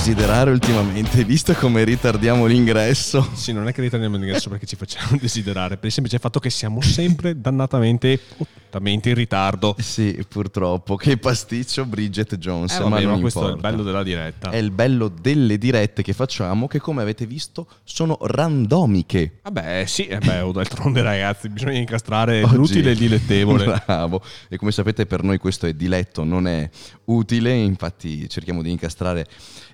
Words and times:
desiderare 0.00 0.50
ultimamente, 0.50 1.24
visto 1.24 1.52
come 1.52 1.84
ritardiamo 1.84 2.46
l'ingresso. 2.46 3.28
Sì, 3.34 3.52
non 3.52 3.68
è 3.68 3.72
che 3.74 3.82
ritardiamo 3.82 4.16
l'ingresso 4.16 4.48
perché 4.48 4.64
ci 4.64 4.74
facciamo 4.74 5.14
desiderare, 5.20 5.76
per 5.76 5.84
il 5.84 5.92
semplice 5.92 6.18
fatto 6.18 6.40
che 6.40 6.48
siamo 6.48 6.80
sempre 6.80 7.38
dannatamente 7.38 8.18
puttamente 8.38 9.10
in 9.10 9.14
ritardo. 9.14 9.76
Sì, 9.78 10.24
purtroppo. 10.26 10.96
Che 10.96 11.18
pasticcio 11.18 11.84
Bridget 11.84 12.38
Jones. 12.38 12.76
Eh, 12.76 12.82
vabbè, 12.82 13.04
ma, 13.04 13.10
ma 13.10 13.20
questo 13.20 13.40
è 13.40 13.42
il 13.42 13.48
importa. 13.56 13.68
bello 13.68 13.82
della 13.82 14.02
diretta. 14.02 14.48
È 14.48 14.56
il 14.56 14.70
bello 14.70 15.08
delle 15.08 15.58
dirette 15.58 16.02
che 16.02 16.14
facciamo, 16.14 16.66
che 16.66 16.80
come 16.80 17.02
avete 17.02 17.26
visto 17.26 17.66
sono 17.84 18.16
randomiche. 18.22 19.40
Vabbè, 19.42 19.84
sì, 19.86 20.06
eh 20.06 20.18
beh, 20.18 20.40
oh, 20.40 20.52
d'altronde 20.52 21.02
ragazzi, 21.02 21.50
bisogna 21.50 21.78
incastrare 21.78 22.42
Oggi- 22.42 22.56
l'utile 22.56 22.88
e 22.88 22.92
il 22.92 22.98
dilettevole. 22.98 23.82
Bravo. 23.84 24.22
E 24.48 24.56
come 24.56 24.72
sapete 24.72 25.04
per 25.04 25.22
noi 25.22 25.36
questo 25.36 25.66
è 25.66 25.74
diletto, 25.74 26.24
non 26.24 26.46
è 26.46 26.70
utile, 27.04 27.52
infatti 27.52 28.26
cerchiamo 28.30 28.62
di 28.62 28.70
incastrare 28.70 29.26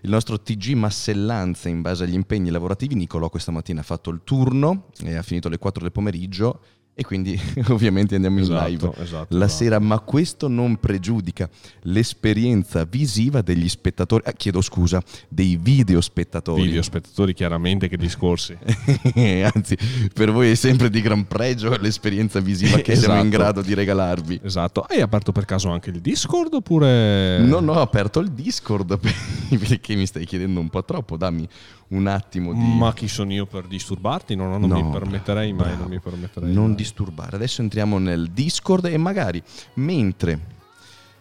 il 0.03 0.11
nostro 0.11 0.41
TG 0.41 0.73
Massellanza 0.75 1.69
in 1.69 1.81
base 1.81 2.05
agli 2.05 2.15
impegni 2.15 2.51
lavorativi. 2.51 2.95
Nicolò 2.95 3.29
questa 3.29 3.53
mattina 3.53 3.81
ha 3.81 3.85
fatto 3.85 4.11
il 4.11 4.21
turno 4.25 4.89
e 5.03 5.17
ha 5.17 5.23
finito 5.23 5.49
alle 5.49 5.59
4 5.59 5.83
del 5.83 5.93
pomeriggio 5.93 6.61
e 6.99 7.05
quindi 7.05 7.39
ovviamente 7.69 8.15
andiamo 8.15 8.39
in 8.39 8.45
Esatto, 8.45 8.67
live 8.67 8.91
esatto, 9.03 9.37
la 9.37 9.45
esatto. 9.45 9.49
sera, 9.65 9.79
ma 9.79 9.99
questo 10.01 10.49
non 10.49 10.77
pregiudica 10.81 11.47
l'esperienza 11.83 12.85
visiva 12.85 13.43
degli 13.43 13.69
spettatori, 13.69 14.23
ah, 14.27 14.33
chiedo 14.33 14.63
scusa, 14.63 15.03
dei 15.29 15.59
video 15.61 16.01
spettatori. 16.01 16.63
Video 16.63 16.81
spettatori 16.81 17.35
chiaramente 17.35 17.89
che 17.89 17.99
discorsi. 17.99 18.57
Anzi, 19.55 19.77
per 20.15 20.33
voi 20.33 20.51
è 20.53 20.55
sempre 20.55 20.89
di 20.89 21.03
gran 21.03 21.27
pregio 21.27 21.77
l'esperienza 21.79 22.41
visiva 22.41 22.79
che 22.79 22.97
siamo 22.97 23.21
in 23.21 23.27
Esatto. 23.27 23.37
grado 23.43 23.61
di 23.61 23.75
regalarvi. 23.75 24.41
Esatto. 24.43 24.81
Hai 24.81 25.03
aperto 25.03 25.33
per 25.33 25.45
caso 25.45 25.69
anche 25.69 25.91
il 25.91 26.01
Discord 26.01 26.55
oppure... 26.55 27.39
Non 27.41 27.69
ho 27.69 27.79
aperto 27.79 28.21
il 28.21 28.31
Discord 28.31 28.99
perché 29.59 29.95
mi 29.97 30.07
stai 30.07 30.25
chiedendo 30.25 30.61
un 30.61 30.71
po' 30.71 30.83
troppo. 30.83 31.19
Dammi 31.19 31.47
un 31.89 32.07
attimo 32.07 32.53
di. 32.53 32.59
Ma 32.59 32.93
chi 32.95 33.07
sono 33.07 33.33
io 33.33 33.47
per 33.47 33.67
disturbarti? 33.67 34.35
No, 34.35 34.49
no, 34.49 34.59
non 34.59 34.69
No, 34.69 34.83
mi 34.83 34.91
permetterei 34.91 35.53
mai, 35.53 35.67
bravo. 35.67 35.83
non 35.83 35.91
mi 35.91 36.01
permetterei 36.01 36.53
Non 36.53 36.67
mai. 36.69 36.75
Disturbare. 36.87 37.37
Adesso 37.37 37.63
entriamo 37.63 37.99
nel 37.99 38.31
Discord 38.31 38.87
e 38.87 38.97
magari 38.97 39.43
mentre 39.75 40.55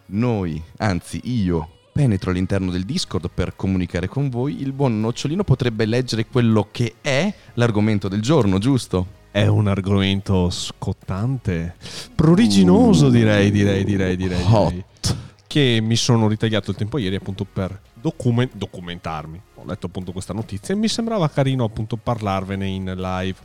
noi, 0.06 0.62
anzi 0.78 1.20
io, 1.24 1.70
penetro 1.92 2.30
all'interno 2.30 2.70
del 2.70 2.84
Discord 2.84 3.28
per 3.32 3.56
comunicare 3.56 4.06
con 4.06 4.28
voi, 4.28 4.60
il 4.60 4.72
buon 4.72 5.00
nocciolino 5.00 5.42
potrebbe 5.42 5.84
leggere 5.84 6.26
quello 6.26 6.68
che 6.70 6.96
è 7.00 7.32
l'argomento 7.54 8.08
del 8.08 8.20
giorno, 8.20 8.58
giusto? 8.58 9.24
È 9.30 9.46
un 9.46 9.66
argomento 9.66 10.48
scottante, 10.48 11.74
pruriginoso 12.14 13.10
direi, 13.10 13.50
direi, 13.50 13.84
direi, 13.84 14.16
direi. 14.16 14.38
direi. 14.38 14.54
Hot. 14.54 15.16
Che 15.46 15.80
mi 15.82 15.96
sono 15.96 16.28
ritagliato 16.28 16.70
il 16.70 16.76
tempo 16.76 16.98
ieri 16.98 17.16
appunto 17.16 17.44
per 17.44 17.78
document- 17.92 18.54
documentarmi. 18.54 19.40
Ho 19.56 19.64
letto 19.66 19.86
appunto 19.86 20.12
questa 20.12 20.32
notizia 20.32 20.74
e 20.74 20.76
mi 20.76 20.88
sembrava 20.88 21.28
carino 21.28 21.64
appunto 21.64 21.96
parlarvene 21.96 22.66
in 22.66 22.84
live. 22.96 23.36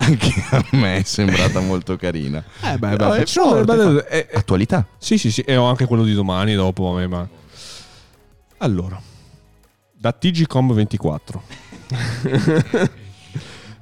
Anche 0.00 0.32
a 0.50 0.64
me 0.72 0.96
è 0.98 1.02
sembrata 1.02 1.60
molto 1.60 1.96
carina. 1.96 2.42
Eh 2.62 2.78
beh, 2.78 2.96
No, 2.96 3.10
beh, 3.10 3.26
forte, 3.26 3.64
belle- 3.64 4.00
fa- 4.02 4.06
eh, 4.08 4.26
eh, 4.30 4.36
Attualità. 4.38 4.86
Sì, 4.98 5.18
sì, 5.18 5.30
sì, 5.30 5.40
e 5.42 5.56
ho 5.56 5.64
anche 5.64 5.86
quello 5.86 6.04
di 6.04 6.14
domani 6.14 6.54
dopo, 6.54 6.90
vabbè, 6.92 7.06
ma... 7.06 7.28
Allora, 8.58 9.00
da 9.92 10.16
TGCOM24. 10.20 11.40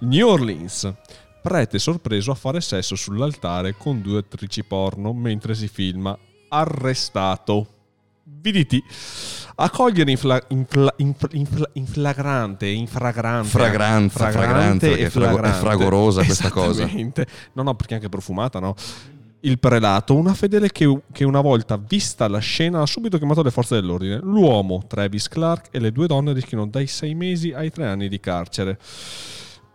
New 0.01 0.27
Orleans. 0.29 0.93
Prete 1.43 1.79
sorpreso 1.79 2.33
a 2.33 2.35
fare 2.35 2.61
sesso 2.61 2.97
sull'altare 2.97 3.77
con 3.77 4.03
due 4.03 4.19
attrici 4.19 4.65
porno 4.65 5.13
mentre 5.13 5.55
si 5.55 5.69
filma. 5.69 6.19
Arrestato. 6.49 7.69
VDT. 8.25 8.83
A 9.59 9.71
cogliere 9.71 10.11
in, 10.11 10.17
fla- 10.19 10.43
in 10.49 10.67
fla- 10.69 10.93
in 10.99 11.15
fla- 11.15 11.29
in 11.33 11.47
fla- 11.47 11.71
in 11.73 11.87
flagrante, 11.87 12.67
in 12.67 12.87
fragrante, 12.87 13.49
Fragranza, 13.49 14.19
fragranza, 14.31 14.87
perché 14.87 15.03
e 15.03 15.07
è 15.07 15.09
frago- 15.09 15.29
è 15.29 15.31
flagrante. 15.39 15.59
fragorosa 15.61 16.23
questa 16.25 16.51
cosa. 16.51 16.87
No, 17.55 17.63
no, 17.63 17.75
perché 17.75 17.93
è 17.93 17.97
anche 17.97 18.09
profumata, 18.11 18.59
no? 18.59 18.75
Il 19.41 19.59
prelato, 19.59 20.15
una 20.15 20.35
fedele 20.35 20.71
che, 20.71 21.01
che 21.13 21.25
una 21.25 21.41
volta 21.41 21.77
vista 21.79 22.29
la 22.29 22.39
scena 22.39 22.83
ha 22.83 22.87
subito 22.87 23.17
chiamato 23.17 23.43
le 23.43 23.51
forze 23.51 23.77
dell'ordine. 23.77 24.19
L'uomo, 24.23 24.83
Travis 24.87 25.29
Clark, 25.29 25.69
e 25.71 25.79
le 25.79 25.91
due 25.93 26.07
donne 26.07 26.33
rischiano 26.35 26.67
dai 26.67 26.87
sei 26.87 27.15
mesi 27.15 27.53
ai 27.53 27.71
tre 27.71 27.87
anni 27.87 28.09
di 28.09 28.21
carcere. 28.21 28.79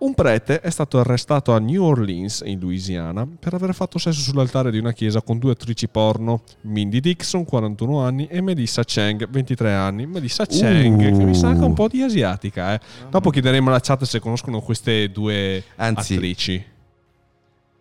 Un 0.01 0.15
prete 0.15 0.61
è 0.61 0.69
stato 0.71 0.97
arrestato 0.99 1.53
a 1.53 1.59
New 1.59 1.83
Orleans, 1.83 2.41
in 2.43 2.59
Louisiana, 2.59 3.27
per 3.39 3.53
aver 3.53 3.71
fatto 3.75 3.99
sesso 3.99 4.19
sull'altare 4.19 4.71
di 4.71 4.79
una 4.79 4.93
chiesa 4.93 5.21
con 5.21 5.37
due 5.37 5.51
attrici 5.51 5.87
porno, 5.87 6.41
Mindy 6.61 6.99
Dixon, 6.99 7.45
41 7.45 7.99
anni, 8.03 8.25
e 8.25 8.41
Melissa 8.41 8.83
Cheng, 8.83 9.29
23 9.29 9.71
anni. 9.71 10.07
Melissa 10.07 10.47
Cheng, 10.47 10.99
Uh. 10.99 11.17
che 11.17 11.23
mi 11.23 11.35
sa 11.35 11.53
che 11.53 11.59
è 11.59 11.63
un 11.63 11.75
po' 11.75 11.87
di 11.87 12.01
asiatica, 12.01 12.73
eh. 12.73 12.79
Dopo 13.11 13.29
chiederemo 13.29 13.69
alla 13.69 13.79
chat 13.79 14.03
se 14.05 14.19
conoscono 14.19 14.59
queste 14.61 15.11
due 15.11 15.63
Anzi, 15.75 16.15
attrici. 16.15 16.65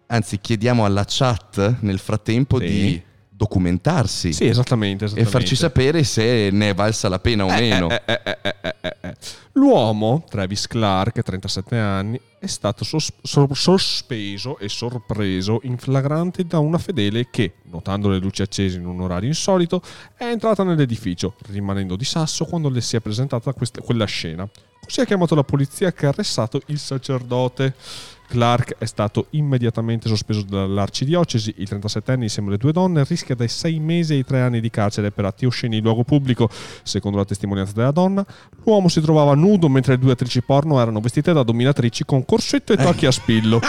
Anzi, 0.09 0.41
chiediamo 0.41 0.85
alla 0.85 1.05
chat 1.09 1.77
nel 1.81 1.99
frattempo 1.99 2.59
Sì. 2.59 2.67
di 2.67 3.03
documentarsi 3.41 4.35
Sì, 4.35 4.47
esattamente, 4.47 5.05
e 5.05 5.07
esattamente. 5.07 5.39
farci 5.39 5.57
sapere 5.57 6.05
se 6.05 6.51
ne 6.53 6.69
è 6.71 6.75
valsa 6.75 7.09
la 7.09 7.19
pena 7.19 7.47
o 7.47 7.49
meno. 7.49 7.89
Eh, 7.89 8.03
eh, 8.05 8.21
eh, 8.23 8.39
eh, 8.43 8.55
eh, 8.61 8.75
eh, 8.83 8.97
eh. 9.01 9.15
L'uomo, 9.53 10.25
Travis 10.29 10.67
Clark, 10.67 11.23
37 11.23 11.77
anni, 11.79 12.21
è 12.39 12.47
stato 12.47 12.85
sos- 12.85 13.13
sor- 13.23 13.57
sospeso 13.57 14.59
e 14.59 14.69
sorpreso 14.69 15.61
in 15.63 15.79
flagrante 15.79 16.45
da 16.45 16.59
una 16.59 16.77
fedele 16.77 17.29
che, 17.31 17.55
notando 17.71 18.11
le 18.11 18.19
luci 18.19 18.43
accese 18.43 18.77
in 18.77 18.85
un 18.85 19.01
orario 19.01 19.29
insolito, 19.29 19.81
è 20.17 20.25
entrata 20.25 20.63
nell'edificio, 20.63 21.35
rimanendo 21.49 21.97
di 21.97 22.05
sasso 22.05 22.45
quando 22.45 22.69
le 22.69 22.83
si 22.83 22.97
è 22.97 23.01
presentata 23.01 23.55
questa- 23.55 23.81
quella 23.81 24.05
scena. 24.05 24.47
Così 24.85 25.01
ha 25.01 25.05
chiamato 25.07 25.35
la 25.35 25.45
polizia 25.45 25.93
che 25.93 26.05
ha 26.05 26.11
arrestato 26.11 26.61
il 26.67 26.79
sacerdote. 26.79 27.75
Clark 28.31 28.77
è 28.79 28.85
stato 28.85 29.27
immediatamente 29.31 30.09
sospeso 30.09 30.43
dall'arcidiocesi. 30.43 31.55
Il 31.59 31.69
37enne, 31.69 32.23
insieme 32.23 32.49
alle 32.49 32.59
due 32.59 32.71
donne, 32.71 33.03
rischia 33.03 33.35
dai 33.35 33.49
6 33.49 33.81
mesi 33.81 34.15
ai 34.15 34.25
3 34.25 34.41
anni 34.41 34.61
di 34.61 34.71
carcere 34.71 35.11
per 35.11 35.25
atti 35.25 35.47
osceni 35.47 35.79
in 35.79 35.83
luogo 35.83 36.05
pubblico. 36.05 36.49
Secondo 36.85 37.19
la 37.19 37.25
testimonianza 37.25 37.73
della 37.75 37.91
donna, 37.91 38.25
l'uomo 38.65 38.89
si 38.89 39.01
trovava 39.01 39.35
nudo 39.35 39.69
mentre 39.69 39.95
le 39.95 39.99
due 39.99 40.13
attrici 40.13 40.43
porno 40.43 40.81
erano 40.81 41.01
vestite 41.01 41.33
da 41.33 41.43
dominatrici 41.43 42.05
con 42.05 42.25
corsetto 42.25 42.73
e 42.73 42.77
tocchi 42.77 43.07
a 43.07 43.11
spillo. 43.11 43.61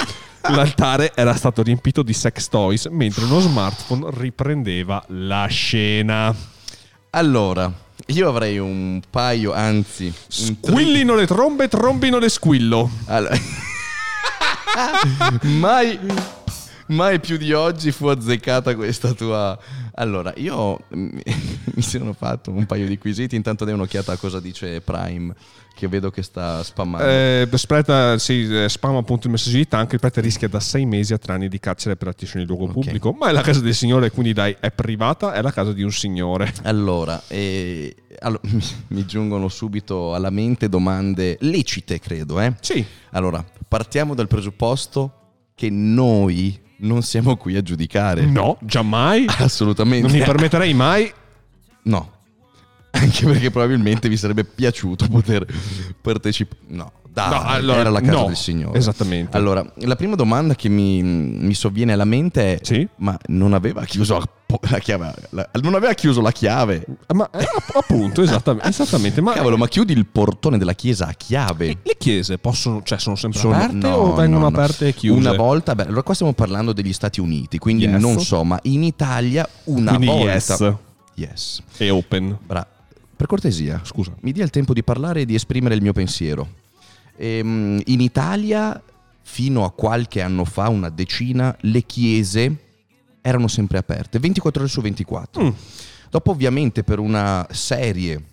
L'altare 0.49 1.11
era 1.15 1.33
stato 1.33 1.63
riempito 1.63 2.03
di 2.03 2.13
sex 2.13 2.47
toys 2.47 2.85
mentre 2.85 3.25
uno 3.25 3.39
smartphone 3.39 4.09
riprendeva 4.11 5.03
la 5.07 5.47
scena. 5.47 6.35
Allora, 7.09 7.71
io 8.07 8.29
avrei 8.29 8.59
un 8.59 9.01
paio, 9.09 9.53
anzi, 9.53 10.13
Squillino 10.27 11.15
le 11.15 11.25
trombe, 11.25 11.67
trombino 11.67 12.19
le 12.19 12.29
squillo. 12.29 12.89
Allora- 13.05 13.35
mai, 15.43 15.99
mai 16.87 17.19
più 17.19 17.37
di 17.37 17.53
oggi 17.53 17.91
fu 17.91 18.07
azzeccata 18.07 18.75
questa 18.75 19.13
tua. 19.13 19.57
Allora, 19.95 20.33
io 20.37 20.79
mi 20.89 21.81
sono 21.81 22.13
fatto 22.13 22.51
un 22.51 22.65
paio 22.65 22.87
di 22.87 22.97
quesiti. 22.97 23.35
Intanto 23.35 23.65
dai 23.65 23.73
un'occhiata 23.73 24.13
a 24.13 24.17
cosa 24.17 24.39
dice 24.39 24.81
Prime, 24.81 25.33
che 25.75 25.87
vedo 25.87 26.09
che 26.11 26.21
sta 26.23 26.63
spammando. 26.63 27.07
Eh, 27.07 27.47
Spreta 27.53 28.17
sì, 28.17 28.47
eh, 28.63 28.69
spam 28.69 28.95
appunto 28.95 29.27
il 29.27 29.33
messaggio 29.33 29.57
di 29.57 29.67
tank. 29.67 29.93
Il 29.93 29.99
prete 29.99 30.21
rischia 30.21 30.47
da 30.47 30.59
6 30.59 30.85
mesi 30.85 31.13
a 31.13 31.17
3 31.17 31.33
anni 31.33 31.47
di 31.47 31.59
carcere 31.59 31.95
per 31.95 32.09
azione 32.09 32.41
in 32.41 32.47
luogo 32.47 32.65
Ok. 32.65 32.71
pubblico. 32.73 33.11
Ma 33.11 33.29
è 33.29 33.31
la 33.31 33.41
casa 33.41 33.59
del 33.61 33.73
signore, 33.73 34.11
quindi 34.11 34.33
dai, 34.33 34.55
è 34.59 34.71
privata, 34.71 35.33
è 35.33 35.41
la 35.41 35.51
casa 35.51 35.73
di 35.73 35.83
un 35.83 35.91
signore. 35.91 36.51
Allora, 36.63 37.21
eh, 37.27 37.95
allo- 38.19 38.39
mi, 38.51 38.61
mi 38.89 39.05
giungono 39.05 39.47
subito 39.49 40.13
alla 40.13 40.29
mente 40.29 40.69
domande 40.69 41.37
lecite, 41.41 41.99
credo. 41.99 42.39
Eh? 42.39 42.53
Sì, 42.61 42.83
Allora, 43.11 43.43
partiamo 43.67 44.13
dal 44.15 44.27
presupposto 44.27 45.15
che 45.55 45.69
noi 45.69 46.59
non 46.81 47.01
siamo 47.01 47.35
qui 47.35 47.55
a 47.55 47.61
giudicare. 47.61 48.25
no, 48.25 48.57
giammai. 48.61 49.25
Assolutamente. 49.27 50.07
Non 50.07 50.15
mi 50.17 50.23
permetterei 50.23 50.73
mai. 50.73 51.11
No. 51.83 52.11
Anche 52.91 53.25
perché 53.25 53.51
probabilmente 53.51 54.09
vi 54.09 54.17
sarebbe 54.17 54.43
piaciuto 54.43 55.07
poter 55.07 55.45
partecipare. 56.01 56.59
No, 56.67 56.91
dai, 57.09 57.29
No, 57.29 57.41
allora, 57.43 57.79
era 57.79 57.89
la 57.89 58.01
casa 58.01 58.11
no, 58.19 58.25
del 58.27 58.35
Signore. 58.35 58.77
esattamente. 58.77 59.35
Allora, 59.35 59.65
la 59.75 59.95
prima 59.95 60.15
domanda 60.15 60.55
che 60.55 60.69
mi, 60.69 61.01
mi 61.01 61.53
sovviene 61.53 61.93
alla 61.93 62.05
mente 62.05 62.55
è: 62.55 62.59
Sì? 62.61 62.87
ma 62.97 63.17
non 63.27 63.53
aveva 63.53 63.83
chiuso 63.85 64.17
la, 64.17 64.27
la 64.69 64.79
chiave? 64.79 65.13
la- 65.31 65.49
non 65.61 65.75
aveva 65.75 65.93
chiuso 65.93 66.21
la 66.21 66.31
chiave? 66.31 66.85
Ma 67.13 67.29
eh, 67.31 67.43
app- 67.43 67.75
appunto, 67.75 68.21
esattamente. 68.21 68.67
esattamente 68.69 69.21
ma 69.21 69.33
Cavolo, 69.33 69.57
ma 69.57 69.67
chiudi 69.67 69.93
il 69.93 70.05
portone 70.05 70.57
della 70.57 70.73
chiesa 70.73 71.07
a 71.07 71.13
chiave. 71.13 71.77
le 71.83 71.95
chiese 71.97 72.37
possono, 72.37 72.81
cioè, 72.83 72.99
sono 72.99 73.15
sempre 73.15 73.39
Sono- 73.39 73.55
aperte 73.55 73.87
no, 73.87 73.93
o 73.95 74.13
vengono 74.15 74.43
no, 74.45 74.49
no. 74.49 74.57
aperte 74.57 74.87
e 74.89 74.93
chiuse? 74.93 75.17
Una 75.19 75.33
volta, 75.35 75.75
beh, 75.75 75.85
allora 75.85 76.03
qua 76.03 76.13
stiamo 76.13 76.33
parlando 76.33 76.71
degli 76.73 76.93
Stati 76.93 77.19
Uniti, 77.21 77.57
quindi 77.57 77.85
Yes. 77.85 78.01
non 78.01 78.19
so, 78.19 78.43
ma 78.43 78.59
in 78.63 78.83
Italia 78.83 79.47
una 79.65 79.95
Quindi 79.95 80.05
volta. 80.07 80.33
yes. 80.33 80.73
Yes. 81.15 81.61
E 81.77 81.89
open. 81.89 82.37
Bra- 82.45 82.65
per 83.21 83.29
cortesia, 83.29 83.79
Scusa. 83.83 84.15
mi 84.21 84.31
dia 84.31 84.43
il 84.43 84.49
tempo 84.49 84.73
di 84.73 84.83
parlare 84.83 85.21
e 85.21 85.25
di 85.25 85.35
esprimere 85.35 85.75
il 85.75 85.81
mio 85.83 85.93
pensiero. 85.93 86.47
Ehm, 87.17 87.79
in 87.85 88.01
Italia, 88.01 88.81
fino 89.21 89.63
a 89.63 89.71
qualche 89.71 90.21
anno 90.23 90.43
fa, 90.43 90.69
una 90.69 90.89
decina, 90.89 91.55
le 91.61 91.83
chiese 91.83 92.57
erano 93.21 93.47
sempre 93.47 93.77
aperte, 93.77 94.17
24 94.17 94.61
ore 94.63 94.71
su 94.71 94.81
24. 94.81 95.43
Mm. 95.43 95.49
Dopo, 96.09 96.31
ovviamente, 96.31 96.83
per 96.83 96.97
una 96.97 97.45
serie 97.51 98.23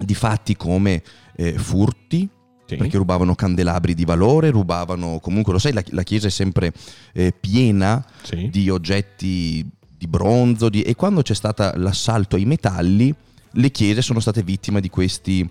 di 0.00 0.14
fatti 0.14 0.54
come 0.56 1.02
eh, 1.34 1.54
furti, 1.58 2.28
Sì. 2.64 2.76
perché 2.76 2.96
rubavano 2.98 3.34
candelabri 3.34 3.92
di 3.92 4.04
valore, 4.04 4.50
rubavano 4.50 5.18
comunque, 5.18 5.52
lo 5.52 5.58
sai, 5.58 5.72
la, 5.72 5.82
la 5.88 6.04
chiesa 6.04 6.28
è 6.28 6.30
sempre 6.30 6.72
eh, 7.12 7.32
piena 7.38 8.04
Sì. 8.22 8.48
di 8.50 8.70
oggetti 8.70 9.68
di 9.98 10.06
bronzo 10.06 10.68
di- 10.68 10.82
e 10.82 10.94
quando 10.94 11.22
c'è 11.22 11.34
stato 11.34 11.72
l'assalto 11.74 12.36
ai 12.36 12.44
metalli, 12.44 13.12
le 13.52 13.70
chiese 13.70 14.02
sono 14.02 14.20
state 14.20 14.42
vittime 14.42 14.80
di 14.80 14.88
questi 14.88 15.48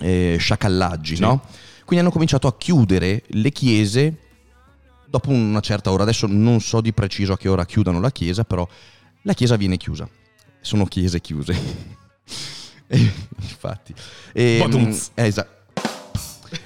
eh, 0.00 0.36
sciacallaggi, 0.38 1.16
Sì. 1.16 1.20
no? 1.22 1.42
Quindi 1.84 2.04
hanno 2.04 2.12
cominciato 2.12 2.46
a 2.48 2.56
chiudere 2.56 3.22
le 3.28 3.50
chiese 3.50 4.16
dopo 5.08 5.30
una 5.30 5.60
certa 5.60 5.92
ora. 5.92 6.02
Adesso 6.02 6.26
non 6.28 6.60
so 6.60 6.80
di 6.80 6.92
preciso 6.92 7.32
a 7.32 7.38
che 7.38 7.48
ora 7.48 7.64
chiudano 7.64 8.00
la 8.00 8.10
chiesa, 8.10 8.42
però 8.44 8.66
la 9.22 9.32
chiesa 9.34 9.56
viene 9.56 9.76
chiusa. 9.76 10.08
Sono 10.60 10.84
chiese 10.86 11.20
chiuse. 11.20 11.54
E, 12.88 12.98
Infatti. 13.40 13.92
E, 14.32 14.58
Badumz. 14.60 15.10
eh, 15.14 15.26
esatto. 15.26 15.54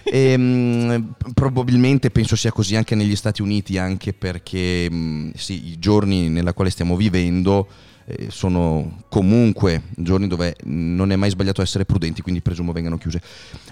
Ehm, 0.05 1.15
probabilmente 1.35 2.11
penso 2.11 2.37
sia 2.37 2.53
così 2.53 2.77
anche 2.77 2.95
negli 2.95 3.17
Stati 3.17 3.41
Uniti, 3.43 3.79
anche 3.79 4.13
perché 4.13 4.91
mh, 4.91 5.33
sì, 5.35 5.69
i 5.69 5.79
giorni 5.79 6.29
nella 6.29 6.53
quale 6.53 6.69
stiamo 6.71 6.97
vivendo 6.97 7.67
eh, 7.69 7.90
sono 8.29 9.03
comunque 9.09 9.83
giorni 9.97 10.27
dove 10.27 10.57
non 10.65 11.13
è 11.13 11.17
mai 11.17 11.31
sbagliato 11.31 11.63
essere 11.63 11.85
prudenti, 11.85 12.23
quindi 12.23 12.41
presumo 12.41 12.73
vengano 12.73 12.99
chiuse. 12.99 13.21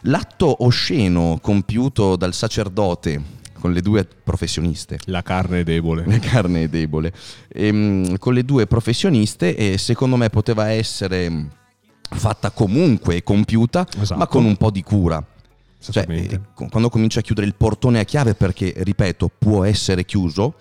L'atto 0.02 0.64
osceno 0.64 1.38
compiuto 1.40 2.16
dal 2.16 2.34
sacerdote 2.34 3.36
con 3.58 3.72
le 3.72 3.80
due 3.80 4.06
professioniste 4.22 4.98
La 5.06 5.22
carne 5.22 5.60
è 5.60 5.64
debole. 5.64 6.04
la 6.06 6.18
carne 6.20 6.62
è 6.64 6.68
debole. 6.68 7.12
Ehm, 7.48 8.16
con 8.18 8.32
le 8.34 8.44
due 8.44 8.66
professioniste, 8.66 9.56
e 9.56 9.78
secondo 9.78 10.16
me 10.16 10.30
poteva 10.30 10.70
essere 10.70 11.48
fatta 12.10 12.50
comunque 12.50 13.16
e 13.16 13.22
compiuta, 13.22 13.86
Esatto. 14.00 14.18
ma 14.18 14.26
con 14.26 14.44
un 14.44 14.56
po' 14.56 14.70
di 14.70 14.82
cura. 14.82 15.22
Cioè, 15.80 16.06
eh, 16.08 16.40
quando 16.54 16.88
cominci 16.88 17.18
a 17.18 17.22
chiudere 17.22 17.46
il 17.46 17.54
portone 17.54 18.00
a 18.00 18.04
chiave, 18.04 18.34
perché 18.34 18.72
ripeto, 18.76 19.30
può 19.38 19.64
essere 19.64 20.04
chiuso. 20.04 20.54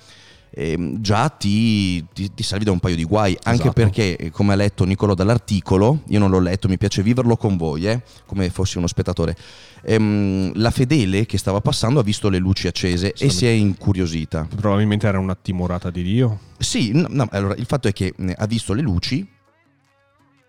Ehm, 0.59 0.99
già 1.01 1.29
ti, 1.29 2.03
ti- 2.13 2.33
ti 2.33 2.41
salvi 2.43 2.65
da 2.65 2.71
un 2.71 2.79
paio 2.79 2.95
di 2.95 3.03
guai, 3.03 3.37
anche 3.43 3.61
Esatto. 3.61 3.73
perché, 3.73 4.15
eh, 4.17 4.31
come 4.31 4.53
ha 4.53 4.55
letto 4.55 4.83
Nicolo 4.85 5.13
dall'articolo, 5.13 6.01
io 6.07 6.17
non 6.19 6.31
l'ho 6.31 6.39
letto, 6.39 6.67
mi 6.67 6.77
piace 6.77 7.03
viverlo 7.03 7.37
con 7.37 7.57
voi, 7.57 7.87
eh, 7.87 8.01
come 8.25 8.49
fossi 8.49 8.77
uno 8.77 8.87
spettatore. 8.87 9.35
ehm, 9.83 10.51
la 10.55 10.71
fedele 10.71 11.25
che 11.27 11.37
stava 11.37 11.61
passando 11.61 11.99
ha 11.99 12.03
visto 12.03 12.27
le 12.29 12.39
luci 12.39 12.67
accese 12.67 13.13
e 13.13 13.29
si 13.29 13.45
è 13.45 13.49
incuriosita. 13.51 14.47
Probabilmente 14.53 15.05
era 15.07 15.19
una 15.19 15.35
timorata 15.39 15.89
di 15.91 16.01
Dio. 16.03 16.39
Sì, 16.57 16.91
no, 16.93 17.05
no, 17.09 17.27
allora 17.31 17.53
il 17.55 17.65
fatto 17.65 17.87
è 17.87 17.93
che 17.93 18.13
ha 18.35 18.45
visto 18.47 18.73
le 18.73 18.81
luci 18.81 19.25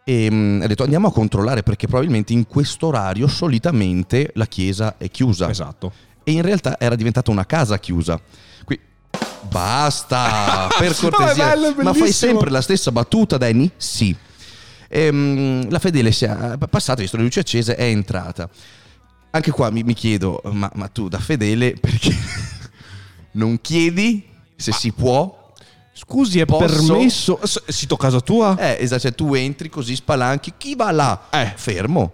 e 0.05 0.26
ha 0.62 0.66
detto 0.66 0.82
andiamo 0.84 1.08
a 1.08 1.12
controllare 1.12 1.62
perché 1.62 1.87
probabilmente 1.87 2.32
in 2.32 2.46
questo 2.46 2.87
orario 2.87 3.26
solitamente 3.28 4.31
la 4.34 4.46
chiesa 4.46 4.96
è 4.96 5.10
chiusa 5.10 5.50
Esatto. 5.50 5.93
e 6.25 6.32
in 6.32 6.40
realtà 6.43 6.78
era 6.81 6.94
diventata 6.96 7.31
una 7.31 7.44
casa 7.44 7.78
chiusa. 7.78 8.19
Qui 8.64 8.78
basta, 9.43 10.69
per 10.79 10.96
No, 11.02 11.11
cortesia. 11.11 11.52
è 11.52 11.56
bello, 11.56 11.75
Ma 11.82 11.93
fai 11.94 12.12
sempre 12.12 12.50
la 12.50 12.61
stessa 12.62 12.90
battuta, 12.93 13.37
Danny? 13.37 13.70
Sì. 13.76 14.14
Ehm, 14.88 15.69
la 15.70 15.79
fedele 15.79 16.12
si 16.12 16.25
è 16.25 16.56
passata, 16.70 16.99
ha 17.00 17.02
visto 17.02 17.17
le 17.17 17.23
luci 17.25 17.38
accese, 17.38 17.75
è 17.76 17.85
entrata. 17.85 18.49
Anche 19.31 19.50
qua 19.50 19.70
mi, 19.70 19.82
mi 19.82 19.93
chiedo, 19.94 20.40
ma, 20.52 20.70
ma 20.75 20.88
tu 20.88 21.08
da 21.08 21.19
fedele 21.19 21.75
perché 21.79 22.17
non 23.32 23.61
chiedi 23.61 24.26
se 24.56 24.73
si 24.73 24.93
può? 24.93 25.37
Scusi, 25.93 26.38
è 26.38 26.44
Posso? 26.46 26.64
permesso? 26.94 27.41
Sito 27.67 27.96
casa 27.96 28.20
tua? 28.20 28.56
Eh, 28.58 28.79
esatto, 28.81 29.00
cioè 29.02 29.14
tu 29.14 29.34
entri 29.34 29.69
così 29.69 29.96
spalanchi, 29.96 30.55
chi 30.56 30.75
va 30.76 30.91
là? 30.93 31.26
Eh. 31.31 31.52
Fermo. 31.56 32.12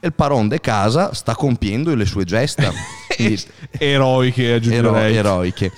E 0.00 0.08
il 0.08 0.12
paron 0.14 0.48
de 0.48 0.58
casa 0.60 1.12
sta 1.14 1.34
compiendo 1.34 1.94
le 1.94 2.06
sue 2.06 2.24
gesta. 2.24 2.72
Quindi, 3.14 3.40
Eroiche, 3.78 4.44
ero- 4.46 4.56
aggiungerei. 4.56 5.16
eroiche. 5.16 5.72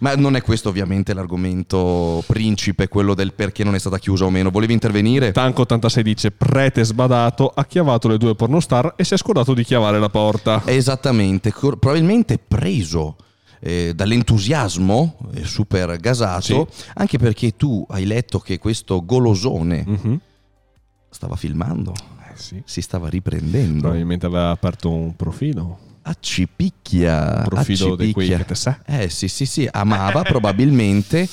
Ma 0.00 0.14
non 0.14 0.36
è 0.36 0.42
questo 0.42 0.68
ovviamente 0.68 1.12
l'argomento 1.14 2.22
principe, 2.26 2.88
quello 2.88 3.14
del 3.14 3.32
perché 3.32 3.64
non 3.64 3.74
è 3.74 3.78
stata 3.78 3.98
chiusa 3.98 4.24
o 4.24 4.30
meno. 4.30 4.50
Volevi 4.50 4.72
intervenire? 4.72 5.32
Tanco 5.32 5.62
86 5.62 6.02
dice 6.02 6.30
prete 6.30 6.84
sbadato 6.84 7.48
ha 7.54 7.64
chiavato 7.64 8.08
le 8.08 8.18
due 8.18 8.34
pornostar 8.34 8.94
e 8.96 9.04
si 9.04 9.14
è 9.14 9.16
scordato 9.16 9.54
di 9.54 9.64
chiavare 9.64 9.98
la 9.98 10.08
porta. 10.08 10.62
Esattamente, 10.66 11.52
probabilmente 11.52 12.38
preso 12.38 13.16
eh, 13.60 13.92
dall'entusiasmo 13.94 15.16
eh, 15.34 15.44
super 15.44 15.96
gasato, 15.98 16.68
anche 16.94 17.18
perché 17.18 17.56
tu 17.56 17.84
hai 17.90 18.04
letto 18.06 18.38
che 18.38 18.58
questo 18.58 19.04
golosone 19.04 19.84
Mhm. 19.86 20.20
stava 21.10 21.34
filmando, 21.36 21.92
Eh 22.30 22.36
sì. 22.36 22.62
si 22.64 22.80
stava 22.82 23.08
riprendendo. 23.08 23.80
Probabilmente 23.80 24.26
aveva 24.26 24.50
aperto 24.50 24.90
un 24.92 25.16
profilo. 25.16 25.78
Accipicchia. 26.08 27.42
Profilo 27.44 27.96
di 27.96 28.12
quei 28.12 28.28
che 28.28 28.44
te 28.44 28.54
sa. 28.54 28.80
Eh 28.84 29.08
sì, 29.08 29.28
sì, 29.28 29.44
sì, 29.46 29.68
amava 29.70 30.22
probabilmente 30.22 31.28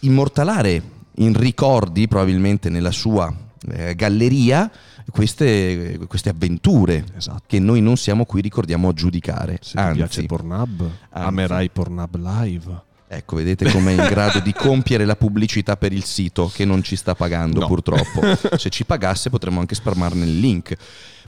immortalare 0.00 0.82
in 1.16 1.32
ricordi, 1.34 2.08
probabilmente 2.08 2.68
nella 2.68 2.90
sua 2.90 3.32
eh, 3.70 3.94
galleria, 3.94 4.70
queste, 5.10 5.98
queste 6.08 6.30
avventure 6.30 7.04
Esatto. 7.16 7.42
che 7.46 7.58
noi 7.58 7.80
non 7.80 7.96
siamo 7.96 8.24
qui, 8.24 8.40
ricordiamo, 8.40 8.88
a 8.88 8.92
giudicare. 8.92 9.58
Se 9.60 9.70
ti 9.76 9.92
piace 9.94 10.02
Anzi, 10.20 10.26
Pornhub, 10.26 10.80
Anzi. 11.10 11.28
amerai 11.28 11.68
Pornhub 11.70 12.16
Live. 12.16 12.82
ecco, 13.08 13.36
vedete 13.36 13.70
com'è 13.70 13.90
in 13.92 14.06
grado 14.08 14.40
di 14.40 14.52
compiere 14.52 15.04
la 15.04 15.16
pubblicità 15.16 15.76
per 15.76 15.92
il 15.92 16.04
sito 16.04 16.50
che 16.52 16.64
non 16.64 16.82
ci 16.82 16.96
sta 16.96 17.14
pagando 17.14 17.60
No. 17.60 17.66
purtroppo. 17.66 18.20
Se 18.56 18.70
ci 18.70 18.84
pagasse 18.84 19.28
potremmo 19.28 19.60
anche 19.60 19.74
sparmarne 19.74 20.24
il 20.24 20.38
link. 20.40 20.74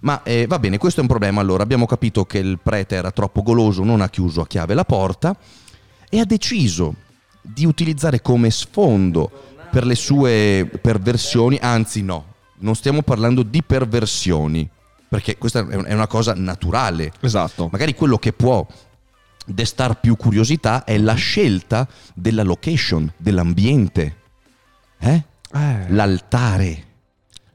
Ma 0.00 0.22
eh, 0.22 0.46
va 0.46 0.58
bene, 0.58 0.78
questo 0.78 1.00
è 1.00 1.02
un 1.02 1.08
problema. 1.08 1.40
Allora, 1.40 1.62
abbiamo 1.62 1.86
capito 1.86 2.24
che 2.24 2.38
il 2.38 2.58
prete 2.62 2.94
era 2.96 3.10
troppo 3.10 3.42
goloso, 3.42 3.82
non 3.84 4.00
ha 4.00 4.08
chiuso 4.08 4.40
a 4.40 4.46
chiave 4.46 4.74
la 4.74 4.84
porta 4.84 5.36
e 6.08 6.20
ha 6.20 6.24
deciso 6.24 6.94
di 7.40 7.64
utilizzare 7.64 8.20
come 8.22 8.50
sfondo 8.50 9.30
per 9.70 9.84
le 9.84 9.94
sue 9.94 10.70
perversioni, 10.80 11.58
anzi 11.60 12.02
no, 12.02 12.24
non 12.58 12.74
stiamo 12.74 13.02
parlando 13.02 13.42
di 13.42 13.62
perversioni, 13.62 14.68
perché 15.08 15.36
questa 15.36 15.60
è 15.60 15.74
un- 15.74 15.84
è 15.86 15.92
una 15.92 16.06
cosa 16.06 16.34
naturale. 16.34 17.12
Esatto. 17.20 17.68
Magari 17.72 17.94
quello 17.94 18.18
che 18.18 18.32
può 18.32 18.66
destar 19.46 20.00
più 20.00 20.16
curiosità 20.16 20.84
è 20.84 20.96
la 20.96 21.14
scelta 21.14 21.86
della 22.14 22.42
location, 22.42 23.12
dell'ambiente. 23.16 24.16
Eh? 24.98 25.22
Eh, 25.52 25.84
L'altare. 25.88 26.84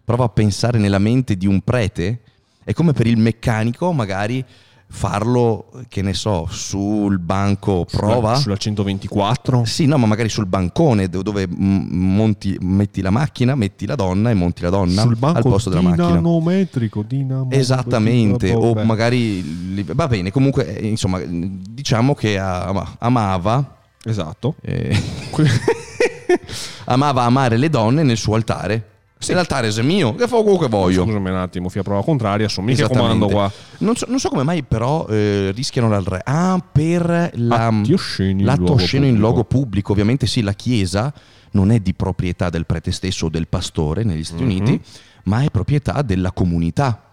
Prova 0.03 0.25
a 0.25 0.29
pensare 0.29 0.77
nella 0.77 0.99
mente 0.99 1.35
di 1.35 1.47
un 1.47 1.61
prete. 1.61 2.21
È 2.69 2.73
come 2.73 2.93
per 2.93 3.07
il 3.07 3.17
meccanico, 3.17 3.91
magari 3.91 4.45
farlo, 4.91 5.71
che 5.87 6.03
ne 6.03 6.13
so, 6.13 6.45
sul 6.51 7.17
banco 7.17 7.83
prova. 7.89 8.33
Sulla, 8.35 8.35
sulla 8.35 8.57
124. 8.57 9.65
Sì, 9.65 9.87
no, 9.87 9.97
ma 9.97 10.05
magari 10.05 10.29
sul 10.29 10.45
bancone 10.45 11.09
do- 11.09 11.23
dove 11.23 11.47
monti, 11.49 12.55
metti 12.61 13.01
la 13.01 13.09
macchina, 13.09 13.55
metti 13.55 13.87
la 13.87 13.95
donna 13.95 14.29
e 14.29 14.35
monti 14.35 14.61
la 14.61 14.69
donna 14.69 15.01
Sul 15.01 15.15
banco 15.15 15.37
al 15.39 15.43
posto 15.45 15.69
della 15.71 15.81
macchina. 15.81 16.09
dinamometrico, 16.09 17.01
dinamo- 17.01 17.49
Esattamente, 17.49 18.53
o 18.53 18.75
magari 18.83 19.83
va 19.91 20.07
bene, 20.07 20.29
comunque 20.29 20.77
eh, 20.77 20.85
insomma, 20.87 21.19
diciamo 21.25 22.13
che 22.13 22.37
ama- 22.37 22.97
amava 22.99 23.77
Esatto. 24.03 24.53
eh, 24.61 24.95
amava 26.85 27.23
amare 27.23 27.57
le 27.57 27.69
donne 27.69 28.03
nel 28.03 28.17
suo 28.17 28.35
altare. 28.35 28.83
Se 29.21 29.33
l'altare 29.33 29.67
è 29.67 29.81
mio, 29.81 30.15
che 30.15 30.29
fa 30.29 30.41
quello 30.41 30.57
che 30.57 30.69
voglio. 30.69 31.03
Scusami 31.03 31.29
un 31.29 31.35
attimo, 31.35 31.67
fia 31.67 31.83
prova 31.83 32.01
contraria, 32.03 32.47
sono 32.47 32.67
mica 32.67 32.87
comando 32.87 33.27
qua. 33.27 33.51
Non 33.79 33.95
so, 33.97 34.05
non 34.07 34.17
so 34.17 34.29
come 34.29 34.43
mai 34.43 34.63
però 34.63 35.05
eh, 35.07 35.51
rischiano 35.53 35.89
la 35.89 36.01
re. 36.03 36.21
Ah, 36.23 36.63
per 36.71 37.31
la, 37.33 37.69
osceni 37.91 38.39
in 38.39 38.45
l'atto 38.45 38.71
osceno 38.73 39.05
in 39.05 39.17
luogo 39.17 39.43
pubblico. 39.43 39.91
Ovviamente 39.91 40.25
sì, 40.25 40.41
la 40.41 40.53
chiesa 40.53 41.13
non 41.51 41.71
è 41.71 41.81
di 41.81 41.93
proprietà 41.93 42.49
del 42.49 42.65
prete 42.65 42.91
stesso 42.91 43.25
o 43.25 43.29
del 43.29 43.49
pastore 43.49 44.03
negli 44.03 44.23
Stati 44.23 44.43
Mhm. 44.43 44.49
Uniti, 44.49 44.81
ma 45.23 45.41
è 45.41 45.49
proprietà 45.49 46.01
della 46.01 46.31
comunità. 46.31 47.03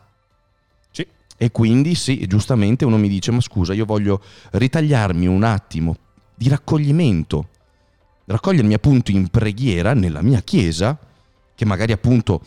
Sì. 0.93 1.05
E 1.37 1.51
quindi 1.51 1.97
sì, 1.97 2.25
giustamente 2.29 2.85
uno 2.85 2.99
mi 2.99 3.09
dice, 3.09 3.33
ma 3.33 3.41
scusa, 3.41 3.75
io 3.75 3.85
voglio 3.85 4.23
ritagliarmi 4.53 5.27
un 5.27 5.43
attimo 5.43 5.97
di 6.37 6.49
raccoglimento, 6.49 7.49
raccogliermi 8.27 8.75
appunto 8.75 9.11
in 9.11 9.27
preghiera 9.27 9.93
nella 9.93 10.23
mia 10.23 10.41
chiesa, 10.41 10.97
che 11.57 11.65
magari 11.65 11.91
appunto 11.91 12.43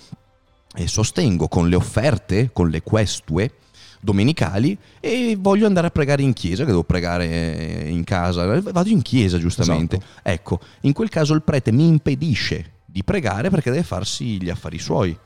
eh, 0.76 0.88
sostengo 0.88 1.50
con 1.50 1.68
le 1.68 1.76
offerte, 1.76 2.52
con 2.54 2.70
le 2.70 2.82
questue 2.82 3.52
domenicali 4.00 4.78
e 5.02 5.36
voglio 5.38 5.66
andare 5.66 5.88
a 5.88 5.90
pregare 5.90 6.22
in 6.22 6.32
chiesa, 6.32 6.64
che 6.64 6.70
devo 6.70 6.84
pregare 6.84 7.86
in 7.90 8.04
casa, 8.06 8.46
vado 8.62 8.90
in 8.90 9.02
chiesa 9.02 9.38
giustamente. 9.38 9.98
Esatto. 9.98 10.30
Ecco, 10.30 10.60
in 10.82 10.94
quel 10.94 11.10
caso 11.10 11.34
il 11.34 11.42
prete 11.42 11.72
mi 11.72 11.86
impedisce 11.88 12.74
di 12.86 13.04
pregare 13.04 13.50
perché 13.50 13.72
deve 13.72 13.84
farsi 13.84 14.42
gli 14.42 14.50
affari 14.50 14.80
suoi 14.80 15.18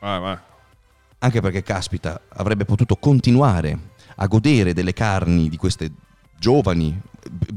Vai, 0.00 0.20
vai. 0.20 0.38
anche 1.18 1.40
perché 1.40 1.62
caspita 1.62 2.20
avrebbe 2.28 2.64
potuto 2.64 2.96
continuare 2.96 3.94
a 4.16 4.26
godere 4.26 4.72
delle 4.72 4.92
carni 4.92 5.48
di 5.48 5.56
queste 5.56 5.90
giovani, 6.38 6.98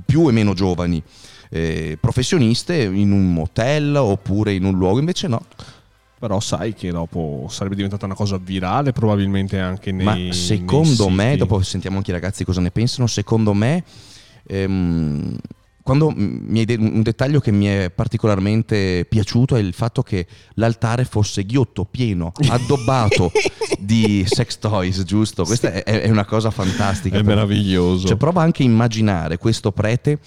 più 0.05 0.27
e 0.27 0.31
meno 0.31 0.53
giovani 0.53 1.01
eh, 1.49 1.97
professioniste 1.99 2.75
in 2.81 3.11
un 3.11 3.33
motel 3.33 3.95
oppure 3.95 4.53
in 4.53 4.63
un 4.63 4.77
luogo, 4.77 4.99
invece 4.99 5.27
no. 5.27 5.43
Però 6.19 6.39
sai 6.41 6.73
che 6.73 6.91
dopo 6.91 7.47
sarebbe 7.49 7.75
diventata 7.75 8.05
una 8.05 8.15
cosa 8.15 8.37
virale, 8.37 8.91
probabilmente 8.91 9.59
anche 9.59 9.91
nei. 9.91 10.27
Ma 10.27 10.33
secondo 10.33 11.07
nei 11.07 11.15
me, 11.15 11.37
dopo 11.37 11.61
sentiamo 11.61 11.97
anche 11.97 12.11
i 12.11 12.13
ragazzi 12.13 12.43
cosa 12.43 12.59
ne 12.59 12.71
pensano, 12.71 13.07
secondo 13.07 13.53
me, 13.53 13.83
ehm, 14.45 15.37
quando 15.81 16.13
mi 16.15 16.59
hai 16.59 16.65
de- 16.65 16.75
un 16.75 17.01
dettaglio 17.01 17.39
che 17.39 17.51
mi 17.51 17.65
è 17.67 17.89
particolarmente 17.89 19.05
piaciuto 19.09 19.55
è 19.55 19.59
il 19.59 19.73
fatto 19.73 20.03
che 20.03 20.27
l'altare 20.55 21.05
fosse 21.05 21.45
ghiotto, 21.45 21.85
pieno, 21.85 22.33
addobbato 22.49 23.31
di 23.79 24.25
sex 24.27 24.59
toys, 24.59 25.03
giusto? 25.03 25.45
Questa 25.45 25.71
è, 25.71 25.83
è 25.83 26.09
una 26.09 26.25
cosa 26.25 26.51
fantastica. 26.51 27.17
È 27.17 27.23
meraviglioso. 27.23 28.07
Cioè, 28.07 28.17
prova 28.17 28.41
anche 28.41 28.61
a 28.61 28.65
immaginare 28.65 29.37
questo 29.37 29.71
prete 29.71 30.19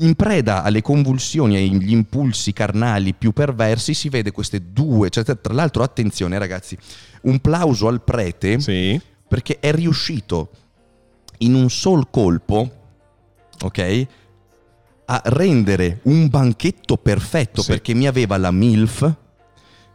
in 0.00 0.14
preda 0.14 0.62
alle 0.62 0.82
convulsioni 0.82 1.56
e 1.56 1.60
agli 1.62 1.90
impulsi 1.92 2.52
carnali 2.52 3.14
più 3.14 3.32
perversi, 3.32 3.94
si 3.94 4.08
vede 4.08 4.30
queste 4.32 4.72
due. 4.72 5.10
Cioè, 5.10 5.24
tra 5.24 5.54
l'altro, 5.54 5.82
attenzione, 5.82 6.38
ragazzi, 6.38 6.76
un 7.22 7.38
plauso 7.40 7.88
al 7.88 8.02
prete 8.02 8.60
Sì. 8.60 9.00
perché 9.26 9.58
è 9.58 9.72
riuscito 9.72 10.50
in 11.38 11.54
un 11.54 11.68
sol 11.70 12.10
colpo, 12.10 12.70
ok? 13.62 14.06
A 15.06 15.22
rendere 15.26 16.00
un 16.04 16.28
banchetto 16.28 16.96
perfetto 16.96 17.62
Sì. 17.62 17.68
perché 17.68 17.94
mi 17.94 18.06
aveva 18.06 18.36
la 18.36 18.50
MILF, 18.50 19.14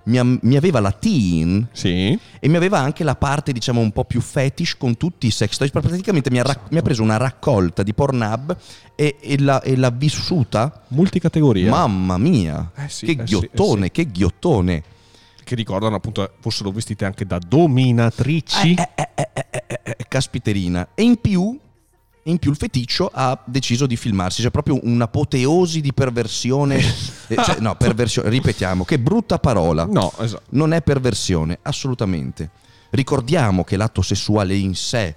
mi, 0.04 0.18
am- 0.18 0.40
mi 0.44 0.56
aveva 0.56 0.80
la 0.80 0.92
teen 0.92 1.68
Sì. 1.72 2.18
e 2.40 2.48
mi 2.48 2.56
aveva 2.56 2.80
anche 2.80 3.04
la 3.04 3.16
parte, 3.16 3.52
diciamo, 3.52 3.80
un 3.82 3.92
po' 3.92 4.06
più 4.06 4.22
fetish 4.22 4.78
con 4.78 4.98
tutti 4.98 5.28
i 5.28 5.32
sex 5.32 5.58
toys. 5.58 5.72
Praticamente 5.72 6.30
mi 6.32 6.40
ha, 6.40 6.44
rac- 6.44 6.72
mi 6.72 6.78
ha 6.78 6.82
preso 6.82 7.04
una 7.04 7.18
raccolta 7.18 7.84
di 7.84 7.94
Pornhub 7.94 8.56
e, 8.96 9.18
e 9.22 9.40
l'ha, 9.40 9.62
e 9.62 9.76
l'ha 9.76 9.90
vissuta. 9.92 10.84
Multicategoria. 10.90 11.70
Mamma 11.70 12.18
mia, 12.18 12.72
Eh 12.76 12.90
sì, 12.90 13.06
che 13.06 13.12
eh 13.22 13.28
sì, 13.28 13.38
ghiottone, 13.38 13.82
eh 13.86 13.86
sì. 13.86 13.92
che 13.92 14.12
ghiottone. 14.12 14.84
Che 15.44 15.56
ricordano 15.56 15.96
appunto 15.96 16.32
fossero 16.40 16.72
vestite 16.72 17.04
anche 17.06 17.26
da 17.26 17.40
dominatrici. 17.46 18.74
Eh, 18.76 19.10
eh, 19.14 19.30
eh, 19.84 19.96
caspiterina. 20.08 20.90
E 20.96 21.04
in 21.04 21.20
più, 21.20 21.58
in 22.24 22.38
più 22.38 22.52
il 22.52 22.58
feticcio 22.58 23.10
ha 23.12 23.42
deciso 23.46 23.88
di 23.88 23.96
filmarsi. 23.96 24.42
C'è 24.42 24.52
proprio 24.52 24.80
un'apoteosi 24.84 25.82
di 25.82 25.94
perversione. 25.94 26.80
Eh, 27.32 27.42
cioè, 27.46 27.60
no, 27.62 27.76
perversione, 27.76 28.28
ripetiamo, 28.28 28.84
che 28.84 29.00
brutta 29.00 29.40
parola. 29.40 29.86
No, 29.86 30.12
esatto. 30.20 30.44
Non 30.50 30.74
è 30.74 30.82
perversione, 30.82 31.60
assolutamente. 31.62 32.50
Ricordiamo 32.90 33.64
che 33.64 33.78
l'atto 33.78 34.02
sessuale 34.02 34.54
in 34.54 34.76
sé 34.76 35.16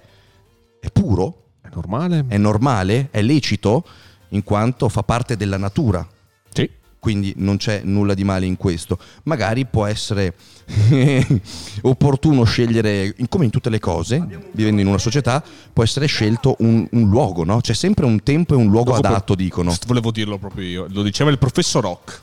è 0.79 0.89
puro, 0.91 1.47
È 1.59 1.67
normale? 1.73 2.23
è 2.29 2.37
normale, 2.37 3.09
è 3.11 3.21
lecito, 3.21 3.85
in 4.29 4.45
quanto 4.45 4.87
fa 4.87 5.03
parte 5.03 5.35
della 5.35 5.57
natura. 5.57 6.07
Sì. 6.53 6.69
Quindi 6.99 7.33
non 7.35 7.57
c'è 7.57 7.81
nulla 7.83 8.13
di 8.13 8.23
male 8.23 8.45
in 8.45 8.55
questo. 8.55 8.97
Magari 9.23 9.65
può 9.65 9.85
essere 9.85 10.35
opportuno 11.83 12.43
scegliere, 12.43 13.15
come 13.29 13.45
in 13.45 13.51
tutte 13.51 13.69
le 13.69 13.79
cose, 13.79 14.25
vivendo 14.51 14.81
in 14.81 14.87
una 14.87 14.97
società, 14.97 15.43
può 15.71 15.83
essere 15.83 16.07
scelto 16.07 16.55
un, 16.59 16.87
un 16.91 17.09
luogo, 17.09 17.43
no? 17.43 17.61
C'è 17.61 17.73
sempre 17.73 18.05
un 18.05 18.23
tempo 18.23 18.53
e 18.53 18.57
un 18.57 18.69
luogo 18.69 18.93
Dopo- 18.93 19.07
adatto, 19.07 19.35
dicono. 19.35 19.73
Volevo 19.87 20.11
dirlo 20.11 20.37
proprio 20.37 20.65
io. 20.67 20.85
Lo 20.89 21.03
diceva 21.03 21.29
il 21.29 21.37
professor 21.37 21.83
Rock. 21.83 22.21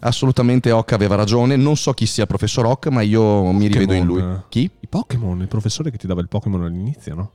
Assolutamente 0.00 0.70
Ock 0.70 0.92
aveva 0.92 1.16
ragione. 1.16 1.56
Non 1.56 1.76
so 1.76 1.92
chi 1.92 2.06
sia 2.06 2.22
il 2.22 2.28
professor 2.28 2.66
Ock, 2.66 2.88
ma 2.88 3.00
io 3.00 3.50
mi 3.52 3.66
rivedo 3.66 3.92
in 3.92 4.04
lui. 4.04 4.20
Pokémon. 4.20 4.44
Chi? 4.48 4.70
I 4.80 4.86
Pokémon, 4.86 5.40
il 5.40 5.48
professore 5.48 5.90
che 5.90 5.96
ti 5.96 6.06
dava 6.06 6.20
il 6.20 6.28
Pokémon 6.28 6.62
all'inizio, 6.62 7.14
no? 7.14 7.30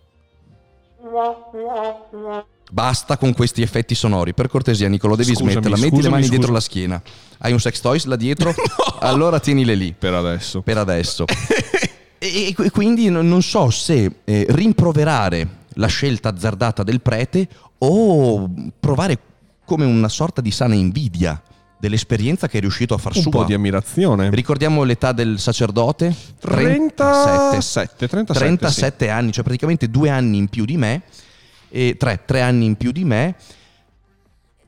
Basta 2.73 3.17
con 3.17 3.33
questi 3.33 3.61
effetti 3.61 3.95
sonori. 3.95 4.33
Per 4.33 4.47
cortesia, 4.47 4.87
Nicolo, 4.87 5.17
devi 5.17 5.31
Scusami, 5.31 5.51
smetterla. 5.51 5.75
Metti 5.75 5.89
le 5.89 5.95
scusami, 5.95 6.11
mani 6.13 6.23
scusa. 6.23 6.35
dietro 6.37 6.53
la 6.53 6.59
schiena. 6.61 7.01
Hai 7.39 7.51
un 7.51 7.59
sex 7.59 7.81
toys 7.81 8.05
là 8.05 8.15
dietro? 8.15 8.53
Allora 8.99 9.39
tienile 9.41 9.75
lì. 9.75 9.93
Per 9.97 10.13
adesso. 10.13 10.61
per 10.61 10.77
adesso. 10.77 11.25
e, 12.17 12.55
e 12.57 12.69
quindi 12.69 13.09
non 13.09 13.41
so 13.41 13.69
se 13.71 14.19
eh, 14.23 14.45
rimproverare 14.49 15.47
la 15.73 15.87
scelta 15.87 16.29
azzardata 16.29 16.83
del 16.83 17.01
prete 17.01 17.47
o 17.79 18.49
provare 18.79 19.19
come 19.65 19.83
una 19.83 20.07
sorta 20.09 20.39
di 20.39 20.51
sana 20.51 20.73
invidia 20.75 21.41
dell'esperienza 21.77 22.47
che 22.47 22.59
è 22.59 22.61
riuscito 22.61 22.93
a 22.93 22.97
far 22.99 23.13
Un 23.15 23.21
sua. 23.23 23.31
po' 23.31 23.43
di 23.43 23.53
ammirazione. 23.53 24.29
Ricordiamo 24.29 24.83
l'età 24.83 25.11
del 25.11 25.39
sacerdote? 25.39 26.15
37, 26.39 28.07
37, 28.07 28.07
37 28.07 29.09
anni, 29.09 29.31
cioè 29.33 29.43
praticamente 29.43 29.89
due 29.89 30.09
anni 30.09 30.37
in 30.37 30.47
più 30.47 30.63
di 30.63 30.77
me, 30.77 31.01
e 31.71 31.95
tre, 31.97 32.21
tre 32.25 32.41
anni 32.41 32.65
in 32.65 32.75
più 32.75 32.91
di 32.91 33.03
me, 33.05 33.35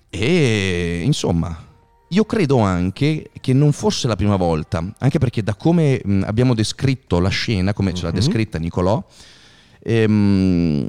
e 0.10 1.02
insomma, 1.04 1.72
io 2.10 2.26
credo 2.26 2.60
anche 2.60 3.30
che 3.42 3.54
non 3.54 3.72
fosse 3.72 4.08
la 4.08 4.16
prima 4.16 4.36
volta, 4.36 4.84
anche 5.00 5.18
perché 5.20 5.44
da 5.44 5.56
come 5.56 6.00
mh, 6.04 6.24
abbiamo 6.26 6.54
descritto 6.54 7.20
la 7.20 7.30
scena, 7.30 7.74
come 7.74 7.94
ce 7.94 8.04
l'ha 8.04 8.10
Mhm. 8.10 8.16
descritta 8.16 8.58
Nicolò, 8.60 9.04
ehm, 9.82 10.88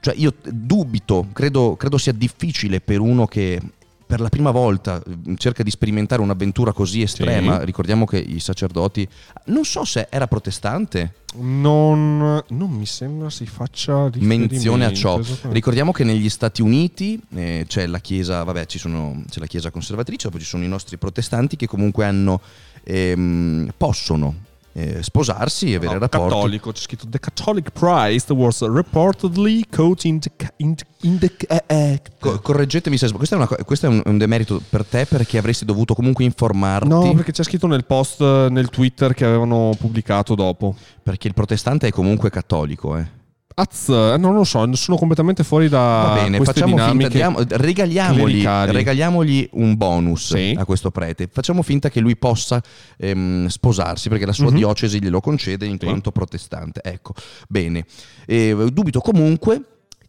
cioè 0.00 0.14
io 0.16 0.34
dubito, 0.44 1.28
credo, 1.32 1.74
credo 1.76 1.98
sia 1.98 2.12
difficile 2.12 2.80
per 2.80 3.00
uno 3.00 3.26
che 3.26 3.60
per 4.08 4.20
la 4.20 4.30
prima 4.30 4.50
volta 4.50 5.02
mh, 5.04 5.34
cerca 5.34 5.62
di 5.62 5.70
sperimentare 5.70 6.22
un'avventura 6.22 6.72
così 6.72 7.02
estrema, 7.02 7.58
Sì. 7.58 7.66
ricordiamo 7.66 8.06
che 8.06 8.16
i 8.16 8.40
sacerdoti, 8.40 9.06
non 9.46 9.66
so 9.66 9.84
se 9.84 10.06
era 10.10 10.26
protestante, 10.26 11.12
Non, 11.34 12.42
non 12.48 12.70
mi 12.70 12.86
sembra 12.86 13.28
si 13.28 13.44
faccia 13.44 14.10
menzione 14.20 14.86
a 14.86 14.92
ciò. 14.94 15.20
Ricordiamo 15.50 15.92
che 15.92 16.02
negli 16.02 16.30
Stati 16.30 16.62
Uniti 16.62 17.20
eh, 17.34 17.66
c'è 17.68 17.86
la 17.86 17.98
chiesa, 18.00 18.42
vabbè, 18.44 18.64
ci 18.64 18.78
sono, 18.78 19.22
c'è 19.28 19.38
la 19.40 19.46
chiesa 19.46 19.70
conservatrice, 19.70 20.30
poi 20.30 20.40
ci 20.40 20.46
sono 20.46 20.64
i 20.64 20.68
nostri 20.68 20.96
protestanti 20.96 21.56
che 21.56 21.66
comunque 21.66 22.06
hanno, 22.06 22.40
ehm, 22.84 23.72
possono 23.76 24.34
eh, 24.78 25.02
sposarsi 25.02 25.72
e 25.72 25.76
avere 25.76 25.94
No, 25.94 25.98
rapporti. 26.00 26.28
cattolico, 26.34 26.72
c'è 26.72 26.80
scritto 26.80 27.06
The 27.08 27.18
Catholic 27.20 27.70
Priest 27.70 28.30
was 28.30 28.62
reportedly 28.62 29.64
caught 29.68 30.04
in 30.04 30.20
the, 30.20 30.30
in 30.58 30.74
the, 30.74 30.84
in 31.02 31.18
the 31.18 31.32
act. 31.66 32.12
Co- 32.20 32.40
correggetemi 32.40 32.96
se 32.96 33.06
sbaglio. 33.08 33.18
Questo 33.18 33.34
è, 33.34 33.38
una 33.38 33.64
questo 33.64 33.86
è 33.86 33.88
un, 33.88 34.02
un 34.04 34.18
demerito 34.18 34.60
per 34.68 34.84
te 34.84 35.06
perché 35.06 35.38
avresti 35.38 35.64
dovuto 35.64 35.94
comunque 35.94 36.24
informarti. 36.24 36.88
No, 36.88 37.14
perché 37.14 37.32
c'è 37.32 37.42
scritto 37.42 37.66
nel 37.66 37.84
post 37.84 38.20
eh, 38.20 38.48
nel 38.50 38.68
Twitter 38.70 39.14
che 39.14 39.24
avevano 39.24 39.72
pubblicato 39.78 40.34
dopo. 40.34 40.74
perché 41.02 41.26
il 41.28 41.34
protestante 41.34 41.86
è 41.88 41.90
comunque 41.90 42.30
cattolico. 42.30 42.96
Eh. 42.96 43.16
Az, 43.60 43.88
eh, 43.88 44.16
non 44.18 44.34
lo 44.34 44.44
so, 44.44 44.72
sono 44.76 44.96
completamente 44.96 45.42
fuori 45.42 45.68
da 45.68 45.78
Va 45.78 46.14
bene, 46.14 46.38
facciamo 46.44 46.76
finta, 46.76 46.92
dinamiche. 46.92 47.16
diamo- 47.16 47.38
regaliamogli, 47.48 48.44
regaliamogli 48.44 49.48
un 49.54 49.76
bonus 49.76 50.34
Sì. 50.34 50.54
a 50.56 50.64
questo 50.64 50.92
prete. 50.92 51.28
Facciamo 51.32 51.62
finta 51.62 51.88
che 51.90 51.98
lui 51.98 52.16
possa 52.16 52.62
ehm, 52.98 53.48
sposarsi 53.48 54.08
perché 54.08 54.26
la 54.26 54.32
sua 54.32 54.50
Mhm. 54.50 54.56
diocesi 54.56 55.00
glielo 55.02 55.20
concede 55.20 55.66
in 55.66 55.76
Sì. 55.80 55.86
quanto 55.86 56.12
protestante. 56.12 56.80
Ecco, 56.84 57.14
bene. 57.48 57.84
Eh, 58.26 58.54
dubito 58.72 59.00
comunque 59.00 59.60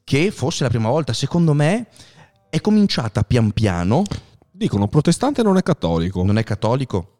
che 0.03 0.29
fosse 0.29 0.63
la 0.63 0.70
prima 0.70 0.89
volta. 0.89 1.12
Secondo 1.13 1.53
me 1.53 1.88
è 2.51 2.62
cominciata 2.62 3.24
pian 3.24 3.51
piano. 3.51 4.03
Dicono 4.51 4.88
protestante 4.88 5.41
non 5.41 5.58
è 5.58 5.63
cattolico. 5.63 6.24
Non 6.24 6.38
è 6.38 6.44
cattolico? 6.44 7.18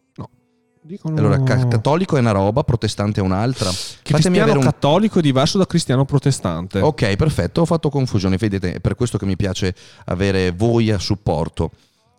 Dicono 0.90 1.20
Allora, 1.20 1.44
ca- 1.44 1.68
cattolico 1.68 2.18
è 2.18 2.20
una 2.20 2.32
roba, 2.32 2.64
protestante 2.64 3.20
è 3.20 3.24
un'altra. 3.24 3.70
cristiano 4.02 4.60
cattolico 4.60 5.20
è 5.20 5.22
diverso 5.22 5.60
da 5.60 5.68
cristiano 5.68 6.04
protestante. 6.04 6.80
Ok, 6.80 7.16
perfetto, 7.16 7.62
ho 7.62 7.66
fatto 7.66 7.90
confusione. 7.90 8.38
Vedete, 8.38 8.74
è 8.74 8.80
per 8.80 8.96
questo 8.96 9.20
che 9.20 9.28
mi 9.28 9.36
piace 9.36 9.76
avere 10.06 10.52
voi 10.52 10.90
a 10.90 10.98
supporto. 10.98 11.70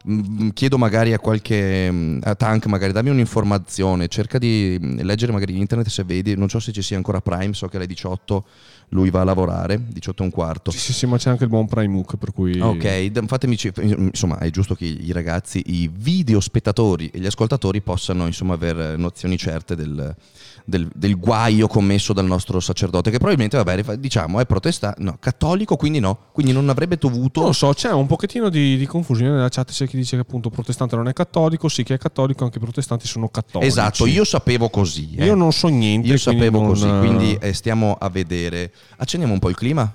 Mm, 0.08 0.50
Chiedo 0.50 0.78
magari 0.78 1.12
a 1.12 1.18
qualche 1.18 1.90
mm, 1.90 2.20
a 2.22 2.36
Tank, 2.36 2.66
magari 2.66 2.92
dammi 2.92 3.10
un'informazione, 3.10 4.06
cerca 4.06 4.38
di 4.38 4.78
mm, 4.80 5.00
leggere 5.00 5.32
magari 5.32 5.50
in 5.50 5.58
internet 5.58 5.88
se 5.88 6.04
vedi, 6.04 6.36
non 6.36 6.48
so 6.48 6.60
se 6.60 6.70
ci 6.70 6.80
sia 6.80 6.96
ancora 6.96 7.20
Prime, 7.20 7.52
so 7.54 7.66
che 7.66 7.76
alle 7.76 7.86
18 7.86 8.44
lui 8.90 9.10
va 9.10 9.20
a 9.20 9.24
lavorare, 9.24 9.80
18 9.88 10.22
e 10.22 10.24
un 10.26 10.32
quarto. 10.32 10.70
Sì, 10.70 10.78
sì, 10.78 10.92
sì, 10.92 11.06
ma 11.06 11.16
c'è 11.16 11.30
anche 11.30 11.44
il 11.44 11.50
buon 11.50 11.66
Prime 11.66 11.94
Hook, 11.96 12.16
per 12.16 12.32
cui... 12.32 12.58
Ok, 12.60 13.06
d- 13.06 13.26
fatemi 13.26 13.56
insomma, 14.10 14.38
è 14.38 14.50
giusto 14.50 14.74
che 14.74 14.84
i 14.84 15.12
ragazzi, 15.12 15.62
i 15.66 15.90
video 15.92 16.40
spettatori 16.40 17.08
e 17.12 17.18
gli 17.18 17.26
ascoltatori 17.26 17.80
possano 17.80 18.26
insomma 18.26 18.54
avere 18.54 18.96
nozioni 18.96 19.36
certe 19.36 19.74
del, 19.76 20.14
del- 20.70 20.88
del 20.94 21.18
guaio 21.18 21.66
commesso 21.66 22.14
dal 22.14 22.24
nostro 22.24 22.58
sacerdote, 22.60 23.10
che 23.10 23.18
probabilmente, 23.18 23.58
vabbè, 23.62 23.96
diciamo, 23.98 24.40
è 24.40 24.46
protestante, 24.46 25.02
no, 25.02 25.18
cattolico, 25.20 25.76
quindi 25.76 25.98
no, 26.00 26.16
quindi 26.32 26.52
non 26.52 26.70
avrebbe 26.70 26.96
dovuto... 26.96 27.40
Non 27.40 27.48
lo 27.50 27.54
so, 27.54 27.74
c'è 27.74 27.92
un 27.92 28.06
pochettino 28.06 28.48
di, 28.48 28.78
di 28.78 28.86
confusione 28.86 29.32
nella 29.32 29.50
chat, 29.50 29.70
c'è 29.70 29.86
chi 29.86 29.96
dice 29.98 30.16
che 30.16 30.22
appunto 30.22 30.48
protestante 30.48 30.96
non 30.96 31.08
è 31.08 31.12
cattolico, 31.12 31.68
sì 31.68 31.82
che 31.82 31.94
è 31.94 31.98
cattolico, 31.98 32.44
anche 32.44 32.56
i 32.56 32.60
protestanti 32.62 33.06
sono 33.06 33.28
cattolici. 33.28 33.68
Esatto, 33.70 34.06
io 34.06 34.24
sapevo 34.24 34.70
così. 34.70 35.14
eh. 35.16 35.26
Io 35.26 35.34
non 35.34 35.52
so 35.52 35.68
niente. 35.68 36.08
Io 36.08 36.16
sapevo 36.16 36.60
non- 36.60 36.68
così, 36.68 36.88
quindi 37.00 37.36
eh, 37.38 37.52
stiamo 37.52 37.96
a 38.00 38.08
vedere. 38.08 38.72
Accendiamo 38.96 39.34
un 39.34 39.40
po' 39.40 39.50
il 39.50 39.56
clima? 39.56 39.92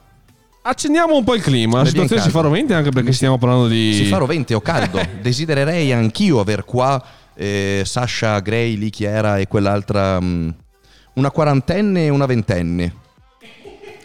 Accendiamo 0.67 1.15
un 1.15 1.23
po' 1.23 1.35
il 1.35 1.41
clima, 1.43 1.77
la 1.83 1.85
situazione 1.85 2.21
si 2.23 2.31
fa 2.31 2.41
rovente 2.41 2.73
anche 2.73 2.89
perché 2.89 3.11
stiamo 3.13 3.37
parlando 3.37 3.67
di... 3.67 3.93
Si 3.93 4.05
fa 4.05 4.17
rovente 4.17 4.55
o 4.55 4.61
caldo. 4.61 4.99
Desidererei 5.21 5.91
anch'io 5.93 6.39
aver 6.39 6.65
qua 6.65 6.99
eh, 7.35 7.83
Sasha 7.85 8.39
Gray, 8.39 8.75
lì 8.75 8.89
chi 8.89 9.03
era, 9.03 9.37
e 9.37 9.47
quell'altra. 9.47 10.19
mm, 10.19 10.49
una 11.15 11.31
quarantenne 11.31 12.05
e 12.05 12.09
una 12.09 12.25
ventenne. 12.25 13.03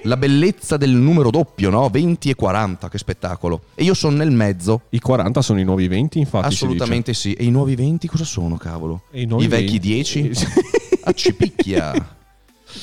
la 0.05 0.17
bellezza 0.17 0.79
del 0.79 0.90
numero 0.93 1.31
doppio, 1.31 1.69
no? 1.69 1.88
20 1.90 2.31
e 2.31 2.35
40, 2.35 2.88
che 2.88 2.97
spettacolo. 2.97 3.64
E 3.75 3.85
io 3.85 3.93
sono 3.93 4.17
nel 4.17 4.31
mezzo. 4.31 4.83
I 4.90 4.99
40 4.99 5.43
sono 5.43 5.61
i 5.61 5.64
nuovi 5.64 5.88
20, 5.88 6.19
infatti. 6.19 6.47
Assolutamente 6.47 7.12
sì. 7.12 7.35
E 7.35 7.45
i 7.45 7.50
nuovi 7.50 7.75
20 7.75 8.07
cosa 8.09 8.25
sono, 8.25 8.57
cavolo? 8.57 9.02
I 9.11 9.23
I 9.23 9.47
vecchi 9.47 9.79
20? 9.79 9.79
10? 9.79 10.31
Ah, 11.02 11.12
ci 11.12 11.33
picchia. 11.35 11.93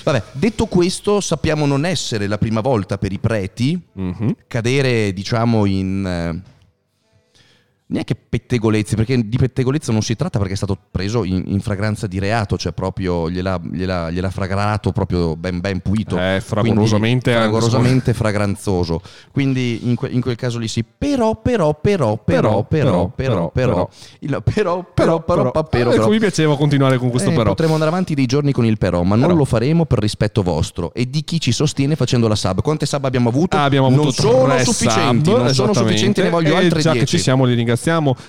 Vabbè, 0.03 0.23
detto 0.33 0.65
questo, 0.65 1.21
sappiamo 1.21 1.65
non 1.67 1.85
essere 1.85 2.25
la 2.27 2.39
prima 2.39 2.61
volta 2.61 2.97
per 2.97 3.11
i 3.11 3.19
preti 3.19 3.79
Mhm. 3.93 4.35
cadere, 4.47 5.13
diciamo, 5.13 5.65
in... 5.65 6.41
eh, 7.87 7.93
neanche 7.93 8.15
pettegolezzi, 8.15 8.95
perché 8.95 9.27
di 9.27 9.37
pettegolezzo 9.37 9.91
non 9.91 10.01
si 10.01 10.15
tratta 10.15 10.39
perché 10.39 10.53
è 10.53 10.57
stato 10.57 10.77
preso 10.91 11.23
in, 11.23 11.43
in 11.47 11.59
fragranza 11.61 12.07
di 12.07 12.19
reato, 12.19 12.57
cioè 12.57 12.73
proprio 12.73 13.29
gliel'ha, 13.29 13.59
gliel'ha, 13.71 14.11
gliel'ha 14.11 14.29
fragrato 14.29 14.91
proprio 14.91 15.35
ben 15.35 15.59
ben 15.59 15.79
puito. 15.79 16.17
Eh, 16.17 16.41
fragorosamente 16.43 17.31
Quindi, 17.31 17.49
fragorosamente 17.49 18.13
fragranzoso. 18.13 19.01
Quindi 19.31 19.89
in, 19.89 19.95
que- 19.95 20.09
in 20.09 20.21
quel 20.21 20.35
caso 20.35 20.59
lì 20.59 20.67
sì. 20.67 20.83
Però, 20.83 21.35
però, 21.41 21.73
però, 21.79 22.17
però, 22.17 22.63
però, 22.63 23.09
però, 23.09 23.49
però, 23.49 23.49
però, 23.51 23.89
però, 24.41 24.83
però, 24.83 25.21
però, 25.21 25.63
però, 25.63 25.91
Ecco, 25.91 26.09
mi 26.09 26.19
piaceva 26.19 26.57
continuare 26.57 26.97
con 26.97 27.09
questo 27.09 27.29
eh, 27.29 27.33
però. 27.33 27.49
Potremmo 27.49 27.73
andare 27.73 27.91
avanti 27.91 28.13
dei 28.13 28.25
giorni 28.25 28.51
con 28.51 28.65
il 28.65 28.77
però, 28.77 29.03
ma 29.03 29.15
non 29.15 29.27
Però. 29.27 29.37
lo 29.37 29.45
faremo 29.45 29.85
per 29.85 29.99
rispetto 29.99 30.43
vostro 30.43 30.93
e 30.93 31.09
di 31.09 31.23
chi 31.23 31.39
ci 31.39 31.51
sostiene 31.51 31.95
facendo 31.95 32.27
la 32.27 32.35
sub. 32.35 32.61
Quante 32.61 32.85
sub 32.85 33.05
abbiamo 33.05 33.29
avuto? 33.29 33.55
Ah, 33.57 33.63
abbiamo 33.63 33.87
avuto 33.87 34.03
non 34.03 34.11
sono 34.11 34.57
sufficienti, 34.59 35.29
sub, 35.29 35.37
non 35.37 35.53
sono 35.53 35.73
sufficienti, 35.73 36.21
ne 36.21 36.29
voglio 36.29 36.53
E 36.53 36.57
altre 36.57 36.81
già 36.81 36.91
che 36.91 36.99
10. 36.99 37.17
ci 37.17 37.21
siamo, 37.21 37.45
li 37.45 37.53
ringraziamo. 37.53 37.76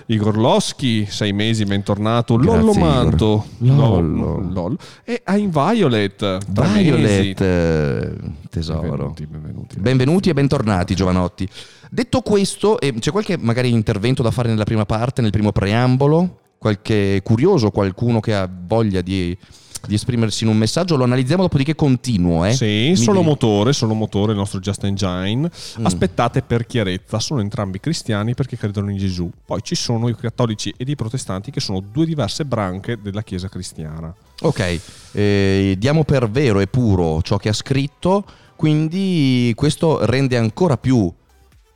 Igor 0.07 0.37
Loschi, 0.37 1.07
sei 1.07 1.33
mesi, 1.33 1.65
bentornato. 1.65 2.37
Grazie, 2.37 2.61
Lollo. 2.61 2.73
Manto, 2.75 3.47
Lollo. 3.59 4.49
Lol. 4.53 4.77
e 5.05 5.21
a 5.25 5.37
In 5.37 5.51
Violet, 5.51 6.17
tre 6.17 6.67
mesi. 6.69 6.83
Violet, 6.83 7.41
eh, 7.41 8.13
tesoro. 8.51 8.81
Benvenuti, 8.81 9.27
benvenuti. 9.27 9.81
Benvenuti 9.81 10.29
e 10.29 10.35
bentornati, 10.35 10.95
giovanotti. 10.95 11.49
Detto 11.91 12.21
questo, 12.21 12.79
eh, 12.79 12.93
c'è 12.95 13.11
qualche 13.11 13.37
magari 13.39 13.71
intervento 13.71 14.23
da 14.23 14.31
fare 14.31 14.49
nella 14.49 14.65
prima 14.65 14.85
parte, 14.85 15.23
nel 15.23 15.31
primo 15.31 15.53
preambolo? 15.53 16.41
Qualche 16.59 17.21
curioso, 17.23 17.71
qualcuno 17.71 18.21
che 18.21 18.35
ha 18.35 18.49
voglia 18.49 19.01
di, 19.01 19.37
di 19.87 19.95
esprimersi 19.95 20.45
in 20.45 20.51
un 20.51 20.57
messaggio? 20.57 20.97
Lo 20.97 21.05
analizziamo, 21.05 21.43
dopodiché 21.43 21.75
continuo. 21.75 22.45
Eh? 22.45 22.53
Sì, 22.53 22.89
Mi 22.91 22.97
solo 22.97 23.19
devi- 23.19 23.29
motore, 23.29 23.73
solo 23.73 23.95
motore, 23.95 24.33
il 24.33 24.39
nostro 24.39 24.59
Just 24.61 24.85
Engine. 24.85 25.51
Mm. 25.81 25.85
Aspettate 25.87 26.43
per 26.43 26.67
chiarezza, 26.67 27.19
sono 27.21 27.41
entrambi 27.41 27.81
cristiani 27.81 28.35
perché 28.35 28.57
credono 28.57 28.91
in 28.91 28.97
Gesù. 28.99 29.31
Poi 29.45 29.61
ci 29.63 29.75
sono 29.75 30.09
i 30.09 30.17
cattolici 30.17 30.73
ed 30.77 30.89
i 30.89 30.97
protestanti 30.97 31.51
che 31.51 31.61
sono 31.61 31.81
due 31.81 32.07
diverse 32.07 32.45
branche 32.45 32.99
della 33.01 33.23
Chiesa 33.23 33.49
cristiana. 33.49 34.15
Ok, 34.41 34.81
eh, 35.13 35.75
diamo 35.79 36.05
per 36.05 36.31
vero 36.31 36.61
e 36.61 36.67
puro 36.67 37.21
ciò 37.23 37.37
che 37.39 37.49
ha 37.49 37.53
scritto, 37.53 38.25
quindi 38.57 39.53
questo 39.57 40.05
rende 40.05 40.37
ancora 40.37 40.77
più 40.77 41.13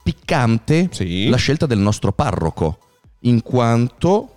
piccante 0.03 0.89
Sì. 0.91 1.29
la 1.29 1.37
scelta 1.37 1.67
del 1.67 1.79
nostro 1.79 2.13
parroco, 2.13 2.79
in 3.21 3.43
quanto, 3.43 4.32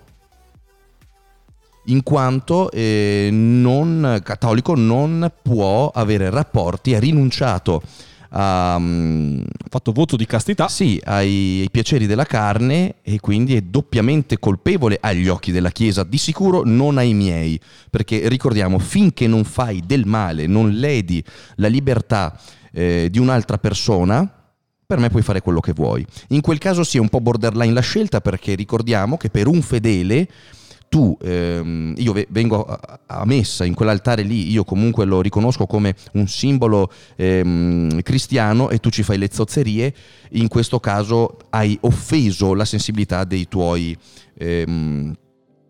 in 1.85 2.03
quanto 2.03 2.71
eh, 2.71 3.29
non, 3.31 4.19
cattolico 4.23 4.75
non 4.75 5.31
può 5.41 5.89
avere 5.93 6.29
rapporti, 6.29 6.95
ha 6.95 6.99
rinunciato 6.99 7.81
mm, 8.33 9.39
Ha 9.41 9.69
fatto 9.69 9.91
voto 9.91 10.15
di 10.15 10.25
castità. 10.25 10.67
sì, 10.67 10.99
ai, 11.03 11.61
ai 11.61 11.69
piaceri 11.71 12.05
della 12.05 12.25
carne 12.25 12.95
e 13.01 13.19
quindi 13.19 13.55
è 13.55 13.61
doppiamente 13.61 14.39
colpevole 14.39 14.97
agli 14.99 15.27
occhi 15.27 15.51
della 15.51 15.69
Chiesa, 15.69 16.03
di 16.03 16.17
sicuro 16.17 16.63
non 16.65 16.97
ai 16.97 17.13
miei, 17.13 17.59
perché 17.89 18.27
ricordiamo, 18.27 18.79
finché 18.79 19.27
non 19.27 19.43
fai 19.43 19.83
del 19.85 20.05
male, 20.05 20.47
non 20.47 20.71
ledi 20.71 21.23
la 21.55 21.67
libertà 21.67 22.37
eh, 22.71 23.07
di 23.11 23.19
un'altra 23.19 23.57
persona, 23.57 24.29
per 24.87 24.99
me 24.99 25.09
puoi 25.09 25.23
fare 25.23 25.41
quello 25.41 25.59
che 25.59 25.73
vuoi. 25.73 26.05
In 26.29 26.41
quel 26.41 26.57
caso 26.57 26.83
sì, 26.83 26.97
è 26.97 26.99
un 26.99 27.09
po' 27.09 27.21
borderline 27.21 27.73
la 27.73 27.81
scelta, 27.81 28.21
perché 28.21 28.53
ricordiamo 28.53 29.17
che 29.17 29.29
per 29.29 29.47
un 29.47 29.61
fedele 29.61 30.27
tu, 30.95 31.17
ehm, 31.21 31.93
io 31.97 32.13
ve- 32.13 32.25
vengo 32.29 32.63
a, 32.63 33.25
messa 33.25 33.65
in 33.65 33.73
quell'altare 33.73 34.21
lì, 34.21 34.49
io 34.49 34.63
comunque 34.63 35.03
lo 35.03 35.19
riconosco 35.19 35.65
come 35.65 35.93
un 36.13 36.25
simbolo 36.25 36.89
ehm, 37.17 38.01
cristiano 38.01 38.69
e 38.69 38.77
tu 38.77 38.89
ci 38.89 39.03
fai 39.03 39.17
le 39.17 39.27
zozzerie, 39.29 39.93
in 40.29 40.47
questo 40.47 40.79
caso 40.79 41.37
hai 41.49 41.77
offeso 41.81 42.53
la 42.53 42.63
sensibilità 42.63 43.25
dei 43.25 43.49
tuoi... 43.49 43.97
ehm, 44.37 45.13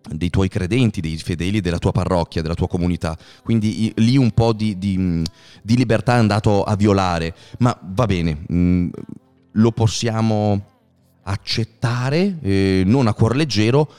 dei 0.08 0.30
tuoi 0.30 0.48
credenti, 0.48 1.02
dei 1.02 1.18
fedeli 1.18 1.60
della 1.60 1.80
tua 1.80 1.92
parrocchia, 1.92 2.44
della 2.44 2.54
tua 2.54 2.68
comunità. 2.68 3.18
Quindi 3.44 3.92
lì 3.96 4.18
un 4.18 4.30
po' 4.30 4.54
di, 4.54 4.78
di- 4.78 5.24
di 5.64 5.76
libertà 5.76 6.14
è 6.14 6.20
andato 6.20 6.62
a 6.64 6.76
violare, 6.76 7.34
ma 7.58 7.76
va 7.82 8.06
bene, 8.06 8.38
mh, 8.48 8.90
lo 9.54 9.72
possiamo 9.72 10.64
accettare, 11.24 12.38
eh, 12.44 12.84
non 12.86 13.08
a 13.08 13.16
cuor 13.16 13.36
leggero, 13.36 13.90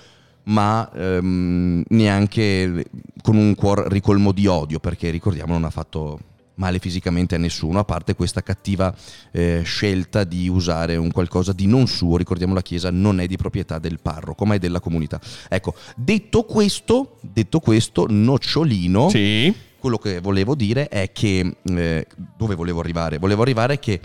ma 0.47 0.91
ehm, 0.95 1.83
neanche 1.89 2.85
con 3.23 3.37
un 3.37 3.55
cuor 3.55 3.87
ricolmo 3.89 4.33
di 4.33 4.47
odio, 4.47 4.79
perché 4.79 5.11
ricordiamo 5.11 5.53
non 5.53 5.65
ha 5.65 5.71
fatto 5.71 6.21
male 6.57 6.79
fisicamente 6.79 7.35
a 7.35 7.39
nessuno, 7.39 7.79
a 7.79 7.85
parte 7.85 8.15
questa 8.15 8.43
cattiva 8.43 8.95
eh, 9.31 9.63
scelta 9.65 10.25
di 10.25 10.49
usare 10.49 10.97
un 10.97 11.11
qualcosa 11.11 11.53
di 11.53 11.67
non 11.67 11.87
suo, 11.87 12.17
ricordiamo 12.17 12.55
la 12.55 12.63
Chiesa 12.63 12.91
non 12.91 13.21
è 13.21 13.27
di 13.27 13.37
proprietà 13.37 13.79
del 13.79 14.01
parroco, 14.01 14.45
ma 14.47 14.55
è 14.55 14.59
della 14.59 14.81
comunità. 14.81 15.21
Ecco, 15.49 15.75
detto 15.97 16.45
questo, 16.45 17.19
detto 17.21 17.61
questo, 17.61 18.07
nocciolino, 18.09 19.09
Sì. 19.11 19.55
quello 19.79 19.99
che 19.99 20.21
volevo 20.21 20.55
dire 20.55 20.89
è 20.89 21.13
che 21.13 21.57
eh, 21.63 22.07
dove 22.37 22.55
volevo 22.55 22.81
arrivare? 22.81 23.19
Volevo 23.19 23.43
arrivare 23.43 23.79
che 23.79 24.01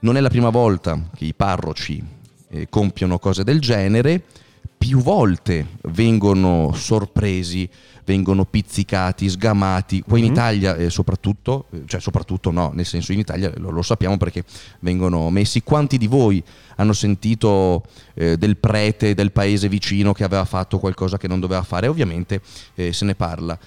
non 0.00 0.16
è 0.16 0.20
la 0.20 0.28
prima 0.28 0.50
volta 0.50 1.08
che 1.16 1.24
i 1.24 1.34
parroci 1.34 2.00
eh, 2.50 2.68
compiono 2.68 3.18
cose 3.18 3.42
del 3.42 3.60
genere, 3.60 4.22
più 4.78 5.00
volte 5.00 5.66
vengono 5.90 6.72
sorpresi, 6.74 7.68
vengono 8.04 8.44
pizzicati, 8.44 9.28
sgamati. 9.28 10.02
Qua 10.02 10.18
in 10.18 10.24
Mhm. 10.24 10.30
Italia 10.30 10.76
eh, 10.76 10.90
soprattutto, 10.90 11.66
eh, 11.72 11.82
cioè 11.86 12.00
soprattutto 12.00 12.50
no, 12.50 12.70
nel 12.72 12.84
senso 12.86 13.12
in 13.12 13.18
Italia 13.18 13.52
lo, 13.56 13.70
lo 13.70 13.82
sappiamo 13.82 14.16
perché 14.16 14.44
vengono 14.80 15.28
messi. 15.30 15.62
Quanti 15.62 15.98
di 15.98 16.06
voi 16.06 16.42
hanno 16.76 16.92
sentito 16.92 17.82
eh, 18.14 18.36
del 18.36 18.56
prete 18.58 19.14
del 19.14 19.32
paese 19.32 19.68
vicino 19.68 20.12
che 20.12 20.24
aveva 20.24 20.44
fatto 20.44 20.78
qualcosa 20.78 21.18
che 21.18 21.26
non 21.26 21.40
doveva 21.40 21.62
fare? 21.62 21.88
Ovviamente 21.88 22.40
eh, 22.74 22.92
se 22.92 23.04
ne 23.04 23.14
parla. 23.14 23.58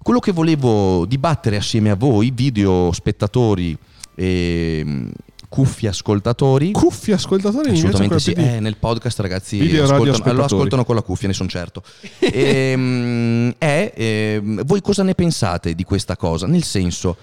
Quello 0.00 0.20
che 0.20 0.32
volevo 0.32 1.06
dibattere 1.06 1.56
assieme 1.56 1.90
a 1.90 1.96
voi, 1.96 2.30
video 2.32 2.92
spettatori 2.92 3.76
e 4.14 5.06
mm, 5.52 5.64
cuffi 5.64 5.86
ascoltatori, 5.86 6.72
Cuffi 6.72 7.12
ascoltatori 7.12 7.70
assolutamente 7.70 8.18
sì, 8.18 8.32
eh, 8.32 8.60
nel 8.60 8.76
podcast 8.76 9.20
ragazzi 9.20 9.58
ascoltano, 9.78 10.32
lo 10.32 10.44
ascoltano 10.44 10.84
con 10.84 10.94
la 10.94 11.02
cuffia, 11.02 11.28
ne 11.28 11.34
sono 11.34 11.48
certo. 11.48 11.82
Ehm, 12.20 13.54
è, 13.58 13.92
ehm, 13.94 14.64
voi 14.64 14.80
cosa 14.80 15.02
ne 15.02 15.14
pensate 15.14 15.74
di 15.74 15.84
questa 15.84 16.16
cosa? 16.16 16.46
Nel 16.46 16.62
senso, 16.64 17.16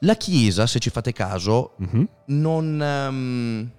la 0.00 0.14
Chiesa, 0.16 0.66
se 0.66 0.78
ci 0.78 0.90
fate 0.90 1.12
caso, 1.12 1.72
Mhm. 1.78 2.08
non... 2.26 3.70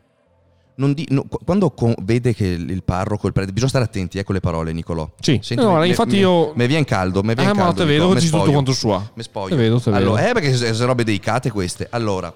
non 0.75 0.93
di- 0.93 1.05
no, 1.11 1.25
qu- 1.25 1.43
quando 1.45 1.69
co- 1.71 1.93
vede 2.01 2.33
che 2.33 2.47
il 2.47 2.83
parroco, 2.83 3.27
il 3.27 3.33
prete, 3.33 3.51
bisogna 3.51 3.69
stare 3.69 3.85
attenti 3.85 4.17
eh, 4.17 4.23
con 4.23 4.33
le 4.33 4.41
parole, 4.41 4.71
Nicolò. 4.73 5.07
Sì. 5.19 5.39
No, 5.55 5.77
me- 5.77 5.87
infatti 5.87 6.13
me- 6.13 6.17
io- 6.19 6.51
Me 6.55 6.65
viene 6.67 6.83
caldo, 6.85 7.21
me 7.21 7.35
viene 7.35 7.51
Eh, 7.51 7.53
ma 7.53 7.63
caldo. 7.65 7.81
te 7.81 7.85
vedo 7.85 8.07
che 8.09 8.13
me 8.15 8.21
ci 8.21 8.29
tutto 8.29 8.51
quanto 8.51 8.73
sua. 8.73 9.11
Mi 9.13 9.21
spoglio. 9.23 9.55
Te 9.55 9.61
vedo, 9.61 9.79
te 9.79 9.91
vedo. 9.91 10.03
Allora, 10.03 10.27
eh, 10.29 10.33
perché 10.33 10.55
se 10.55 10.85
robe 10.85 11.03
delicate 11.03 11.51
queste. 11.51 11.87
Allora, 11.91 12.33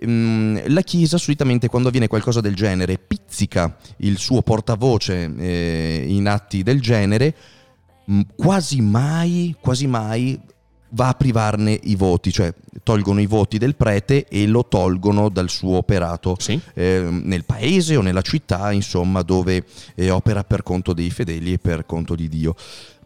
la 0.00 0.82
Chiesa 0.82 1.18
solitamente 1.18 1.68
quando 1.68 1.88
avviene 1.88 2.06
qualcosa 2.06 2.40
del 2.40 2.54
genere 2.54 2.98
pizzica 2.98 3.76
il 3.98 4.18
suo 4.18 4.42
portavoce 4.42 5.32
eh, 5.36 6.04
in 6.06 6.28
atti 6.28 6.62
del 6.62 6.80
genere, 6.80 7.34
quasi 8.36 8.80
mai, 8.80 9.56
quasi 9.60 9.86
mai 9.86 10.38
va 10.90 11.08
a 11.08 11.14
privarne 11.14 11.78
i 11.82 11.96
voti, 11.96 12.32
cioè 12.32 12.52
tolgono 12.82 13.20
i 13.20 13.26
voti 13.26 13.58
del 13.58 13.74
prete 13.74 14.26
e 14.26 14.46
lo 14.46 14.66
tolgono 14.66 15.28
dal 15.28 15.50
suo 15.50 15.76
operato 15.76 16.36
Sì. 16.38 16.58
eh, 16.74 17.06
nel 17.10 17.44
paese 17.44 17.96
o 17.96 18.00
nella 18.00 18.22
città, 18.22 18.72
insomma, 18.72 19.22
dove 19.22 19.64
eh, 19.94 20.10
opera 20.10 20.44
per 20.44 20.62
conto 20.62 20.92
dei 20.92 21.10
fedeli 21.10 21.54
e 21.54 21.58
per 21.58 21.84
conto 21.84 22.14
di 22.14 22.28
Dio. 22.28 22.54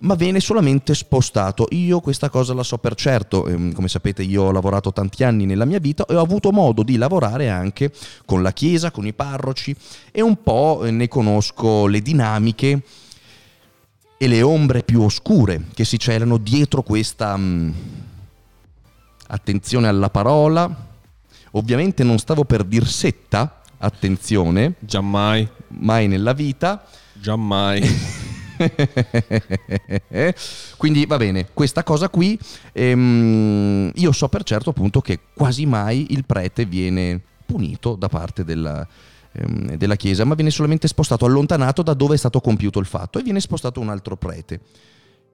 Ma 0.03 0.15
viene 0.15 0.41
solamente 0.41 0.95
spostato. 0.95 1.69
Io 1.71 2.01
questa 2.01 2.29
cosa 2.29 2.55
la 2.55 2.65
so 2.65 2.79
per 2.79 2.95
certo, 2.95 3.47
ehm, 3.47 3.73
come 3.73 3.89
sapete 3.89 4.23
io 4.23 4.45
ho 4.45 4.51
lavorato 4.51 4.93
tanti 4.93 5.23
anni 5.23 5.47
nella 5.47 5.65
mia 5.65 5.79
vita 5.79 6.05
e 6.07 6.17
ho 6.17 6.21
avuto 6.21 6.51
modo 6.51 6.83
di 6.83 6.97
lavorare 6.97 7.49
anche 7.49 7.93
con 8.25 8.43
la 8.43 8.53
Chiesa, 8.53 8.91
con 8.91 9.07
i 9.07 9.13
parroci 9.13 9.75
e 10.11 10.21
un 10.21 10.43
po' 10.43 10.85
eh, 10.85 10.91
ne 10.91 11.07
conosco 11.07 11.87
le 11.87 12.01
dinamiche 12.01 12.83
e 14.17 14.27
le 14.29 14.43
ombre 14.43 14.83
più 14.83 15.03
oscure 15.03 15.67
che 15.73 15.85
si 15.85 15.99
celano 15.99 16.37
dietro 16.37 16.83
questa 16.83 17.37
mm, 17.37 17.71
attenzione 19.29 19.87
alla 19.87 20.11
parola. 20.11 20.91
Ovviamente 21.53 22.03
non 22.03 22.19
stavo 22.19 22.45
per 22.45 22.65
dir 22.65 22.87
setta, 22.87 23.61
attenzione, 23.79 24.75
Giammai. 24.81 25.49
mai 25.69 26.09
nella 26.09 26.33
vita. 26.33 26.85
Giammai. 27.13 28.31
Quindi 30.77 31.07
va 31.07 31.17
bene, 31.17 31.49
questa 31.53 31.83
cosa 31.83 32.09
qui, 32.09 32.39
ehm, 32.73 33.91
io 33.95 34.13
so 34.13 34.29
per 34.29 34.43
certo 34.45 34.71
appunto 34.71 35.01
che 35.01 35.19
quasi 35.35 35.67
mai 35.67 36.07
il 36.11 36.25
prete 36.25 36.65
viene 36.65 37.21
punito 37.47 37.95
da 37.95 38.09
parte 38.09 38.45
della, 38.45 38.87
ehm, 39.33 39.77
della 39.77 39.97
Chiesa, 39.97 40.25
ma 40.25 40.35
viene 40.35 40.51
solamente 40.51 40.89
spostato, 40.89 41.25
allontanato 41.25 41.83
da 41.83 41.95
dove 41.95 42.15
è 42.15 42.19
stato 42.19 42.41
compiuto 42.41 42.79
il 42.79 42.87
fatto 42.87 43.19
e 43.19 43.23
viene 43.23 43.41
spostato 43.41 43.81
un 43.81 43.89
altro 43.89 44.17
prete. 44.17 44.61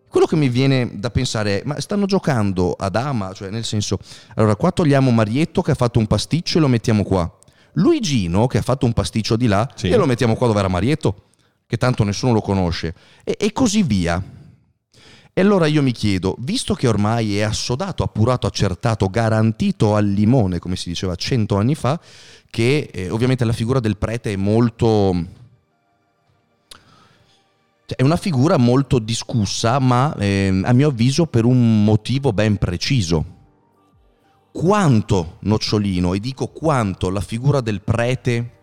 Quello 0.09 0.27
che 0.27 0.37
mi 0.37 0.49
viene 0.49 0.91
da 0.95 1.11
pensare 1.11 1.61
è, 1.61 1.63
ma 1.67 1.79
stanno 1.81 2.07
giocando 2.07 2.73
ad 2.73 2.97
ama, 2.97 3.35
cioè 3.35 3.51
nel 3.51 3.65
senso, 3.65 3.99
allora 4.37 4.57
qua 4.57 4.73
togliamo 4.73 5.11
Marietto 5.11 5.61
che 5.61 5.73
ha 5.73 5.75
fatto 5.75 5.99
un 5.99 6.07
pasticcio 6.07 6.57
e 6.57 6.61
lo 6.63 6.69
mettiamo 6.69 7.05
qua. 7.05 7.31
Luigino 7.75 8.47
che 8.47 8.59
ha 8.59 8.63
fatto 8.63 8.87
un 8.87 8.95
pasticcio 8.95 9.37
di 9.37 9.47
là 9.47 9.69
Sì. 9.75 9.91
e 9.91 9.97
lo 9.97 10.07
mettiamo 10.07 10.35
qua 10.35 10.47
dove 10.47 10.61
era 10.61 10.69
Marietto, 10.69 11.25
che 11.69 11.77
tanto 11.77 12.03
nessuno 12.03 12.33
lo 12.33 12.41
conosce, 12.41 12.95
e, 13.23 13.37
e 13.39 13.53
così 13.53 13.83
via. 13.83 14.25
E 15.35 15.41
allora 15.41 15.67
io 15.67 15.83
mi 15.83 15.93
chiedo, 15.93 16.35
visto 16.39 16.75
che 16.75 16.89
ormai 16.89 17.37
è 17.37 17.43
assodato, 17.43 18.03
appurato, 18.03 18.47
accertato, 18.47 19.09
garantito 19.09 19.95
al 19.95 20.07
limone, 20.07 20.59
come 20.59 20.77
si 20.77 20.89
diceva 20.89 21.15
cento 21.15 21.57
anni 21.57 21.75
fa, 21.75 22.01
che 22.51 22.89
eh, 22.91 23.11
ovviamente 23.11 23.45
la 23.45 23.53
figura 23.53 23.81
del 23.81 23.99
prete 23.99 24.33
è 24.33 24.37
molto... 24.37 25.13
cioè, 27.87 27.99
è 27.99 28.03
una 28.03 28.17
figura 28.17 28.57
molto 28.57 28.99
discussa, 28.99 29.79
ma 29.79 30.13
ehm, 30.19 30.65
a 30.67 30.73
mio 30.73 30.89
avviso 30.89 31.27
per 31.27 31.45
un 31.45 31.85
motivo 31.85 32.33
ben 32.33 32.57
preciso. 32.57 33.37
Quanto 34.51 35.37
Nocciolino, 35.41 36.15
e 36.15 36.19
dico 36.19 36.49
quanto 36.49 37.11
la 37.11 37.21
figura 37.21 37.61
del 37.61 37.83
prete 37.83 38.58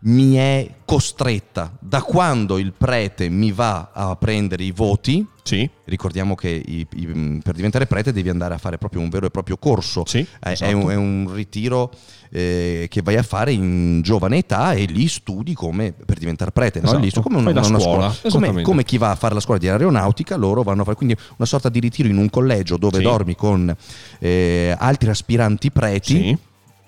mi 0.00 0.34
è 0.34 0.74
costretta 0.84 1.76
da 1.80 2.02
quando 2.02 2.56
il 2.58 2.72
prete 2.72 3.28
mi 3.28 3.50
va 3.50 3.90
a 3.92 4.14
prendere 4.16 4.62
i 4.62 4.70
voti. 4.70 5.26
Sì, 5.42 5.68
Ricordiamo 5.86 6.34
che 6.34 6.48
i- 6.50 6.86
i- 6.94 7.40
per 7.42 7.54
diventare 7.54 7.86
prete 7.86 8.12
devi 8.12 8.28
andare 8.28 8.52
a 8.54 8.58
fare 8.58 8.76
proprio 8.78 9.00
un 9.00 9.08
vero 9.08 9.26
e 9.26 9.30
proprio 9.30 9.56
corso. 9.56 10.04
sì. 10.06 10.24
È, 10.38 10.50
esatto. 10.50 10.70
è 10.70 10.74
un, 10.74 10.88
è 10.90 10.94
un 10.94 11.30
ritiro 11.32 11.90
eh, 12.30 12.86
che 12.90 13.00
vai 13.02 13.16
a 13.16 13.22
fare 13.22 13.52
in 13.52 14.02
giovane 14.02 14.36
età 14.36 14.72
e 14.74 14.84
lì 14.84 15.08
studi 15.08 15.54
come 15.54 15.92
per 15.92 16.18
diventare 16.18 16.50
prete. 16.52 16.80
no? 16.80 16.88
Esatto. 16.88 17.02
Lì 17.02 17.10
come 17.22 17.36
una, 17.38 17.50
una 17.50 17.62
scuola, 17.80 18.06
Come, 18.08 18.18
esattamente. 18.22 18.62
come 18.62 18.84
chi 18.84 18.98
va 18.98 19.10
a 19.10 19.14
fare 19.16 19.32
la 19.34 19.40
scuola 19.40 19.58
di 19.58 19.68
aeronautica, 19.68 20.36
loro 20.36 20.62
vanno 20.62 20.82
a 20.82 20.84
fare 20.84 20.96
quindi 20.96 21.16
una 21.36 21.46
sorta 21.48 21.70
di 21.70 21.80
ritiro 21.80 22.08
in 22.08 22.18
un 22.18 22.28
collegio 22.30 22.76
dove 22.76 22.98
Sì. 22.98 23.02
dormi 23.02 23.34
con 23.34 23.74
eh, 24.20 24.74
altri 24.78 25.08
aspiranti 25.08 25.70
preti, 25.72 26.36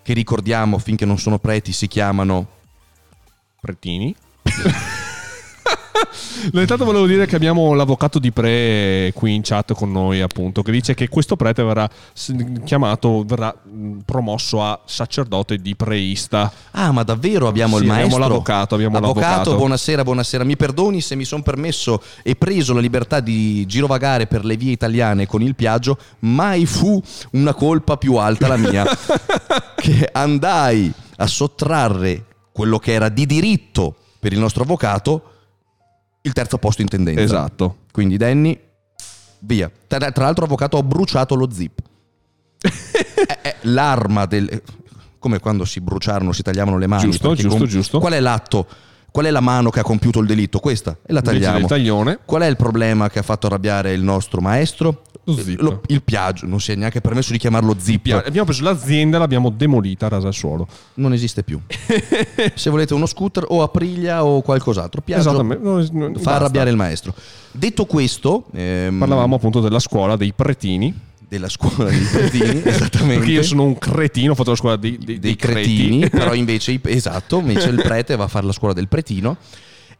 che 0.02 0.12
ricordiamo 0.12 0.76
finché 0.78 1.06
non 1.06 1.18
sono 1.18 1.38
preti 1.38 1.72
si 1.72 1.88
chiamano 1.88 2.46
pretini. 3.60 4.14
No, 6.52 6.60
Intanto 6.60 6.84
volevo 6.84 7.06
dire 7.06 7.26
che 7.26 7.36
abbiamo 7.36 7.74
l'avvocato 7.74 8.18
di 8.18 8.32
Pre 8.32 9.12
qui 9.14 9.34
in 9.34 9.42
chat 9.42 9.74
con 9.74 9.92
noi, 9.92 10.20
appunto, 10.22 10.62
che 10.62 10.72
dice 10.72 10.94
che 10.94 11.08
questo 11.08 11.36
prete 11.36 11.62
verrà 11.62 11.88
chiamato, 12.64 13.22
verrà 13.24 13.54
mh, 13.62 13.98
promosso 14.06 14.62
a 14.64 14.80
sacerdote 14.86 15.58
di 15.58 15.76
preista. 15.76 16.50
Ah, 16.72 16.90
ma 16.92 17.02
davvero 17.02 17.46
abbiamo 17.46 17.76
Sì, 17.76 17.84
il 17.84 17.90
abbiamo 17.90 18.08
maestro? 18.08 18.28
l'avvocato, 18.28 18.74
abbiamo 18.74 18.96
avvocato, 18.96 19.26
l'avvocato. 19.26 19.56
buonasera, 19.56 20.02
buonasera. 20.02 20.44
Mi 20.44 20.56
perdoni 20.56 21.00
se 21.02 21.14
mi 21.14 21.24
sono 21.24 21.42
permesso 21.42 22.02
e 22.22 22.34
preso 22.34 22.72
la 22.72 22.80
libertà 22.80 23.20
di 23.20 23.66
girovagare 23.66 24.26
per 24.26 24.44
le 24.44 24.56
vie 24.56 24.72
italiane 24.72 25.26
con 25.26 25.42
il 25.42 25.54
Piaggio, 25.54 25.98
mai 26.20 26.64
fu 26.66 27.00
una 27.32 27.52
colpa 27.54 27.96
più 27.98 28.14
alta 28.16 28.48
la 28.48 28.56
mia. 28.56 28.84
che 29.76 30.08
andai 30.10 30.90
a 31.16 31.26
sottrarre 31.26 32.24
quello 32.60 32.78
che 32.78 32.92
era 32.92 33.08
di 33.08 33.24
diritto 33.24 33.96
per 34.18 34.34
il 34.34 34.38
nostro 34.38 34.64
avvocato, 34.64 35.22
il 36.20 36.34
terzo 36.34 36.58
posto 36.58 36.82
in 36.82 36.88
tendenza. 36.88 37.22
Esatto. 37.22 37.78
Quindi 37.90 38.18
Danny, 38.18 38.60
via. 39.38 39.70
Tra, 39.86 40.12
tra 40.12 40.24
l'altro 40.24 40.44
avvocato 40.44 40.76
ho 40.76 40.82
bruciato 40.82 41.34
lo 41.36 41.50
zip. 41.50 41.80
È- 42.60 43.38
è 43.40 43.56
l'arma 43.62 44.26
del... 44.26 44.62
Come 45.18 45.38
quando 45.38 45.64
si 45.64 45.80
bruciarono, 45.80 46.32
si 46.32 46.42
tagliavano 46.42 46.76
le 46.76 46.86
mani. 46.86 47.04
Giusto, 47.04 47.34
giusto, 47.34 47.64
giusto. 47.64 47.98
Qual 47.98 48.12
è 48.12 48.20
l'atto? 48.20 48.66
Qual 49.10 49.24
è 49.24 49.30
la 49.30 49.40
mano 49.40 49.70
che 49.70 49.80
ha 49.80 49.82
compiuto 49.82 50.20
il 50.20 50.26
delitto? 50.26 50.60
Questa. 50.60 50.98
E 51.06 51.12
la 51.14 51.22
tagliamo. 51.22 51.66
Qual 52.26 52.42
è 52.42 52.46
il 52.46 52.56
problema 52.56 53.08
che 53.08 53.20
ha 53.20 53.22
fatto 53.22 53.46
arrabbiare 53.46 53.94
il 53.94 54.02
nostro 54.02 54.42
maestro? 54.42 55.02
Lo 55.58 55.80
il 55.88 56.02
piaggio. 56.02 56.46
Non 56.46 56.60
si 56.60 56.72
è 56.72 56.74
neanche 56.74 57.00
permesso 57.00 57.32
di 57.32 57.38
chiamarlo 57.38 57.74
zip. 57.78 58.02
Pia- 58.02 58.24
abbiamo 58.24 58.46
preso 58.46 58.62
l'azienda 58.62 59.16
e 59.16 59.20
l'abbiamo 59.20 59.50
demolita, 59.50 60.08
rasa 60.08 60.28
al 60.28 60.34
suolo. 60.34 60.66
Non 60.94 61.12
esiste 61.12 61.42
più. 61.42 61.60
Se 62.54 62.70
volete 62.70 62.94
uno 62.94 63.06
scooter 63.06 63.44
o 63.48 63.62
Aprilia 63.62 64.24
o 64.24 64.42
qualcos'altro. 64.42 65.00
Piaggio 65.02 65.28
Esattamente. 65.30 65.64
No, 65.64 65.76
no, 65.76 66.06
fa 66.06 66.10
basta. 66.12 66.30
arrabbiare 66.34 66.70
il 66.70 66.76
maestro. 66.76 67.14
Detto 67.52 67.84
questo, 67.86 68.46
ehm, 68.54 68.98
Parlavamo 68.98 69.34
appunto 69.36 69.60
della 69.60 69.78
scuola 69.80 70.16
dei 70.16 70.32
pretini. 70.32 70.92
della 71.30 71.48
scuola 71.48 71.88
dei 71.90 72.04
cretini, 72.04 72.62
esattamente. 72.66 73.18
Perché 73.18 73.30
io 73.32 73.42
sono 73.44 73.62
un 73.64 73.78
cretino, 73.78 74.32
ho 74.32 74.34
fatto 74.34 74.50
la 74.50 74.56
scuola 74.56 74.76
dei, 74.76 74.96
dei- 74.98 75.04
dei 75.04 75.18
dei 75.20 75.36
cretini, 75.36 75.98
creti. 76.00 76.10
però 76.18 76.34
invece, 76.34 76.80
esatto, 76.84 77.38
invece 77.38 77.68
il 77.68 77.80
prete 77.82 78.16
va 78.16 78.24
a 78.24 78.28
fare 78.28 78.46
la 78.46 78.52
scuola 78.52 78.72
del 78.74 78.88
pretino. 78.88 79.36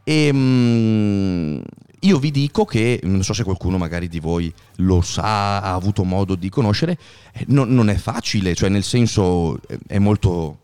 E 0.03 0.31
mm, 0.33 1.61
io 2.01 2.19
vi 2.19 2.31
dico 2.31 2.65
che, 2.65 3.01
non 3.03 3.23
so 3.23 3.33
se 3.33 3.45
qualcuno 3.45 3.77
magari 3.77 4.09
di 4.09 4.21
voi 4.21 4.53
lo 4.77 5.03
sa, 5.03 5.61
ha 5.61 5.75
avuto 5.75 6.05
modo 6.05 6.35
di 6.35 6.49
conoscere, 6.49 6.97
eh, 7.33 7.45
non, 7.49 7.73
non 7.75 7.91
è 7.91 7.97
facile, 7.97 8.55
cioè 8.55 8.69
nel 8.69 8.85
senso 8.85 9.61
eh, 9.69 9.79
è 9.87 9.99
molto, 9.99 10.59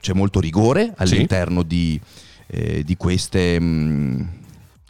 c'è 0.00 0.14
molto 0.14 0.40
rigore 0.40 0.94
all'interno 0.96 1.62
di, 1.62 2.00
eh, 2.46 2.82
di 2.82 2.96
queste 2.96 3.60
mm, 3.60 4.22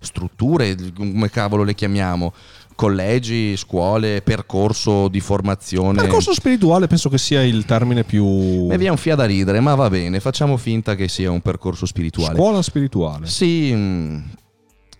strutture, 0.00 0.76
come 0.94 1.28
cavolo 1.30 1.64
le 1.64 1.74
chiamiamo, 1.74 2.32
collegi, 2.76 3.56
scuole, 3.56 4.22
percorso 4.22 5.08
di 5.08 5.20
formazione. 5.20 6.02
Percorso 6.02 6.32
spirituale 6.32 6.86
penso 6.86 7.08
che 7.08 7.18
sia 7.18 7.42
il 7.42 7.64
termine 7.64 8.04
più... 8.04 8.24
Mi 8.24 8.76
viene 8.76 8.90
un 8.90 8.96
fia 8.96 9.16
da 9.16 9.24
ridere, 9.24 9.58
ma 9.58 9.74
va 9.74 9.88
bene, 9.90 10.20
facciamo 10.20 10.56
finta 10.56 10.94
che 10.94 11.08
sia 11.08 11.32
un 11.32 11.40
percorso 11.40 11.86
spirituale. 11.86 12.36
Scuola 12.36 12.62
spirituale. 12.62 13.26
Sì, 13.26 13.72
mm, 13.74 14.22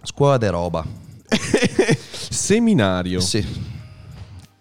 scuola 0.05 0.39
de 0.39 0.51
roba. 0.51 0.85
Seminario. 2.31 3.21
Sì. 3.21 3.45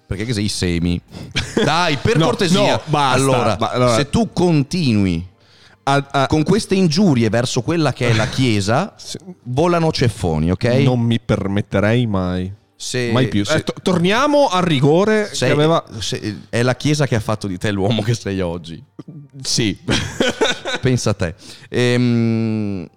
Perché 0.05 0.25
che 0.25 0.33
sei 0.33 0.47
semi? 0.49 0.99
Dai, 1.63 1.97
per 1.97 2.17
No, 2.19 2.25
cortesia. 2.25 2.59
no, 2.59 2.81
basta. 2.85 3.15
Allora, 3.17 3.57
Ma- 3.59 3.69
allora- 3.71 3.95
se 3.95 4.09
tu 4.09 4.31
continui 4.31 5.25
A- 5.83 6.07
a- 6.11 6.27
con 6.27 6.43
queste 6.43 6.75
ingiurie 6.75 7.29
verso 7.29 7.61
quella 7.61 7.93
che 7.93 8.09
è 8.09 8.13
la 8.13 8.27
Chiesa, 8.27 8.93
Se- 8.97 9.19
volano 9.43 9.91
ceffoni, 9.91 10.51
ok? 10.51 10.63
Non 10.83 10.99
mi 10.99 11.19
permetterei 11.19 12.05
mai. 12.05 12.51
Se- 12.75 13.11
mai 13.13 13.27
più. 13.27 13.43
se- 13.45 13.55
Eh, 13.55 13.63
to- 13.63 13.73
torniamo 13.81 14.47
al 14.49 14.63
rigore 14.63 15.33
sei- 15.33 15.47
che 15.49 15.53
aveva... 15.53 15.83
se- 15.99 16.39
è 16.49 16.61
la 16.63 16.75
Chiesa 16.75 17.07
che 17.07 17.15
ha 17.15 17.19
fatto 17.19 17.47
di 17.47 17.57
te 17.57 17.71
l'uomo 17.71 18.01
che 18.01 18.13
sei 18.13 18.39
oggi. 18.41 18.81
Sì. 19.41 19.77
Pensa 20.81 21.11
a 21.11 21.13
te. 21.13 21.35
Ehm, 21.69 22.87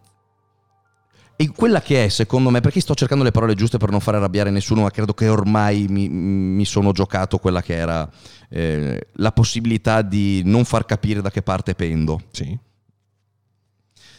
E 1.38 1.50
quella 1.50 1.82
che 1.82 2.04
è, 2.04 2.08
secondo 2.08 2.48
me, 2.48 2.60
perché 2.60 2.80
sto 2.80 2.94
cercando 2.94 3.22
le 3.22 3.30
parole 3.30 3.54
giuste 3.54 3.76
per 3.76 3.90
non 3.90 4.00
fare 4.00 4.16
arrabbiare 4.16 4.50
nessuno, 4.50 4.82
ma 4.82 4.90
credo 4.90 5.12
che 5.12 5.28
ormai 5.28 5.86
mi, 5.88 6.08
mi 6.08 6.64
sono 6.64 6.92
giocato 6.92 7.36
quella 7.36 7.60
che 7.60 7.74
era 7.74 8.08
eh, 8.48 9.08
la 9.12 9.32
possibilità 9.32 10.00
di 10.00 10.40
non 10.44 10.64
far 10.64 10.86
capire 10.86 11.20
da 11.20 11.30
che 11.30 11.42
parte 11.42 11.74
pendo. 11.74 12.22
sì. 12.30 12.58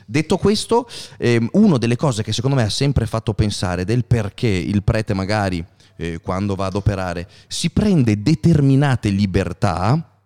Detto 0.09 0.37
questo, 0.37 0.87
ehm, 1.17 1.49
una 1.53 1.77
delle 1.77 1.97
cose 1.97 2.23
che 2.23 2.31
secondo 2.31 2.55
me 2.55 2.63
ha 2.63 2.69
sempre 2.69 3.05
fatto 3.05 3.33
pensare 3.33 3.83
del 3.83 4.05
perché 4.05 4.47
il 4.47 4.81
prete 4.81 5.13
magari 5.13 5.61
eh, 5.97 6.19
quando 6.19 6.55
va 6.55 6.67
ad 6.67 6.75
operare 6.75 7.27
si 7.47 7.71
prende 7.71 8.21
determinate 8.21 9.09
libertà 9.09 10.16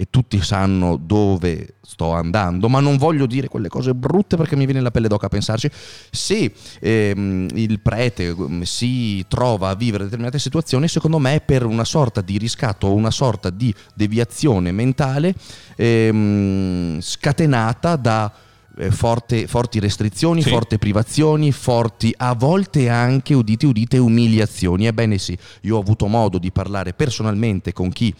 e 0.00 0.06
tutti 0.10 0.40
sanno 0.40 0.96
dove 0.96 1.74
sto 1.82 2.12
andando, 2.12 2.68
ma 2.68 2.78
non 2.78 2.98
voglio 2.98 3.26
dire 3.26 3.48
quelle 3.48 3.66
cose 3.66 3.94
brutte 3.94 4.36
perché 4.36 4.54
mi 4.54 4.64
viene 4.64 4.80
la 4.80 4.92
pelle 4.92 5.08
d'oca 5.08 5.26
a 5.26 5.28
pensarci. 5.28 5.68
Se 6.12 6.52
ehm, 6.78 7.48
il 7.54 7.80
prete 7.80 8.28
ehm, 8.28 8.62
si 8.62 9.24
trova 9.26 9.70
a 9.70 9.74
vivere 9.74 10.04
determinate 10.04 10.38
situazioni, 10.38 10.86
secondo 10.86 11.18
me 11.18 11.34
è 11.34 11.40
per 11.40 11.66
una 11.66 11.82
sorta 11.82 12.20
di 12.20 12.38
riscatto 12.38 12.86
o 12.86 12.94
una 12.94 13.10
sorta 13.10 13.50
di 13.50 13.74
deviazione 13.92 14.70
mentale 14.70 15.34
ehm, 15.74 17.00
scatenata 17.00 17.96
da 17.96 18.32
eh, 18.76 18.92
forte- 18.92 19.48
forti 19.48 19.80
restrizioni, 19.80 20.42
Sì. 20.42 20.50
forti 20.50 20.78
privazioni, 20.78 21.50
forti 21.50 22.14
a 22.16 22.34
volte 22.34 22.88
anche, 22.88 23.34
udite 23.34 23.66
udite, 23.66 23.98
umiliazioni. 23.98 24.86
Ebbene 24.86 25.18
sì, 25.18 25.36
io 25.62 25.76
ho 25.76 25.80
avuto 25.80 26.06
modo 26.06 26.38
di 26.38 26.52
parlare 26.52 26.92
personalmente 26.92 27.72
con 27.72 27.90
chi 27.90 28.14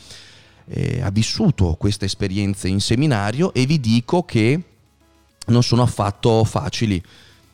eh, 0.68 1.00
ha 1.02 1.10
vissuto 1.10 1.74
queste 1.78 2.04
esperienze 2.04 2.68
in 2.68 2.80
seminario 2.80 3.52
e 3.52 3.66
vi 3.66 3.80
dico 3.80 4.22
che 4.24 4.62
non 5.46 5.62
sono 5.62 5.82
affatto 5.82 6.44
facili. 6.44 7.02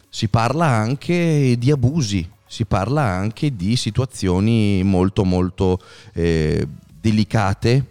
Si 0.09 0.29
parla 0.29 0.67
anche 0.67 1.57
di 1.59 1.71
abusi, 1.71 2.29
si 2.47 2.65
parla 2.65 3.03
anche 3.03 3.55
di 3.57 3.77
situazioni 3.77 4.83
molto 4.85 5.25
molto 5.25 5.81
eh, 6.13 6.67
delicate 7.01 7.85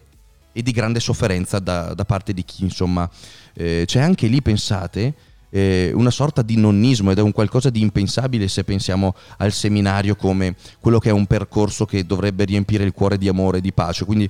e 0.52 0.62
di 0.62 0.72
grande 0.72 1.00
sofferenza 1.00 1.60
da, 1.60 1.94
da 1.94 2.06
parte 2.06 2.32
di 2.32 2.46
chi 2.46 2.64
insomma 2.64 3.10
eh, 3.54 3.84
c'è 3.86 4.00
anche 4.00 4.28
lì 4.28 4.42
pensate 4.42 5.14
eh, 5.56 5.92
una 5.94 6.10
sorta 6.10 6.42
di 6.42 6.56
nonnismo 6.56 7.12
ed 7.12 7.20
è 7.20 7.22
un 7.22 7.32
qualcosa 7.32 7.70
di 7.70 7.80
impensabile 7.80 8.48
se 8.48 8.64
pensiamo 8.64 9.14
al 9.38 9.52
seminario 9.52 10.16
come 10.16 10.56
quello 10.80 10.98
che 10.98 11.10
è 11.10 11.14
un 11.14 11.28
percorso 11.28 11.86
che 11.86 12.08
dovrebbe 12.08 12.44
riempire 12.44 12.84
il 12.84 12.92
cuore 12.92 13.20
di 13.20 13.28
amore 13.28 13.60
e 13.60 13.62
di 13.62 13.72
pace. 13.72 14.04
Quindi, 14.04 14.28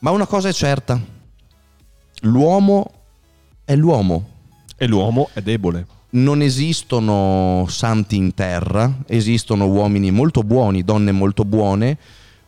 ma 0.00 0.10
una 0.10 0.26
cosa 0.26 0.48
è 0.48 0.52
certa, 0.52 1.00
l'uomo 2.20 2.90
è 3.64 3.74
l'uomo. 3.74 4.34
E 4.76 4.86
l'uomo 4.86 5.28
è 5.32 5.40
debole. 5.40 5.86
Non 6.10 6.40
esistono 6.42 7.66
santi 7.68 8.16
in 8.16 8.34
terra, 8.34 8.90
esistono 9.06 9.66
uomini 9.66 10.10
molto 10.10 10.42
buoni, 10.42 10.84
donne 10.84 11.12
molto 11.12 11.44
buone, 11.44 11.98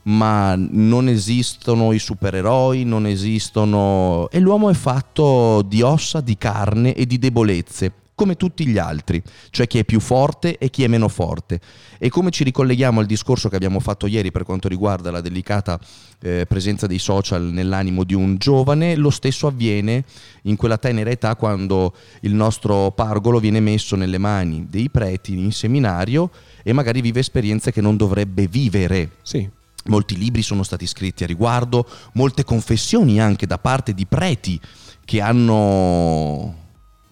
ma 0.02 0.54
non 0.56 1.08
esistono 1.08 1.92
i 1.92 1.98
supereroi, 1.98 2.84
non 2.84 3.06
esistono... 3.06 4.28
E 4.30 4.38
l'uomo 4.40 4.70
è 4.70 4.74
fatto 4.74 5.62
di 5.62 5.82
ossa, 5.82 6.20
di 6.20 6.38
carne 6.38 6.94
e 6.94 7.06
di 7.06 7.18
debolezze, 7.18 7.92
come 8.18 8.34
tutti 8.34 8.66
gli 8.66 8.78
altri, 8.78 9.22
cioè 9.50 9.68
chi 9.68 9.78
è 9.78 9.84
più 9.84 10.00
forte 10.00 10.58
e 10.58 10.70
chi 10.70 10.82
è 10.82 10.88
meno 10.88 11.06
forte. 11.06 11.60
E 11.98 12.08
come 12.08 12.32
ci 12.32 12.42
ricolleghiamo 12.42 12.98
al 12.98 13.06
discorso 13.06 13.48
che 13.48 13.54
abbiamo 13.54 13.78
fatto 13.78 14.08
ieri 14.08 14.32
per 14.32 14.42
quanto 14.42 14.66
riguarda 14.66 15.12
la 15.12 15.20
delicata 15.20 15.78
eh, 16.20 16.44
presenza 16.48 16.88
dei 16.88 16.98
social 16.98 17.44
nell'animo 17.44 18.02
di 18.02 18.14
un 18.14 18.36
giovane, 18.36 18.96
lo 18.96 19.10
stesso 19.10 19.46
avviene 19.46 20.02
in 20.42 20.56
quella 20.56 20.78
tenera 20.78 21.10
età 21.10 21.36
quando 21.36 21.94
il 22.22 22.34
nostro 22.34 22.90
pargolo 22.90 23.38
viene 23.38 23.60
messo 23.60 23.94
nelle 23.94 24.18
mani 24.18 24.66
dei 24.68 24.90
preti 24.90 25.38
in 25.38 25.52
seminario 25.52 26.32
e 26.64 26.72
magari 26.72 27.00
vive 27.00 27.20
esperienze 27.20 27.70
che 27.70 27.80
non 27.80 27.96
dovrebbe 27.96 28.48
vivere. 28.48 29.10
Sì. 29.22 29.48
Molti 29.84 30.18
libri 30.18 30.42
sono 30.42 30.64
stati 30.64 30.88
scritti 30.88 31.22
a 31.22 31.26
riguardo, 31.28 31.86
molte 32.14 32.42
confessioni 32.42 33.20
anche 33.20 33.46
da 33.46 33.58
parte 33.58 33.94
di 33.94 34.06
preti 34.06 34.60
che 35.04 35.20
hanno 35.20 36.66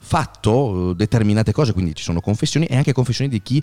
fatto 0.07 0.92
determinate 0.92 1.51
cose, 1.51 1.73
quindi 1.73 1.95
ci 1.95 2.05
sono 2.05 2.21
confessioni 2.21 2.66
e 2.66 2.77
anche 2.77 2.92
confessioni 2.92 3.29
di 3.29 3.42
chi 3.42 3.62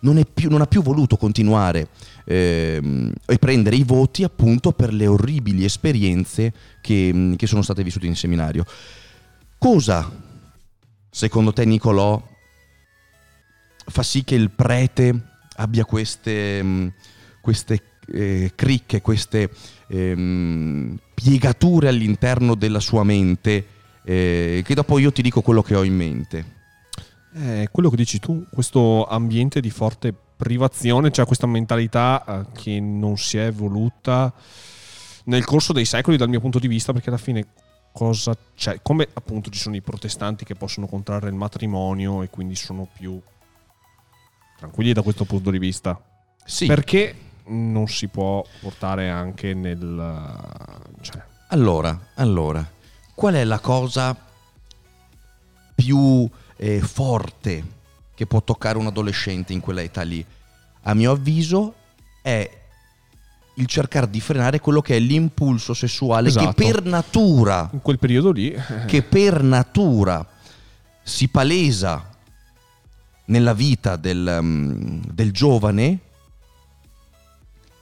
non, 0.00 0.22
più, 0.32 0.50
non 0.50 0.60
ha 0.60 0.66
più 0.66 0.82
voluto 0.82 1.16
continuare 1.16 1.88
ehm, 2.24 3.10
e 3.24 3.38
prendere 3.38 3.76
i 3.76 3.82
voti 3.82 4.22
appunto 4.22 4.72
per 4.72 4.92
le 4.92 5.06
orribili 5.06 5.64
esperienze 5.64 6.52
che, 6.82 7.34
che 7.36 7.46
sono 7.46 7.62
state 7.62 7.82
vissute 7.82 8.06
in 8.06 8.14
seminario. 8.16 8.66
Cosa, 9.56 10.12
secondo 11.10 11.54
te 11.54 11.64
Nicolò, 11.64 12.22
fa 13.86 14.02
sì 14.02 14.24
che 14.24 14.34
il 14.34 14.50
prete 14.50 15.18
abbia 15.56 15.86
queste, 15.86 16.92
queste 17.40 17.82
eh, 18.12 18.52
cricche, 18.54 19.00
queste 19.00 19.50
ehm, 19.88 20.98
piegature 21.14 21.88
all'interno 21.88 22.54
della 22.54 22.80
sua 22.80 23.02
mente, 23.02 23.64
eh, 24.06 24.62
che 24.64 24.74
dopo 24.74 24.98
io 24.98 25.10
ti 25.10 25.20
dico 25.20 25.42
quello 25.42 25.62
che 25.62 25.74
ho 25.74 25.82
in 25.82 25.94
mente. 25.94 26.54
Eh, 27.34 27.68
quello 27.72 27.90
che 27.90 27.96
dici 27.96 28.20
tu, 28.20 28.46
questo 28.50 29.04
ambiente 29.04 29.60
di 29.60 29.68
forte 29.68 30.14
privazione, 30.36 31.10
cioè 31.10 31.26
questa 31.26 31.48
mentalità 31.48 32.24
eh, 32.24 32.52
che 32.52 32.78
non 32.80 33.18
si 33.18 33.36
è 33.36 33.46
evoluta 33.46 34.32
nel 35.24 35.44
corso 35.44 35.72
dei 35.72 35.84
secoli 35.84 36.16
dal 36.16 36.28
mio 36.28 36.40
punto 36.40 36.60
di 36.60 36.68
vista, 36.68 36.92
perché 36.92 37.08
alla 37.08 37.18
fine 37.18 37.46
cosa 37.90 38.36
c'è? 38.54 38.78
Come 38.80 39.08
appunto 39.12 39.50
ci 39.50 39.58
sono 39.58 39.74
i 39.74 39.82
protestanti 39.82 40.44
che 40.44 40.54
possono 40.54 40.86
contrarre 40.86 41.28
il 41.28 41.34
matrimonio 41.34 42.22
e 42.22 42.30
quindi 42.30 42.54
sono 42.54 42.88
più 42.90 43.20
tranquilli 44.56 44.92
da 44.92 45.02
questo 45.02 45.24
punto 45.24 45.50
di 45.50 45.58
vista. 45.58 46.00
Sì. 46.44 46.66
Perché 46.66 47.14
non 47.46 47.88
si 47.88 48.06
può 48.06 48.44
portare 48.60 49.10
anche 49.10 49.52
nel... 49.52 50.38
Cioè... 51.00 51.22
Allora, 51.48 52.12
allora, 52.14 52.68
qual 53.16 53.32
è 53.32 53.44
la 53.44 53.58
cosa 53.60 54.14
più 55.74 56.28
eh, 56.56 56.80
forte 56.82 57.64
che 58.14 58.26
può 58.26 58.42
toccare 58.42 58.76
un 58.76 58.86
adolescente 58.86 59.54
in 59.54 59.60
quella 59.60 59.80
età 59.80 60.02
lì? 60.02 60.24
A 60.82 60.92
mio 60.92 61.12
avviso 61.12 61.74
è 62.20 62.48
il 63.54 63.66
cercare 63.66 64.10
di 64.10 64.20
frenare 64.20 64.60
quello 64.60 64.82
che 64.82 64.96
è 64.96 64.98
l'impulso 64.98 65.72
sessuale 65.72 66.28
esatto. 66.28 66.52
che 66.52 66.62
per 66.62 66.84
natura 66.84 67.70
in 67.72 67.80
quel 67.80 67.98
periodo 67.98 68.32
lì 68.32 68.54
che 68.86 69.02
per 69.02 69.42
natura 69.42 70.24
si 71.02 71.28
palesa 71.28 72.10
nella 73.26 73.54
vita 73.54 73.96
del, 73.96 74.36
um, 74.40 75.02
del 75.10 75.32
giovane 75.32 76.00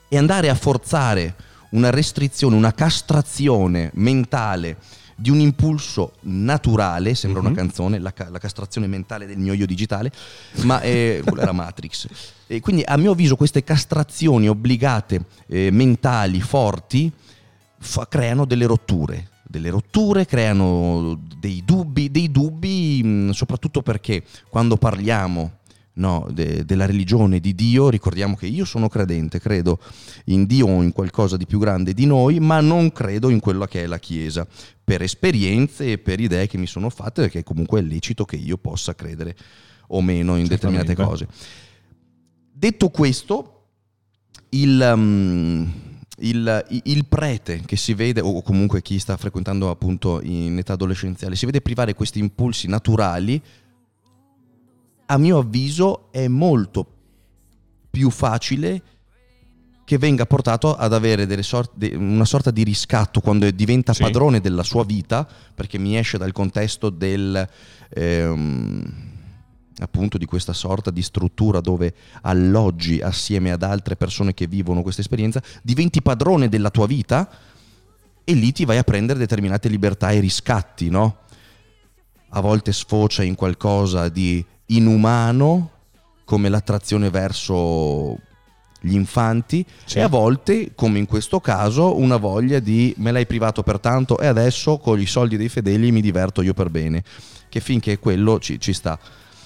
e 0.07 0.17
andare 0.17 0.47
a 0.47 0.55
forzare 0.55 1.35
una 1.71 1.89
restrizione, 1.89 2.55
una 2.55 2.73
castrazione 2.73 3.91
mentale 3.95 4.77
di 5.15 5.29
un 5.29 5.39
impulso 5.39 6.13
naturale, 6.21 7.15
sembra 7.15 7.41
mm-hmm. 7.41 7.51
una 7.51 7.61
mhm. 7.61 7.67
canzone, 7.67 7.99
la, 7.99 8.13
la, 8.29 8.37
castrazione 8.37 8.87
mentale 8.87 9.25
del 9.25 9.37
mio 9.37 9.53
io 9.53 9.65
digitale, 9.65 10.11
ma 10.63 10.81
eh, 10.81 11.21
quella 11.25 11.43
era 11.43 11.51
Matrix. 11.51 12.07
E 12.47 12.59
quindi 12.59 12.83
a 12.85 12.95
mio 12.95 13.13
avviso 13.13 13.35
queste 13.35 13.63
castrazioni 13.63 14.47
obbligate 14.47 15.25
eh, 15.47 15.71
mentali 15.71 16.39
forti 16.41 17.11
fa, 17.79 18.07
creano 18.07 18.45
delle 18.45 18.67
rotture, 18.67 19.29
delle 19.41 19.71
rotture, 19.71 20.27
creano 20.27 21.19
dei 21.39 21.63
dubbi, 21.65 22.11
dei 22.11 22.29
dubbi 22.29 23.01
mh, 23.03 23.31
soprattutto 23.31 23.81
perché 23.81 24.21
quando 24.47 24.77
parliamo 24.77 25.53
no, 25.95 26.27
de, 26.31 26.65
della 26.65 26.85
religione 26.85 27.39
di 27.39 27.53
Dio, 27.53 27.89
ricordiamo 27.89 28.35
che 28.35 28.47
io 28.47 28.65
sono 28.65 28.87
credente, 28.87 29.39
credo 29.39 29.79
in 30.25 30.45
Dio 30.45 30.67
o 30.67 30.81
in 30.81 30.91
qualcosa 30.91 31.37
di 31.37 31.45
più 31.45 31.59
grande 31.59 31.93
di 31.93 32.05
noi, 32.05 32.39
ma 32.39 32.59
non 32.61 32.91
credo 32.91 33.29
in 33.29 33.39
quella 33.39 33.67
che 33.67 33.83
è 33.83 33.87
la 33.87 33.99
Chiesa, 33.99 34.47
per 34.83 35.01
esperienze 35.01 35.93
e 35.93 35.97
per 35.97 36.19
idee 36.19 36.47
che 36.47 36.57
mi 36.57 36.67
sono 36.67 36.89
fatte, 36.89 37.21
perché 37.21 37.43
comunque 37.43 37.79
è 37.79 37.83
lecito 37.83 38.25
che 38.25 38.35
io 38.35 38.57
possa 38.57 38.95
credere 38.95 39.35
o 39.87 40.01
meno 40.01 40.35
in 40.35 40.47
Certamente. 40.47 40.93
determinate 40.93 40.95
cose. 40.95 41.27
Detto 42.51 42.89
questo, 42.89 43.67
il... 44.49 44.91
Um, 44.93 45.83
il, 46.19 46.65
il, 46.83 47.05
prete 47.07 47.61
che 47.65 47.75
si 47.75 47.93
vede, 47.93 48.21
o 48.21 48.41
comunque 48.41 48.81
chi 48.81 48.99
sta 48.99 49.17
frequentando 49.17 49.69
appunto 49.69 50.21
in 50.23 50.57
età 50.57 50.71
adolescenziale, 50.71 51.35
si 51.35 51.45
vede 51.45 51.59
privare 51.59 51.93
questi 51.93 52.19
impulsi 52.19 52.69
naturali 52.69 53.41
a 55.05 55.17
mio 55.17 55.39
avviso 55.39 56.11
è 56.11 56.27
molto 56.27 56.85
più 57.89 58.09
facile 58.09 58.81
che 59.85 59.97
venga 59.99 60.25
portato 60.25 60.75
ad 60.75 60.93
avere 60.93 61.43
sorte, 61.43 61.95
una 61.95 62.25
sorta 62.25 62.49
di 62.49 62.63
riscatto 62.63 63.21
quando 63.21 63.49
diventa 63.51 63.93
sì. 63.93 64.01
padrone 64.01 64.41
della 64.41 64.63
sua 64.63 64.83
vita, 64.83 65.27
perché 65.53 65.77
mi 65.77 65.95
esce 65.95 66.17
dal 66.17 66.31
contesto 66.31 66.89
del, 66.89 67.47
ehm, 67.89 68.93
appunto 69.79 70.17
di 70.17 70.25
questa 70.25 70.53
sorta 70.53 70.89
di 70.89 71.03
struttura 71.03 71.61
dove 71.61 71.93
alloggi 72.21 72.99
assieme 72.99 73.51
ad 73.51 73.61
altre 73.61 73.95
persone 73.95 74.33
che 74.33 74.47
vivono 74.47 74.81
questa 74.81 75.01
esperienza, 75.01 75.41
diventi 75.61 76.01
padrone 76.01 76.49
della 76.49 76.71
tua 76.71 76.87
vita 76.87 77.29
e 78.23 78.33
lì 78.33 78.51
ti 78.51 78.65
vai 78.65 78.79
a 78.79 78.83
prendere 78.83 79.19
determinate 79.19 79.69
libertà 79.69 80.09
e 80.09 80.19
riscatti, 80.19 80.89
no? 80.89 81.17
A 82.29 82.41
volte 82.41 82.73
sfocia 82.73 83.21
in 83.21 83.35
qualcosa 83.35 84.09
di 84.09 84.43
inumano 84.67 85.71
come 86.25 86.49
l'attrazione 86.49 87.09
verso 87.09 88.19
gli 88.85 88.93
infanti 88.93 89.65
sì. 89.85 89.97
e 89.97 90.01
a 90.01 90.07
volte, 90.07 90.73
come 90.75 90.99
in 90.99 91.05
questo 91.05 91.39
caso, 91.39 91.97
una 91.97 92.17
voglia 92.17 92.59
di 92.59 92.93
me 92.97 93.11
l'hai 93.11 93.25
privato 93.25 93.63
per 93.63 93.79
tanto 93.79 94.19
e 94.19 94.27
adesso 94.27 94.77
con 94.77 94.99
i 94.99 95.07
soldi 95.07 95.37
dei 95.37 95.49
fedeli 95.49 95.91
mi 95.91 96.01
diverto 96.01 96.41
io 96.41 96.53
per 96.53 96.69
bene, 96.69 97.03
che 97.49 97.59
finché 97.59 97.97
quello 97.97 98.39
ci, 98.39 98.59
ci 98.59 98.73
sta. 98.73 98.97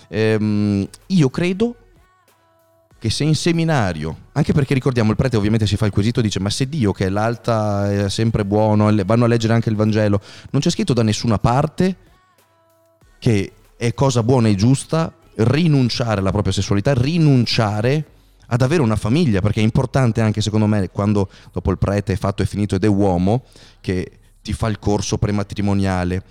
Ehm, 0.10 0.88
io 1.08 1.29
credo 1.29 1.75
che 2.99 3.10
se 3.10 3.23
in 3.23 3.36
seminario, 3.36 4.25
anche 4.34 4.51
perché 4.51 4.73
ricordiamo 4.73 5.12
il 5.12 5.15
prete 5.15 5.38
ovviamente 5.38 5.65
si 5.65 5.77
fa 5.77 5.86
il 5.86 5.91
quesito 5.91 6.19
e 6.19 6.23
dice 6.23 6.41
ma 6.41 6.49
se 6.49 6.67
Dio 6.67 6.91
che 6.91 7.05
è 7.05 7.10
l'alta 7.10 7.89
è 7.89 8.10
sempre 8.10 8.43
buono, 8.43 8.93
vanno 9.05 9.23
a 9.23 9.27
leggere 9.27 9.53
anche 9.53 9.69
il 9.69 9.77
Vangelo, 9.77 10.19
non 10.49 10.62
c'è 10.62 10.69
scritto 10.69 10.91
da 10.91 11.01
nessuna 11.01 11.38
parte 11.39 11.95
che 13.19 13.53
è 13.80 13.94
cosa 13.94 14.24
buona 14.24 14.50
e 14.50 14.56
giusta 14.56 15.13
rinunciare 15.36 16.20
alla 16.20 16.34
propria 16.34 16.52
sessualità, 16.52 16.94
rinunciare 16.94 18.06
ad 18.48 18.62
avere 18.62 18.82
una 18.82 18.98
famiglia, 18.98 19.39
perché 19.39 19.62
è 19.62 19.63
importante 19.63 20.20
anche 20.20 20.42
secondo 20.42 20.65
me 20.65 20.89
quando 20.89 21.30
dopo 21.54 21.72
il 21.72 21.78
prete 21.78 22.12
è 22.12 22.18
fatto 22.18 22.44
e 22.44 22.46
finito 22.46 22.76
ed 22.76 22.84
è 22.84 22.88
uomo, 22.88 23.46
che 23.80 24.20
ti 24.42 24.52
fa 24.52 24.68
il 24.68 24.80
corso 24.80 25.18
prematrimoniale, 25.18 26.24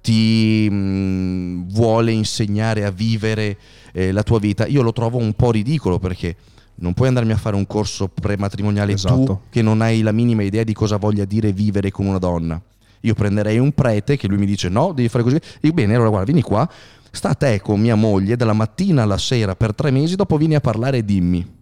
ti 0.00 0.66
mh, 0.70 0.74
mm, 0.74 1.68
vuole 1.68 2.10
insegnare 2.10 2.86
a 2.86 2.90
vivere 2.90 3.58
eh, 3.92 4.10
la 4.10 4.22
tua 4.22 4.38
vita, 4.38 4.66
io 4.66 4.80
lo 4.80 4.94
trovo 4.94 5.18
un 5.18 5.34
po' 5.34 5.50
ridicolo 5.50 5.98
perché 5.98 6.34
non 6.76 6.94
puoi 6.94 7.08
andarmi 7.08 7.32
a 7.32 7.36
fare 7.36 7.54
un 7.54 7.66
corso 7.66 8.08
prematrimoniale 8.08 8.94
esatto. 8.94 9.24
tu 9.24 9.38
che 9.50 9.60
non 9.60 9.82
hai 9.82 10.00
la 10.00 10.10
minima 10.10 10.42
idea 10.42 10.64
di 10.64 10.72
cosa 10.72 10.96
voglia 10.96 11.26
dire 11.26 11.52
vivere 11.52 11.90
con 11.90 12.06
una 12.06 12.18
donna. 12.18 12.58
Io 13.04 13.14
prenderei 13.14 13.58
un 13.58 13.72
prete 13.72 14.16
che 14.16 14.28
lui 14.28 14.38
mi 14.38 14.46
dice 14.46 14.68
no, 14.68 14.92
devi 14.92 15.08
fare 15.08 15.22
così. 15.24 15.38
Dico 15.60 15.74
bene, 15.74 15.94
allora 15.94 16.08
guarda, 16.08 16.26
vieni 16.26 16.42
qua, 16.42 16.68
sta 17.10 17.30
a 17.30 17.34
te 17.34 17.60
con 17.60 17.80
mia 17.80 17.94
moglie 17.94 18.36
dalla 18.36 18.52
mattina 18.54 19.02
alla 19.02 19.18
sera 19.18 19.54
per 19.54 19.74
tre 19.74 19.90
mesi, 19.90 20.16
dopo 20.16 20.36
vieni 20.36 20.54
a 20.54 20.60
parlare 20.60 20.98
e 20.98 21.04
dimmi. 21.04 21.52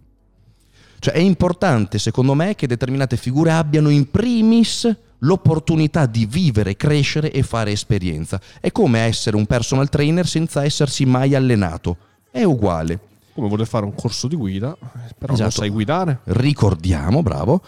Cioè 0.99 1.13
è 1.13 1.19
importante 1.19 1.99
secondo 1.99 2.33
me 2.33 2.55
che 2.55 2.65
determinate 2.65 3.17
figure 3.17 3.51
abbiano 3.51 3.89
in 3.89 4.09
primis 4.09 4.89
l'opportunità 5.19 6.05
di 6.05 6.25
vivere, 6.25 6.77
crescere 6.77 7.29
e 7.31 7.43
fare 7.43 7.71
esperienza. 7.71 8.39
È 8.61 8.71
come 8.71 8.99
essere 8.99 9.35
un 9.35 9.45
personal 9.45 9.89
trainer 9.89 10.25
senza 10.25 10.63
essersi 10.63 11.05
mai 11.05 11.35
allenato. 11.35 11.97
È 12.31 12.43
uguale. 12.43 12.99
Come 13.33 13.49
voler 13.49 13.67
fare 13.67 13.83
un 13.83 13.95
corso 13.95 14.27
di 14.27 14.35
guida, 14.35 14.77
però 15.17 15.33
Esatto. 15.33 15.41
non 15.41 15.51
sai 15.51 15.69
guidare. 15.69 16.19
Ricordiamo, 16.25 17.21
bravo, 17.21 17.61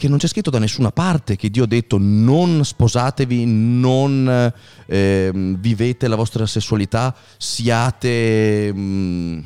che 0.00 0.08
non 0.08 0.16
c'è 0.16 0.28
scritto 0.28 0.48
da 0.48 0.58
nessuna 0.58 0.90
parte 0.92 1.36
che 1.36 1.50
Dio 1.50 1.64
ha 1.64 1.66
detto 1.66 1.98
non 2.00 2.64
sposatevi, 2.64 3.44
non 3.44 4.52
ehm, 4.86 5.58
vivete 5.58 6.08
la 6.08 6.16
vostra 6.16 6.46
sessualità, 6.46 7.14
siate... 7.36 8.72
mm, 8.72 9.40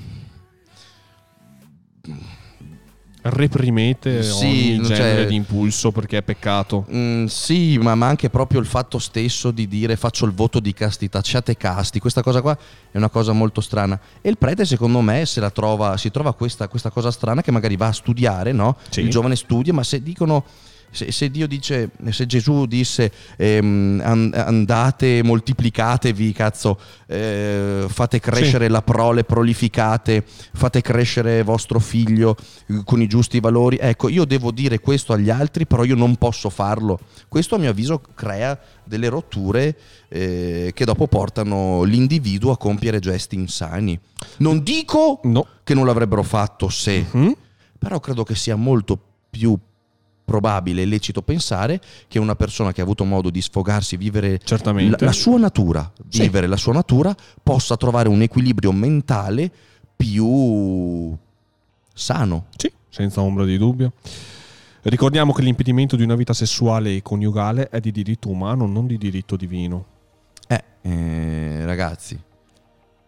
Reprimete 3.26 4.22
Sì, 4.22 4.74
ogni 4.78 4.82
genere 4.86 5.22
c'è- 5.22 5.26
di 5.28 5.34
impulso 5.34 5.90
perché 5.92 6.18
è 6.18 6.22
peccato. 6.22 6.84
Mm, 6.92 7.24
sì, 7.24 7.78
ma, 7.78 7.94
ma 7.94 8.06
anche 8.06 8.28
proprio 8.28 8.60
il 8.60 8.66
fatto 8.66 8.98
stesso 8.98 9.50
di 9.50 9.66
dire 9.66 9.96
faccio 9.96 10.26
il 10.26 10.32
voto 10.32 10.60
di 10.60 10.74
castità, 10.74 11.22
siate 11.24 11.56
casti, 11.56 12.00
questa 12.00 12.22
cosa 12.22 12.42
qua 12.42 12.54
è 12.90 12.96
una 12.98 13.08
cosa 13.08 13.32
molto 13.32 13.62
strana. 13.62 13.98
E 14.20 14.28
il 14.28 14.36
prete, 14.36 14.66
secondo 14.66 15.00
me, 15.00 15.24
se 15.24 15.40
la 15.40 15.48
trova, 15.50 15.96
si 15.96 16.10
trova 16.10 16.34
questa, 16.34 16.68
questa 16.68 16.90
cosa 16.90 17.10
strana 17.10 17.40
che 17.40 17.50
magari 17.50 17.76
va 17.76 17.86
a 17.86 17.92
studiare, 17.92 18.52
no? 18.52 18.76
Sì. 18.90 19.00
Il 19.00 19.08
giovane 19.08 19.36
studia, 19.36 19.72
ma 19.72 19.82
se 19.82 20.02
dicono. 20.02 20.44
Se, 20.94 21.10
se 21.10 21.28
Dio 21.28 21.48
dice, 21.48 21.90
se 22.10 22.24
Gesù 22.24 22.66
disse 22.66 23.10
ehm, 23.36 24.00
an- 24.04 24.30
andate, 24.32 25.22
moltiplicatevi, 25.24 26.32
cazzo, 26.32 26.78
eh, 27.08 27.86
fate 27.88 28.20
crescere 28.20 28.68
la 28.68 28.80
prole, 28.80 29.24
prolificate, 29.24 30.24
fate 30.52 30.80
crescere 30.82 31.42
vostro 31.42 31.80
figlio 31.80 32.36
eh, 32.68 32.82
con 32.84 33.02
i 33.02 33.08
giusti 33.08 33.40
valori, 33.40 33.76
ecco, 33.80 34.08
io 34.08 34.24
devo 34.24 34.52
dire 34.52 34.78
questo 34.78 35.12
agli 35.12 35.30
altri, 35.30 35.66
però 35.66 35.82
io 35.82 35.96
non 35.96 36.14
posso 36.14 36.48
farlo. 36.48 37.00
Questo 37.26 37.56
a 37.56 37.58
mio 37.58 37.70
avviso 37.70 38.00
crea 38.14 38.56
delle 38.84 39.08
rotture 39.08 39.76
eh, 40.08 40.70
che 40.72 40.84
dopo 40.84 41.08
portano 41.08 41.82
l'individuo 41.82 42.52
a 42.52 42.56
compiere 42.56 43.00
gesti 43.00 43.34
insani. 43.34 43.98
Non 44.38 44.62
dico 44.62 45.18
No. 45.24 45.44
che 45.64 45.74
non 45.74 45.86
l'avrebbero 45.86 46.22
fatto 46.22 46.68
se, 46.68 47.04
Mm? 47.16 47.30
però 47.78 47.98
credo 47.98 48.22
che 48.22 48.34
sia 48.36 48.54
molto 48.56 48.96
più 49.28 49.58
probabile 50.24 50.82
e 50.82 50.86
lecito 50.86 51.22
pensare 51.22 51.80
che 52.08 52.18
una 52.18 52.34
persona 52.34 52.72
che 52.72 52.80
ha 52.80 52.84
avuto 52.84 53.04
modo 53.04 53.30
di 53.30 53.42
sfogarsi, 53.42 53.96
vivere 53.96 54.40
la, 54.48 54.96
la 54.98 55.12
sua 55.12 55.38
natura, 55.38 55.92
Sì. 56.08 56.22
vivere 56.22 56.46
la 56.46 56.56
sua 56.56 56.72
natura, 56.72 57.14
possa 57.42 57.76
trovare 57.76 58.08
un 58.08 58.22
equilibrio 58.22 58.72
mentale 58.72 59.50
più 59.96 61.16
sano. 61.92 62.46
Sì, 62.56 62.72
senza 62.88 63.20
ombra 63.20 63.44
di 63.44 63.58
dubbio. 63.58 63.92
Ricordiamo 64.82 65.32
che 65.32 65.42
l'impedimento 65.42 65.96
di 65.96 66.02
una 66.02 66.14
vita 66.14 66.34
sessuale 66.34 66.96
e 66.96 67.02
coniugale 67.02 67.68
è 67.68 67.80
di 67.80 67.90
diritto 67.90 68.28
umano, 68.28 68.66
non 68.66 68.86
di 68.86 68.98
diritto 68.98 69.36
divino. 69.36 69.86
Eh, 70.46 70.62
eh, 70.82 71.64
ragazzi, 71.64 72.18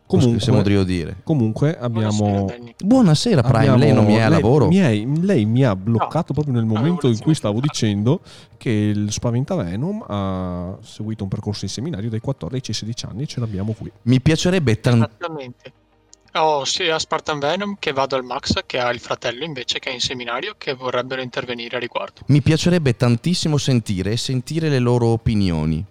Comunque, 0.07 0.37
possiamo 0.39 0.63
dire. 0.85 1.17
comunque 1.25 1.77
abbiamo... 1.77 2.47
Buonasera, 2.79 3.43
Prime, 3.43 3.59
abbiamo- 3.59 3.79
lei 3.79 3.93
non 3.93 4.05
mi 4.05 4.15
è 4.15 4.21
a 4.21 4.29
lei- 4.29 4.41
lavoro? 4.41 4.69
mi 4.69 4.77
è- 4.77 5.05
lei 5.05 5.45
mi 5.45 5.65
ha 5.65 5.75
bloccato 5.75 6.33
proprio 6.33 6.55
nel 6.55 6.65
momento 6.65 7.09
in 7.09 7.19
cui 7.19 7.35
stavo 7.35 7.59
dicendo 7.59 8.21
che 8.57 8.71
il 8.71 9.11
Spaventavenom 9.11 10.05
ha 10.07 10.77
seguito 10.83 11.25
un 11.25 11.29
percorso 11.29 11.65
in 11.65 11.71
seminario 11.71 12.09
dai 12.09 12.21
14 12.21 12.71
ai 12.71 12.77
16 12.77 13.07
anni 13.07 13.23
e 13.23 13.27
ce 13.27 13.41
l'abbiamo 13.41 13.73
qui. 13.73 13.91
Mi 14.03 14.21
piacerebbe 14.21 14.81
tantissimo. 14.81 15.09
Esattamente. 15.19 15.73
Ho 16.35 16.65
sia 16.67 16.99
Spartan 16.99 17.39
Venom 17.39 17.77
che 17.79 17.93
vado 17.93 18.15
al 18.15 18.23
Max, 18.23 18.61
che 18.67 18.79
ha 18.79 18.91
il 18.93 19.01
fratello 19.01 19.43
invece 19.43 19.79
che 19.79 19.89
è 19.91 19.93
in 19.93 20.01
seminario, 20.01 20.55
che 20.59 20.75
vorrebbero 20.75 21.23
intervenire 21.23 21.77
a 21.77 21.81
riguardo. 21.81 22.21
Mi 22.27 22.43
piacerebbe 22.43 22.95
tantissimo 22.95 23.57
sentire 23.57 24.13
e 24.13 24.17
sentire 24.19 24.69
le 24.69 24.79
loro 24.79 25.07
opinioni. 25.07 25.83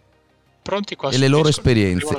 Pronti 0.62 0.95
qua? 0.95 1.10
E 1.10 1.17
le 1.17 1.28
loro 1.28 1.47
esperienze. 1.49 2.17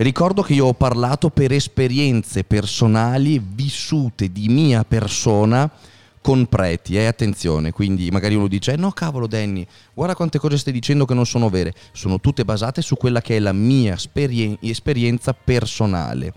Ricordo 0.00 0.42
che 0.42 0.54
io 0.54 0.66
ho 0.66 0.74
parlato 0.74 1.28
per 1.28 1.50
esperienze 1.50 2.44
personali 2.44 3.42
vissute 3.44 4.30
di 4.30 4.48
mia 4.48 4.84
persona 4.84 5.68
con 6.20 6.46
preti, 6.46 6.96
e 6.96 7.06
attenzione, 7.06 7.72
quindi 7.72 8.08
magari 8.12 8.36
uno 8.36 8.46
dice 8.46 8.74
"Eh, 8.74 8.76
no 8.76 8.92
cavolo 8.92 9.26
Danny, 9.26 9.66
guarda 9.94 10.14
quante 10.14 10.38
cose 10.38 10.56
stai 10.56 10.72
dicendo 10.72 11.04
che 11.04 11.14
non 11.14 11.26
sono 11.26 11.48
vere, 11.48 11.74
sono 11.90 12.20
tutte 12.20 12.44
basate 12.44 12.80
su 12.80 12.96
quella 12.96 13.20
che 13.20 13.38
è 13.38 13.40
la 13.40 13.52
mia 13.52 13.94
esperien- 13.94 14.56
esperienza 14.60 15.32
personale. 15.34 16.32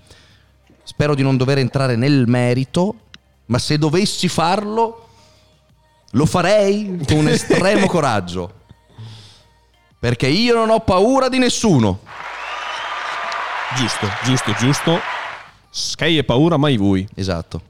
Spero 0.81 1.13
di 1.13 1.21
non 1.21 1.37
dover 1.37 1.59
entrare 1.59 1.95
nel 1.95 2.25
merito, 2.27 2.95
ma 3.45 3.59
se 3.59 3.77
dovessi 3.77 4.27
farlo 4.27 5.07
lo 6.11 6.25
farei 6.25 6.97
con 7.07 7.27
estremo 7.29 7.85
coraggio. 7.85 8.53
Perché 9.99 10.25
io 10.25 10.55
non 10.55 10.71
ho 10.71 10.79
paura 10.79 11.29
di 11.29 11.37
nessuno. 11.37 11.99
Giusto, 13.77 14.07
giusto, 14.23 14.53
giusto. 14.53 14.99
Sky 15.69 16.17
e 16.17 16.23
paura 16.23 16.57
mai 16.57 16.77
voi. 16.77 17.07
Esatto. 17.15 17.61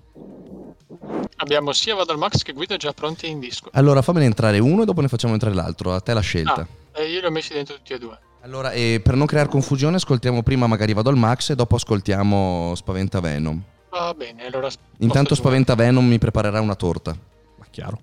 Abbiamo 1.37 1.71
sia 1.73 1.95
vado 1.95 2.11
al 2.11 2.17
Max 2.17 2.41
che 2.41 2.53
Guido 2.53 2.75
già 2.77 2.91
pronti 2.91 3.27
in 3.29 3.39
disco. 3.39 3.69
Allora 3.73 4.01
fammene 4.01 4.25
entrare 4.25 4.59
uno 4.59 4.81
e 4.81 4.85
dopo 4.85 5.01
ne 5.01 5.07
facciamo 5.07 5.33
entrare 5.33 5.55
l'altro. 5.55 5.93
A 5.93 5.99
te 5.99 6.13
la 6.13 6.19
scelta. 6.19 6.67
Ah, 6.93 7.01
io 7.01 7.19
li 7.19 7.25
ho 7.25 7.31
messi 7.31 7.53
dentro 7.53 7.75
tutti 7.75 7.93
e 7.93 7.97
due. 7.99 8.19
Allora, 8.41 8.71
e 8.71 8.99
per 9.03 9.15
non 9.15 9.27
creare 9.27 9.49
confusione, 9.49 9.97
ascoltiamo 9.97 10.41
prima 10.41 10.65
magari 10.65 10.93
vado 10.93 11.09
al 11.09 11.17
Max 11.17 11.51
e 11.51 11.55
dopo 11.55 11.75
ascoltiamo 11.75 12.73
Spaventa 12.75 13.19
Venom. 13.19 13.61
Va 13.91 14.13
bene, 14.15 14.45
allora... 14.45 14.67
Intanto 14.97 15.29
posto 15.29 15.35
due. 15.35 15.35
Spaventa 15.35 15.75
Venom 15.75 16.05
mi 16.05 16.17
preparerà 16.17 16.59
una 16.59 16.75
torta. 16.75 17.15
Ma 17.57 17.65
chiaro. 17.69 17.99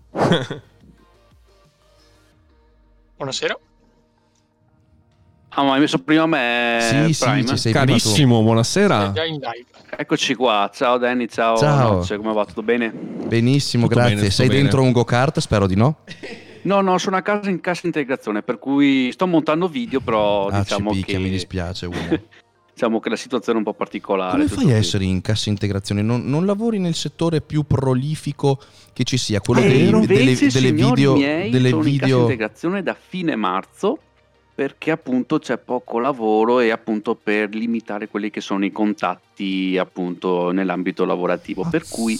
Buonasera. 3.16 3.58
Ah, 5.58 5.64
ma 5.64 5.72
hai 5.74 5.80
messo 5.80 5.98
prima 5.98 6.24
me, 6.24 6.78
sì, 6.80 7.12
sì, 7.14 7.24
Prime? 7.24 7.44
ci 7.44 7.56
sei 7.56 7.72
prima 7.72 7.86
tu. 7.86 7.90
Carissimo, 7.90 8.42
buonasera. 8.42 9.10
Già 9.10 9.24
in 9.24 9.40
live. 9.40 9.66
Eccoci 9.96 10.36
qua, 10.36 10.70
ciao 10.72 10.98
Danny, 10.98 11.26
ciao. 11.26 11.56
Ciao. 11.56 11.94
Nozze, 11.94 12.16
come 12.16 12.32
va? 12.32 12.44
Tutto 12.44 12.62
bene? 12.62 12.92
Benissimo, 12.92 13.88
Tutto 13.88 13.98
grazie. 13.98 14.14
bene, 14.14 14.30
sei 14.30 14.46
bene. 14.46 14.60
dentro 14.60 14.82
un 14.82 14.92
go-kart? 14.92 15.40
Spero 15.40 15.66
di 15.66 15.74
no. 15.74 16.04
No, 16.62 16.80
no, 16.80 16.96
sono 16.98 17.16
a 17.16 17.22
casa 17.22 17.50
in 17.50 17.60
cassa 17.60 17.86
integrazione, 17.86 18.42
per 18.42 18.60
cui 18.60 19.10
sto 19.10 19.26
montando 19.26 19.66
video, 19.66 19.98
però 19.98 20.46
ah, 20.46 20.60
diciamo, 20.60 20.92
ci 20.92 20.98
picchia, 20.98 21.16
che, 21.16 21.24
mi 21.24 21.30
dispiace. 21.30 21.86
Uno. 21.86 21.98
diciamo 22.72 23.00
che 23.00 23.08
la 23.08 23.16
situazione 23.16 23.58
è 23.58 23.60
un 23.60 23.66
po' 23.66 23.74
particolare. 23.76 24.30
Come 24.30 24.46
fai 24.46 24.72
a 24.72 24.76
essere 24.76 25.02
in 25.02 25.20
cassa 25.20 25.48
integrazione? 25.48 26.02
Non, 26.02 26.22
non 26.24 26.46
lavori 26.46 26.78
nel 26.78 26.94
settore 26.94 27.40
più 27.40 27.64
prolifico 27.64 28.60
che 28.92 29.02
ci 29.02 29.16
sia, 29.16 29.40
quello 29.40 29.60
Eh, 29.60 29.68
dei- 29.68 30.06
delle, 30.06 30.36
delle 30.36 30.72
video... 30.72 31.16
miei, 31.16 31.50
delle 31.50 31.70
sono 31.70 31.82
in 31.82 31.98
cassa 31.98 32.04
video... 32.04 32.20
integrazione 32.20 32.82
da 32.84 32.96
fine 32.96 33.34
marzo 33.34 33.98
perché 34.58 34.90
appunto 34.90 35.38
c'è 35.38 35.56
poco 35.56 36.00
lavoro 36.00 36.58
e 36.58 36.70
appunto 36.70 37.14
per 37.14 37.54
limitare 37.54 38.08
quelli 38.08 38.28
che 38.28 38.40
sono 38.40 38.64
i 38.64 38.72
contatti 38.72 39.78
appunto 39.78 40.50
nell'ambito 40.50 41.04
lavorativo. 41.04 41.64
Per 41.70 41.84
cui 41.88 42.18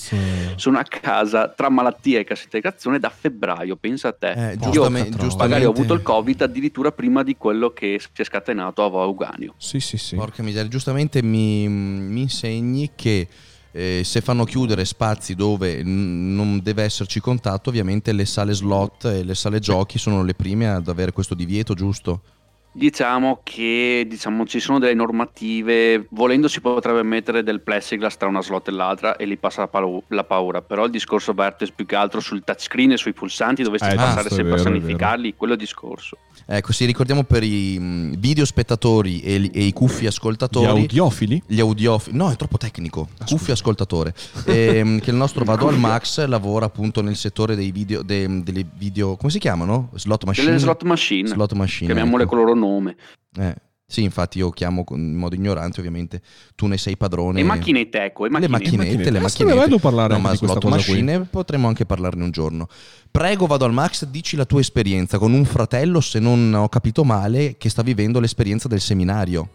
sono 0.55 0.79
a 0.79 0.85
casa 0.85 1.49
tra 1.49 1.69
malattia 1.69 2.21
e 2.21 2.23
cassa 2.23 2.45
integrazione 2.45 3.01
da 3.01 3.11
febbraio, 3.11 3.75
pensa 3.75 4.07
a 4.07 4.13
te. 4.13 4.53
Eh, 4.53 4.57
giustamente. 4.57 5.11
Magari 5.11 5.29
giustamente... 5.29 5.67
ho 5.67 5.71
avuto 5.71 5.95
il 5.95 6.03
covid 6.03 6.43
addirittura 6.43 6.93
prima 6.93 7.25
di 7.25 7.37
quello 7.37 7.73
che 7.73 7.99
si 8.01 8.23
è 8.23 8.25
scatenato 8.25 8.85
a 8.85 8.89
Vauganio. 8.89 9.55
Sì, 9.57 9.81
sì, 9.81 9.97
sì. 9.97 10.15
Porca 10.15 10.45
miseria, 10.45 10.69
giustamente 10.69 11.21
mi, 11.25 11.67
mi 11.69 12.21
insegni 12.21 12.93
che 12.95 13.27
eh, 13.73 14.03
se 14.05 14.21
fanno 14.21 14.45
chiudere 14.45 14.85
spazi 14.85 15.35
dove 15.35 15.83
n- 15.83 16.35
non 16.35 16.61
deve 16.63 16.83
esserci 16.83 17.21
contatto, 17.21 17.69
ovviamente 17.69 18.13
le 18.13 18.25
sale 18.25 18.53
slot 18.53 19.05
e 19.05 19.25
le 19.25 19.35
sale 19.35 19.59
giochi 19.59 19.99
sono 19.99 20.23
le 20.23 20.35
prime 20.35 20.69
ad 20.69 20.89
avere 20.89 21.13
questo 21.13 21.35
divieto, 21.35 21.75
giusto? 21.75 22.23
Diciamo 22.71 23.41
che 23.43 24.07
diciamo, 24.07 24.47
ci 24.47 24.61
sono 24.61 24.79
delle 24.79 24.95
normative, 24.95 26.07
volendo 26.11 26.47
si 26.47 26.61
potrebbe 26.61 27.03
mettere 27.03 27.43
del 27.43 27.61
plexiglass 27.61 28.17
tra 28.17 28.29
una 28.29 28.43
slot 28.43 28.69
e 28.69 28.71
l'altra 28.71 29.17
e 29.17 29.25
lì 29.25 29.37
passa 29.37 29.63
la, 29.63 29.69
palu- 29.69 30.05
la 30.09 30.23
paura, 30.23 30.63
però 30.63 30.85
il 30.85 30.91
discorso 30.93 31.33
verte 31.33 31.67
più 31.75 31.87
che 31.87 31.97
altro 31.97 32.21
sul 32.21 32.45
touchscreen 32.45 32.93
e 32.93 32.97
sui 32.97 33.15
pulsanti 33.15 33.63
dovresti 33.65 33.89
Eh, 33.89 33.95
passare 33.97 34.29
sempre 34.29 34.53
a 34.53 34.57
vero, 34.57 34.63
sanificarli, 34.63 35.35
quello 35.35 35.55
è 35.55 35.57
il 35.57 35.63
discorso. 35.63 36.19
Ecco, 36.51 36.73
sì, 36.73 36.87
ricordiamo 36.87 37.25
per 37.25 37.43
i 37.43 37.79
mh, 37.79 38.17
video 38.17 38.47
spettatori 38.47 39.21
e, 39.21 39.37
li- 39.37 39.51
e 39.51 39.65
i 39.65 39.73
cuffi 39.75 40.05
Gli 40.05 40.07
ascoltatori. 40.07 40.65
audiofili? 40.67 41.43
Gli 41.47 41.61
audiofili, 41.61 42.17
no, 42.17 42.31
è 42.31 42.37
troppo 42.37 42.57
tecnico. 42.57 43.09
Ah, 43.19 43.25
Cuffi 43.27 43.51
ascoltatore. 43.51 44.15
Ehm, 44.47 44.99
che 45.01 45.11
il 45.11 45.17
nostro 45.17 45.45
Vado 45.45 45.69
al 45.69 45.79
Max 45.79 46.25
lavora 46.27 46.65
appunto 46.65 47.03
nel 47.03 47.17
settore 47.17 47.55
dei 47.55 47.71
video, 47.71 48.01
de- 48.03 48.43
delle 48.43 48.65
video, 48.79 49.17
come 49.17 49.31
si 49.31 49.39
chiamano? 49.39 49.91
Slot 49.95 50.25
machine. 50.25 50.47
Delle 50.47 50.59
slot 50.59 50.85
machine, 50.85 51.29
Slot 51.29 51.53
machine. 51.53 51.93
chiamiamole 51.93 52.23
ecco. 52.23 52.33
con 52.37 52.41
il 52.41 52.47
loro 52.47 52.59
nome. 52.59 52.97
Eh, 53.37 53.55
sì, 53.91 54.03
infatti 54.03 54.37
io 54.37 54.51
chiamo 54.51 54.85
in 54.91 55.15
modo 55.15 55.35
ignorante, 55.35 55.79
ovviamente. 55.81 56.21
Tu 56.55 56.67
ne 56.67 56.77
sei 56.77 56.99
padrone. 56.99 57.41
E 57.41 57.43
macchinette, 57.43 58.05
ecco, 58.05 58.25
Le 58.25 58.31
macchinette. 58.31 58.77
macchinette, 58.77 59.11
le 59.11 59.19
Eh, 59.19 59.21
macchinette. 59.23 59.37
sarebbe 59.37 59.61
bello 59.65 59.79
parlare 59.79 60.13
no, 60.13 60.21
ma 60.21 60.35
slot 60.35 60.61
cosa 60.61 60.77
qui. 60.77 60.77
machine 60.77 61.21
potremmo 61.25 61.69
anche 61.69 61.87
parlarne 61.87 62.23
un 62.23 62.31
giorno. 62.31 62.69
Prego, 63.11 63.47
vado 63.47 63.65
al 63.65 63.73
Max, 63.73 64.05
dici 64.05 64.37
la 64.37 64.45
tua 64.45 64.61
esperienza 64.61 65.17
con 65.17 65.33
un 65.33 65.47
fratello, 65.47 66.03
se 66.03 66.19
non 66.19 66.53
ho 66.53 66.69
capito 66.69 67.03
male, 67.03 67.57
che 67.57 67.71
sta 67.71 67.81
vivendo 67.81 68.21
l'esperienza 68.21 68.69
del 68.69 68.81
seminario. 68.81 69.49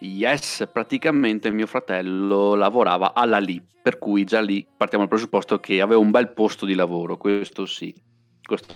Yes, 0.00 0.68
praticamente 0.72 1.48
mio 1.52 1.66
fratello 1.68 2.56
lavorava 2.56 3.14
alla 3.14 3.38
lì, 3.38 3.62
per 3.80 3.98
cui 3.98 4.24
già 4.24 4.40
lì 4.40 4.66
partiamo 4.76 5.04
dal 5.04 5.12
presupposto 5.14 5.60
che 5.60 5.80
aveva 5.80 6.00
un 6.00 6.10
bel 6.10 6.32
posto 6.32 6.66
di 6.66 6.74
lavoro, 6.74 7.16
questo 7.16 7.64
sì. 7.64 7.94
Questo. 8.42 8.74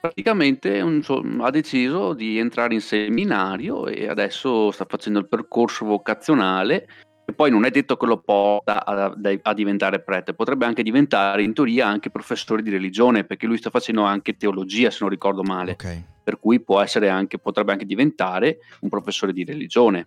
Praticamente 0.00 0.80
un- 0.80 1.02
ha 1.40 1.50
deciso 1.50 2.12
di 2.12 2.38
entrare 2.38 2.74
in 2.74 2.80
seminario 2.80 3.86
e 3.86 4.08
adesso 4.08 4.70
sta 4.70 4.84
facendo 4.88 5.18
il 5.18 5.28
percorso 5.28 5.84
vocazionale 5.84 6.86
e 7.28 7.32
poi 7.32 7.50
non 7.50 7.64
è 7.64 7.70
detto 7.70 7.96
che 7.96 8.06
lo 8.06 8.18
porta 8.18 8.84
a, 8.84 9.12
a 9.42 9.54
diventare 9.54 10.00
prete, 10.00 10.32
potrebbe 10.32 10.64
anche 10.64 10.84
diventare 10.84 11.42
in 11.42 11.54
teoria 11.54 11.88
anche 11.88 12.10
professore 12.10 12.62
di 12.62 12.70
religione 12.70 13.24
perché 13.24 13.46
lui 13.46 13.56
sta 13.56 13.70
facendo 13.70 14.02
anche 14.02 14.36
teologia 14.36 14.90
se 14.90 14.98
non 15.00 15.08
ricordo 15.08 15.42
male, 15.42 15.72
Ok. 15.72 16.02
per 16.22 16.38
cui 16.38 16.60
può 16.60 16.80
essere 16.80 17.08
anche, 17.08 17.38
potrebbe 17.38 17.72
anche 17.72 17.84
diventare 17.84 18.58
un 18.80 18.88
professore 18.88 19.32
di 19.32 19.44
religione. 19.44 20.06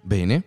Bene. 0.00 0.42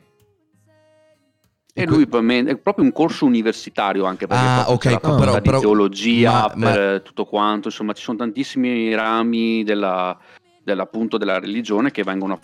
E 1.73 1.85
lui 1.85 2.05
per 2.07 2.23
è 2.47 2.57
proprio 2.57 2.83
un 2.83 2.91
corso 2.91 3.25
universitario 3.25 4.05
anche 4.05 4.27
perché 4.27 4.43
Ah, 4.43 4.55
proprio 4.65 4.73
ok, 4.75 4.81
c'è 4.81 4.91
la 4.91 4.99
però- 4.99 5.13
facoltà 5.17 5.41
però- 5.41 5.57
di 5.57 5.63
teologia 5.63 6.51
ma- 6.55 6.71
per 6.71 7.01
tutto 7.01 7.25
quanto, 7.25 7.67
insomma 7.69 7.93
ci 7.93 8.03
sono 8.03 8.17
tantissimi 8.17 8.93
rami 8.93 9.63
della, 9.63 10.17
della- 10.63 10.83
appunto 10.83 11.17
della 11.17 11.39
religione 11.39 11.91
che 11.91 12.03
vengono 12.03 12.39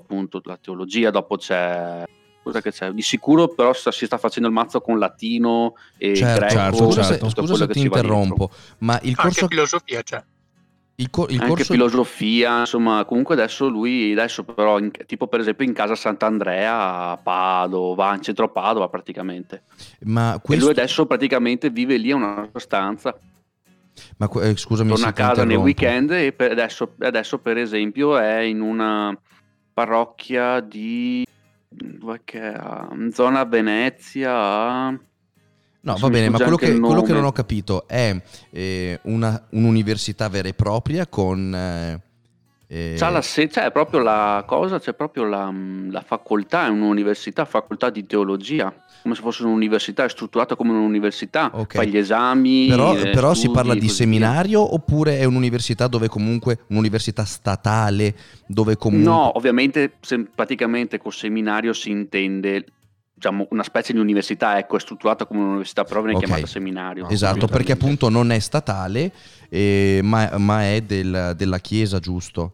appunto 0.00 0.40
la 0.44 0.56
teologia, 0.60 1.10
dopo 1.10 1.36
c'è 1.36 2.02
cosa 2.42 2.60
che 2.60 2.72
c'è? 2.72 2.90
Di 2.92 3.02
sicuro 3.02 3.48
però 3.48 3.72
sta- 3.72 3.92
si 3.92 4.06
sta 4.06 4.18
facendo 4.18 4.48
il 4.48 4.54
mazzo 4.54 4.80
con 4.80 4.98
latino 4.98 5.74
e 5.96 6.16
Certo, 6.16 6.38
greco, 6.40 6.54
certo, 6.54 6.76
scusa, 6.76 7.02
certo. 7.04 7.28
scusa 7.30 7.54
se 7.56 7.66
che 7.66 7.72
ti 7.74 7.80
interrompo, 7.82 8.50
ma 8.78 8.94
il 9.02 9.08
Anche 9.10 9.22
corso, 9.22 9.46
filosofia 9.46 10.02
c'è. 10.02 10.22
Il 11.00 11.10
co- 11.10 11.28
il 11.28 11.40
anche 11.40 11.62
filosofia, 11.64 12.60
insomma, 12.60 13.04
comunque 13.04 13.34
adesso 13.34 13.68
lui, 13.68 14.10
adesso 14.12 14.42
però, 14.44 14.78
in- 14.80 14.90
tipo 15.06 15.28
per 15.28 15.38
esempio 15.40 15.64
in 15.64 15.72
casa 15.72 15.94
Sant'Andrea 15.94 17.10
a 17.12 17.16
Padova, 17.16 18.14
in 18.14 18.22
centro 18.22 18.50
Padova 18.50 18.88
praticamente. 18.88 19.62
ma 20.04 20.30
E 20.30 20.32
lui 20.32 20.40
questo, 20.40 20.70
adesso 20.70 21.06
praticamente 21.06 21.70
vive 21.70 21.96
lì 21.98 22.10
a 22.10 22.16
una 22.16 22.48
stanza, 22.56 23.16
ma 24.16 24.28
eh, 24.42 24.56
scusami 24.56 24.90
torna 24.90 25.06
a 25.08 25.12
casa 25.12 25.44
nei 25.44 25.54
interrompo. 25.56 25.64
weekend 25.64 26.10
e 26.10 26.32
per 26.32 26.50
adesso, 26.50 26.94
adesso 26.98 27.38
per 27.38 27.58
esempio 27.58 28.16
è 28.18 28.38
in 28.40 28.60
una 28.60 29.16
parrocchia 29.72 30.58
di 30.58 31.24
dov'è 31.68 32.20
che 32.24 32.40
è? 32.40 32.54
A- 32.56 32.88
in 32.92 33.12
zona 33.12 33.44
Venezia 33.44 34.98
No, 35.80 35.96
va 35.96 36.08
bene, 36.10 36.28
ma 36.28 36.38
quello 36.38 36.56
che, 36.56 36.78
quello 36.78 37.02
che 37.02 37.12
non 37.12 37.24
ho 37.24 37.32
capito 37.32 37.86
è 37.86 38.20
eh, 38.50 38.98
una- 39.04 39.46
un'università 39.50 40.28
vera 40.28 40.48
e 40.48 40.54
propria 40.54 41.06
con... 41.06 41.54
eh, 41.54 42.00
eh, 42.70 42.94
C'ha 42.98 43.08
la 43.08 43.20
c'è 43.20 43.70
proprio 43.72 44.00
la 44.00 44.44
cosa, 44.46 44.78
c'è 44.78 44.92
proprio 44.92 45.24
la, 45.24 45.50
la 45.90 46.02
facoltà, 46.02 46.66
è 46.66 46.68
un'università, 46.68 47.46
facoltà 47.46 47.88
di 47.88 48.04
teologia, 48.04 48.74
come 49.00 49.14
se 49.14 49.22
fosse 49.22 49.44
un'università, 49.44 50.04
è 50.04 50.08
strutturata 50.10 50.54
come 50.54 50.72
un'università, 50.72 51.50
Ok. 51.54 51.74
fai 51.74 51.88
gli 51.88 51.96
esami. 51.96 52.66
Però, 52.66 52.94
eh, 52.94 53.08
però 53.10 53.32
si 53.32 53.40
studi, 53.40 53.54
parla 53.54 53.74
di 53.74 53.88
seminario 53.88 54.74
oppure 54.74 55.18
è 55.18 55.24
un'università 55.24 55.86
dove 55.86 56.08
comunque, 56.08 56.58
un'università 56.66 57.24
statale 57.24 58.14
dove 58.46 58.72
via. 58.72 58.78
comunque... 58.78 59.10
No, 59.10 59.36
ovviamente 59.38 59.92
se- 60.00 60.26
praticamente 60.34 60.98
col 60.98 61.14
seminario 61.14 61.72
si 61.72 61.90
intende 61.90 62.64
diciamo, 63.18 63.48
una 63.50 63.64
specie 63.64 63.92
di 63.92 63.98
università, 63.98 64.58
ecco, 64.58 64.76
è 64.76 64.80
strutturata 64.80 65.26
come 65.26 65.40
un'università, 65.40 65.82
però 65.84 66.00
viene 66.02 66.16
Ok. 66.18 66.24
chiamata 66.24 66.46
seminario. 66.46 67.08
Esatto, 67.08 67.46
perché 67.48 67.72
appunto 67.72 68.08
non 68.08 68.30
è 68.30 68.38
statale, 68.38 69.12
eh, 69.48 70.00
ma, 70.04 70.38
ma 70.38 70.62
è 70.62 70.80
del- 70.82 71.34
della 71.36 71.58
Chiesa, 71.58 71.98
giusto? 71.98 72.52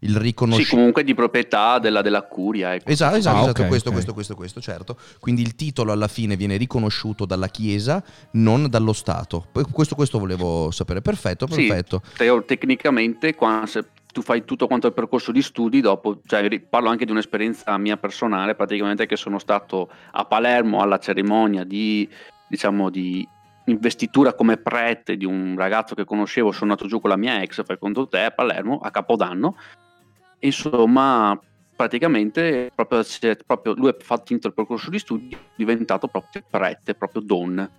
Il 0.00 0.10
Sì, 0.14 0.18
riconoscimento... 0.18 0.74
comunque 0.74 1.04
di 1.04 1.14
proprietà 1.14 1.78
della, 1.78 2.02
della 2.02 2.22
curia. 2.22 2.74
Ecco. 2.74 2.90
Esatto, 2.90 3.16
esatto, 3.16 3.36
Ah, 3.36 3.40
esatto, 3.42 3.66
questo, 3.66 3.88
ok. 3.88 3.94
questo, 3.94 4.12
questo, 4.14 4.34
questo, 4.34 4.60
certo. 4.60 4.96
Quindi 5.20 5.42
il 5.42 5.54
titolo 5.54 5.92
alla 5.92 6.08
fine 6.08 6.34
viene 6.36 6.56
riconosciuto 6.56 7.24
dalla 7.24 7.46
Chiesa, 7.46 8.02
non 8.32 8.66
dallo 8.68 8.92
Stato. 8.92 9.46
Questo, 9.70 9.94
questo 9.94 10.18
volevo 10.18 10.72
sapere. 10.72 11.00
Perfetto, 11.02 11.46
Sì. 11.48 11.66
perfetto. 11.68 12.02
Teo- 12.16 12.44
tecnicamente 12.44 13.34
qua, 13.36 13.62
se 13.66 13.84
tu 14.12 14.22
fai 14.22 14.44
tutto 14.44 14.66
quanto 14.66 14.86
il 14.86 14.92
percorso 14.92 15.32
di 15.32 15.42
studi 15.42 15.80
dopo, 15.80 16.20
cioè, 16.26 16.60
parlo 16.60 16.88
anche 16.88 17.04
di 17.04 17.10
un'esperienza 17.10 17.76
mia 17.78 17.96
personale, 17.96 18.54
praticamente 18.54 19.06
che 19.06 19.16
sono 19.16 19.38
stato 19.38 19.90
a 20.12 20.24
Palermo 20.24 20.80
alla 20.80 20.98
cerimonia 20.98 21.64
di, 21.64 22.08
diciamo, 22.46 22.90
di 22.90 23.26
investitura 23.66 24.34
come 24.34 24.56
prete 24.56 25.16
di 25.16 25.24
un 25.24 25.54
ragazzo 25.56 25.94
che 25.94 26.04
conoscevo, 26.04 26.52
sono 26.52 26.70
andato 26.70 26.88
giù 26.88 27.00
con 27.00 27.10
la 27.10 27.16
mia 27.16 27.42
ex, 27.42 27.64
fai 27.64 27.78
conto 27.78 28.06
te, 28.06 28.24
a 28.24 28.30
Palermo, 28.30 28.78
a 28.78 28.90
Capodanno, 28.90 29.56
insomma 30.40 31.38
praticamente 31.74 32.70
proprio, 32.74 33.02
proprio 33.46 33.74
lui 33.74 33.88
ha 33.88 33.96
fatto 33.98 34.32
il 34.34 34.52
percorso 34.54 34.90
di 34.90 34.98
studi, 34.98 35.34
è 35.34 35.38
diventato 35.56 36.06
proprio 36.06 36.42
prete, 36.48 36.94
proprio 36.94 37.22
don. 37.22 37.70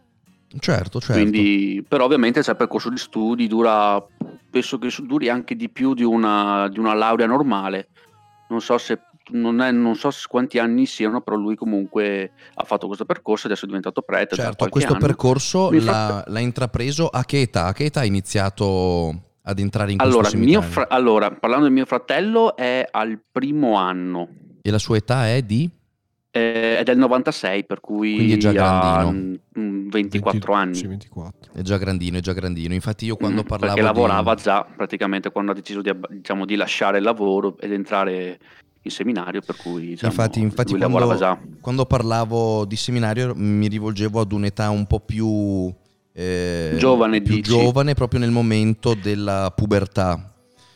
Certo, 0.59 0.99
certo. 0.99 1.13
Quindi, 1.19 1.83
però 1.87 2.05
ovviamente 2.05 2.41
c'è 2.41 2.51
il 2.51 2.57
percorso 2.57 2.89
di 2.89 2.97
studi, 2.97 3.47
dura, 3.47 4.03
penso 4.49 4.77
che 4.77 4.89
duri 5.01 5.29
anche 5.29 5.55
di 5.55 5.69
più 5.69 5.93
di 5.93 6.03
una, 6.03 6.67
di 6.69 6.79
una 6.79 6.93
laurea 6.93 7.25
normale. 7.25 7.89
Non 8.49 8.61
so 8.61 8.77
se 8.77 8.99
non, 9.31 9.61
è- 9.61 9.71
non 9.71 9.95
so 9.95 10.09
quanti 10.27 10.59
anni 10.59 10.85
siano, 10.85 11.21
però 11.21 11.37
lui 11.37 11.55
comunque 11.55 12.33
ha 12.53 12.63
fatto 12.63 12.85
questo 12.87 13.05
percorso, 13.05 13.47
adesso 13.47 13.63
è 13.63 13.67
diventato 13.67 14.01
prete. 14.01 14.35
Certo, 14.35 14.67
questo 14.69 14.93
anno. 14.93 15.05
percorso 15.05 15.71
l'ha, 15.71 16.23
l'ha 16.27 16.39
intrapreso 16.39 17.07
a 17.07 17.23
che 17.23 17.41
età? 17.41 17.65
A 17.65 17.73
che 17.73 17.85
età 17.85 18.01
ha 18.01 18.05
iniziato 18.05 19.21
ad 19.41 19.59
entrare 19.59 19.91
in 19.91 19.99
Allora, 20.01 20.19
questo 20.19 20.37
mio 20.37 20.45
seminario? 20.61 20.71
fra- 20.71 20.89
allora, 20.89 21.31
parlando 21.31 21.65
del 21.65 21.73
mio 21.73 21.85
fratello, 21.85 22.55
è 22.55 22.87
al 22.89 23.19
primo 23.31 23.75
anno. 23.77 24.27
E 24.61 24.69
la 24.71 24.77
sua 24.77 24.97
età 24.97 25.27
è 25.29 25.41
di? 25.41 25.69
Eh, 26.35 26.77
È 26.79 26.83
del 26.83 26.97
96, 26.97 27.63
per 27.65 27.79
cui 27.79 28.15
Quindi 28.15 28.33
è 28.33 28.37
già 28.37 28.49
ha 28.49 28.53
grandino. 28.53 29.37
mm, 29.59 29.89
24 29.89 30.53
anni. 30.53 30.75
Sì, 30.75 30.87
24. 30.87 31.53
È 31.53 31.61
già 31.61 31.77
grandino, 31.77 32.17
è 32.17 32.21
già 32.21 32.33
grandino. 32.33 32.73
Infatti 32.73 33.05
io 33.05 33.15
quando 33.15 33.43
Mm, 33.43 33.45
parlavo 33.45 33.73
perché 33.75 33.81
di- 33.81 33.95
lavorava 33.95 34.33
già 34.35 34.63
praticamente 34.63 35.31
quando 35.31 35.51
ha 35.51 35.55
deciso 35.55 35.81
di, 35.81 35.91
diciamo, 36.09 36.45
di 36.45 36.55
lasciare 36.55 36.97
il 36.97 37.03
lavoro 37.03 37.57
ed 37.59 37.71
entrare 37.71 38.39
in 38.85 38.91
seminario 38.91 39.41
per 39.41 39.55
cui 39.55 39.95
diciamo, 39.95 40.11
infatti, 40.11 40.39
infatti 40.41 40.71
lui 40.71 40.79
quando, 40.79 40.97
lavorava 40.97 41.15
già 41.15 41.39
quando 41.61 41.85
parlavo 41.85 42.65
di 42.65 42.75
seminario 42.75 43.33
mi 43.35 43.67
rivolgevo 43.69 44.19
ad 44.19 44.31
un'età 44.33 44.69
un 44.71 44.85
po' 44.87 44.99
più 44.99 45.73
eh, 46.11 46.75
Giovane, 46.77 47.21
più 47.21 47.35
dici? 47.35 47.49
giovane 47.49 47.93
proprio 47.93 48.19
nel 48.19 48.31
momento 48.31 48.93
della 48.93 49.51
pubertà. 49.55 50.33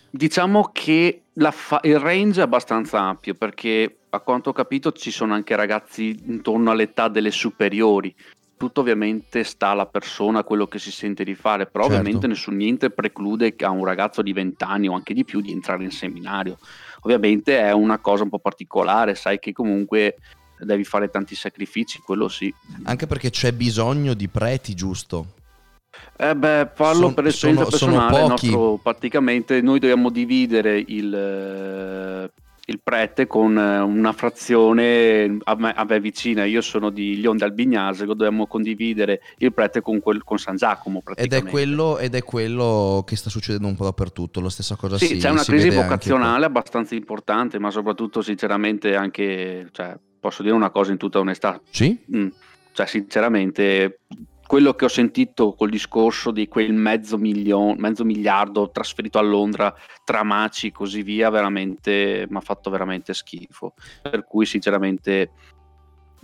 diciamo 0.10 0.70
che 0.72 1.24
fa- 1.52 1.80
il 1.84 2.00
range 2.00 2.40
è 2.40 2.44
abbastanza 2.44 3.00
ampio 3.00 3.34
perché 3.36 3.98
a 4.10 4.20
quanto 4.20 4.50
ho 4.50 4.54
capito 4.54 4.92
ci 4.92 5.12
sono 5.12 5.34
anche 5.34 5.56
ragazzi 5.56 6.18
intorno 6.26 6.72
all'età 6.72 7.08
delle 7.08 7.32
superiori 7.32 8.14
tutto 8.58 8.82
ovviamente 8.82 9.44
sta 9.44 9.68
alla 9.68 9.86
persona 9.86 10.44
quello 10.44 10.66
che 10.68 10.80
si 10.80 10.92
sente 10.92 11.24
di 11.24 11.36
fare 11.36 11.68
però 11.68 11.84
Certo. 11.86 12.00
ovviamente 12.00 12.26
nessun 12.28 12.56
niente 12.56 12.90
preclude 12.90 13.54
a 13.60 13.70
un 13.70 13.86
ragazzo 13.86 14.24
di 14.24 14.34
20 14.34 14.64
anni 14.64 14.88
o 14.88 14.94
anche 14.94 15.14
di 15.14 15.24
più 15.24 15.42
di 15.42 15.52
entrare 15.52 15.84
in 15.84 15.92
seminario 15.92 16.58
ovviamente 17.02 17.60
è 17.60 17.72
una 17.72 18.00
cosa 18.00 18.24
un 18.24 18.30
po' 18.30 18.40
particolare 18.40 19.14
sai 19.14 19.38
che 19.38 19.52
comunque 19.54 20.16
devi 20.60 20.84
fare 20.84 21.12
tanti 21.12 21.36
sacrifici 21.36 22.00
quello 22.00 22.28
sì 22.28 22.52
Anche 22.86 23.06
perché 23.06 23.30
c'è 23.30 23.52
bisogno 23.52 24.16
di 24.16 24.28
preti, 24.28 24.74
giusto? 24.74 25.34
Eh 26.18 26.36
beh, 26.36 26.68
parlo 26.76 27.14
per 27.14 27.28
esperienza 27.28 27.70
sono- 27.70 27.92
personale, 27.92 28.28
nostro- 28.28 28.80
praticamente 28.82 29.62
noi 29.62 29.80
dobbiamo 29.80 30.10
dividere 30.10 30.84
il, 30.88 31.14
eh, 31.14 32.32
il 32.70 32.80
prete 32.84 33.28
con 33.28 33.58
eh, 33.58 33.80
una 33.80 34.12
frazione 34.14 35.38
a 35.44 35.56
me, 35.56 35.74
a 35.74 35.86
me 35.88 36.00
vicina, 36.00 36.44
io 36.44 36.62
sono 36.62 36.90
di 36.90 37.18
Lion 37.18 37.38
d'Albignasego, 37.38 38.14
dobbiamo 38.14 38.48
condividere 38.48 39.22
il 39.38 39.54
prete 39.54 39.82
con, 39.82 40.00
quel- 40.00 40.24
con 40.24 40.38
San 40.38 40.56
Giacomo 40.56 41.02
Ed 41.16 41.34
è, 41.34 41.44
quello, 41.44 41.98
ed 41.98 42.16
è 42.16 42.24
quello 42.24 43.04
che 43.06 43.16
sta 43.16 43.30
succedendo 43.30 43.68
un 43.68 43.76
po' 43.76 43.86
dappertutto, 43.86 44.42
la 44.42 44.50
stessa 44.50 44.76
cosa 44.76 44.98
Sì, 44.98 45.06
si 45.08 45.18
c'è 45.18 45.30
una 45.30 45.44
si 45.44 45.52
crisi 45.52 45.70
vocazionale 45.70 46.46
abbastanza 46.46 46.96
importante, 46.96 47.58
ma 47.60 47.72
soprattutto 47.72 48.22
sinceramente 48.22 48.96
anche, 48.96 49.70
cioè, 49.72 49.98
posso 50.20 50.42
dire 50.42 50.54
una 50.54 50.70
cosa 50.70 50.92
in 50.92 50.98
tutta 50.98 51.20
onestà. 51.20 51.62
Sì? 51.70 51.98
Mm, 52.14 52.28
cioè 52.74 52.86
sinceramente 52.86 54.00
quello 54.48 54.74
che 54.74 54.86
ho 54.86 54.90
sentito 54.90 55.54
col 55.54 55.70
discorso 55.70 56.32
di 56.32 56.48
quel 56.48 56.74
mezzo, 56.74 57.18
milione, 57.18 57.76
mezzo 57.78 58.06
miliardo 58.06 58.72
trasferito 58.72 59.20
a 59.20 59.22
Londra 59.22 59.76
tra 60.04 60.24
maci 60.24 60.68
e 60.68 60.72
così 60.72 61.04
via 61.04 61.30
veramente 61.30 62.26
mi 62.30 62.38
ha 62.38 62.42
fatto 62.42 62.70
veramente 62.70 63.14
schifo. 63.14 63.74
Per 64.02 64.24
cui 64.26 64.46
sinceramente 64.46 65.32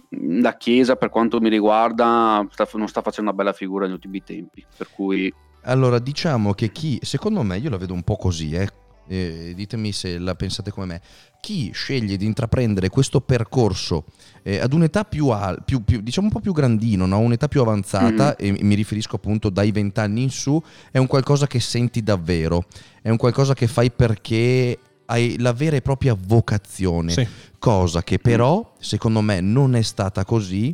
la 0.10 0.56
Chiesa 0.56 0.96
per 0.96 1.10
quanto 1.10 1.42
mi 1.42 1.50
riguarda 1.50 2.46
sta- 2.50 2.68
non 2.74 2.88
sta 2.88 3.02
facendo 3.02 3.32
una 3.32 3.38
bella 3.38 3.54
figura 3.54 3.86
negli 3.86 3.96
ultimi 3.96 4.24
tempi. 4.24 4.66
Per 4.76 4.90
cui 4.90 5.32
Allora, 5.64 6.00
diciamo 6.00 6.54
che 6.54 6.72
chi, 6.72 7.00
secondo 7.02 7.44
me, 7.44 7.58
io 7.58 7.70
la 7.70 7.78
vedo 7.78 7.94
un 7.94 8.04
po' 8.04 8.16
così, 8.16 8.52
eh, 8.54 8.68
eh, 9.08 9.54
ditemi 9.56 9.92
se 9.92 10.18
la 10.18 10.36
pensate 10.36 10.72
come 10.72 10.86
me, 10.86 11.02
chi 11.42 11.72
sceglie 11.74 12.16
di 12.16 12.26
intraprendere 12.26 12.88
questo 12.90 13.20
percorso 13.20 14.06
eh, 14.44 14.60
ad 14.60 14.72
un'età 14.74 15.04
più, 15.04 15.28
al- 15.30 15.64
più, 15.66 15.84
più- 15.84 16.02
diciamo 16.02 16.28
un 16.28 16.34
po' 16.34 16.40
più 16.40 16.54
grandino, 16.54 17.06
no? 17.06 17.20
un'età 17.20 17.48
più 17.48 17.62
avanzata, 17.62 18.36
e 18.38 18.52
mi 18.62 18.76
riferisco 18.76 19.18
appunto 19.18 19.50
dai 19.50 19.72
vent'anni 19.72 20.24
in 20.24 20.30
su, 20.30 20.62
è 20.92 20.98
un 20.98 21.08
qualcosa 21.08 21.46
che 21.48 21.60
senti 21.60 22.02
davvero, 22.02 22.66
è 23.02 23.10
un 23.10 23.18
qualcosa 23.18 23.54
che 23.54 23.68
fai 23.68 23.92
perché 23.92 24.78
hai 25.06 25.38
la 25.40 25.52
vera 25.52 25.76
e 25.76 25.82
propria 25.82 26.16
vocazione, 26.18 27.12
Sì. 27.12 27.28
cosa 27.60 28.04
che 28.04 28.20
però, 28.20 28.74
secondo 28.80 29.20
me, 29.22 29.42
non 29.42 29.76
è 29.76 29.82
stata 29.82 30.24
così 30.24 30.74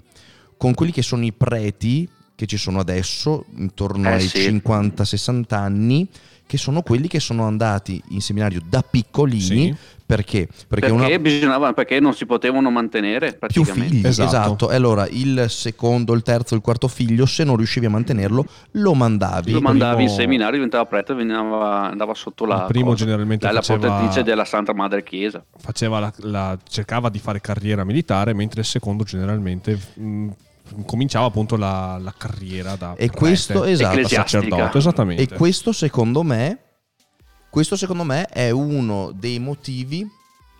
con 0.55 0.73
quelli 0.75 0.91
che 0.91 1.01
sono 1.01 1.23
i 1.25 1.33
preti 1.33 2.07
che 2.35 2.45
ci 2.45 2.57
sono 2.57 2.79
adesso, 2.79 3.45
intorno 3.57 4.07
Eh, 4.09 4.13
ai 4.13 4.27
sì. 4.27 4.47
50-60 4.49 5.55
anni, 5.55 6.07
che 6.49 6.57
sono 6.57 6.81
quelli 6.81 7.07
che 7.07 7.19
sono 7.19 7.43
andati 7.45 8.01
in 8.09 8.21
seminario 8.21 8.59
da 8.67 8.81
piccolini. 8.81 9.39
Sì. 9.41 9.75
Perché? 10.09 10.47
Perché, 10.47 10.65
Perché, 10.67 10.89
una, 10.91 11.19
bisognava, 11.19 11.71
perché 11.73 11.99
non 11.99 12.15
si 12.15 12.25
potevano 12.25 12.71
mantenere 12.71 13.27
più 13.29 13.37
praticamente. 13.61 13.87
figli, 13.89 14.05
Esatto. 14.07 14.27
esatto. 14.27 14.71
E 14.71 14.75
allora 14.75 15.07
il 15.07 15.45
secondo, 15.49 16.15
il 16.15 16.23
terzo, 16.23 16.55
il 16.55 16.61
quarto 16.61 16.87
figlio, 16.87 17.27
se 17.27 17.43
non 17.43 17.55
riuscivi 17.57 17.85
a 17.85 17.91
mantenerlo, 17.91 18.43
lo 18.71 18.93
mandavi. 18.95 19.51
Lo 19.51 19.61
mandavi 19.61 20.01
in 20.01 20.07
primo- 20.07 20.19
seminario, 20.19 20.53
diventava 20.55 20.85
prete 20.87 21.11
e 21.11 21.15
veniva- 21.15 21.83
andava 21.91 22.15
sotto 22.15 22.45
la. 22.47 22.61
Primo 22.61 22.85
cosa. 22.93 23.03
generalmente 23.05 23.45
la 23.45 23.61
faceva- 23.61 23.79
protettrice 23.87 24.23
della 24.23 24.45
Santa 24.45 24.73
Madre 24.73 25.03
Chiesa. 25.03 25.45
faceva 25.59 25.99
la- 25.99 26.13
la- 26.21 26.57
cercava 26.67 27.09
di 27.09 27.19
fare 27.19 27.39
carriera 27.39 27.83
militare, 27.83 28.33
mentre 28.33 28.61
il 28.61 28.65
secondo 28.65 29.03
generalmente 29.03 29.77
mh, 29.93 30.27
cominciava 30.85 31.25
appunto 31.25 31.55
la, 31.55 31.97
la 31.99 32.13
carriera 32.17 32.75
da 32.75 32.93
E 32.93 33.07
prete, 33.07 33.11
questo, 33.17 33.63
esatto. 33.63 34.07
sacerdote, 34.07 34.77
esattamente. 34.77 35.23
E 35.23 35.37
questo 35.37 35.71
secondo 35.71 36.23
me, 36.23 36.59
questo 37.49 37.75
secondo 37.75 38.03
me 38.03 38.25
è 38.25 38.49
uno 38.49 39.11
dei 39.13 39.39
motivi, 39.39 40.07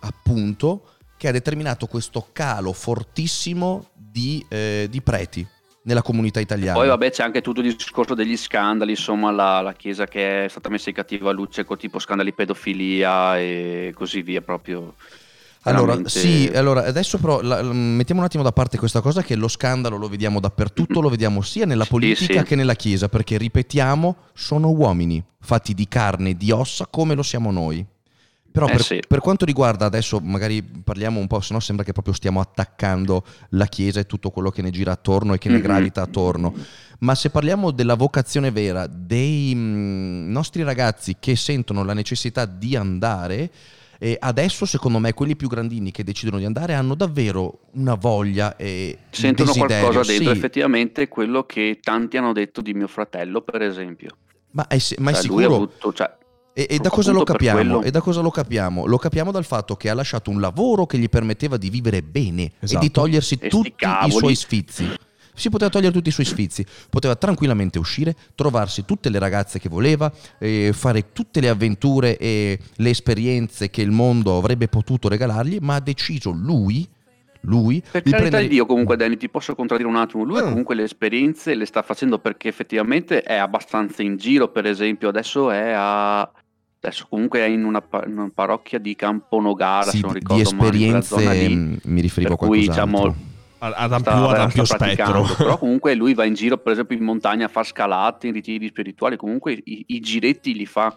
appunto, 0.00 0.84
che 1.16 1.28
ha 1.28 1.32
determinato 1.32 1.86
questo 1.86 2.28
calo 2.32 2.72
fortissimo 2.72 3.90
di, 3.94 4.44
eh, 4.48 4.86
di 4.90 5.02
preti 5.02 5.46
nella 5.82 6.02
comunità 6.02 6.40
italiana. 6.40 6.78
Poi 6.78 6.88
vabbè 6.88 7.10
c'è 7.10 7.22
anche 7.22 7.40
tutto 7.40 7.60
il 7.60 7.74
discorso 7.74 8.14
degli 8.14 8.36
scandali, 8.36 8.92
insomma 8.92 9.30
la, 9.30 9.60
la 9.60 9.72
Chiesa 9.72 10.06
che 10.06 10.44
è 10.44 10.48
stata 10.48 10.68
messa 10.68 10.88
in 10.88 10.94
cattiva 10.94 11.30
luce 11.30 11.64
con 11.64 11.76
tipo 11.76 11.98
scandali 11.98 12.32
pedofilia 12.32 13.38
e 13.38 13.92
così 13.94 14.22
via 14.22 14.40
proprio. 14.40 14.94
Allora, 15.62 16.00
sì, 16.08 16.50
allora 16.54 16.86
adesso 16.86 17.18
però 17.18 17.42
la- 17.42 17.62
mettiamo 17.62 18.20
un 18.22 18.26
attimo 18.26 18.42
da 18.42 18.52
parte 18.52 18.78
questa 18.78 19.02
cosa 19.02 19.22
che 19.22 19.36
lo 19.36 19.46
scandalo 19.46 19.98
lo 19.98 20.08
vediamo 20.08 20.40
dappertutto, 20.40 21.00
lo 21.00 21.10
vediamo 21.10 21.42
sia 21.42 21.66
nella 21.66 21.84
Sì, 21.84 21.90
politica 21.90 22.40
sì. 22.40 22.46
che 22.46 22.54
nella 22.54 22.74
Chiesa, 22.74 23.08
perché 23.10 23.36
ripetiamo, 23.36 24.16
sono 24.32 24.70
uomini 24.70 25.22
fatti 25.38 25.74
di 25.74 25.86
carne 25.86 26.30
e 26.30 26.36
di 26.36 26.50
ossa 26.50 26.86
come 26.88 27.14
lo 27.14 27.22
siamo 27.22 27.50
noi. 27.50 27.84
Però 28.52 28.66
Eh, 28.66 28.70
per, 28.72 28.82
sì. 28.82 29.00
per 29.06 29.20
quanto 29.20 29.44
riguarda 29.44 29.84
adesso, 29.84 30.18
magari 30.18 30.60
parliamo 30.62 31.20
un 31.20 31.26
po', 31.28 31.40
se 31.40 31.52
no 31.52 31.60
sembra 31.60 31.84
che 31.84 31.92
proprio 31.92 32.14
stiamo 32.14 32.40
attaccando 32.40 33.22
la 33.50 33.66
Chiesa 33.66 34.00
e 34.00 34.06
tutto 34.06 34.30
quello 34.30 34.50
che 34.50 34.62
ne 34.62 34.70
gira 34.70 34.92
attorno 34.92 35.34
e 35.34 35.38
che 35.38 35.48
ne 35.50 35.56
Mhm. 35.56 35.62
gravita 35.62 36.02
attorno. 36.02 36.52
Ma 37.00 37.14
se 37.14 37.30
parliamo 37.30 37.70
della 37.70 37.94
vocazione 37.94 38.50
vera 38.50 38.86
dei 38.88 39.52
mm, 39.54 40.30
nostri 40.32 40.62
ragazzi 40.64 41.16
che 41.20 41.36
sentono 41.36 41.84
la 41.84 41.92
necessità 41.94 42.44
di 42.44 42.74
andare, 42.74 43.50
eh, 44.02 44.16
adesso 44.18 44.64
secondo 44.64 44.98
me 44.98 45.12
quelli 45.12 45.36
più 45.36 45.46
grandini 45.46 45.90
che 45.90 46.02
decidono 46.02 46.38
di 46.38 46.46
andare 46.46 46.72
hanno 46.74 46.94
davvero 46.94 47.60
una 47.74 47.94
voglia 47.94 48.56
e 48.56 48.96
Sentono 49.10 49.52
desiderio. 49.52 49.84
qualcosa 49.86 50.10
dentro, 50.12 50.32
Sì, 50.32 50.38
effettivamente 50.38 51.06
quello 51.08 51.44
che 51.44 51.78
tanti 51.82 52.16
hanno 52.16 52.32
detto 52.32 52.62
di 52.62 52.72
mio 52.72 52.88
fratello, 52.88 53.42
per 53.42 53.60
esempio. 53.62 54.16
ma 54.52 54.66
è, 54.66 54.78
ma 54.98 55.10
è 55.10 55.14
Cioè, 55.14 55.22
sicuro? 55.22 55.54
avuto, 55.54 55.92
cioè, 55.92 56.10
E, 56.54 56.66
e 56.68 56.78
da 56.78 56.88
cosa 56.90 57.12
lo 57.12 57.22
capiamo? 57.24 57.82
E 57.82 57.90
da 57.90 58.00
cosa 58.00 58.20
lo 58.22 58.30
capiamo? 58.30 58.86
Lo 58.86 58.96
capiamo 58.96 59.30
dal 59.30 59.44
fatto 59.44 59.76
che 59.76 59.88
ha 59.90 59.94
lasciato 59.94 60.30
un 60.30 60.40
lavoro 60.40 60.86
che 60.86 60.98
gli 60.98 61.08
permetteva 61.08 61.56
di 61.56 61.68
vivere 61.70 62.02
bene 62.02 62.42
e 62.44 62.52
Esatto. 62.60 62.80
di 62.80 62.90
togliersi 62.90 63.38
E 63.40 63.48
tutti 63.48 63.74
i 64.06 64.10
suoi 64.10 64.34
sfizi. 64.34 64.88
Si 65.40 65.48
poteva 65.50 65.70
togliere 65.70 65.92
tutti 65.92 66.08
i 66.10 66.12
suoi 66.12 66.26
sfizi, 66.26 66.64
poteva 66.90 67.16
tranquillamente 67.16 67.78
uscire, 67.78 68.14
trovarsi 68.34 68.84
tutte 68.84 69.08
le 69.08 69.18
ragazze 69.18 69.58
che 69.58 69.68
voleva, 69.68 70.12
eh, 70.38 70.70
fare 70.74 71.12
tutte 71.12 71.40
le 71.40 71.48
avventure 71.48 72.16
e 72.18 72.58
le 72.76 72.90
esperienze 72.90 73.70
che 73.70 73.80
il 73.82 73.90
mondo 73.90 74.36
avrebbe 74.36 74.68
potuto 74.68 75.08
regalargli, 75.08 75.58
ma 75.60 75.76
ha 75.76 75.80
deciso 75.80 76.30
lui, 76.30 76.86
lui 77.44 77.80
Per 77.80 78.02
di 78.02 78.10
carità 78.10 78.16
prendere... 78.18 78.42
di 78.42 78.48
Dio, 78.50 78.66
comunque, 78.66 78.96
Danny, 78.96 79.16
ti 79.16 79.30
posso 79.30 79.54
contraddire 79.54 79.88
un 79.88 79.96
attimo. 79.96 80.24
Lui 80.24 80.42
Mm. 80.42 80.44
comunque 80.48 80.74
le 80.74 80.82
esperienze 80.82 81.54
le 81.54 81.64
sta 81.64 81.80
facendo 81.82 82.18
perché 82.18 82.48
effettivamente 82.48 83.22
è 83.22 83.36
abbastanza 83.36 84.02
in 84.02 84.16
giro. 84.18 84.48
Per 84.48 84.66
esempio, 84.66 85.08
adesso 85.08 85.50
è 85.50 85.72
a. 85.74 86.30
Adesso 86.82 87.06
comunque 87.10 87.40
è 87.40 87.44
in 87.46 87.64
una, 87.64 87.82
una 88.06 88.30
parrocchia 88.34 88.78
di 88.78 88.94
Camponogara, 88.96 89.90
Sì, 89.90 89.98
se 89.98 90.02
non 90.02 90.12
di 90.14 90.18
ricordo 90.18 90.42
male, 90.42 90.46
zona 90.54 90.64
esperienze 90.70 91.46
lì. 91.48 91.54
mh, 91.54 91.78
mi 91.84 92.00
riferivo 92.00 92.34
a 92.34 92.36
cui, 92.36 92.64
qualcos'altro. 92.66 92.98
diciamo, 92.98 93.16
ad, 93.60 93.92
ampio, 93.92 93.98
sta- 94.12 94.28
ad 94.28 94.38
ampio 94.38 94.64
spettro. 94.64 95.22
Però 95.36 95.58
comunque 95.58 95.94
lui 95.94 96.14
va 96.14 96.24
in 96.24 96.34
giro, 96.34 96.56
per 96.58 96.72
esempio, 96.72 96.96
in 96.96 97.04
montagna 97.04 97.46
a 97.46 97.48
far 97.48 97.66
scalate, 97.66 98.26
in 98.26 98.32
ritiri 98.32 98.68
spirituali. 98.68 99.16
Comunque 99.16 99.52
i, 99.64 99.84
i 99.88 100.00
giretti 100.00 100.54
li 100.54 100.66
fa. 100.66 100.96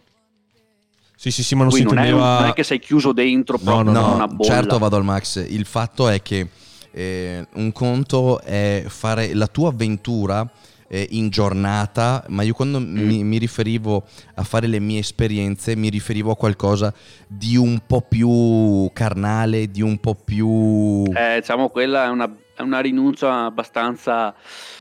sì, 1.15 1.31
sì, 1.31 1.43
sì, 1.43 1.55
ma 1.55 1.61
non 1.61 1.69
Qui 1.71 1.79
si 1.79 1.85
non, 1.85 1.97
è, 1.97 2.01
teneva... 2.01 2.39
non 2.39 2.49
è 2.49 2.53
che 2.53 2.63
sei 2.63 2.79
chiuso 2.79 3.11
dentro 3.13 3.57
No, 3.61 3.63
proprio 3.63 3.91
no, 3.93 4.07
No, 4.07 4.13
una 4.15 4.27
bolla. 4.27 4.49
certo 4.53 4.77
vado 4.79 4.95
al 4.95 5.03
max. 5.03 5.45
Il 5.49 5.65
fatto 5.65 6.07
è 6.09 6.21
che 6.21 6.47
eh, 6.91 7.45
un 7.53 7.71
conto 7.71 8.41
è 8.41 8.83
fare 8.87 9.33
la 9.33 9.47
tua 9.47 9.69
avventura 9.69 10.47
eh, 10.87 11.07
in 11.11 11.29
giornata, 11.29 12.23
ma 12.27 12.43
io 12.43 12.53
quando 12.53 12.79
Mm. 12.79 13.07
mi, 13.07 13.23
mi 13.23 13.37
riferivo 13.39 14.03
a 14.35 14.43
fare 14.43 14.67
le 14.67 14.79
mie 14.79 14.99
esperienze 14.99 15.75
mi 15.75 15.89
riferivo 15.89 16.31
a 16.31 16.35
qualcosa 16.35 16.93
di 17.27 17.55
un 17.57 17.79
po' 17.87 18.01
più 18.01 18.89
carnale, 18.93 19.71
di 19.71 19.81
un 19.81 19.97
po' 19.97 20.13
più... 20.15 21.03
Eh, 21.15 21.39
diciamo, 21.39 21.69
quella 21.69 22.05
è 22.05 22.09
una, 22.09 22.31
è 22.55 22.61
una 22.61 22.79
rinuncia 22.79 23.45
abbastanza. 23.45 24.33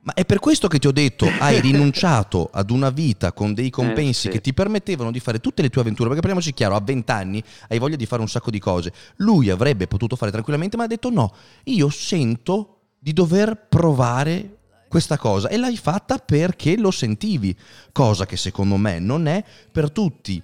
Ma 0.02 0.14
è 0.14 0.24
per 0.24 0.38
questo 0.38 0.68
che 0.68 0.78
ti 0.78 0.86
ho 0.86 0.92
detto, 0.92 1.26
hai 1.38 1.60
rinunciato 1.62 2.48
ad 2.52 2.70
una 2.70 2.90
vita 2.90 3.32
con 3.32 3.54
dei 3.54 3.70
compensi 3.70 4.10
Eh, 4.10 4.12
sì. 4.12 4.28
che 4.30 4.40
ti 4.40 4.52
permettevano 4.52 5.10
di 5.10 5.20
fare 5.20 5.38
tutte 5.38 5.62
le 5.62 5.70
tue 5.70 5.80
avventure, 5.80 6.08
perché 6.08 6.20
parliamoci 6.20 6.52
chiaro, 6.52 6.76
a 6.76 6.80
20 6.80 7.10
anni 7.10 7.42
hai 7.68 7.78
voglia 7.78 7.96
di 7.96 8.06
fare 8.06 8.20
un 8.20 8.28
sacco 8.28 8.50
di 8.50 8.58
cose. 8.58 8.92
Lui 9.16 9.50
avrebbe 9.50 9.86
potuto 9.86 10.16
fare 10.16 10.30
tranquillamente, 10.30 10.76
ma 10.76 10.84
ha 10.84 10.88
detto 10.88 11.10
no, 11.10 11.34
io 11.64 11.88
sento 11.90 12.80
di 12.98 13.12
dover 13.12 13.66
provare 13.68 14.58
questa 14.88 15.16
cosa 15.16 15.48
e 15.48 15.56
l'hai 15.56 15.78
fatta 15.78 16.18
perché 16.18 16.76
lo 16.76 16.90
sentivi, 16.90 17.56
cosa 17.92 18.26
che 18.26 18.36
secondo 18.36 18.76
me 18.76 18.98
non 18.98 19.26
è 19.26 19.42
per 19.70 19.90
tutti. 19.90 20.42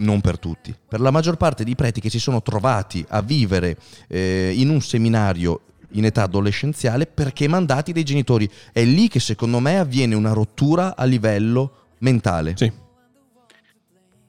Non 0.00 0.20
per 0.20 0.38
tutti, 0.38 0.72
per 0.88 1.00
la 1.00 1.10
maggior 1.10 1.36
parte 1.36 1.64
dei 1.64 1.74
preti 1.74 2.00
che 2.00 2.08
si 2.08 2.20
sono 2.20 2.40
trovati 2.40 3.04
a 3.08 3.20
vivere 3.20 3.76
eh, 4.06 4.52
in 4.54 4.68
un 4.68 4.80
seminario 4.80 5.62
in 5.92 6.04
età 6.04 6.22
adolescenziale 6.24 7.06
perché 7.06 7.48
mandati 7.48 7.92
dai 7.92 8.02
genitori. 8.04 8.48
È 8.72 8.82
lì 8.84 9.08
che 9.08 9.20
secondo 9.20 9.58
me 9.60 9.78
avviene 9.78 10.14
una 10.14 10.32
rottura 10.32 10.96
a 10.96 11.04
livello 11.04 11.72
mentale. 11.98 12.54
Sì. 12.56 12.70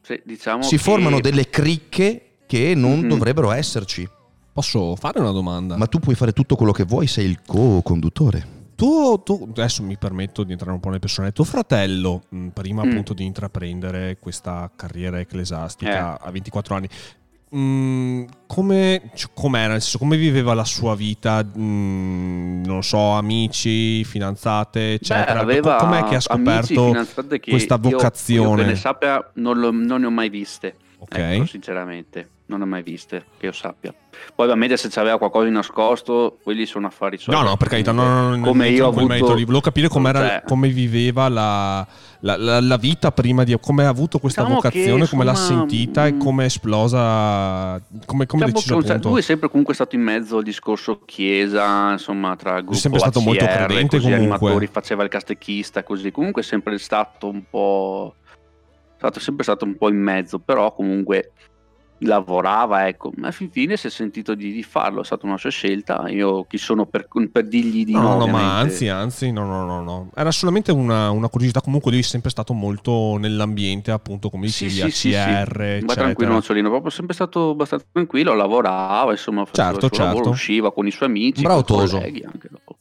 sì, 0.02 0.22
diciamo 0.26 0.64
si 0.64 0.78
che- 0.78 0.82
formano 0.82 1.20
delle 1.20 1.50
cricche 1.50 2.38
che 2.48 2.74
non 2.76 3.00
Mhm. 3.00 3.08
dovrebbero 3.10 3.52
esserci. 3.52 4.08
Posso 4.52 4.96
fare 4.96 5.20
una 5.20 5.32
domanda? 5.32 5.78
Ma 5.78 5.86
tu 5.86 6.00
puoi 6.00 6.16
fare 6.16 6.34
tutto 6.34 6.56
quello 6.56 6.72
che 6.72 6.84
vuoi, 6.84 7.06
sei 7.08 7.26
il 7.26 7.42
co-conduttore. 7.46 8.58
Tu, 8.76 9.22
tu- 9.24 9.46
adesso 9.50 9.84
mi 9.84 9.98
permetto 9.98 10.44
di 10.44 10.54
entrare 10.54 10.72
un 10.74 10.80
po' 10.80 10.90
nel 10.90 11.00
personale. 11.00 11.32
Tuo 11.34 11.44
fratello, 11.44 12.24
prima 12.54 12.84
Mm. 12.84 12.90
appunto 12.90 13.14
di 13.14 13.26
intraprendere 13.26 14.18
questa 14.20 14.72
carriera 14.76 15.20
ecclesiastica 15.20 16.18
Eh. 16.18 16.28
a 16.28 16.32
24 16.32 16.76
anni, 16.76 16.88
mh, 17.50 18.24
come, 18.48 19.12
cioè, 19.16 19.30
com'era? 19.34 19.72
Nel 19.74 19.82
senso, 19.82 19.98
come 19.98 20.18
viveva 20.18 20.54
la 20.54 20.64
sua 20.66 20.96
vita? 20.96 21.44
mh, 21.44 22.62
non 22.66 22.84
so, 22.84 23.12
amici, 23.12 24.04
fidanzate, 24.04 24.80
Beh, 24.80 24.94
eccetera. 24.94 25.40
aveva 25.40 25.76
Com'è 25.78 26.04
che 26.04 26.16
ha 26.16 26.22
amici, 26.28 26.74
scoperto 26.74 26.86
fidanzate 26.88 27.40
che 27.40 27.50
questa 27.52 27.80
io- 27.82 27.90
vocazione? 27.90 28.50
Io, 28.62 28.68
che 28.68 28.72
ne 28.72 28.76
sappia, 28.76 29.32
non, 29.36 29.60
lo- 29.60 29.72
non 29.72 30.00
ne 30.02 30.06
ho 30.08 30.12
mai 30.12 30.30
viste. 30.30 30.76
Ok. 31.00 31.18
Ecco, 31.18 31.46
sinceramente, 31.46 32.30
non 32.50 32.60
ne 32.60 32.66
ho 32.66 32.68
mai 32.68 32.82
viste, 32.82 33.26
che 33.38 33.46
io 33.46 33.52
sappia. 33.52 33.94
Poi 34.36 34.46
ovviamente 34.48 34.76
se 34.76 34.90
c'aveva 34.90 35.20
qualcosa 35.20 35.46
di 35.46 35.52
nascosto, 35.52 36.40
quelli 36.42 36.66
sono 36.66 36.88
affari 36.88 37.18
suoi. 37.18 37.36
No, 37.36 37.44
no, 37.44 37.58
per 37.58 37.68
carità, 37.68 37.92
no, 37.92 38.36
no, 38.36 38.44
come 38.44 38.70
io 38.70 38.88
ho 38.88 38.92
merito 38.92 39.26
avuto... 39.26 39.34
lì. 39.36 39.44
Volevo 39.44 39.62
capire 39.62 39.88
Cioè, 39.88 40.44
come 40.48 40.68
viveva 40.70 41.30
la, 41.30 41.88
la- 42.22 42.38
la- 42.38 42.60
la 42.60 42.78
vita 42.78 43.12
prima 43.12 43.44
di... 43.44 43.56
come 43.62 43.86
ha 43.86 43.90
avuto 43.90 44.18
questa 44.18 44.42
Diciamo 44.42 44.62
vocazione, 44.62 45.04
che, 45.04 45.10
come 45.10 45.24
l'ha 45.24 45.32
insomma, 45.32 45.60
sentita 45.60 46.08
e 46.08 46.14
mm, 46.14 46.20
come 46.20 46.44
è 46.44 46.46
esplosa, 46.48 47.82
come, 48.06 48.26
come 48.26 48.46
Diciamo 48.46 48.82
deciso 48.82 49.10
lui 49.10 49.20
è 49.20 49.24
sempre 49.24 49.50
comunque 49.50 49.76
stato 49.76 49.96
in 49.96 50.02
mezzo 50.02 50.38
al 50.38 50.44
discorso 50.44 51.02
chiesa, 51.06 51.92
insomma, 51.92 52.36
tra 52.36 52.60
gruppo 52.62 52.74
sempre 52.74 53.00
stato 53.00 53.20
molto 53.20 53.44
ACR, 53.44 53.66
credente 53.66 53.98
così, 53.98 54.10
comunque. 54.10 54.38
animatori, 54.38 54.68
faceva 54.68 55.04
il 55.04 55.10
castechista, 55.10 55.84
così. 55.84 56.12
Comunque 56.12 56.42
è 56.42 56.46
sempre 56.46 56.80
stato 56.80 57.30
un 57.30 57.44
po'... 57.48 58.16
è 58.26 58.98
stato 58.98 59.20
sempre 59.20 59.44
stato 59.44 59.66
un 59.66 59.78
po' 59.78 59.90
in 59.90 60.02
mezzo, 60.02 60.40
però 60.40 60.74
comunque 60.74 61.34
lavorava, 62.00 62.88
ecco. 62.88 63.12
Ma 63.18 63.32
fin 63.32 63.50
fine 63.50 63.78
si 63.78 63.88
è 63.88 63.90
sentito 63.90 64.36
di, 64.36 64.52
di 64.52 64.64
farlo, 64.64 65.02
è 65.02 65.06
stata 65.06 65.26
una 65.26 65.38
sua 65.38 65.50
scelta. 65.50 66.08
Io 66.10 66.46
chi 66.46 66.58
sono 66.58 66.86
per, 66.86 67.08
per 67.32 67.48
dirgli 67.48 67.86
di 67.86 67.92
No, 67.94 68.02
no, 68.02 68.10
no, 68.10 68.26
no, 68.26 68.28
ma 68.32 68.58
anzi, 68.60 68.88
anzi, 68.88 69.32
no, 69.32 69.46
no, 69.46 69.66
no, 69.66 69.82
no. 69.82 70.10
Era 70.16 70.32
solamente 70.32 70.72
una, 70.72 71.10
una 71.12 71.28
curiosità. 71.30 71.62
Comunque 71.62 71.92
lui 71.92 72.00
è 72.02 72.04
sempre 72.04 72.30
stato 72.30 72.54
molto 72.54 73.18
nell'ambiente, 73.18 73.92
appunto, 73.92 74.30
come 74.30 74.48
Sì, 74.48 74.66
dicevi, 74.66 74.92
sì, 74.92 74.98
sì, 74.98 75.10
sì. 75.12 75.16
ACR, 75.18 75.58
Ma 75.58 75.66
eccetera. 75.66 75.94
tranquillo 75.94 76.32
Nozzolino, 76.34 76.70
proprio 76.70 76.92
sempre 76.92 77.14
stato 77.14 77.50
abbastanza 77.50 77.86
tranquillo, 77.92 78.34
lavorava, 78.34 79.12
insomma, 79.12 79.46
faceva 79.46 79.72
Certo, 79.72 79.86
il 79.86 79.92
suo 79.94 80.04
lavoro, 80.04 80.24
certo. 80.24 80.30
usciva 80.38 80.72
con 80.74 80.88
i 80.88 80.92
suoi 80.92 81.10
amici, 81.10 81.42
bravo 81.42 81.64
con 81.64 81.76
i 81.76 81.80
toso. 81.80 81.98
colleghi 81.98 82.24
anche 82.24 82.48
dopo. 82.50 82.78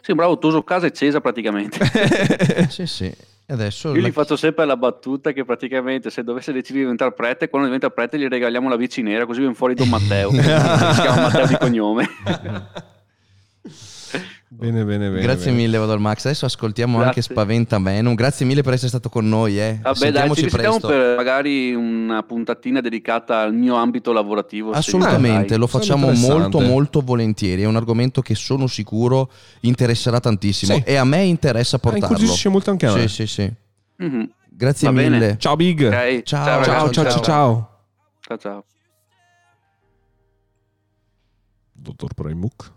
Sì, 0.00 0.12
un 0.12 0.16
bravo 0.16 0.38
toso, 0.38 0.62
casa 0.62 0.86
accesa 0.86 1.20
praticamente. 1.20 1.78
sì, 2.70 2.86
sì. 2.86 3.12
Adesso 3.50 3.94
Io 3.94 4.02
gli 4.02 4.12
faccio 4.12 4.36
sempre 4.36 4.66
la 4.66 4.76
battuta 4.76 5.32
che 5.32 5.42
praticamente 5.44 6.10
se 6.10 6.22
dovesse 6.22 6.52
decidere 6.52 6.80
di 6.80 6.84
diventare 6.84 7.12
prete, 7.12 7.48
quando 7.48 7.66
diventa 7.66 7.88
prete 7.88 8.18
gli 8.18 8.28
regaliamo 8.28 8.68
la 8.68 8.76
bici 8.76 9.00
nera, 9.00 9.24
così 9.24 9.40
viene 9.40 9.54
fuori 9.54 9.74
Don 9.74 9.88
Matteo. 9.88 10.30
si 10.32 10.40
chiama 10.40 11.22
Matteo 11.22 11.46
di 11.46 11.56
cognome. 11.56 12.06
Bene, 14.50 14.82
bene, 14.82 15.10
bene. 15.10 15.20
Grazie 15.20 15.50
bene. 15.50 15.56
mille, 15.64 15.76
Vador 15.76 15.98
Max. 15.98 16.24
Adesso 16.24 16.46
ascoltiamo 16.46 16.94
Grazie. 16.98 17.08
anche 17.08 17.22
Spaventa 17.22 17.78
Venom. 17.78 18.14
Grazie 18.14 18.46
mille 18.46 18.62
per 18.62 18.72
essere 18.72 18.88
stato 18.88 19.10
con 19.10 19.28
noi. 19.28 19.60
Eh. 19.60 19.78
Vabbè, 19.82 20.10
dai, 20.10 20.34
ci 20.34 20.46
presto. 20.46 20.88
per 20.88 21.16
magari 21.16 21.74
una 21.74 22.22
puntatina 22.22 22.80
dedicata 22.80 23.40
al 23.40 23.52
mio 23.52 23.74
ambito 23.74 24.10
lavorativo. 24.12 24.70
Assolutamente, 24.70 25.58
lo 25.58 25.66
facciamo 25.66 26.10
molto 26.12 26.60
molto 26.60 27.00
volentieri, 27.02 27.62
è 27.62 27.66
un 27.66 27.76
argomento 27.76 28.22
che 28.22 28.34
sono 28.34 28.66
sicuro 28.66 29.30
interesserà 29.60 30.18
tantissimo 30.18 30.76
Sì. 30.76 30.82
e 30.86 30.96
a 30.96 31.04
me 31.04 31.22
interessa 31.24 31.76
Ah, 31.76 31.80
portarlo. 31.80 32.06
incuriosisce 32.06 32.48
molto 32.48 32.70
anche 32.70 32.86
a 32.86 32.94
me. 32.94 33.00
Sì, 33.06 33.08
sì, 33.08 33.26
sì. 33.26 33.52
Mhm. 33.96 34.30
Grazie 34.48 34.88
Va 34.88 34.94
bene. 34.94 35.08
mille. 35.10 35.36
Ciao 35.38 35.56
Big. 35.56 35.82
Ok, 35.84 36.22
Ciao, 36.22 36.44
Ciao, 36.44 36.58
ragazzi, 36.60 36.92
ciao, 36.94 37.04
ciao, 37.10 37.20
ciao. 37.22 37.70
ciao, 38.20 38.36
ciao. 38.38 38.64
Dottor 41.74 42.14
Primuk. 42.14 42.72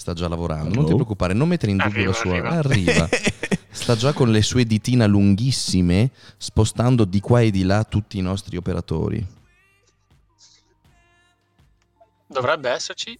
Sta 0.00 0.14
già 0.14 0.28
lavorando, 0.28 0.68
Hello? 0.68 0.76
non 0.76 0.86
ti 0.86 0.94
preoccupare, 0.94 1.34
non 1.34 1.46
mettere 1.46 1.72
in 1.72 1.76
dubbio 1.76 2.08
Arriva, 2.08 2.08
la 2.08 2.14
sua... 2.14 2.58
arriva. 2.58 2.58
Arriva. 2.58 3.08
Sta 3.68 3.96
già 3.96 4.14
con 4.14 4.30
le 4.30 4.40
sue 4.40 4.64
ditine 4.64 5.06
lunghissime, 5.06 6.10
spostando 6.38 7.04
di 7.04 7.20
qua 7.20 7.42
e 7.42 7.50
di 7.50 7.64
là 7.64 7.84
tutti 7.84 8.16
i 8.16 8.22
nostri 8.22 8.56
operatori. 8.56 9.22
Dovrebbe 12.26 12.70
esserci. 12.70 13.18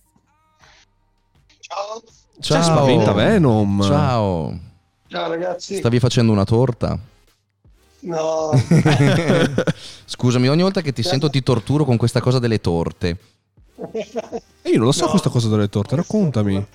Ciao, 1.58 2.02
C'è 2.40 2.62
Spaventa 2.62 3.12
Venom. 3.12 3.82
Ciao. 3.82 4.58
ciao 5.06 5.28
ragazzi. 5.28 5.76
Stavi 5.76 6.00
facendo 6.00 6.32
una 6.32 6.44
torta? 6.44 6.98
No, 8.00 8.52
Scusami, 10.06 10.48
ogni 10.48 10.62
volta 10.62 10.80
che 10.80 10.94
ti 10.94 11.02
sento 11.02 11.28
ti 11.28 11.42
torturo 11.42 11.84
con 11.84 11.98
questa 11.98 12.22
cosa 12.22 12.38
delle 12.38 12.58
torte. 12.58 13.18
E 13.92 14.70
io 14.70 14.76
non 14.76 14.86
lo 14.86 14.92
so 14.92 15.04
No. 15.04 15.10
questa 15.10 15.30
cosa 15.30 15.48
delle 15.48 15.68
torte, 15.68 15.96
raccontami. 15.96 16.66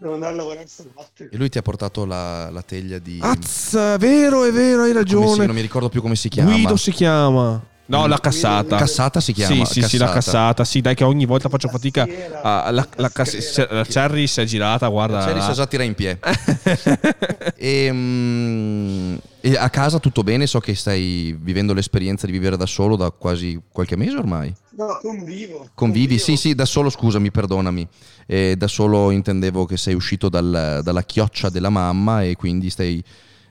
Devo 0.00 0.14
andare 0.14 0.32
a 0.32 0.36
lavorare 0.36 0.66
stanotte. 0.68 1.28
E 1.32 1.36
lui 1.36 1.48
ti 1.48 1.58
ha 1.58 1.62
portato 1.62 2.04
la, 2.04 2.50
la 2.50 2.62
teglia 2.62 2.98
di... 2.98 3.18
Az, 3.20 3.72
vero, 3.98 4.44
è 4.44 4.52
vero, 4.52 4.82
hai 4.82 4.92
come 4.92 5.04
si- 5.06 5.14
ragione. 5.14 5.46
non 5.46 5.54
mi 5.54 5.60
ricordo 5.60 5.88
più 5.88 6.00
come 6.00 6.14
si 6.16 6.28
chiama. 6.28 6.52
Guido 6.52 6.76
si 6.76 6.92
chiama. 6.92 7.60
No, 7.86 8.06
la 8.06 8.18
cassata. 8.20 8.76
Cassata 8.76 9.18
si 9.20 9.32
chiama. 9.32 9.64
Sì, 9.64 9.80
sì, 9.80 9.88
sì, 9.88 9.96
la 9.98 10.10
cassata. 10.10 10.62
Sì, 10.64 10.80
dai, 10.80 10.94
che 10.94 11.04
ogni 11.04 11.24
volta 11.26 11.48
faccio 11.48 11.68
fatica. 11.68 12.06
a- 12.42 12.70
la, 12.70 12.86
la, 12.96 13.08
cass- 13.10 13.68
la 13.70 13.84
Cherry 13.84 14.26
si 14.26 14.40
è 14.40 14.44
girata, 14.44 14.86
guarda. 14.88 15.24
C'eri 15.24 15.40
sa 15.40 15.52
già 15.52 15.66
tira 15.66 15.82
in 15.82 15.94
piedi. 15.94 16.20
e, 17.56 17.88
mm, 17.90 19.16
e 19.48 19.56
a 19.56 19.70
casa 19.70 19.98
tutto 19.98 20.22
bene? 20.22 20.46
So 20.46 20.60
che 20.60 20.74
stai 20.74 21.34
vivendo 21.40 21.72
l'esperienza 21.72 22.26
di 22.26 22.32
vivere 22.32 22.58
da 22.58 22.66
solo 22.66 22.96
da 22.96 23.10
quasi 23.10 23.58
qualche 23.72 23.96
mese 23.96 24.18
ormai. 24.18 24.54
No, 24.72 24.98
convivo. 25.00 25.70
Convivi? 25.72 26.18
Sì, 26.18 26.36
sì, 26.36 26.54
da 26.54 26.66
solo, 26.66 26.90
scusami, 26.90 27.30
perdonami. 27.30 27.88
Eh, 28.26 28.56
da 28.56 28.66
solo 28.66 29.10
intendevo 29.10 29.64
che 29.64 29.78
sei 29.78 29.94
uscito 29.94 30.28
dal- 30.28 30.80
dalla 30.82 31.02
chioccia 31.02 31.48
della 31.48 31.70
mamma 31.70 32.24
e 32.24 32.36
quindi 32.36 32.68
stai 32.68 33.02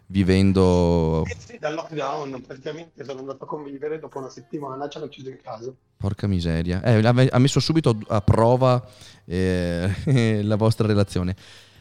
vivendo... 0.10 1.26
Eh 1.26 1.36
sì, 1.38 1.58
dal 1.60 1.74
lockdown 1.74 2.44
praticamente 2.46 3.04
sono 3.04 3.20
andato 3.20 3.46
a 3.46 3.48
convivere 3.48 3.98
dopo 3.98 4.20
una 4.20 4.30
settimana, 4.30 4.88
ci 4.88 4.98
hanno 5.00 5.08
chiuso 5.08 5.30
in 5.30 5.40
casa. 5.42 5.74
Porca 5.98 6.28
miseria. 6.28 6.84
Eh, 6.84 7.04
ha 7.06 7.28
ha 7.32 7.40
messo 7.40 7.60
subito 7.60 7.98
a 8.08 8.22
prova 8.22 8.86
eh, 9.26 9.90
la 10.44 10.56
vostra 10.56 10.86
relazione. 10.86 11.36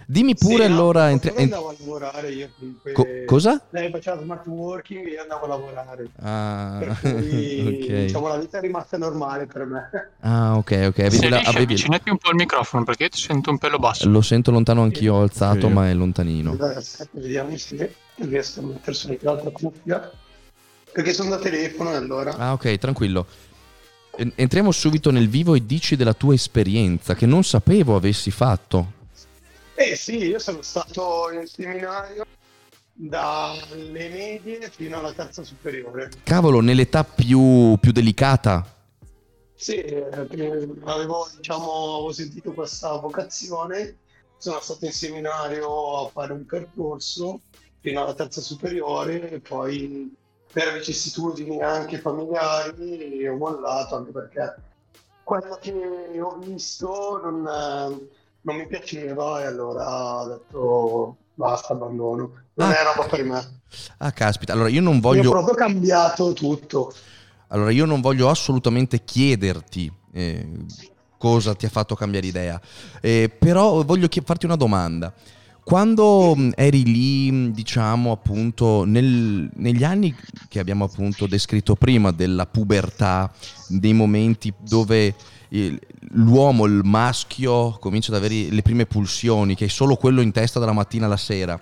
Dimmi 0.08 0.36
pure 0.36 0.66
Sì, 0.66 0.70
no, 0.70 0.76
allora... 0.76 1.00
ma 1.00 1.10
entri- 1.10 1.30
come 1.30 1.42
en- 1.42 1.52
andavo 1.52 1.68
a 1.68 1.74
lavorare 1.78 2.30
io 2.30 2.48
comunque. 2.56 2.92
co- 2.92 3.06
cosa? 3.26 3.60
Lei 3.70 3.90
faceva 3.90 4.20
smart 4.22 4.46
working 4.46 5.04
e 5.04 5.10
io 5.10 5.22
andavo 5.22 5.44
a 5.46 5.48
lavorare. 5.48 6.08
Ah, 6.22 6.76
Per 6.78 6.96
cui 7.00 7.60
ok. 7.66 8.04
diciamo 8.06 8.28
la 8.28 8.36
vita 8.36 8.58
è 8.58 8.60
rimasta 8.60 8.96
normale 8.98 9.46
per 9.46 9.64
me. 9.64 9.90
Ah, 10.20 10.56
ok, 10.56 10.70
ok. 10.86 10.98
Avevi 11.00 11.16
Se 11.16 11.28
la- 11.28 11.38
avevi- 11.38 11.56
avvicinati 11.64 12.08
un 12.10 12.18
po' 12.18 12.30
il 12.30 12.36
microfono 12.36 12.84
perché 12.84 13.02
io 13.04 13.08
ti 13.08 13.18
sento 13.20 13.50
un 13.50 13.58
pelo 13.58 13.78
basso. 13.78 14.08
Lo 14.08 14.20
sento 14.22 14.52
lontano 14.52 14.82
anch'io, 14.82 15.14
ho 15.14 15.22
alzato, 15.22 15.66
Sì. 15.66 15.72
ma 15.72 15.88
è 15.88 15.94
lontanino. 15.94 16.52
Allora, 16.52 16.76
aspetta, 16.76 17.10
vediamo 17.14 17.56
se 17.56 17.94
riesco 18.14 18.60
a 18.60 18.62
mettersi 18.62 19.18
l'altra 19.22 19.50
cuffia. 19.50 20.10
Perché 20.92 21.12
sono 21.12 21.30
da 21.30 21.38
telefono 21.38 21.90
e 21.92 21.96
allora. 21.96 22.36
Ah, 22.36 22.52
ok, 22.52 22.78
tranquillo. 22.78 23.26
En- 24.18 24.32
Entriamo 24.36 24.70
subito 24.70 25.10
nel 25.10 25.28
vivo 25.28 25.54
e 25.56 25.66
dici 25.66 25.96
della 25.96 26.14
tua 26.14 26.32
esperienza 26.32 27.14
che 27.14 27.26
non 27.26 27.42
sapevo 27.44 27.96
avessi 27.96 28.30
fatto. 28.30 28.92
Eh 29.78 29.94
sì, 29.94 30.16
io 30.16 30.38
sono 30.38 30.62
stato 30.62 31.30
in 31.32 31.46
seminario 31.46 32.24
dalle 32.94 34.08
medie 34.08 34.70
fino 34.70 34.98
alla 34.98 35.12
terza 35.12 35.44
superiore. 35.44 36.10
Cavolo, 36.24 36.60
nell'età 36.60 37.04
più, 37.04 37.76
più 37.78 37.92
delicata. 37.92 38.66
Sì, 39.54 39.76
eh, 39.76 40.08
avevo, 40.84 41.28
diciamo, 41.36 41.94
avevo 41.96 42.12
sentito 42.12 42.52
questa 42.52 42.96
vocazione, 42.96 43.98
sono 44.38 44.60
stato 44.60 44.86
in 44.86 44.92
seminario 44.92 46.06
a 46.06 46.08
fare 46.08 46.32
un 46.32 46.46
percorso 46.46 47.42
fino 47.80 48.02
alla 48.02 48.14
terza 48.14 48.40
superiore 48.40 49.30
e 49.30 49.40
poi 49.40 50.10
per 50.50 50.72
vicissitudini 50.72 51.60
anche 51.60 51.98
familiari 51.98 53.28
ho 53.28 53.36
mollato 53.36 53.96
anche 53.96 54.10
perché 54.10 54.54
quello 55.22 55.58
che 55.60 56.18
ho 56.20 56.38
visto 56.38 57.20
non, 57.22 58.08
non 58.46 58.56
mi 58.56 58.66
piaceva 58.66 59.42
e 59.42 59.46
allora 59.46 60.20
ho 60.22 60.26
detto 60.28 61.16
basta, 61.34 61.72
abbandono. 61.74 62.30
Non 62.54 62.68
Ah. 62.70 62.72
è 62.80 62.84
roba 62.84 63.08
per 63.08 63.24
me. 63.24 63.60
Ah, 63.98 64.12
caspita. 64.12 64.52
Allora, 64.52 64.68
io 64.68 64.80
non 64.80 64.94
Io 64.94 64.98
ho 64.98 65.02
voglio, 65.02 65.30
proprio 65.30 65.54
cambiato 65.54 66.32
tutto. 66.32 66.92
allora, 67.48 67.70
io 67.70 67.84
non 67.84 68.00
voglio 68.00 68.30
assolutamente 68.30 69.04
chiederti 69.04 69.92
eh, 70.12 70.48
cosa 71.18 71.54
ti 71.54 71.66
ha 71.66 71.68
fatto 71.68 71.94
cambiare 71.94 72.26
idea, 72.26 72.58
Eh, 73.02 73.28
però 73.36 73.82
voglio 73.84 74.08
chie- 74.08 74.22
farti 74.24 74.46
una 74.46 74.56
domanda. 74.56 75.12
Quando 75.62 76.34
mh, 76.36 76.52
eri 76.54 76.84
lì, 76.84 77.30
mh, 77.30 77.50
diciamo 77.52 78.12
appunto, 78.12 78.84
nel- 78.84 79.50
negli 79.56 79.82
anni 79.82 80.14
che 80.48 80.60
abbiamo 80.60 80.84
appunto 80.84 81.26
descritto 81.26 81.74
prima 81.74 82.12
della 82.12 82.46
pubertà, 82.46 83.30
dei 83.68 83.92
momenti 83.92 84.54
dove 84.60 85.14
l'uomo, 85.48 86.64
il 86.64 86.80
maschio, 86.84 87.76
comincia 87.78 88.10
ad 88.10 88.18
avere 88.18 88.48
le 88.50 88.62
prime 88.62 88.86
pulsioni, 88.86 89.54
che 89.54 89.66
è 89.66 89.68
solo 89.68 89.96
quello 89.96 90.20
in 90.20 90.32
testa 90.32 90.58
dalla 90.58 90.72
mattina 90.72 91.06
alla 91.06 91.16
sera. 91.16 91.60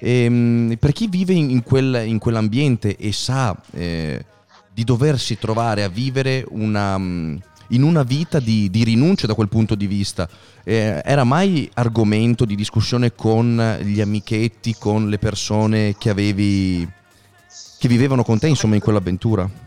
Ehm, 0.00 0.76
per 0.78 0.92
chi 0.92 1.08
vive 1.08 1.32
in, 1.32 1.62
quel- 1.62 2.06
in 2.06 2.18
quell'ambiente 2.18 2.96
e 2.96 3.12
sa 3.12 3.56
eh, 3.72 4.24
di 4.72 4.84
doversi 4.84 5.38
trovare 5.38 5.82
a 5.82 5.88
vivere 5.88 6.44
una, 6.50 6.98
mh, 6.98 7.40
in 7.68 7.82
una 7.82 8.02
vita 8.02 8.38
di, 8.38 8.70
di 8.70 8.84
rinuncia 8.84 9.26
da 9.26 9.34
quel 9.34 9.48
punto 9.48 9.74
di 9.74 9.86
vista, 9.86 10.28
eh, 10.64 11.00
era 11.04 11.24
mai 11.24 11.68
argomento 11.74 12.44
di 12.44 12.54
discussione 12.54 13.14
con 13.14 13.78
gli 13.82 14.00
amichetti, 14.00 14.76
con 14.78 15.08
le 15.08 15.18
persone 15.18 15.96
che 15.96 16.10
avevi, 16.10 16.86
che 17.78 17.88
vivevano 17.88 18.22
con 18.22 18.38
te, 18.38 18.48
insomma, 18.48 18.74
in 18.74 18.80
quell'avventura? 18.82 19.65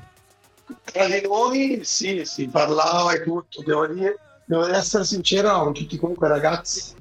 Tra 0.83 1.07
di 1.07 1.21
noi 1.21 1.79
sì, 1.83 2.23
si 2.25 2.47
parlava 2.47 3.13
e 3.13 3.23
tutto, 3.23 3.63
devo 3.63 3.87
dire, 3.87 4.19
devo 4.45 4.67
essere 4.67 5.03
sincero, 5.03 5.47
erano 5.47 5.71
tutti 5.71 5.97
comunque 5.97 6.27
ragazzi 6.27 6.95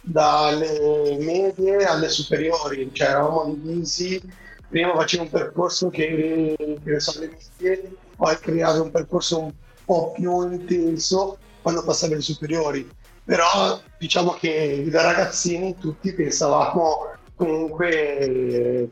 dalle 0.00 1.16
medie 1.20 1.84
alle 1.84 2.08
superiori, 2.08 2.90
cioè 2.92 3.08
eravamo 3.08 3.54
divisi, 3.54 4.20
prima 4.68 4.94
facevo 4.94 5.22
un 5.22 5.30
percorso 5.30 5.88
che, 5.90 6.56
che 6.84 7.00
so, 7.00 7.20
medie, 7.20 7.92
poi 8.16 8.38
creavi 8.38 8.78
un 8.80 8.90
percorso 8.90 9.40
un 9.40 9.52
po' 9.84 10.12
più 10.12 10.50
intenso 10.50 11.38
quando 11.60 11.84
passavi 11.84 12.14
alle 12.14 12.22
superiori, 12.22 12.90
però 13.24 13.80
diciamo 13.98 14.32
che 14.32 14.84
da 14.90 15.02
ragazzini 15.02 15.76
tutti 15.78 16.12
pensavamo 16.12 17.10
comunque 17.36 18.88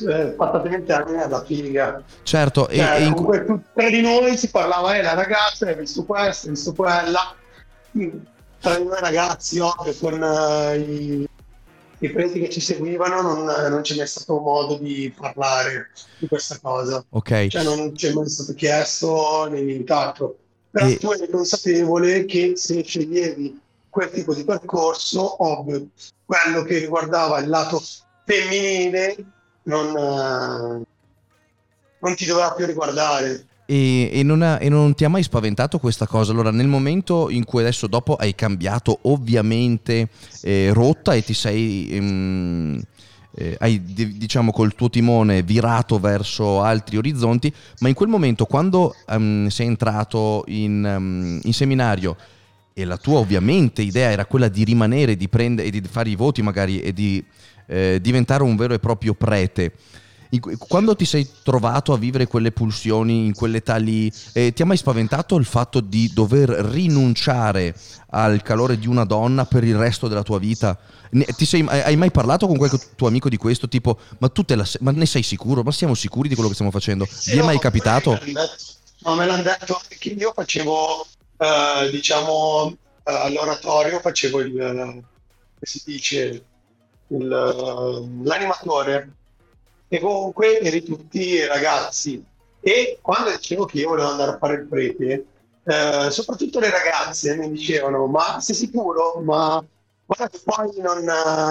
eh, 0.00 0.26
patatamente 0.36 0.92
anni 0.92 1.20
alla 1.20 1.44
figa. 1.44 2.02
Certo, 2.22 2.68
e, 2.68 2.76
Cioè, 2.78 2.96
e 3.00 3.04
in- 3.04 3.12
comunque 3.14 3.44
tu- 3.44 3.60
tra 3.74 3.88
di 3.88 4.00
noi 4.00 4.36
si 4.36 4.50
parlava, 4.50 4.96
eh, 4.96 5.02
la 5.02 5.14
ragazza, 5.14 5.66
hai 5.66 5.76
visto 5.76 6.04
questo, 6.04 6.46
hai 6.48 6.52
visto 6.54 6.72
quella. 6.72 7.34
Tra 8.60 8.76
di 8.76 8.84
noi 8.84 8.98
ragazzi, 9.00 9.58
ovvio, 9.60 9.94
con 10.00 10.22
eh, 10.22 10.78
i, 10.78 11.28
i 11.98 12.10
preti 12.10 12.40
che 12.40 12.48
ci 12.50 12.60
seguivano 12.60 13.20
non, 13.22 13.44
non 13.44 13.80
c'è 13.82 13.94
mai 13.96 14.06
stato 14.06 14.38
modo 14.40 14.76
di 14.78 15.14
parlare 15.16 15.90
di 16.18 16.26
questa 16.26 16.58
cosa. 16.60 17.04
ok. 17.08 17.46
Cioè 17.48 17.62
non 17.62 17.94
ci 17.96 18.06
è 18.08 18.12
mai 18.12 18.28
stato 18.28 18.54
chiesto 18.54 19.46
né 19.50 19.60
nient'altro. 19.60 20.36
Però 20.70 20.86
E- 20.86 20.96
tu 20.98 21.10
eri 21.12 21.28
consapevole 21.30 22.24
che 22.24 22.54
se 22.56 22.82
sceglievi 22.82 23.60
quel 23.88 24.10
tipo 24.10 24.34
di 24.34 24.44
percorso, 24.44 25.44
ovvio, 25.44 25.86
quello 26.24 26.62
che 26.64 26.78
riguardava 26.78 27.38
il 27.38 27.48
lato 27.48 27.80
femminile 28.24 29.14
non, 29.64 29.86
eh, 29.96 30.84
non 32.00 32.14
ti 32.14 32.24
doveva 32.26 32.52
più 32.52 32.66
riguardare. 32.66 33.46
E, 33.66 34.10
e 34.12 34.22
non 34.22 34.42
ha- 34.42 34.58
e 34.60 34.68
non 34.68 34.94
ti 34.94 35.04
ha 35.04 35.08
mai 35.08 35.22
spaventato 35.22 35.78
questa 35.78 36.06
cosa? 36.06 36.32
Allora, 36.32 36.50
nel 36.50 36.66
momento 36.66 37.30
in 37.30 37.44
cui 37.44 37.62
adesso 37.62 37.86
dopo 37.86 38.14
hai 38.16 38.34
cambiato 38.34 38.98
ovviamente 39.02 40.08
eh, 40.42 40.70
rotta 40.72 41.14
e 41.14 41.22
ti 41.24 41.32
sei, 41.32 41.88
ehm, 41.92 42.82
eh, 43.36 43.56
hai 43.60 43.82
di- 43.82 44.18
diciamo 44.18 44.52
col 44.52 44.74
tuo 44.74 44.90
timone 44.90 45.42
virato 45.42 45.98
verso 45.98 46.60
altri 46.62 46.98
orizzonti, 46.98 47.52
ma 47.80 47.88
in 47.88 47.94
quel 47.94 48.10
momento 48.10 48.44
quando 48.44 48.94
ehm, 49.08 49.48
sei 49.48 49.66
entrato 49.66 50.44
in, 50.48 50.84
ehm, 50.84 51.40
in 51.42 51.52
seminario 51.54 52.16
e 52.74 52.84
la 52.84 52.98
tua 52.98 53.18
ovviamente 53.20 53.80
idea 53.80 54.10
era 54.10 54.26
quella 54.26 54.48
di 54.48 54.62
rimanere, 54.64 55.16
di 55.16 55.28
prendere 55.28 55.68
e 55.68 55.70
di 55.70 55.80
fare 55.88 56.10
i 56.10 56.16
voti 56.16 56.42
magari 56.42 56.82
e 56.82 56.92
di 56.92 57.24
eh, 57.66 57.98
diventare 58.00 58.42
un 58.42 58.56
vero 58.56 58.74
e 58.74 58.78
proprio 58.78 59.14
prete. 59.14 59.72
Quando 60.58 60.96
ti 60.96 61.04
sei 61.04 61.28
trovato 61.44 61.92
a 61.92 61.98
vivere 61.98 62.26
quelle 62.26 62.50
pulsioni 62.50 63.26
in 63.26 63.34
quell'età 63.34 63.76
lì, 63.76 64.12
eh, 64.32 64.52
ti 64.52 64.62
ha 64.62 64.66
mai 64.66 64.76
spaventato 64.76 65.36
il 65.36 65.44
fatto 65.44 65.80
di 65.80 66.10
dover 66.12 66.48
rinunciare 66.48 67.74
al 68.10 68.42
calore 68.42 68.78
di 68.78 68.88
una 68.88 69.04
donna 69.04 69.44
per 69.44 69.62
il 69.62 69.76
resto 69.76 70.08
della 70.08 70.22
tua 70.22 70.38
vita? 70.38 70.76
Ne, 71.10 71.26
sei, 71.36 71.64
hai 71.68 71.96
mai 71.96 72.10
parlato 72.10 72.46
con 72.48 72.56
qualche 72.56 72.78
tuo 72.96 73.06
amico 73.06 73.28
di 73.28 73.36
questo? 73.36 73.68
Tipo, 73.68 73.98
ma 74.18 74.28
tu 74.28 74.44
la, 74.48 74.66
ma 74.80 74.90
ne 74.90 75.06
sei 75.06 75.22
sicuro? 75.22 75.62
Ma 75.62 75.70
siamo 75.70 75.94
sicuri 75.94 76.28
di 76.28 76.34
quello 76.34 76.48
che 76.48 76.56
stiamo 76.56 76.72
facendo? 76.72 77.06
Sì, 77.08 77.32
Ti 77.32 77.38
è 77.38 77.42
mai 77.42 77.58
capitato? 77.58 78.18
No, 79.04 79.14
me 79.14 79.26
l'hanno 79.26 79.42
detto 79.42 79.80
che 79.88 80.08
io 80.08 80.32
facevo, 80.34 81.06
eh, 81.36 81.90
diciamo, 81.90 82.76
eh, 83.04 83.12
all'oratorio 83.12 84.00
facevo 84.00 84.40
il, 84.40 84.52
come 84.52 85.02
si 85.60 85.82
dice, 85.84 86.44
il, 87.08 87.28
l'animatore 88.22 89.12
e 89.88 90.00
comunque 90.00 90.60
eri 90.60 90.82
tutti 90.82 91.44
ragazzi 91.44 92.24
e 92.60 92.98
quando 93.00 93.30
dicevo 93.30 93.66
che 93.66 93.78
io 93.78 93.90
volevo 93.90 94.08
andare 94.08 94.30
a 94.32 94.38
fare 94.38 94.54
il 94.54 94.66
prete 94.66 95.26
eh, 95.64 96.10
soprattutto 96.10 96.60
le 96.60 96.70
ragazze 96.70 97.36
mi 97.36 97.50
dicevano 97.50 98.06
ma 98.06 98.40
sei 98.40 98.54
sicuro? 98.54 99.20
ma 99.20 99.64
guarda 100.06 100.28
che 100.28 100.40
poi 100.44 100.80
non 100.80 101.04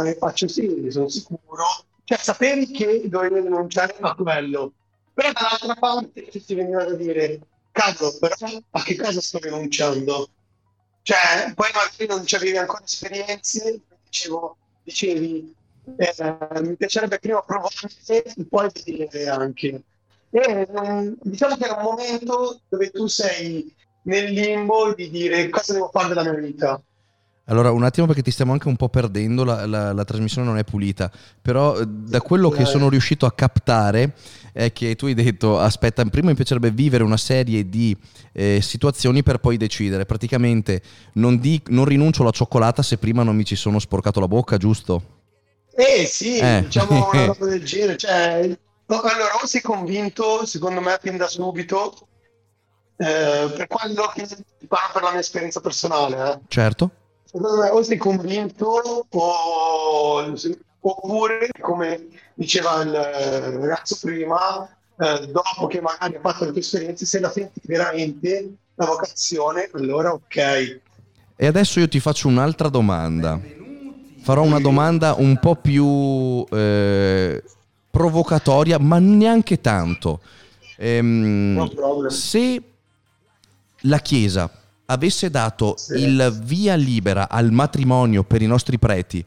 ne 0.04 0.16
faccio 0.16 0.48
sì, 0.48 0.88
sono 0.90 1.08
sicuro 1.08 1.66
cioè 2.04 2.18
sapevi 2.18 2.72
che 2.72 3.04
dovevi 3.06 3.42
rinunciare 3.42 3.96
a 4.00 4.16
quello 4.16 4.74
però 5.14 5.32
dall'altra 5.32 5.76
parte 5.76 6.28
ti 6.28 6.56
veniva 6.56 6.84
da 6.84 6.96
dire 6.96 7.40
cavolo 7.72 8.18
però 8.20 8.36
a 8.72 8.84
che 8.84 8.96
cosa 8.96 9.22
sto 9.22 9.40
rinunciando? 9.40 10.30
cioè 11.04 11.54
poi 11.56 11.70
magari 11.74 12.08
non 12.08 12.26
avevi 12.28 12.58
ancora 12.58 12.84
esperienze 12.84 13.82
dicevo, 14.14 14.58
dicevi 14.84 15.56
eh, 15.98 16.62
mi 16.62 16.76
piacerebbe 16.76 17.20
prima 17.20 17.42
provare 17.42 17.72
e 18.08 18.24
poi 18.48 18.70
vedere 18.86 19.28
anche. 19.28 19.84
E, 20.30 20.68
mm, 20.70 21.14
diciamo 21.22 21.56
che 21.58 21.66
era 21.66 21.76
un 21.76 21.84
momento 21.84 22.62
dove 22.70 22.90
tu 22.90 23.08
sei 23.08 23.74
nel 24.04 24.32
limbo 24.32 24.94
di 24.94 25.10
dire 25.10 25.50
cosa 25.50 25.74
devo 25.74 25.90
fare 25.90 26.08
della 26.10 26.24
mia 26.24 26.40
vita. 26.40 26.82
Allora, 27.48 27.72
un 27.72 27.84
attimo 27.84 28.08
perché 28.08 28.22
ti 28.22 28.32
stiamo 28.32 28.54
anche 28.54 28.70
un 28.70 28.78
po' 28.78 28.88
perdendo, 28.88 29.44
la, 29.44 29.66
la, 29.66 29.92
la 29.92 30.04
trasmissione 30.06 30.48
non 30.48 30.58
è 30.58 30.64
pulita, 30.64 31.12
però 31.42 31.78
eh, 31.78 31.86
da 31.86 32.22
quello 32.22 32.50
che 32.50 32.64
sono 32.64 32.88
riuscito 32.88 33.26
a 33.26 33.34
captare 33.34 34.14
è 34.54 34.72
che 34.72 34.96
tu 34.96 35.08
hai 35.08 35.14
detto, 35.14 35.60
aspetta, 35.60 36.06
prima 36.06 36.30
mi 36.30 36.36
piacerebbe 36.36 36.72
vivere 36.72 37.04
una 37.04 37.18
serie 37.18 37.68
di 37.68 37.98
eh, 38.32 38.62
situazioni 38.62 39.24
per 39.24 39.40
poi 39.40 39.58
decidere, 39.58 40.06
praticamente 40.06 40.82
non, 41.14 41.38
di, 41.38 41.62
non 41.68 41.84
rinuncio 41.84 42.22
alla 42.22 42.32
cioccolata 42.32 42.82
se 42.82 42.98
prima 42.98 43.24
non 43.24 43.36
mi 43.36 43.44
ci 43.44 43.58
sono 43.58 43.78
sporcato 43.80 44.22
la 44.22 44.28
bocca, 44.30 44.56
giusto? 44.56 45.22
Eh 45.76 46.06
sì, 46.06 46.38
eh. 46.38 46.62
diciamo 46.64 47.10
una 47.12 47.28
cosa 47.34 47.46
del 47.46 47.66
genere. 47.66 47.98
Cioè, 47.98 48.58
allora, 48.88 49.36
o 49.42 49.46
sei 49.46 49.62
convinto, 49.62 50.46
secondo 50.46 50.80
me, 50.80 50.98
fin 51.02 51.18
da 51.18 51.28
subito, 51.28 52.08
eh, 52.96 53.52
per 53.54 53.68
quello 53.68 54.10
che 54.14 54.28
parlo 54.68 54.94
per 54.94 55.02
la 55.02 55.12
mia 55.12 55.20
esperienza 55.20 55.60
personale. 55.60 56.32
Eh. 56.32 56.40
Certo. 56.48 56.92
O 57.36 57.82
sei 57.82 57.98
convinto, 57.98 59.06
o, 59.10 60.36
oppure, 60.80 61.50
come 61.60 62.08
diceva 62.36 62.82
il 62.82 62.92
ragazzo 62.92 63.98
prima, 64.02 64.70
eh, 65.00 65.28
dopo 65.28 65.68
che 65.68 65.82
magari 65.82 66.16
hai 66.16 66.22
fatto 66.22 66.46
le 66.46 66.52
tue 66.52 66.60
esperienze, 66.60 67.06
se 67.06 67.20
la 67.20 67.32
senti 67.32 67.60
veramente 67.64 68.54
la 68.76 68.86
vocazione, 68.86 69.70
allora 69.74 70.14
ok. 70.14 70.80
E 71.36 71.46
adesso 71.48 71.80
io 71.80 71.88
ti 71.88 72.00
faccio 72.00 72.28
un'altra 72.28 72.70
domanda 72.70 73.40
farò 74.24 74.42
una 74.42 74.60
domanda 74.60 75.16
un 75.18 75.38
po' 75.38 75.56
più 75.56 76.46
eh, 76.50 77.44
provocatoria, 77.92 78.80
ma 78.80 78.98
neanche 78.98 79.60
tanto. 79.60 80.22
Ehm, 80.78 82.08
se 82.08 82.62
la 83.82 84.00
Chiesa 84.00 84.50
avesse 84.86 85.30
dato 85.30 85.76
sì. 85.78 85.94
il 85.94 86.42
via 86.44 86.76
libera 86.76 87.30
al 87.30 87.52
matrimonio 87.52 88.24
per 88.24 88.42
i 88.42 88.48
nostri 88.48 88.78
preti, 88.78 89.24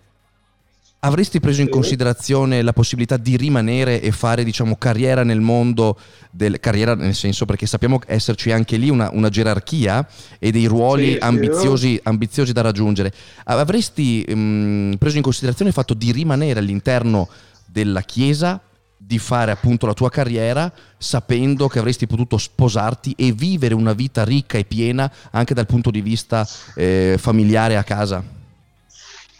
avresti 1.00 1.40
preso 1.40 1.60
in 1.60 1.68
considerazione 1.68 2.62
la 2.62 2.72
possibilità 2.72 3.16
di 3.16 3.36
rimanere 3.36 4.00
e 4.00 4.10
fare 4.10 4.42
diciamo 4.44 4.76
carriera 4.76 5.22
nel 5.22 5.40
mondo 5.40 5.98
del 6.30 6.58
carriera 6.58 6.94
nel 6.94 7.14
senso 7.14 7.44
perché 7.44 7.66
sappiamo 7.66 8.00
esserci 8.06 8.50
anche 8.50 8.76
lì 8.76 8.88
una, 8.88 9.10
una 9.12 9.28
gerarchia 9.28 10.06
e 10.38 10.50
dei 10.50 10.66
ruoli 10.66 11.12
sì, 11.12 11.18
ambiziosi, 11.20 12.00
ambiziosi, 12.02 12.52
da 12.52 12.62
raggiungere. 12.62 13.12
Avresti 13.44 14.24
mh, 14.26 14.34
mm, 14.34 14.92
preso 14.94 15.16
in 15.16 15.22
considerazione 15.22 15.70
il 15.70 15.76
fatto 15.76 15.94
di 15.94 16.10
rimanere 16.12 16.58
all'interno 16.58 17.28
della 17.64 18.00
chiesa 18.00 18.60
di 19.06 19.18
fare 19.18 19.52
appunto 19.52 19.86
la 19.86 19.94
tua 19.94 20.10
carriera 20.10 20.72
sapendo 20.98 21.68
che 21.68 21.78
avresti 21.78 22.06
potuto 22.06 22.38
sposarti 22.38 23.14
e 23.16 23.30
vivere 23.32 23.74
una 23.74 23.92
vita 23.92 24.24
ricca 24.24 24.58
e 24.58 24.64
piena 24.64 25.10
anche 25.30 25.54
dal 25.54 25.66
punto 25.66 25.90
di 25.90 26.00
vista 26.00 26.46
eh, 26.74 27.16
familiare 27.18 27.76
a 27.76 27.84
casa 27.84 28.34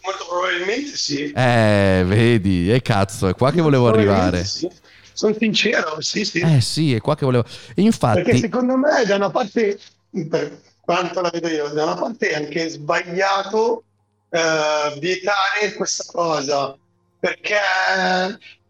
Molto 0.07 0.25
probabilmente 0.29 0.97
sì. 0.97 1.33
Eh, 1.33 2.05
vedi, 2.07 2.73
e 2.73 2.81
cazzo, 2.81 3.27
è 3.27 3.35
qua 3.35 3.51
che 3.51 3.61
volevo 3.61 3.89
arrivare. 3.89 4.45
Sì. 4.45 4.71
Sono 5.13 5.35
sincero, 5.37 6.01
sì, 6.01 6.25
sì. 6.25 6.39
Eh 6.39 6.61
sì, 6.61 6.95
è 6.95 7.01
qua 7.01 7.17
che 7.17 7.25
volevo... 7.25 7.45
infatti... 7.75 8.23
Perché 8.23 8.39
secondo 8.39 8.77
me 8.77 9.05
da 9.05 9.17
una 9.17 9.31
parte, 9.31 9.81
per 10.29 10.61
quanto 10.81 11.21
la 11.21 11.31
vedo 11.31 11.49
io, 11.49 11.69
da 11.69 11.85
una 11.85 11.95
parte 11.97 12.29
è 12.29 12.35
anche 12.37 12.69
sbagliato 12.69 13.83
eh, 14.31 14.97
vietare 15.01 15.73
questa 15.75 16.05
cosa, 16.07 16.77
perché, 17.19 17.59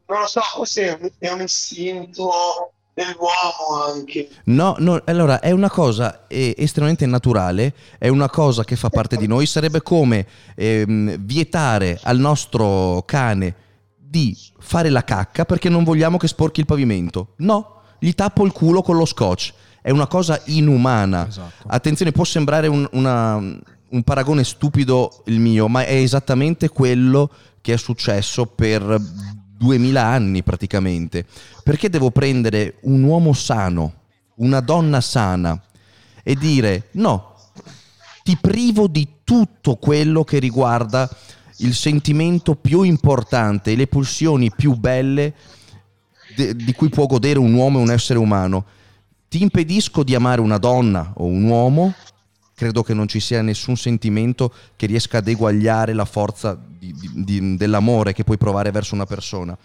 non 0.08 0.20
lo 0.20 0.26
so, 0.26 0.40
forse 0.40 1.12
è 1.18 1.30
un 1.30 1.42
istinto 1.42 2.30
dell'uomo 2.94 3.84
anche. 3.84 4.28
No, 4.44 4.76
no, 4.78 5.02
allora 5.04 5.40
è 5.40 5.50
una 5.50 5.68
cosa 5.68 6.26
è 6.26 6.54
estremamente 6.56 7.04
naturale, 7.04 7.74
è 7.98 8.08
una 8.08 8.30
cosa 8.30 8.64
che 8.64 8.74
fa 8.74 8.88
parte 8.88 9.16
di 9.16 9.26
noi, 9.26 9.44
sarebbe 9.44 9.82
come 9.82 10.26
ehm, 10.54 11.18
vietare 11.18 12.00
al 12.02 12.18
nostro 12.18 13.02
cane 13.04 13.54
di 13.96 14.36
fare 14.58 14.88
la 14.88 15.04
cacca 15.04 15.44
perché 15.44 15.68
non 15.68 15.84
vogliamo 15.84 16.16
che 16.16 16.26
sporchi 16.26 16.60
il 16.60 16.66
pavimento. 16.66 17.34
No, 17.38 17.82
gli 17.98 18.12
tappo 18.12 18.44
il 18.44 18.52
culo 18.52 18.80
con 18.80 18.96
lo 18.96 19.04
scotch. 19.04 19.52
È 19.82 19.90
una 19.90 20.06
cosa 20.06 20.40
inumana. 20.46 21.28
Esatto. 21.28 21.64
Attenzione, 21.68 22.12
può 22.12 22.24
sembrare 22.24 22.66
un, 22.66 22.88
una, 22.92 23.36
un 23.36 24.02
paragone 24.04 24.42
stupido 24.42 25.22
il 25.26 25.38
mio, 25.38 25.68
ma 25.68 25.84
è 25.84 25.94
esattamente 25.94 26.68
quello 26.70 27.30
che 27.60 27.74
è 27.74 27.76
successo 27.76 28.46
per 28.46 29.00
2000 29.56 30.02
anni 30.02 30.42
praticamente. 30.42 31.24
Perché 31.62 31.88
devo 31.88 32.10
prendere 32.10 32.76
un 32.82 33.02
uomo 33.02 33.32
sano, 33.32 33.92
una 34.36 34.60
donna 34.60 35.00
sana 35.00 35.60
e 36.22 36.34
dire 36.34 36.88
no, 36.92 37.34
ti 38.22 38.36
privo 38.40 38.86
di 38.86 39.08
tutto 39.24 39.76
quello 39.76 40.24
che 40.24 40.38
riguarda 40.38 41.08
il 41.58 41.74
sentimento 41.74 42.54
più 42.54 42.82
importante 42.82 43.74
le 43.74 43.86
pulsioni 43.86 44.50
più 44.50 44.74
belle 44.74 45.32
de- 46.34 46.54
di 46.54 46.72
cui 46.72 46.88
può 46.88 47.06
godere 47.06 47.38
un 47.38 47.54
uomo 47.54 47.78
e 47.78 47.82
un 47.82 47.90
essere 47.90 48.18
umano. 48.18 48.64
Ti 49.28 49.42
impedisco 49.42 50.02
di 50.02 50.14
amare 50.14 50.40
una 50.40 50.58
donna 50.58 51.12
o 51.16 51.24
un 51.24 51.44
uomo 51.44 51.94
credo 52.56 52.82
che 52.82 52.94
non 52.94 53.06
ci 53.06 53.20
sia 53.20 53.42
nessun 53.42 53.76
sentimento 53.76 54.50
che 54.76 54.86
riesca 54.86 55.18
ad 55.18 55.28
eguagliare 55.28 55.92
la 55.92 56.06
forza 56.06 56.58
di, 56.58 56.94
di, 57.12 57.54
dell'amore 57.54 58.14
che 58.14 58.24
puoi 58.24 58.38
provare 58.38 58.70
verso 58.70 58.94
una 58.94 59.04
persona. 59.04 59.56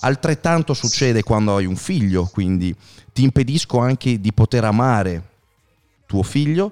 Altrettanto 0.00 0.74
succede 0.74 1.22
quando 1.22 1.56
hai 1.56 1.64
un 1.64 1.76
figlio, 1.76 2.26
quindi 2.26 2.76
ti 3.14 3.22
impedisco 3.22 3.78
anche 3.78 4.20
di 4.20 4.30
poter 4.34 4.64
amare 4.64 5.30
tuo 6.04 6.22
figlio 6.22 6.70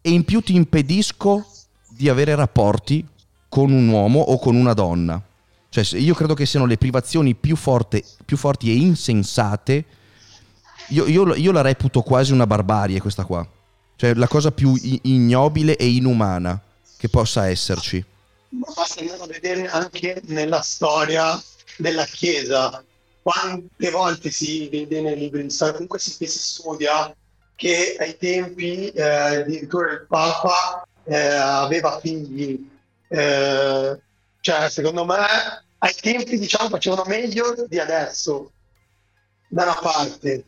e 0.00 0.10
in 0.10 0.24
più 0.24 0.40
ti 0.40 0.56
impedisco 0.56 1.46
di 1.88 2.08
avere 2.08 2.34
rapporti 2.34 3.06
con 3.48 3.70
un 3.70 3.86
uomo 3.86 4.18
o 4.18 4.40
con 4.40 4.56
una 4.56 4.72
donna. 4.72 5.22
Cioè, 5.68 6.00
io 6.00 6.14
credo 6.14 6.34
che 6.34 6.46
siano 6.46 6.66
le 6.66 6.76
privazioni 6.76 7.36
più, 7.36 7.54
forte, 7.54 8.02
più 8.24 8.36
forti 8.36 8.70
e 8.70 8.74
insensate. 8.74 9.84
Io, 10.88 11.06
io, 11.06 11.32
io 11.36 11.52
la 11.52 11.60
reputo 11.60 12.02
quasi 12.02 12.32
una 12.32 12.46
barbarie 12.46 13.00
questa 13.00 13.24
qua. 13.24 13.46
Cioè 14.02 14.14
la 14.14 14.26
cosa 14.26 14.50
più 14.50 14.74
ignobile 15.02 15.76
e 15.76 15.86
inumana 15.86 16.60
che 16.96 17.08
possa 17.08 17.46
esserci. 17.46 18.04
Ma 18.48 18.66
basta 18.74 18.98
andare 18.98 19.22
a 19.22 19.26
vedere 19.26 19.68
anche 19.68 20.20
nella 20.24 20.60
storia 20.60 21.40
della 21.76 22.04
Chiesa. 22.06 22.82
Quante 23.22 23.90
volte 23.90 24.32
si 24.32 24.68
vede 24.68 25.02
nei 25.02 25.16
libri 25.16 25.46
comunque 25.56 26.00
si, 26.00 26.10
si 26.10 26.26
studia 26.26 27.14
che 27.54 27.94
ai 28.00 28.16
tempi 28.16 28.88
eh, 28.88 29.02
addirittura 29.02 29.92
il 29.92 30.04
Papa 30.08 30.84
eh, 31.04 31.16
aveva 31.16 32.00
figli. 32.00 32.58
Eh, 33.06 34.00
cioè, 34.40 34.68
secondo 34.68 35.04
me, 35.04 35.16
ai 35.78 35.94
tempi 35.94 36.40
diciamo 36.40 36.70
facevano 36.70 37.04
meglio 37.06 37.54
di 37.68 37.78
adesso, 37.78 38.50
da 39.46 39.62
una 39.62 39.78
parte 39.80 40.46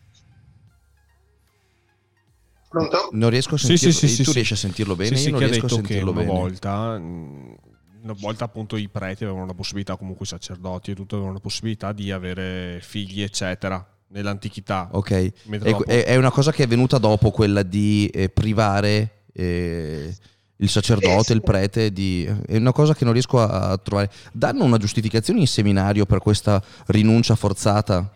Pronto? 2.75 3.09
Non 3.13 3.31
riesco 3.31 3.55
a 3.55 3.59
sentirlo. 3.59 3.93
sì, 3.93 4.09
sì, 4.09 4.17
tu 4.23 4.31
sì, 4.31 4.35
riesci 4.35 4.53
a 4.53 4.57
sentirlo 4.57 4.97
bene? 4.97 5.17
Sì, 5.17 5.23
sì, 5.23 5.29
Io 5.31 5.39
non 5.39 5.49
riesco 5.49 5.67
a 5.67 5.69
sentirlo 5.69 6.11
una 6.11 6.21
bene. 6.21 6.33
volta, 6.33 6.99
mh, 6.99 7.57
una 8.03 8.15
volta 8.19 8.45
appunto 8.45 8.77
i 8.77 8.89
preti 8.89 9.25
avevano 9.25 9.47
la 9.47 9.55
possibilità, 9.55 9.97
comunque 9.97 10.25
i 10.25 10.29
sacerdoti 10.29 10.91
e 10.91 10.95
tutto 10.95 11.15
avevano 11.15 11.35
la 11.35 11.41
possibilità 11.41 11.93
di 11.93 12.11
avere 12.11 12.81
figli, 12.83 13.23
eccetera, 13.23 13.85
nell'antichità. 14.09 14.89
Ok. 14.93 15.33
Mentre 15.45 15.71
È, 15.71 15.77
è- 15.85 16.05
è 16.05 16.17
una 16.17 16.31
cosa 16.31 16.53
che 16.53 16.65
è 16.65 16.67
venuta 16.67 16.99
dopo 16.99 17.31
quella 17.31 17.63
di 17.63 18.07
eh, 18.13 18.29
privare 18.29 19.23
eh, 19.33 20.15
il 20.57 20.69
sacerdote, 20.69 21.19
Eh, 21.21 21.25
sì. 21.25 21.33
il 21.33 21.43
prete, 21.43 21.93
di... 21.93 22.25
è 22.47 22.57
una 22.57 22.73
cosa 22.73 22.95
che 22.95 23.05
non 23.05 23.13
riesco 23.13 23.41
a, 23.41 23.71
a 23.71 23.79
trovare. 23.79 24.11
Danno 24.33 24.65
una 24.65 24.79
giustificazione 24.79 25.41
in 25.41 25.47
seminario 25.47 26.07
per 26.07 26.19
questa 26.19 26.63
rinuncia 26.87 27.35
forzata? 27.37 28.13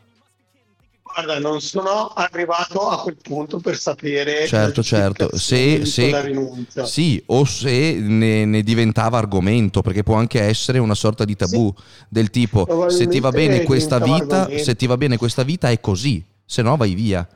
Guarda, 1.20 1.40
non 1.40 1.60
sono 1.60 2.10
arrivato 2.10 2.88
a 2.88 3.02
quel 3.02 3.16
punto 3.20 3.58
per 3.58 3.76
sapere. 3.76 4.46
Certo, 4.46 4.76
la 4.76 4.86
certo. 4.86 5.36
Se, 5.36 5.84
se- 5.84 6.02
quella 6.02 6.20
rinuncia. 6.20 6.84
sì, 6.84 7.20
o 7.26 7.44
se 7.44 7.94
ne, 7.94 8.44
ne 8.44 8.62
diventava 8.62 9.18
argomento, 9.18 9.82
perché 9.82 10.04
può 10.04 10.14
anche 10.14 10.40
essere 10.40 10.78
una 10.78 10.94
sorta 10.94 11.24
di 11.24 11.34
tabù 11.34 11.74
del 12.08 12.30
tipo 12.30 12.88
se 12.88 13.08
ti 13.08 13.18
va 13.18 13.30
bene 13.30 13.64
questa 13.64 13.98
vita, 13.98 14.42
argomento. 14.42 14.62
se 14.62 14.76
ti 14.76 14.86
va 14.86 14.96
bene 14.96 15.16
questa 15.16 15.42
vita 15.42 15.70
è 15.70 15.80
così, 15.80 16.22
se 16.46 16.62
no 16.62 16.76
vai 16.76 16.94
via. 16.94 17.26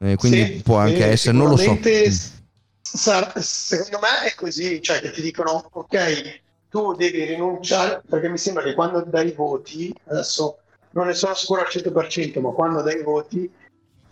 Eh, 0.00 0.16
quindi 0.16 0.44
Sì, 0.44 0.62
può 0.64 0.78
anche 0.78 0.96
sì, 0.96 1.02
essere, 1.02 1.36
non 1.36 1.48
lo 1.48 1.56
so. 1.56 1.78
s- 1.80 2.32
sar- 2.82 3.38
secondo 3.38 4.00
me 4.00 4.28
è 4.28 4.34
così, 4.34 4.82
cioè 4.82 5.00
che 5.00 5.12
ti 5.12 5.22
dicono 5.22 5.68
ok, 5.70 6.42
tu 6.68 6.92
devi 6.94 7.22
rinunciare, 7.24 8.02
perché 8.08 8.28
mi 8.28 8.36
sembra 8.36 8.64
che 8.64 8.74
quando 8.74 9.00
dai 9.06 9.30
voti, 9.30 9.94
adesso 10.06 10.58
non 10.94 11.06
ne 11.06 11.14
sono 11.14 11.34
sicuro 11.34 11.60
al 11.60 11.66
100%, 11.70 12.40
ma 12.40 12.50
quando 12.50 12.82
dai 12.82 13.02
voti 13.02 13.50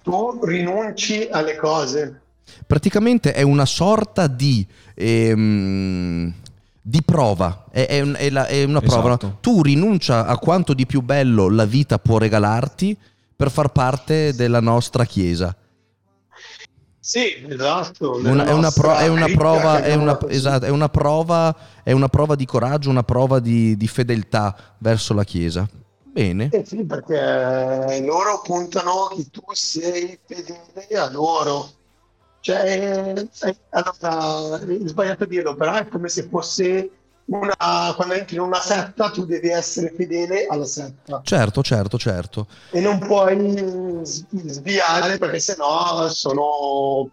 tu 0.02 0.44
rinunci 0.44 1.28
alle 1.30 1.56
cose. 1.56 2.20
Praticamente 2.66 3.32
è 3.32 3.42
una 3.42 3.64
sorta 3.66 4.26
di, 4.26 4.66
ehm, 4.94 6.32
di 6.82 7.02
prova, 7.04 7.66
è, 7.70 7.86
è 7.86 8.02
è 8.02 8.30
la- 8.30 8.46
è 8.46 8.64
una 8.64 8.80
prova. 8.80 9.08
no? 9.08 9.14
Esatto. 9.14 9.38
Tu 9.40 9.62
rinuncia 9.62 10.26
a 10.26 10.36
quanto 10.38 10.74
di 10.74 10.84
più 10.84 11.00
bello 11.02 11.48
la 11.48 11.64
vita 11.64 11.98
può 11.98 12.18
regalarti 12.18 12.96
per 13.36 13.50
far 13.50 13.68
parte 13.68 14.34
della 14.34 14.60
nostra 14.60 15.04
chiesa. 15.04 15.54
Sì, 16.98 17.44
esatto. 17.48 18.16
Una- 18.16 18.44
è, 18.46 18.52
una 18.52 18.70
pro- 18.70 18.96
è 18.96 19.08
una 19.08 19.26
prova, 19.28 19.82
è 19.82 19.94
una, 19.94 20.18
esatto, 20.28 20.64
è 20.66 20.68
una 20.68 20.88
prova, 20.88 21.56
è 21.82 21.92
una 21.92 22.08
prova 22.08 22.34
di 22.36 22.44
coraggio, 22.46 22.90
una 22.90 23.02
prova 23.02 23.40
di, 23.40 23.76
di 23.76 23.88
fedeltà 23.88 24.56
verso 24.78 25.14
la 25.14 25.24
chiesa. 25.24 25.68
Bene. 26.12 26.50
Eh 26.52 26.64
sì, 26.66 26.84
perché 26.84 28.02
loro 28.04 28.42
puntano 28.42 29.08
che 29.16 29.30
tu 29.30 29.42
sei 29.52 30.18
fedele 30.26 30.98
a 30.98 31.10
loro. 31.10 31.70
Cioè, 32.40 33.14
è, 33.14 33.56
allora, 33.70 34.58
è 34.60 34.78
sbagliato 34.88 35.24
dirlo, 35.24 35.54
però 35.54 35.74
è 35.74 35.88
come 35.88 36.08
se 36.08 36.28
fosse 36.28 36.90
una, 37.26 37.94
quando 37.94 38.14
entri 38.14 38.34
in 38.36 38.42
una 38.42 38.60
setta 38.60 39.10
tu 39.10 39.24
devi 39.24 39.48
essere 39.48 39.94
fedele 39.96 40.46
alla 40.46 40.64
setta 40.64 41.20
Certo, 41.24 41.62
certo, 41.62 41.96
certo. 41.96 42.46
e 42.72 42.80
non 42.80 42.98
puoi 42.98 44.00
sviare 44.02 45.18
perché 45.18 45.38
sennò 45.38 46.08
sono 46.08 47.08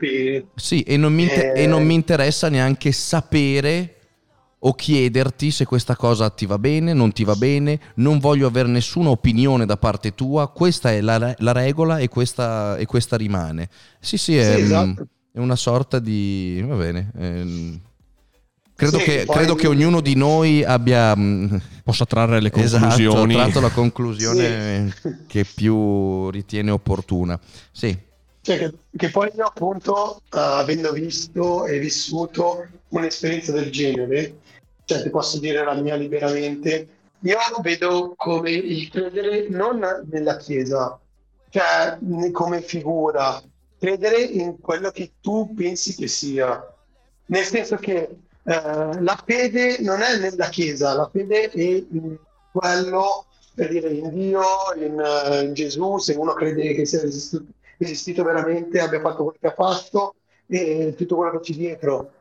Sì, 0.56 0.82
e 0.82 0.98
non 0.98 1.14
mi, 1.14 1.24
inter- 1.24 1.56
Eh. 1.56 1.64
e 1.64 1.68
non 1.68 1.86
mi 1.86 1.94
interessa 1.94 2.50
neanche 2.50 2.92
sapere 2.92 3.99
o 4.62 4.74
chiederti 4.74 5.52
se 5.52 5.66
questa 5.66 5.96
cosa 5.96 6.30
ti 6.30 6.46
va 6.46 6.58
bene, 6.60 6.94
non 6.94 7.12
ti 7.14 7.24
va 7.24 7.36
bene, 7.36 7.80
non 7.96 8.20
voglio 8.20 8.48
avere 8.48 8.68
nessuna 8.68 9.10
opinione 9.10 9.66
da 9.66 9.78
parte 9.78 10.14
tua, 10.14 10.50
questa 10.50 10.92
è 10.92 11.00
la, 11.02 11.18
re- 11.18 11.36
la 11.40 11.52
regola 11.54 12.00
e 12.00 12.08
questa, 12.10 12.76
e 12.78 12.86
questa 12.86 13.16
rimane. 13.16 13.70
Sì, 14.00 14.18
sì, 14.18 14.36
è, 14.38 14.56
Sì, 14.56 14.62
esatto. 14.64 15.08
è 15.32 15.40
una 15.40 15.56
sorta 15.56 16.00
di... 16.00 16.62
va 16.68 16.76
bene. 16.76 17.12
ehm, 17.18 17.80
credo, 18.76 18.98
Sì, 18.98 19.04
che, 19.06 19.24
poi- 19.26 19.36
credo 19.38 19.56
che 19.56 19.68
ognuno 19.68 20.02
di 20.02 20.16
noi 20.16 20.64
abbia... 20.64 21.16
mm, 21.16 21.56
possa 21.84 22.06
trarre 22.06 22.42
le 22.42 22.52
Esatto, 22.54 22.80
conclusioni. 22.82 23.34
tratto 23.34 23.60
la 23.62 23.70
conclusione 23.70 24.92
Sì. 25.02 25.10
che 25.28 25.46
più 25.46 26.30
ritiene 26.32 26.72
opportuna. 26.72 27.40
Sì, 27.72 27.98
Cioè 28.42 28.58
che, 28.58 28.74
che 28.96 29.10
poi 29.10 29.30
io 29.36 29.46
appunto, 29.46 30.18
eh, 30.34 30.38
avendo 30.40 30.92
visto 30.92 31.66
e 31.66 31.80
vissuto 31.80 32.66
un'esperienza 32.90 33.52
del 33.52 33.70
genere, 33.72 34.36
cioè 34.90 35.04
ti 35.04 35.12
posso 35.12 35.38
dire 35.38 35.64
la 35.64 35.76
mia 35.76 35.94
liberamente, 35.94 36.88
io 37.20 37.38
vedo 37.62 38.16
come 38.18 38.50
il 38.50 38.90
credere 38.90 39.48
non 39.48 39.80
nella 40.10 40.36
Chiesa, 40.38 41.00
cioè 41.50 42.00
come 42.32 42.62
figura, 42.62 43.40
credere 43.78 44.20
in 44.20 44.60
quello 44.60 44.90
che 44.90 45.12
tu 45.22 45.54
pensi 45.54 45.94
che 45.94 46.08
sia. 46.08 46.74
Nel 47.28 47.44
senso 47.44 47.76
che 47.76 48.02
eh, 48.44 49.02
la 49.02 49.24
fede 49.24 49.78
non 49.82 50.02
è 50.02 50.18
nella 50.18 50.50
Chiesa, 50.50 50.96
la 50.96 51.08
fede 51.14 51.52
è 51.52 51.62
in 51.62 52.18
quello, 52.52 53.28
per 53.54 53.70
dire, 53.70 53.90
in 53.92 54.10
Dio, 54.10 54.42
in, 54.76 55.00
eh, 55.00 55.44
in 55.44 55.54
Gesù, 55.54 56.00
se 56.00 56.14
uno 56.14 56.34
crede 56.34 56.74
che 56.74 56.88
sia 56.88 57.04
esistito, 57.04 57.46
esistito 57.78 58.24
veramente, 58.24 58.80
abbia 58.80 59.02
fatto 59.02 59.24
quello 59.26 59.38
che 59.40 59.48
ha 59.48 59.54
fatto 59.54 60.16
e 60.48 60.96
tutto 60.98 61.16
quello 61.16 61.32
che 61.34 61.40
c'è 61.42 61.54
dietro. 61.54 62.14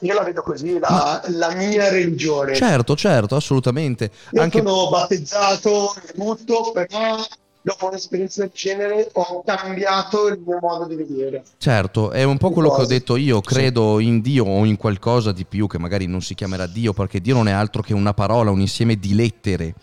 Io 0.00 0.14
la 0.14 0.22
vedo 0.22 0.42
così, 0.42 0.78
la, 0.78 1.22
la 1.28 1.54
mia 1.54 1.88
religione. 1.90 2.54
certo, 2.54 2.96
certo, 2.96 3.36
assolutamente. 3.36 4.10
Io 4.32 4.42
Anche... 4.42 4.62
sono 4.62 4.88
battezzato 4.88 5.94
e 5.94 6.12
tutto, 6.14 6.72
però 6.72 7.16
dopo 7.62 7.88
un'esperienza 7.88 8.40
del 8.42 8.50
genere 8.54 9.10
ho 9.12 9.42
cambiato 9.44 10.28
il 10.28 10.40
mio 10.44 10.58
modo 10.60 10.86
di 10.86 10.94
vedere. 10.94 11.42
Certo, 11.58 12.10
è 12.10 12.22
un 12.22 12.38
po' 12.38 12.50
quello 12.50 12.70
che 12.70 12.82
ho 12.82 12.86
detto 12.86 13.16
io, 13.16 13.40
credo 13.40 14.00
in 14.00 14.20
Dio 14.20 14.44
o 14.46 14.64
in 14.64 14.76
qualcosa 14.76 15.32
di 15.32 15.44
più 15.44 15.66
che 15.66 15.78
magari 15.78 16.06
non 16.06 16.22
si 16.22 16.34
chiamerà 16.34 16.66
Dio 16.66 16.92
perché 16.92 17.20
Dio 17.20 17.34
non 17.34 17.48
è 17.48 17.52
altro 17.52 17.82
che 17.82 17.92
una 17.92 18.14
parola, 18.14 18.50
un 18.50 18.60
insieme 18.60 18.96
di 18.96 19.14
lettere. 19.14 19.74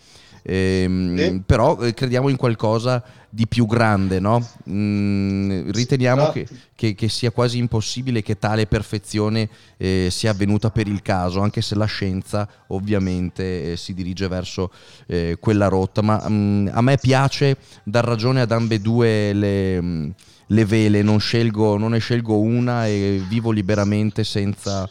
Ehm, 0.42 1.16
Sì. 1.16 1.42
Però 1.44 1.80
eh, 1.80 1.94
crediamo 1.94 2.28
in 2.28 2.36
qualcosa 2.36 3.02
di 3.30 3.46
più 3.46 3.66
grande, 3.66 4.20
no? 4.20 4.46
Mm, 4.70 5.70
riteniamo 5.70 6.22
Esatto. 6.22 6.32
che, 6.32 6.46
che- 6.74 6.94
che 6.94 7.08
sia 7.08 7.30
quasi 7.30 7.58
impossibile 7.58 8.22
che 8.22 8.38
tale 8.38 8.66
perfezione 8.66 9.48
eh, 9.76 10.08
sia 10.10 10.30
avvenuta 10.30 10.70
per 10.70 10.86
il 10.88 11.02
caso, 11.02 11.40
anche 11.40 11.60
se 11.60 11.74
la 11.74 11.84
scienza 11.84 12.48
ovviamente 12.68 13.72
eh, 13.72 13.76
si 13.76 13.92
dirige 13.94 14.28
verso 14.28 14.70
eh, 15.06 15.36
quella 15.38 15.68
rotta. 15.68 16.00
Ma 16.02 16.24
mm, 16.28 16.68
a 16.72 16.80
me 16.80 16.96
piace 16.98 17.56
dar 17.84 18.04
ragione 18.04 18.40
ad 18.40 18.50
ambedue 18.52 19.32
le, 19.34 19.80
mm, 19.82 20.10
le 20.46 20.64
vele, 20.64 21.02
non, 21.02 21.20
scelgo, 21.20 21.76
non 21.76 21.90
ne 21.90 21.98
scelgo 21.98 22.38
una 22.40 22.86
e 22.86 23.22
vivo 23.28 23.50
liberamente 23.50 24.24
senza 24.24 24.88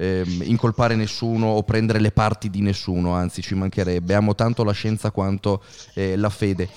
ehm, 0.00 0.42
incolpare 0.44 0.96
nessuno 0.96 1.48
o 1.48 1.62
prendere 1.62 2.00
le 2.00 2.10
parti 2.10 2.48
di 2.48 2.62
nessuno, 2.62 3.12
anzi 3.12 3.42
ci 3.42 3.54
mancherebbe. 3.54 4.14
Amo 4.14 4.34
tanto 4.34 4.64
la 4.64 4.72
scienza 4.72 5.10
quanto 5.10 5.62
eh, 5.94 6.16
la 6.16 6.30
fede. 6.30 6.68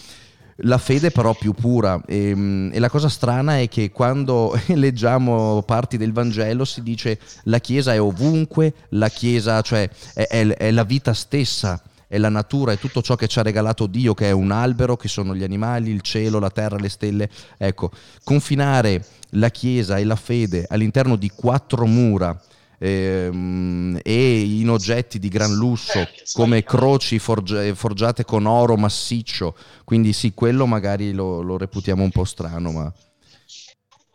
La 0.57 0.77
fede 0.77 1.09
però 1.09 1.33
più 1.33 1.53
pura 1.53 1.99
e, 2.05 2.69
e 2.71 2.79
la 2.79 2.89
cosa 2.89 3.09
strana 3.09 3.59
è 3.59 3.67
che 3.67 3.89
quando 3.89 4.55
leggiamo 4.75 5.63
parti 5.63 5.97
del 5.97 6.13
Vangelo 6.13 6.63
si 6.63 6.83
dice 6.83 7.19
la 7.45 7.57
Chiesa 7.57 7.93
è 7.93 7.99
ovunque, 7.99 8.73
la 8.89 9.09
Chiesa 9.09 9.61
cioè 9.61 9.89
è, 10.13 10.27
è- 10.27 10.47
è 10.47 10.69
la 10.69 10.83
vita 10.83 11.13
stessa, 11.13 11.81
è 12.07 12.19
la 12.19 12.29
natura, 12.29 12.73
è 12.73 12.77
tutto 12.77 13.01
ciò 13.01 13.15
che 13.15 13.27
ci 13.27 13.39
ha 13.39 13.41
regalato 13.41 13.87
Dio, 13.87 14.13
che 14.13 14.27
è 14.27 14.31
un 14.31 14.51
albero, 14.51 14.95
che 14.95 15.07
sono 15.07 15.33
gli 15.33 15.43
animali, 15.43 15.89
il 15.89 16.01
cielo, 16.01 16.37
la 16.37 16.51
terra, 16.51 16.77
le 16.77 16.89
stelle. 16.89 17.27
Ecco, 17.57 17.89
confinare 18.23 19.03
la 19.31 19.49
Chiesa 19.49 19.97
e 19.97 20.03
la 20.03 20.15
fede 20.15 20.67
all'interno 20.69 21.15
di 21.15 21.31
quattro 21.33 21.87
mura 21.87 22.39
ehm, 22.83 23.99
e 24.03 24.39
in 24.41 24.69
oggetti 24.69 25.17
di 25.17 25.29
gran 25.29 25.53
lusso 25.53 25.99
Eh, 25.99 26.09
come 26.33 26.63
croci 26.63 27.17
forgia- 27.17 27.73
forgiate 27.73 28.25
con 28.25 28.45
oro 28.45 28.75
massiccio, 28.75 29.55
quindi 29.85 30.11
sì, 30.11 30.33
quello 30.33 30.65
magari 30.65 31.13
lo, 31.13 31.41
lo 31.41 31.57
reputiamo 31.57 32.03
un 32.03 32.11
po' 32.11 32.25
strano, 32.25 32.71
ma 32.71 32.93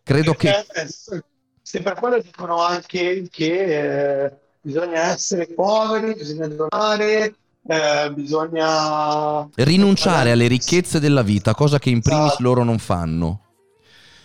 credo 0.02 0.34
che... 0.34 0.64
Perché, 0.72 0.92
se 1.62 1.82
per 1.82 1.94
quello 1.94 2.20
dicono 2.20 2.62
anche 2.62 3.28
che 3.30 4.24
eh, 4.24 4.32
bisogna 4.60 5.12
essere 5.12 5.46
poveri, 5.46 6.14
bisogna 6.14 6.48
donare, 6.48 7.34
eh, 7.66 8.12
bisogna 8.14 9.48
Rinunciare 9.54 10.30
alle 10.30 10.46
ricchezze 10.46 10.98
della 10.98 11.22
vita, 11.22 11.54
cosa 11.54 11.78
che 11.78 11.90
in 11.90 12.00
primis 12.00 12.26
Esatto. 12.28 12.42
loro 12.42 12.64
non 12.64 12.78
fanno. 12.78 13.47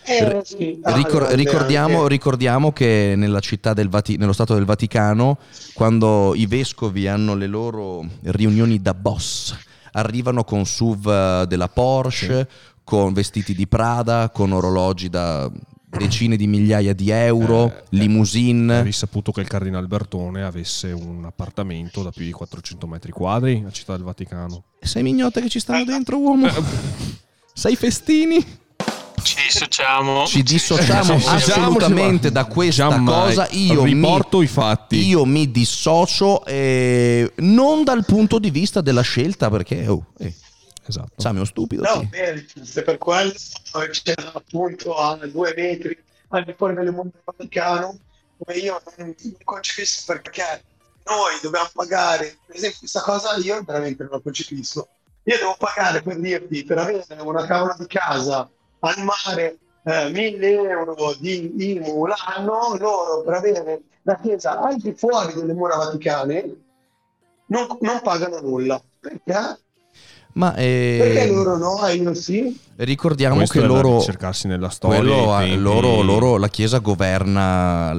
Eh, 0.05 0.41
sì. 0.43 0.79
Ah, 0.83 0.93
Ricor- 0.95 1.31
ricordiamo, 1.33 2.07
ricordiamo 2.07 2.71
che 2.71 3.13
nella 3.15 3.39
città 3.39 3.73
del 3.73 3.89
Vati- 3.89 4.17
nello 4.17 4.33
Stato 4.33 4.53
del 4.53 4.65
Vaticano, 4.65 5.37
quando 5.73 6.33
i 6.35 6.45
vescovi 6.45 7.07
hanno 7.07 7.35
le 7.35 7.47
loro 7.47 8.05
riunioni 8.23 8.81
da 8.81 8.93
boss, 8.93 9.55
arrivano 9.93 10.43
con 10.43 10.65
SUV 10.65 11.07
eh, 11.07 11.45
della 11.47 11.67
Porsche, 11.69 12.47
con 12.83 13.13
vestiti 13.13 13.53
di 13.55 13.67
Prada, 13.67 14.29
con 14.29 14.51
orologi 14.51 15.09
da 15.09 15.49
decine 15.95 16.35
di 16.35 16.47
migliaia 16.47 16.93
di 16.93 17.11
euro, 17.11 17.67
Eh, 17.67 17.83
limousine. 17.89 18.79
È 18.79 18.83
risaputo 18.83 19.31
che 19.31 19.41
il 19.41 19.47
cardinal 19.47 19.85
Bertone 19.87 20.43
avesse 20.43 20.91
un 20.91 21.23
appartamento 21.23 22.01
da 22.01 22.09
più 22.09 22.25
di 22.25 22.31
400 22.31 22.87
metri 22.87 23.11
quadri 23.11 23.63
a 23.65 23.71
Città 23.71 23.93
del 23.93 24.03
Vaticano. 24.03 24.63
Sei 24.81 25.03
mignotte 25.03 25.39
che 25.41 25.49
ci 25.49 25.59
stanno 25.59 25.85
dentro, 25.85 26.17
uomo? 26.17 26.47
Sei 27.53 27.75
festini? 27.75 28.43
Ci 29.23 29.35
dissociamo. 29.41 30.25
Ci 30.25 30.43
dissociamo 30.43 31.19
sì, 31.19 31.27
assolutamente 31.27 32.31
da 32.31 32.45
questa 32.45 32.89
Giammai. 32.89 33.13
cosa. 33.13 33.47
Io 33.51 33.83
riporto 33.83 34.39
mi, 34.39 34.43
i 34.43 34.47
fatti. 34.47 35.07
Io 35.07 35.25
mi 35.25 35.49
dissocio 35.49 36.45
eh, 36.45 37.31
non 37.37 37.83
dal 37.83 38.05
punto 38.05 38.39
di 38.39 38.51
vista 38.51 38.81
della 38.81 39.01
scelta, 39.01 39.49
perché 39.49 39.87
oh, 39.87 40.05
eh, 40.19 40.33
Esatto. 40.85 41.13
Sammy 41.17 41.35
è 41.35 41.37
uno 41.37 41.45
stupido. 41.45 41.81
No, 41.83 41.99
sì. 41.99 42.05
bene, 42.07 42.45
se 42.61 42.81
per 42.83 42.97
quello 42.97 43.33
c'è 43.89 44.13
appunto 44.33 44.95
a 44.95 45.15
due 45.27 45.53
metri 45.55 45.97
al 46.29 46.43
di 46.43 46.53
fuori 46.57 46.73
del 46.73 46.93
Vaticano, 47.23 47.97
come 48.37 48.57
io 48.57 48.81
non 48.97 49.15
non 49.15 49.15
concepisco 49.43 50.13
perché 50.13 50.63
noi 51.05 51.39
dobbiamo 51.41 51.69
pagare, 51.73 52.37
per 52.45 52.55
esempio 52.55 52.79
questa 52.79 53.01
cosa 53.01 53.35
io 53.37 53.61
veramente 53.63 54.03
non 54.03 54.13
la 54.13 54.19
concepisco. 54.19 54.87
Io 55.25 55.37
devo 55.37 55.55
pagare 55.57 56.01
per 56.01 56.19
dirti, 56.19 56.63
per 56.65 56.79
avere 56.79 57.05
una 57.19 57.45
cavola 57.45 57.75
di 57.79 57.87
casa 57.87 58.49
al 58.83 59.03
mare, 59.03 59.57
eh, 59.83 60.09
1000 60.09 60.69
euro 60.69 61.15
di 61.19 61.71
IMU 61.73 62.05
l'anno, 62.05 62.75
loro 62.77 63.21
per 63.23 63.33
avere 63.33 63.81
la 64.03 64.17
chiesa 64.21 64.59
al 64.59 64.75
di 64.77 64.93
fuori 64.93 65.33
delle 65.33 65.53
mura 65.53 65.77
vaticane 65.77 66.55
non, 67.47 67.67
non 67.81 68.01
pagano 68.01 68.39
nulla. 68.41 68.81
Perché? 68.99 69.59
Ma 70.33 70.55
eh, 70.55 70.97
Perché 70.99 71.27
loro 71.31 71.57
no 71.57 71.85
e 71.85 71.93
io 71.95 72.13
sì? 72.13 72.59
ricordiamo 72.77 73.35
Questo 73.35 73.59
che 73.59 73.65
loro, 73.65 73.99
ricercarsi 73.99 74.47
nella 74.47 74.69
storia. 74.69 74.99
quello, 74.99 75.55
loro, 75.57 76.01
loro- 76.01 76.37
la 76.37 76.47
Chiesa 76.49 76.79
governa, 76.79 77.95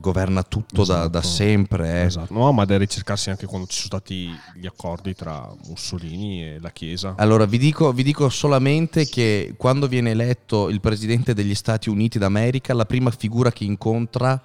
governa 0.00 0.42
tutto 0.42 0.84
da, 0.84 1.08
da 1.08 1.18
Esatto. 1.20 1.34
sempre. 1.34 1.88
eh. 2.02 2.04
Esatto. 2.04 2.32
No, 2.32 2.52
ma 2.52 2.64
da 2.64 2.78
ricercarsi 2.78 3.30
anche 3.30 3.46
quando 3.46 3.66
ci 3.66 3.76
sono 3.76 3.88
stati 3.88 4.30
gli 4.54 4.66
accordi 4.66 5.14
tra 5.14 5.52
Mussolini 5.66 6.42
e 6.44 6.58
la 6.60 6.70
Chiesa. 6.70 7.14
Allora, 7.16 7.44
vi 7.46 7.58
dico, 7.58 7.92
vi 7.92 8.02
dico 8.02 8.28
solamente 8.28 9.06
che 9.06 9.54
quando 9.56 9.88
viene 9.88 10.10
eletto 10.10 10.68
il 10.68 10.80
presidente 10.80 11.34
degli 11.34 11.54
Stati 11.54 11.88
Uniti 11.88 12.18
d'America, 12.18 12.74
la 12.74 12.84
prima 12.86 13.10
figura 13.10 13.50
che 13.52 13.64
incontra 13.64 14.40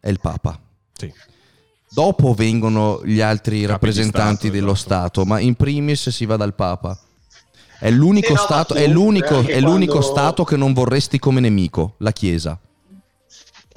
è 0.00 0.08
il 0.08 0.20
Papa. 0.20 0.58
Sì. 0.92 1.12
Dopo 1.88 2.34
vengono 2.34 3.00
gli 3.04 3.20
altri 3.20 3.60
Capi 3.60 3.70
rappresentanti 3.72 4.36
Stato, 4.48 4.52
dello 4.54 4.72
esatto. 4.72 4.88
Stato, 4.94 5.24
ma 5.24 5.38
in 5.40 5.54
primis 5.54 6.08
si 6.10 6.26
va 6.26 6.36
dal 6.36 6.54
Papa. 6.54 6.98
È 7.78 7.90
l'unico, 7.90 8.28
Sì, 8.28 8.32
no, 8.32 8.38
stato, 8.38 8.74
è 8.74 8.86
l'unico, 8.88 9.40
è 9.42 9.60
l'unico 9.60 9.98
quando- 9.98 10.08
stato 10.10 10.44
che 10.44 10.56
non 10.56 10.72
vorresti 10.72 11.18
come 11.18 11.40
nemico, 11.40 11.94
la 11.98 12.10
Chiesa. 12.12 12.58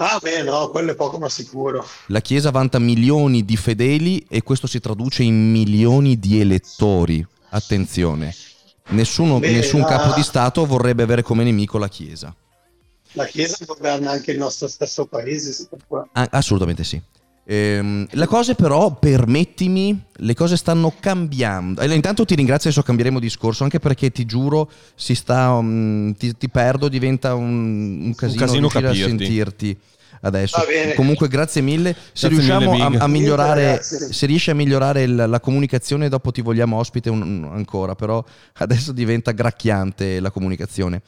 Ah, 0.02 0.18
beh, 0.22 0.44
no, 0.44 0.70
quello 0.70 0.92
è 0.92 0.96
poco 0.96 1.18
ma 1.20 1.28
sicuro. 1.28 1.86
La 2.08 2.22
Chiesa 2.22 2.52
vanta 2.52 2.80
milioni 2.80 3.44
di 3.44 3.58
fedeli 3.58 4.26
e 4.30 4.42
questo 4.44 4.66
si 4.66 4.80
traduce 4.80 5.24
in 5.24 5.52
milioni 5.52 6.18
di 6.18 6.40
elettori. 6.40 7.26
Attenzione, 7.50 8.34
nessuno, 8.90 9.40
Beh, 9.40 9.52
nessun 9.52 9.82
la- 9.82 9.88
capo 9.88 10.14
di 10.14 10.24
Stato 10.24 10.66
vorrebbe 10.66 11.04
avere 11.04 11.22
come 11.22 11.44
nemico 11.44 11.78
la 11.78 11.90
Chiesa. 11.90 12.34
La 13.14 13.26
Chiesa 13.26 13.58
governa 13.66 14.12
anche 14.12 14.32
il 14.32 14.38
nostro 14.38 14.70
stesso 14.70 15.06
paese. 15.06 15.68
Ah, 16.14 16.28
assolutamente 16.32 16.86
sì. 16.86 17.02
Ehm, 17.52 18.06
le 18.12 18.26
cose 18.28 18.54
però, 18.54 18.94
permettimi, 18.94 20.00
le 20.18 20.36
cose 20.36 20.56
stanno 20.56 20.94
cambiando. 21.00 21.80
Allora, 21.82 21.96
intanto 21.96 22.24
ti 22.24 22.36
ringrazio, 22.36 22.70
adesso 22.70 22.86
cambieremo 22.86 23.20
discorso, 23.20 23.64
anche 23.64 23.80
perché 23.80 24.12
ti 24.12 24.26
giuro, 24.26 24.70
si 24.94 25.16
sta, 25.16 25.60
mm, 25.60 26.12
ti, 26.12 26.38
ti 26.38 26.48
perdo, 26.48 26.88
diventa 26.90 27.34
un, 27.34 28.02
un 28.04 28.16
casino, 28.16 28.40
casino 28.46 28.60
riuscire 28.70 28.86
a 28.86 28.90
capirti. 28.92 29.10
sentirti 29.10 29.78
adesso. 30.22 30.60
Comunque 30.96 31.28
grazie 31.28 31.62
mille. 31.62 31.96
Se 32.14 32.28
Grazie 32.28 32.30
riusciamo 32.30 32.72
mille, 32.72 32.98
a- 32.98 33.04
a, 33.04 33.08
migliorare, 33.08 33.82
se 33.82 34.26
riesci 34.28 34.52
a 34.52 34.54
migliorare 34.54 35.02
il- 35.02 35.26
la 35.28 35.40
comunicazione, 35.40 36.08
dopo 36.08 36.32
ti 36.32 36.42
vogliamo 36.42 36.78
ospite 36.78 37.10
un- 37.10 37.22
un- 37.24 37.50
ancora, 37.52 37.96
però 37.96 38.24
adesso 38.58 38.92
diventa 38.92 39.32
gracchiante 39.32 40.20
la 40.20 40.30
comunicazione. 40.30 41.02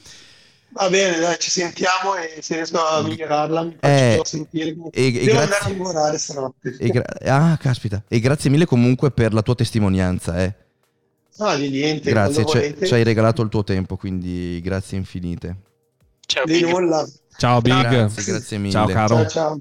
Va 0.74 0.90
bene, 0.90 1.20
dai, 1.20 1.36
ci 1.38 1.50
sentiamo 1.50 2.16
e 2.16 2.42
se 2.42 2.56
riesco 2.56 2.80
a 2.86 3.02
migliorarla 3.02 3.62
mi 3.64 3.76
Eh, 3.82 4.14
faccio 4.18 4.24
sentire. 4.24 4.70
e- 4.92 5.08
e 5.08 5.12
Devo 5.12 5.24
grazie- 5.26 5.42
andare 5.42 5.64
a 5.66 5.70
lavorare 5.70 6.18
stanotte. 6.18 6.76
E 6.80 6.90
gra- 6.90 7.16
ah, 7.26 7.58
caspita. 7.58 8.04
E 8.08 8.20
grazie 8.20 8.50
mille 8.50 8.66
comunque 8.66 9.12
per 9.12 9.34
la 9.34 9.42
tua 9.42 9.56
testimonianza, 9.56 10.42
eh. 10.42 10.54
No, 11.38 11.56
di 11.56 11.70
niente, 11.70 12.10
Grazie, 12.12 12.46
ci- 12.46 12.94
hai 12.94 13.04
regalato 13.04 13.42
il 13.42 13.50
tuo 13.50 13.64
tempo, 13.64 13.98
quindi 13.98 14.62
grazie 14.62 14.98
infinite. 14.98 15.56
Ciao, 16.26 16.46
Di 16.46 16.54
Big. 16.60 16.70
nulla. 16.70 17.08
Ciao 17.38 17.60
Big. 17.62 17.80
Grazie, 17.90 18.24
grazie 18.24 18.58
mille. 18.58 18.72
Ciao 18.72 18.88
caro. 18.88 19.16
Ciao, 19.16 19.28
ciao. 19.28 19.60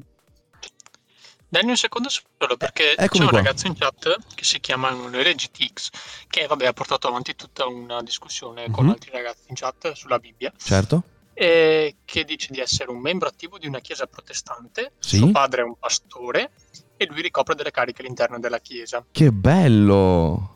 Danni 1.52 1.70
un 1.70 1.76
secondo 1.76 2.08
solo 2.08 2.56
perché 2.56 2.94
Eh, 2.94 3.08
c'è 3.08 3.22
un 3.22 3.28
qua. 3.28 3.38
ragazzo 3.38 3.66
in 3.66 3.74
chat 3.76 4.18
che 4.36 4.44
si 4.44 4.60
chiama 4.60 4.90
Emanuele 4.90 5.34
GTX 5.34 5.88
che 6.28 6.46
vabbè, 6.46 6.66
ha 6.66 6.72
portato 6.72 7.08
avanti 7.08 7.34
tutta 7.34 7.66
una 7.66 8.02
discussione 8.02 8.70
con 8.70 8.84
Mhm. 8.84 8.90
altri 8.92 9.10
ragazzi 9.10 9.42
in 9.48 9.56
chat 9.56 9.90
sulla 9.92 10.20
Bibbia 10.20 10.52
Certo? 10.56 11.02
e 11.34 11.96
che 12.04 12.24
dice 12.24 12.48
di 12.52 12.60
essere 12.60 12.90
un 12.92 13.00
membro 13.00 13.26
attivo 13.26 13.58
di 13.58 13.66
una 13.66 13.80
chiesa 13.80 14.06
protestante, 14.06 14.92
Sì. 15.00 15.16
suo 15.16 15.32
padre 15.32 15.62
è 15.62 15.64
un 15.64 15.76
pastore 15.76 16.52
e 16.96 17.06
lui 17.06 17.20
ricopre 17.20 17.56
delle 17.56 17.72
cariche 17.72 18.02
all'interno 18.02 18.38
della 18.38 18.60
chiesa. 18.60 19.04
Che 19.10 19.32
bello! 19.32 20.54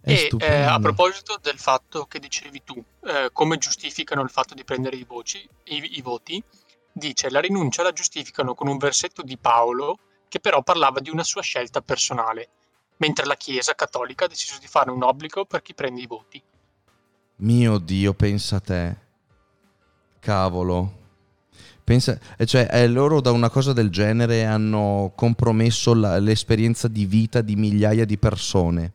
È 0.00 0.10
e 0.12 0.30
eh, 0.40 0.62
a 0.62 0.78
proposito 0.80 1.38
del 1.40 1.58
fatto 1.58 2.06
che 2.06 2.18
dicevi 2.18 2.62
tu, 2.64 2.82
eh, 3.04 3.28
come 3.32 3.58
giustificano 3.58 4.22
il 4.22 4.30
fatto 4.30 4.54
di 4.54 4.64
prendere 4.64 4.96
i, 4.96 5.04
voci, 5.04 5.38
i, 5.64 5.98
i 5.98 6.02
voti, 6.02 6.42
dice 6.92 7.30
la 7.30 7.40
rinuncia 7.40 7.82
la 7.84 7.92
giustificano 7.92 8.54
con 8.54 8.66
un 8.68 8.78
versetto 8.78 9.22
di 9.22 9.36
Paolo 9.36 9.98
che 10.36 10.40
però 10.40 10.62
parlava 10.62 11.00
di 11.00 11.10
una 11.10 11.24
sua 11.24 11.40
scelta 11.42 11.80
personale, 11.80 12.48
mentre 12.98 13.24
la 13.26 13.36
Chiesa 13.36 13.74
cattolica 13.74 14.26
ha 14.26 14.28
deciso 14.28 14.58
di 14.60 14.66
fare 14.66 14.90
un 14.90 15.02
obbligo 15.02 15.46
per 15.46 15.62
chi 15.62 15.72
prende 15.74 16.02
i 16.02 16.06
voti. 16.06 16.42
Mio 17.36 17.78
Dio, 17.78 18.12
pensa 18.14 18.56
a 18.56 18.60
te. 18.60 18.96
Cavolo. 20.20 21.04
Pensa, 21.84 22.18
eh, 22.36 22.46
cioè, 22.46 22.68
eh, 22.70 22.88
loro 22.88 23.20
da 23.20 23.30
una 23.30 23.48
cosa 23.48 23.72
del 23.72 23.90
genere 23.90 24.44
hanno 24.44 25.12
compromesso 25.14 25.94
la- 25.94 26.18
l'esperienza 26.18 26.88
di 26.88 27.06
vita 27.06 27.40
di 27.40 27.54
migliaia 27.54 28.04
di 28.04 28.18
persone. 28.18 28.92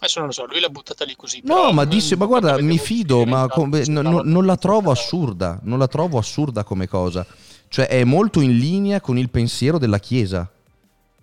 Adesso 0.00 0.18
non 0.20 0.28
lo 0.28 0.32
so, 0.34 0.46
lui 0.46 0.60
l'ha 0.60 0.70
buttata 0.70 1.04
lì 1.04 1.14
così. 1.16 1.42
No, 1.44 1.72
ma 1.72 1.84
disse, 1.84 2.16
ma 2.16 2.24
guarda, 2.24 2.60
mi 2.60 2.78
fido, 2.78 3.24
ma 3.24 3.48
come- 3.48 3.84
no- 3.86 4.22
non 4.22 4.46
la 4.46 4.56
trovo 4.56 4.90
assurda, 4.90 5.58
non 5.62 5.78
la 5.78 5.88
trovo 5.88 6.18
assurda 6.18 6.64
come 6.64 6.88
cosa. 6.88 7.26
Cioè 7.68 7.86
è 7.86 8.04
molto 8.04 8.40
in 8.40 8.56
linea 8.56 9.00
con 9.00 9.18
il 9.18 9.30
pensiero 9.30 9.78
della 9.78 9.98
Chiesa. 9.98 10.50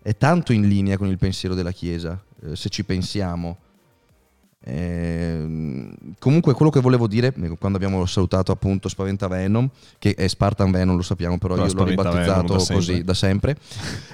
È 0.02 0.16
tanto 0.16 0.54
in 0.54 0.68
linea 0.68 0.98
con 0.98 1.08
il 1.08 1.18
pensiero 1.18 1.56
della 1.56 1.72
Chiesa, 1.72 2.22
eh, 2.44 2.56
se 2.56 2.70
ci 2.70 2.84
pensiamo. 2.84 3.58
Ehm, 4.68 5.94
comunque 6.18 6.54
quello 6.54 6.72
che 6.72 6.80
volevo 6.80 7.08
dire, 7.08 7.34
eh, 7.36 7.58
quando 7.58 7.78
abbiamo 7.78 8.06
salutato 8.06 8.52
appunto 8.52 8.90
Spaventa 8.90 9.28
Venom, 9.28 9.70
che 10.00 10.16
è 10.16 10.28
Spartan 10.28 10.72
Venom, 10.72 10.96
lo 10.96 11.04
sappiamo, 11.04 11.38
però, 11.38 11.54
Però 11.54 11.68
io 11.68 11.74
l'ho 11.74 11.84
ribattezzato 11.84 12.54
da 12.54 12.54
così 12.54 12.84
sempre. 12.84 13.04
da 13.04 13.14
sempre. 13.14 13.58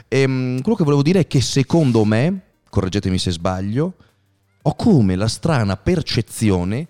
Ehm, 0.07 0.61
quello 0.61 0.77
che 0.77 0.83
volevo 0.83 1.03
dire 1.03 1.21
è 1.21 1.27
che 1.27 1.41
secondo 1.41 2.03
me, 2.03 2.41
correggetemi 2.69 3.17
se 3.17 3.31
sbaglio, 3.31 3.93
ho 4.61 4.75
come 4.75 5.15
la 5.15 5.27
strana 5.27 5.77
percezione 5.77 6.87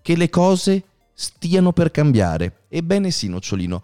che 0.00 0.16
le 0.16 0.28
cose 0.30 0.82
stiano 1.14 1.72
per 1.72 1.90
cambiare. 1.90 2.62
Ebbene 2.68 3.10
sì, 3.10 3.28
nocciolino. 3.28 3.82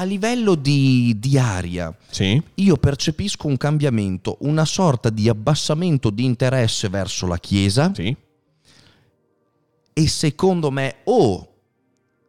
A 0.00 0.04
livello 0.04 0.54
di, 0.54 1.16
di 1.18 1.36
aria, 1.38 1.92
Sì. 2.08 2.40
io 2.54 2.76
percepisco 2.76 3.48
un 3.48 3.56
cambiamento, 3.56 4.36
una 4.42 4.64
sorta 4.64 5.10
di 5.10 5.28
abbassamento 5.28 6.10
di 6.10 6.24
interesse 6.24 6.88
verso 6.88 7.26
la 7.26 7.36
Chiesa 7.38 7.90
Sì. 7.92 8.16
e 9.92 10.06
secondo 10.06 10.70
me 10.70 10.98
o 11.04 11.48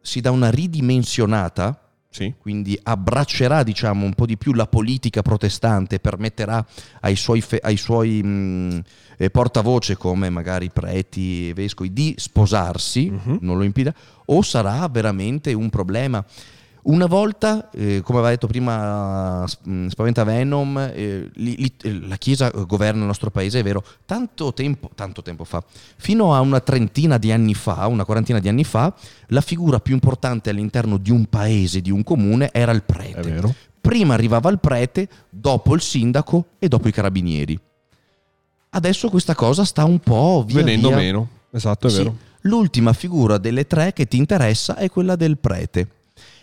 si 0.00 0.20
dà 0.20 0.32
una 0.32 0.50
ridimensionata, 0.50 1.80
Sì. 2.10 2.34
quindi 2.40 2.76
abbraccerà 2.82 3.62
diciamo 3.62 4.04
un 4.04 4.14
po' 4.14 4.26
di 4.26 4.36
più 4.36 4.52
la 4.52 4.66
politica 4.66 5.22
protestante, 5.22 6.00
permetterà 6.00 6.66
ai 7.02 7.14
suoi, 7.14 7.40
fe- 7.40 7.60
ai 7.62 7.76
suoi 7.76 8.20
mh, 8.20 8.82
eh, 9.16 9.30
portavoce 9.30 9.96
come 9.96 10.28
magari 10.28 10.70
preti 10.70 11.50
e 11.50 11.54
vescovi 11.54 11.92
di 11.92 12.14
sposarsi, 12.18 13.08
Mhm. 13.10 13.38
non 13.42 13.56
lo 13.58 13.62
impida, 13.62 13.94
o 14.24 14.42
sarà 14.42 14.88
veramente 14.88 15.52
un 15.52 15.70
problema. 15.70 16.24
Una 16.82 17.04
volta, 17.06 17.68
eh, 17.72 18.00
come 18.02 18.18
aveva 18.18 18.32
detto 18.32 18.46
prima 18.46 19.44
mh, 19.44 19.88
Spaventa 19.88 20.24
Venom, 20.24 20.78
eh, 20.78 21.30
li- 21.34 21.56
li- 21.58 21.72
eh, 21.82 22.00
la 22.06 22.16
Chiesa 22.16 22.48
governa 22.50 23.00
il 23.00 23.06
nostro 23.06 23.30
paese, 23.30 23.60
è 23.60 23.62
vero, 23.62 23.84
tanto 24.06 24.54
tempo, 24.54 24.88
tanto 24.94 25.20
tempo 25.22 25.44
fa, 25.44 25.62
fino 25.96 26.34
a 26.34 26.40
una 26.40 26.60
trentina 26.60 27.18
di 27.18 27.32
anni 27.32 27.52
fa, 27.54 27.86
una 27.86 28.04
quarantina 28.06 28.38
di 28.38 28.48
anni 28.48 28.64
fa, 28.64 28.94
la 29.26 29.42
figura 29.42 29.78
più 29.78 29.92
importante 29.92 30.48
all'interno 30.48 30.96
di 30.96 31.10
un 31.10 31.26
paese, 31.26 31.82
di 31.82 31.90
un 31.90 32.02
comune, 32.02 32.48
era 32.52 32.72
il 32.72 32.80
È 32.80 32.92
prete. 32.92 33.20
vero. 33.20 33.54
Prima 33.80 34.14
arrivava 34.14 34.48
il 34.50 34.58
prete, 34.58 35.08
dopo 35.28 35.74
il 35.74 35.80
sindaco 35.82 36.46
e 36.58 36.68
dopo 36.68 36.88
i 36.88 36.92
carabinieri. 36.92 37.58
Adesso 38.70 39.08
questa 39.10 39.34
cosa 39.34 39.64
sta 39.64 39.84
un 39.84 39.98
po' 39.98 40.44
via 40.46 40.56
Venendo 40.62 40.88
via- 40.88 40.96
meno. 40.96 41.28
Esatto, 41.50 41.88
è 41.88 41.90
Sì. 41.90 41.96
vero. 41.98 42.16
L'ultima 42.42 42.92
figura 42.94 43.36
delle 43.36 43.66
tre 43.66 43.92
che 43.92 44.06
ti 44.06 44.16
interessa 44.16 44.76
è 44.76 44.88
quella 44.88 45.16
del 45.16 45.36
prete. 45.38 45.88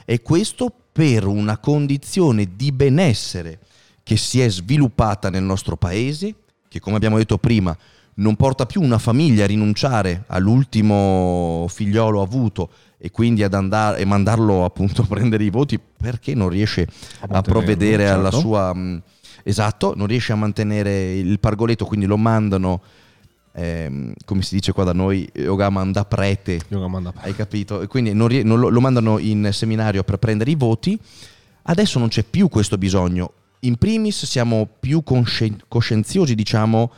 E 0.10 0.22
questo 0.22 0.74
per 0.94 1.26
una 1.26 1.58
condizione 1.58 2.56
di 2.56 2.72
benessere 2.72 3.60
che 4.04 4.16
si 4.16 4.40
è 4.40 4.50
sviluppata 4.50 5.30
nel 5.30 5.44
nostro 5.44 5.76
paese, 5.76 6.34
che 6.70 6.80
come 6.80 6.96
abbiamo 6.96 7.18
detto 7.18 7.38
prima 7.38 7.78
non 8.14 8.38
porta 8.38 8.66
più 8.66 8.82
una 8.82 9.00
famiglia 9.00 9.44
a 9.44 9.48
rinunciare 9.48 10.24
all'ultimo 10.28 11.66
figliolo 11.68 12.22
avuto 12.22 12.70
e 12.98 13.12
quindi 13.12 13.44
ad 13.44 13.54
andare 13.54 14.00
e 14.00 14.06
mandarlo 14.06 14.64
appunto 14.64 15.02
a 15.04 15.06
prendere 15.06 15.44
i 15.44 15.50
voti 15.50 15.78
perché 15.78 16.34
non 16.34 16.48
riesce 16.48 16.84
a, 16.84 17.28
mantenerlo, 17.28 17.52
provvedere 17.52 18.08
alla 18.08 18.32
sua 18.32 18.74
mh, 18.74 19.02
esatto, 19.44 19.94
non 19.94 20.08
riesce 20.08 20.32
a 20.32 20.36
mantenere 20.36 21.16
il 21.16 21.38
pargoletto, 21.42 21.84
quindi 21.84 22.06
lo 22.06 22.18
mandano 22.18 22.82
ehm, 23.58 24.14
come 24.24 24.42
si 24.44 24.54
dice 24.56 24.72
qua 24.72 24.84
da 24.84 24.94
noi, 24.94 25.28
Ogaman 25.48 25.92
da 25.92 26.06
prete 26.06 26.60
Yoga 26.68 26.88
manda- 26.88 27.12
hai 27.18 27.34
capito? 27.36 27.82
E 27.82 27.88
quindi 27.88 28.14
non 28.14 28.30
non 28.44 28.60
lo, 28.60 28.70
lo 28.70 28.80
mandano 28.80 29.18
in 29.18 29.50
seminario 29.52 30.04
per 30.04 30.18
prendere 30.18 30.52
i 30.52 30.56
voti. 30.56 30.98
Adesso 31.64 31.98
non 32.00 32.08
c'è 32.08 32.24
più 32.24 32.48
questo 32.50 32.78
bisogno. 32.78 33.32
In 33.62 33.76
primis 33.78 34.26
siamo 34.26 34.68
più 34.80 35.02
conscien- 35.04 35.60
coscienziosi, 35.68 36.36
diciamo, 36.36 36.92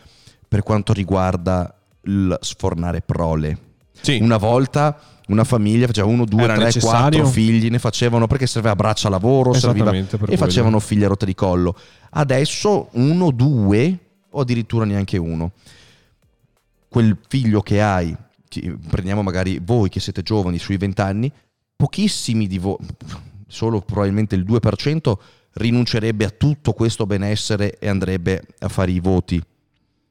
per 0.47 0.61
quanto 0.63 0.91
riguarda 0.93 1.73
il 2.03 2.37
sfornare 2.41 3.01
prole. 3.01 3.57
Sì. 4.01 4.19
Una 4.21 4.37
volta 4.37 4.99
una 5.27 5.43
famiglia 5.43 5.85
faceva 5.87 6.07
uno, 6.07 6.25
due, 6.25 6.43
Era 6.43 6.55
tre, 6.55 6.65
necessario. 6.65 6.99
quattro 7.19 7.25
figli, 7.27 7.69
ne 7.69 7.79
facevano 7.79 8.27
perché 8.27 8.47
serviva 8.47 8.75
braccia 8.75 9.09
lavoro, 9.09 9.53
serviva, 9.53 9.91
e 9.93 10.05
quello. 10.05 10.35
facevano 10.37 10.79
figli 10.79 11.03
a 11.03 11.07
rotta 11.07 11.25
di 11.25 11.35
collo. 11.35 11.75
Adesso 12.11 12.89
uno, 12.93 13.31
due 13.31 13.97
o 14.31 14.41
addirittura 14.41 14.85
neanche 14.85 15.17
uno. 15.17 15.51
Quel 16.89 17.17
figlio 17.27 17.61
che 17.61 17.81
hai, 17.81 18.15
prendiamo 18.89 19.21
magari 19.21 19.59
voi 19.63 19.89
che 19.89 19.99
siete 19.99 20.23
giovani 20.23 20.57
sui 20.57 20.77
20 20.77 21.01
anni, 21.01 21.31
pochissimi 21.75 22.47
di 22.47 22.57
voi, 22.57 22.77
solo 23.47 23.79
probabilmente 23.81 24.35
il 24.35 24.43
2%, 24.43 25.13
rinuncerebbe 25.53 26.25
a 26.25 26.29
tutto 26.31 26.73
questo 26.73 27.05
benessere 27.05 27.77
e 27.77 27.87
andrebbe 27.87 28.43
a 28.59 28.67
fare 28.69 28.91
i 28.91 28.99
voti. 28.99 29.41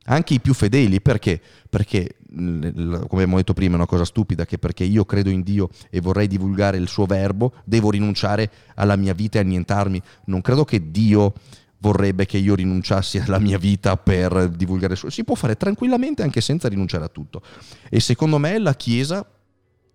Anche 0.04 0.34
i 0.34 0.40
più 0.40 0.54
fedeli, 0.54 1.02
perché? 1.02 1.40
Perché, 1.68 2.16
come 2.30 3.04
abbiamo 3.10 3.36
detto 3.36 3.52
prima, 3.52 3.72
è 3.72 3.76
una 3.76 3.86
cosa 3.86 4.06
stupida, 4.06 4.46
che 4.46 4.56
perché 4.56 4.84
io 4.84 5.04
credo 5.04 5.28
in 5.28 5.42
Dio 5.42 5.68
e 5.90 6.00
vorrei 6.00 6.28
divulgare 6.28 6.78
il 6.78 6.88
suo 6.88 7.04
verbo, 7.04 7.52
devo 7.64 7.90
rinunciare 7.90 8.50
alla 8.76 8.96
mia 8.96 9.12
vita 9.12 9.38
e 9.38 9.42
annientarmi. 9.42 10.00
Non 10.26 10.40
credo 10.40 10.64
che 10.64 10.90
Dio 10.90 11.34
vorrebbe 11.80 12.26
che 12.26 12.38
io 12.38 12.54
rinunciassi 12.54 13.18
alla 13.18 13.38
mia 13.38 13.58
vita 13.58 13.96
per 13.96 14.48
divulgare 14.50 14.94
il 14.94 14.98
suo. 14.98 15.10
Si 15.10 15.24
può 15.24 15.34
fare 15.34 15.56
tranquillamente 15.56 16.22
anche 16.22 16.40
senza 16.40 16.68
rinunciare 16.68 17.04
a 17.04 17.08
tutto. 17.08 17.42
E 17.88 18.00
secondo 18.00 18.38
me 18.38 18.58
la 18.58 18.74
Chiesa 18.74 19.24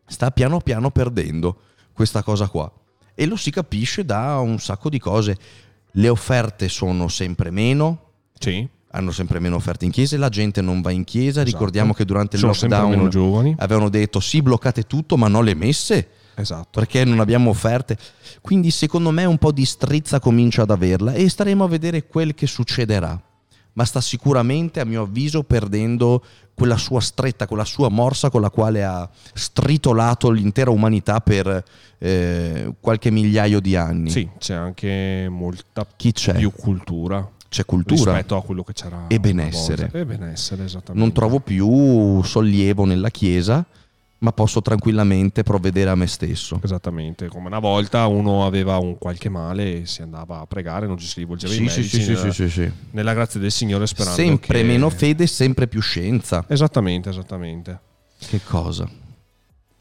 sta 0.05 0.31
piano 0.31 0.59
piano 0.59 0.91
perdendo 0.91 1.59
questa 1.93 2.23
cosa 2.23 2.47
qua. 2.47 2.71
E 3.15 3.25
lo 3.25 3.35
si 3.35 3.51
capisce 3.51 4.05
da 4.05 4.39
un 4.39 4.59
sacco 4.59 4.89
di 4.89 4.99
cose. 4.99 5.37
Le 5.91 6.09
offerte 6.09 6.67
sono 6.69 7.07
sempre 7.07 7.51
meno, 7.51 8.11
Sì. 8.39 8.67
hanno 8.91 9.11
sempre 9.11 9.39
meno 9.39 9.55
offerte 9.57 9.85
in 9.85 9.91
chiesa 9.91 10.17
la 10.17 10.29
gente 10.29 10.61
non 10.61 10.81
va 10.81 10.89
in 10.91 11.03
chiesa. 11.03 11.41
Esatto. 11.41 11.49
Ricordiamo 11.51 11.93
che 11.93 12.05
durante 12.05 12.35
il 12.37 12.41
Sono 12.41 12.53
lockdown 12.53 13.55
avevano 13.59 13.89
detto 13.89 14.19
sì, 14.19 14.41
bloccate 14.41 14.83
tutto, 14.83 15.17
ma 15.17 15.27
non 15.27 15.43
le 15.43 15.53
messe 15.53 16.07
Esatto. 16.35 16.79
perché 16.79 17.03
non 17.05 17.19
abbiamo 17.19 17.49
offerte. 17.49 17.97
Quindi 18.41 18.71
secondo 18.71 19.11
me 19.11 19.25
un 19.25 19.37
po' 19.37 19.51
di 19.51 19.65
strizza 19.65 20.19
comincia 20.19 20.63
ad 20.63 20.71
averla 20.71 21.13
e 21.13 21.29
staremo 21.29 21.63
a 21.63 21.67
vedere 21.67 22.05
quel 22.07 22.33
che 22.33 22.47
succederà. 22.47 23.19
Ma 23.75 23.85
sta 23.85 24.01
sicuramente, 24.01 24.79
a 24.79 24.85
mio 24.85 25.01
avviso, 25.01 25.41
perdendo 25.41 26.23
quella 26.53 26.77
sua 26.77 27.01
stretta, 27.01 27.47
quella 27.47 27.65
sua 27.65 27.89
morsa 27.89 28.29
con 28.29 28.41
la 28.41 28.51
quale 28.51 28.83
ha 28.83 29.09
stritolato 29.33 30.29
l'intera 30.29 30.69
umanità 30.69 31.19
per 31.21 31.63
eh, 31.97 32.73
qualche 32.79 33.09
migliaio 33.09 33.59
di 33.59 33.75
anni. 33.75 34.11
Sì, 34.11 34.29
c'è 34.37 34.53
anche 34.53 35.27
molta 35.29 35.87
c'è? 35.95 36.35
più 36.35 36.51
cultura, 36.51 37.27
C'è 37.49 37.65
cultura. 37.65 38.11
rispetto 38.11 38.35
a 38.37 38.43
quello 38.43 38.63
che 38.63 38.73
c'era 38.73 39.05
E 39.07 39.19
benessere. 39.19 39.89
E 39.91 40.05
benessere. 40.05 40.67
Non 40.91 41.11
trovo 41.11 41.39
più 41.39 42.21
sollievo 42.21 42.85
nella 42.85 43.09
Chiesa, 43.09 43.65
ma 44.23 44.31
posso 44.31 44.61
tranquillamente 44.61 45.43
provvedere 45.43 45.89
a 45.89 45.95
me 45.95 46.07
stesso. 46.07 46.57
Esattamente, 46.63 47.27
come 47.27 47.47
una 47.47 47.59
volta 47.59 48.07
uno 48.07 48.45
aveva 48.45 48.77
un 48.77 48.97
qualche 48.97 49.27
male 49.27 49.81
e 49.81 49.85
si 49.85 50.01
andava 50.01 50.39
a 50.39 50.45
pregare, 50.45 50.87
non 50.87 50.97
ci 50.97 51.05
si 51.05 51.19
rivolgeva 51.19 51.51
Sì, 51.53 51.67
sì, 51.67 51.83
sì, 51.83 52.01
sì, 52.01 52.07
nella, 52.13 52.21
sì, 52.21 52.31
sì, 52.31 52.49
sì. 52.49 52.71
nella 52.91 53.13
grazia 53.13 53.39
del 53.41 53.51
Signore 53.51 53.85
sperando 53.85 54.21
Sempre 54.21 54.59
che- 54.59 54.63
meno 54.63 54.89
fede, 54.89 55.27
sempre 55.27 55.67
più 55.67 55.81
scienza. 55.81 56.45
Esattamente, 56.47 57.09
esattamente. 57.09 57.79
Che 58.17 58.39
cosa? 58.45 58.87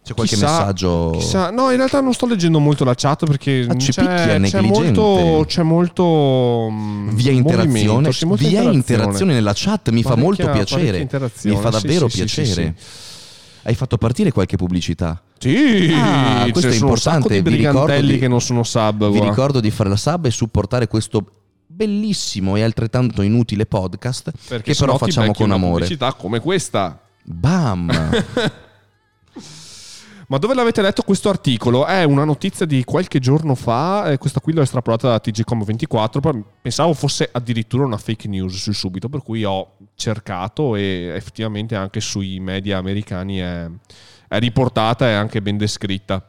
C'è 0.04 0.14
qualche 0.14 0.34
Chissà- 0.34 0.50
messaggio? 0.58 1.10
chissà- 1.14 1.50
no, 1.52 1.70
in 1.70 1.76
realtà 1.76 2.00
non 2.00 2.12
sto 2.12 2.26
leggendo 2.26 2.58
molto 2.58 2.82
la 2.82 2.94
chat 2.96 3.24
perché 3.24 3.64
Ah, 3.68 3.76
c'è, 3.76 3.92
picchia, 3.94 4.40
c'è 4.40 4.60
molto, 4.60 5.44
c'è 5.46 5.62
molto 5.62 6.66
mm, 6.68 7.10
Via 7.10 7.30
interazione, 7.30 8.10
sì, 8.10 8.24
molta 8.24 8.48
via 8.48 8.62
interazione 8.62 9.34
nella 9.34 9.52
chat, 9.54 9.90
mi 9.90 10.02
fa 10.02 10.16
Parecchia- 10.16 10.24
molto 10.26 10.44
parecchia 10.46 10.76
piacere. 10.76 11.08
Mi 11.44 11.56
fa 11.56 11.70
sì, 11.70 11.70
davvero 11.70 12.08
sì, 12.08 12.26
sì, 12.26 12.42
piacere. 12.42 12.74
sì, 12.76 12.84
Hai 13.64 13.74
fatto 13.74 13.96
partire 13.98 14.32
qualche 14.32 14.56
pubblicità. 14.56 15.22
Sì, 15.38 15.92
Ah, 15.94 16.46
questo 16.50 16.70
è 16.70 16.72
sono 16.72 16.90
un 16.90 16.96
importante, 16.96 17.42
di 17.42 17.50
vi 17.50 17.56
ricordo 17.56 18.00
di- 18.00 18.18
che 18.18 18.28
non 18.28 18.40
sono 18.40 18.62
sub. 18.64 19.10
Vi 19.10 19.18
qua. 19.18 19.28
ricordo 19.28 19.60
di 19.60 19.70
fare 19.70 19.88
la 19.88 19.96
sub 19.96 20.26
e 20.26 20.30
supportare 20.30 20.86
questo 20.88 21.24
bellissimo 21.66 22.56
e 22.56 22.62
altrettanto 22.62 23.22
inutile 23.22 23.64
podcast 23.66 24.30
Perché 24.48 24.72
che 24.72 24.78
però 24.78 24.98
facciamo 24.98 25.32
con 25.32 25.46
una 25.46 25.54
amore. 25.54 25.72
pubblicità 25.84 26.12
come 26.14 26.40
questa. 26.40 27.00
Bam! 27.24 27.90
Ma 30.32 30.38
dove 30.38 30.54
l'avete 30.54 30.80
letto 30.80 31.02
questo 31.02 31.28
articolo? 31.28 31.84
È 31.84 32.04
una 32.04 32.24
notizia 32.24 32.64
di 32.64 32.84
qualche 32.84 33.18
giorno 33.18 33.54
fa, 33.54 34.10
eh, 34.10 34.16
questa 34.16 34.40
qui 34.40 34.54
l'ho 34.54 34.62
estrapolata 34.62 35.08
da 35.08 35.20
TGCom24, 35.22 36.20
però 36.20 36.38
pensavo 36.62 36.94
fosse 36.94 37.28
addirittura 37.30 37.84
una 37.84 37.98
fake 37.98 38.28
news 38.28 38.56
sul 38.56 38.74
subito, 38.74 39.10
per 39.10 39.20
cui 39.22 39.44
ho 39.44 39.72
cercato 39.94 40.74
e 40.74 41.12
effettivamente 41.14 41.76
anche 41.76 42.00
sui 42.00 42.40
media 42.40 42.78
americani 42.78 43.40
è, 43.40 43.68
è 44.26 44.38
riportata 44.38 45.06
e 45.06 45.12
anche 45.12 45.42
ben 45.42 45.58
descritta. 45.58 46.26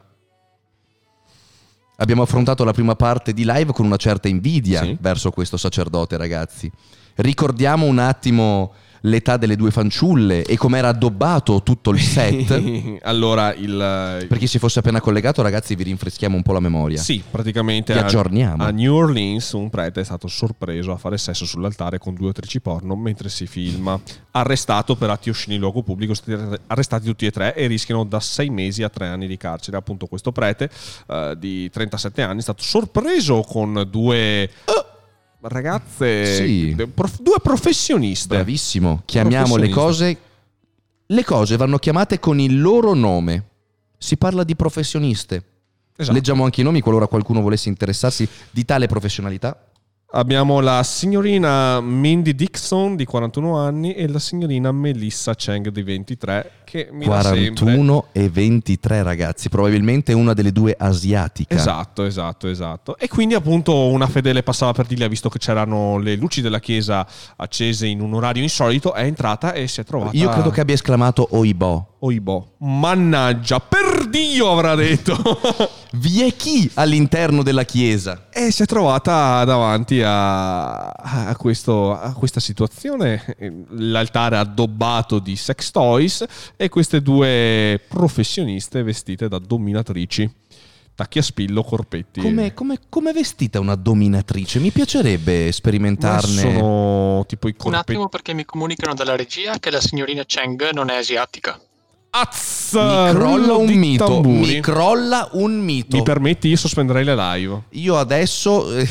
Abbiamo 1.96 2.20
affrontato 2.20 2.62
la 2.62 2.72
prima 2.72 2.96
parte 2.96 3.32
di 3.32 3.44
live 3.46 3.72
con 3.72 3.86
una 3.86 3.96
certa 3.96 4.28
invidia 4.28 4.82
Sì. 4.82 4.98
verso 5.00 5.30
questo 5.30 5.56
sacerdote, 5.56 6.18
ragazzi. 6.18 6.70
Ricordiamo 7.14 7.86
un 7.86 7.98
attimo 7.98 8.74
l'età 9.04 9.36
delle 9.36 9.56
due 9.56 9.70
fanciulle 9.70 10.44
e 10.44 10.56
com'era 10.56 10.88
addobbato 10.88 11.62
tutto 11.62 11.90
il 11.90 12.00
set. 12.00 12.98
allora, 13.02 13.54
il... 13.54 14.26
per 14.28 14.38
chi 14.38 14.46
si 14.46 14.58
fosse 14.58 14.78
appena 14.78 15.00
collegato, 15.00 15.42
ragazzi, 15.42 15.74
vi 15.74 15.84
rinfreschiamo 15.84 16.36
un 16.36 16.42
po' 16.42 16.52
la 16.52 16.60
memoria. 16.60 16.98
Sì, 16.98 17.22
praticamente 17.28 17.92
Vi 17.92 17.98
aggiorniamo. 17.98 18.62
A, 18.62 18.70
New 18.70 18.94
Orleans 18.94 19.52
un 19.52 19.70
prete 19.70 20.00
è 20.00 20.04
stato 20.04 20.28
sorpreso 20.28 20.92
a 20.92 20.96
fare 20.96 21.18
sesso 21.18 21.44
sull'altare 21.44 21.98
con 21.98 22.14
due 22.14 22.30
attrici 22.30 22.60
porno 22.60 22.96
mentre 22.96 23.28
si 23.28 23.46
filma. 23.46 24.00
Arrestato 24.32 24.96
per 24.96 25.10
atti 25.10 25.30
osceni 25.30 25.54
in 25.54 25.60
luogo 25.60 25.82
pubblico, 25.82 26.14
stati 26.14 26.60
arrestati 26.66 27.06
tutti 27.06 27.26
e 27.26 27.30
tre 27.30 27.54
e 27.54 27.66
rischiano 27.66 28.04
da 28.04 28.20
sei 28.20 28.50
mesi 28.50 28.82
a 28.82 28.88
tre 28.88 29.06
anni 29.06 29.26
di 29.26 29.36
carcere. 29.36 29.76
Appunto 29.76 30.06
questo 30.06 30.32
prete 30.32 30.70
eh, 31.08 31.34
di 31.38 31.70
37 31.70 32.22
anni 32.22 32.38
è 32.38 32.42
stato 32.42 32.62
sorpreso 32.62 33.42
con 33.42 33.86
due 33.90 34.50
ragazze, 35.48 36.24
Sì. 36.36 36.76
prof- 36.92 37.20
due 37.20 37.36
professioniste. 37.42 38.34
Bravissimo. 38.34 39.02
Chiamiamo 39.04 39.56
le 39.56 39.68
cose. 39.68 40.18
Le 41.06 41.24
cose 41.24 41.56
vanno 41.56 41.78
chiamate 41.78 42.18
con 42.18 42.40
il 42.40 42.60
loro 42.60 42.94
nome. 42.94 43.44
Si 43.98 44.16
parla 44.16 44.42
di 44.44 44.56
professioniste. 44.56 45.44
Esatto. 45.96 46.14
Leggiamo 46.16 46.44
anche 46.44 46.60
i 46.60 46.64
nomi 46.64 46.80
qualora 46.80 47.06
qualcuno 47.06 47.40
volesse 47.40 47.68
interessarsi 47.68 48.26
di 48.50 48.64
tale 48.64 48.86
professionalità. 48.86 49.68
Abbiamo 50.16 50.60
la 50.60 50.80
signorina 50.84 51.80
Mindy 51.80 52.36
Dixon 52.36 52.94
di 52.94 53.04
41 53.04 53.58
anni 53.58 53.94
e 53.94 54.06
la 54.06 54.20
signorina 54.20 54.70
Melissa 54.70 55.34
Cheng 55.34 55.70
di 55.70 55.82
23 55.82 56.50
che 56.64 56.88
mi 56.92 57.04
dà 57.04 57.20
sempre... 57.20 57.52
41 57.52 58.06
e 58.12 58.28
23 58.28 59.02
ragazzi, 59.02 59.48
probabilmente 59.48 60.12
una 60.12 60.32
delle 60.32 60.52
due 60.52 60.76
asiatica. 60.78 61.56
Esatto, 61.56 62.04
esatto, 62.04 62.46
esatto. 62.46 62.96
E 62.96 63.08
quindi 63.08 63.34
appunto 63.34 63.88
una 63.88 64.06
fedele 64.06 64.44
passava 64.44 64.72
per 64.72 64.86
di 64.86 64.96
lì, 64.96 65.02
ha 65.02 65.08
visto 65.08 65.28
che 65.28 65.38
c'erano 65.38 65.98
le 65.98 66.14
luci 66.14 66.40
della 66.40 66.60
chiesa 66.60 67.04
accese 67.34 67.86
in 67.86 68.00
un 68.00 68.14
orario 68.14 68.42
insolito, 68.42 68.94
è 68.94 69.02
entrata 69.02 69.52
e 69.52 69.66
si 69.66 69.80
è 69.80 69.84
trovata... 69.84 70.16
Io 70.16 70.28
credo 70.28 70.50
che 70.50 70.60
abbia 70.60 70.74
esclamato 70.74 71.26
Oibò. 71.32 71.92
Oibò. 72.00 72.46
Mannaggia, 72.58 73.58
per 73.58 74.06
Dio 74.08 74.50
avrà 74.50 74.76
detto! 74.76 75.16
Vi 75.94 76.22
è 76.22 76.34
chi 76.34 76.68
all'interno 76.74 77.42
della 77.42 77.62
chiesa? 77.62 78.26
E 78.30 78.50
si 78.50 78.64
è 78.64 78.66
trovata 78.66 79.44
davanti 79.44 80.02
a, 80.04 80.88
a 80.88 81.36
questo- 81.36 81.92
a 81.98 82.12
questa 82.14 82.40
situazione, 82.40 83.36
l'altare 83.70 84.36
addobbato 84.36 85.18
di 85.18 85.36
sex 85.36 85.70
toys 85.70 86.24
e 86.56 86.68
queste 86.68 87.02
due 87.02 87.80
professioniste 87.88 88.82
vestite 88.82 89.28
da 89.28 89.38
dominatrici. 89.38 90.30
Tacchi 90.94 91.18
a 91.18 91.22
spillo, 91.22 91.64
corpetti. 91.64 92.20
Come, 92.20 92.54
come, 92.54 92.78
come 92.88 93.12
vestita 93.12 93.58
una 93.58 93.74
dominatrice? 93.74 94.60
Mi 94.60 94.70
piacerebbe 94.70 95.46
Ma 95.46 95.50
sperimentarne. 95.52 96.40
sono 96.40 97.24
tipo 97.26 97.48
i 97.48 97.50
Un 97.50 97.56
corpetti. 97.56 97.90
attimo 97.90 98.08
perché 98.08 98.32
mi 98.32 98.44
comunicano 98.44 98.94
dalla 98.94 99.16
regia 99.16 99.58
che 99.58 99.72
la 99.72 99.80
signorina 99.80 100.22
Cheng 100.24 100.70
non 100.70 100.90
è 100.90 100.96
asiatica. 100.96 101.58
Azz! 102.10 102.74
Mi 102.74 103.10
crolla 103.10 103.54
un 103.54 103.72
mito. 103.72 104.04
tamburi. 104.04 104.54
Mi 104.54 104.60
crolla 104.60 105.28
un 105.32 105.58
mito. 105.58 105.96
Mi 105.96 106.02
permetti, 106.04 106.46
io 106.46 106.56
sospenderei 106.56 107.02
le 107.04 107.16
live. 107.16 107.62
Io 107.70 107.96
adesso 107.98 108.72
eh, 108.76 108.88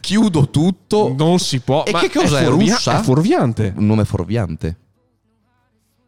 chiudo 0.00 0.50
tutto. 0.50 1.14
Non 1.16 1.38
si 1.38 1.60
può. 1.60 1.84
E 1.84 1.92
ma 1.92 2.00
che 2.00 2.10
cos'è, 2.10 2.40
È, 2.40 2.44
fuorvia- 2.44 2.74
russa? 2.74 2.98
è 3.00 3.02
fuorviante. 3.02 3.72
Un 3.76 3.86
nome 3.86 4.04
fuorviante. 4.04 4.76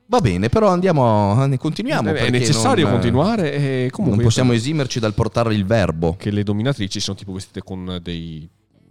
Va 0.07 0.21
bene, 0.21 0.49
però 0.51 0.69
andiamo, 0.69 1.35
continuiamo. 1.59 2.11
è 2.11 2.13
perché 2.13 2.31
necessario 2.31 2.85
non, 2.85 2.93
eh, 2.93 2.97
continuare 2.97 3.53
e 3.55 3.91
comunque 3.91 4.19
Non 4.19 4.27
possiamo 4.27 4.53
esimerci 4.53 5.01
dal 5.01 5.15
portare 5.15 5.55
il 5.55 5.65
verbo. 5.65 6.17
che 6.19 6.31
le 6.31 6.43
dominatrici 6.43 7.01
sono 7.01 7.17
tipo 7.17 7.33
vestite 7.33 7.63
con 7.63 7.99
dei 8.03 8.47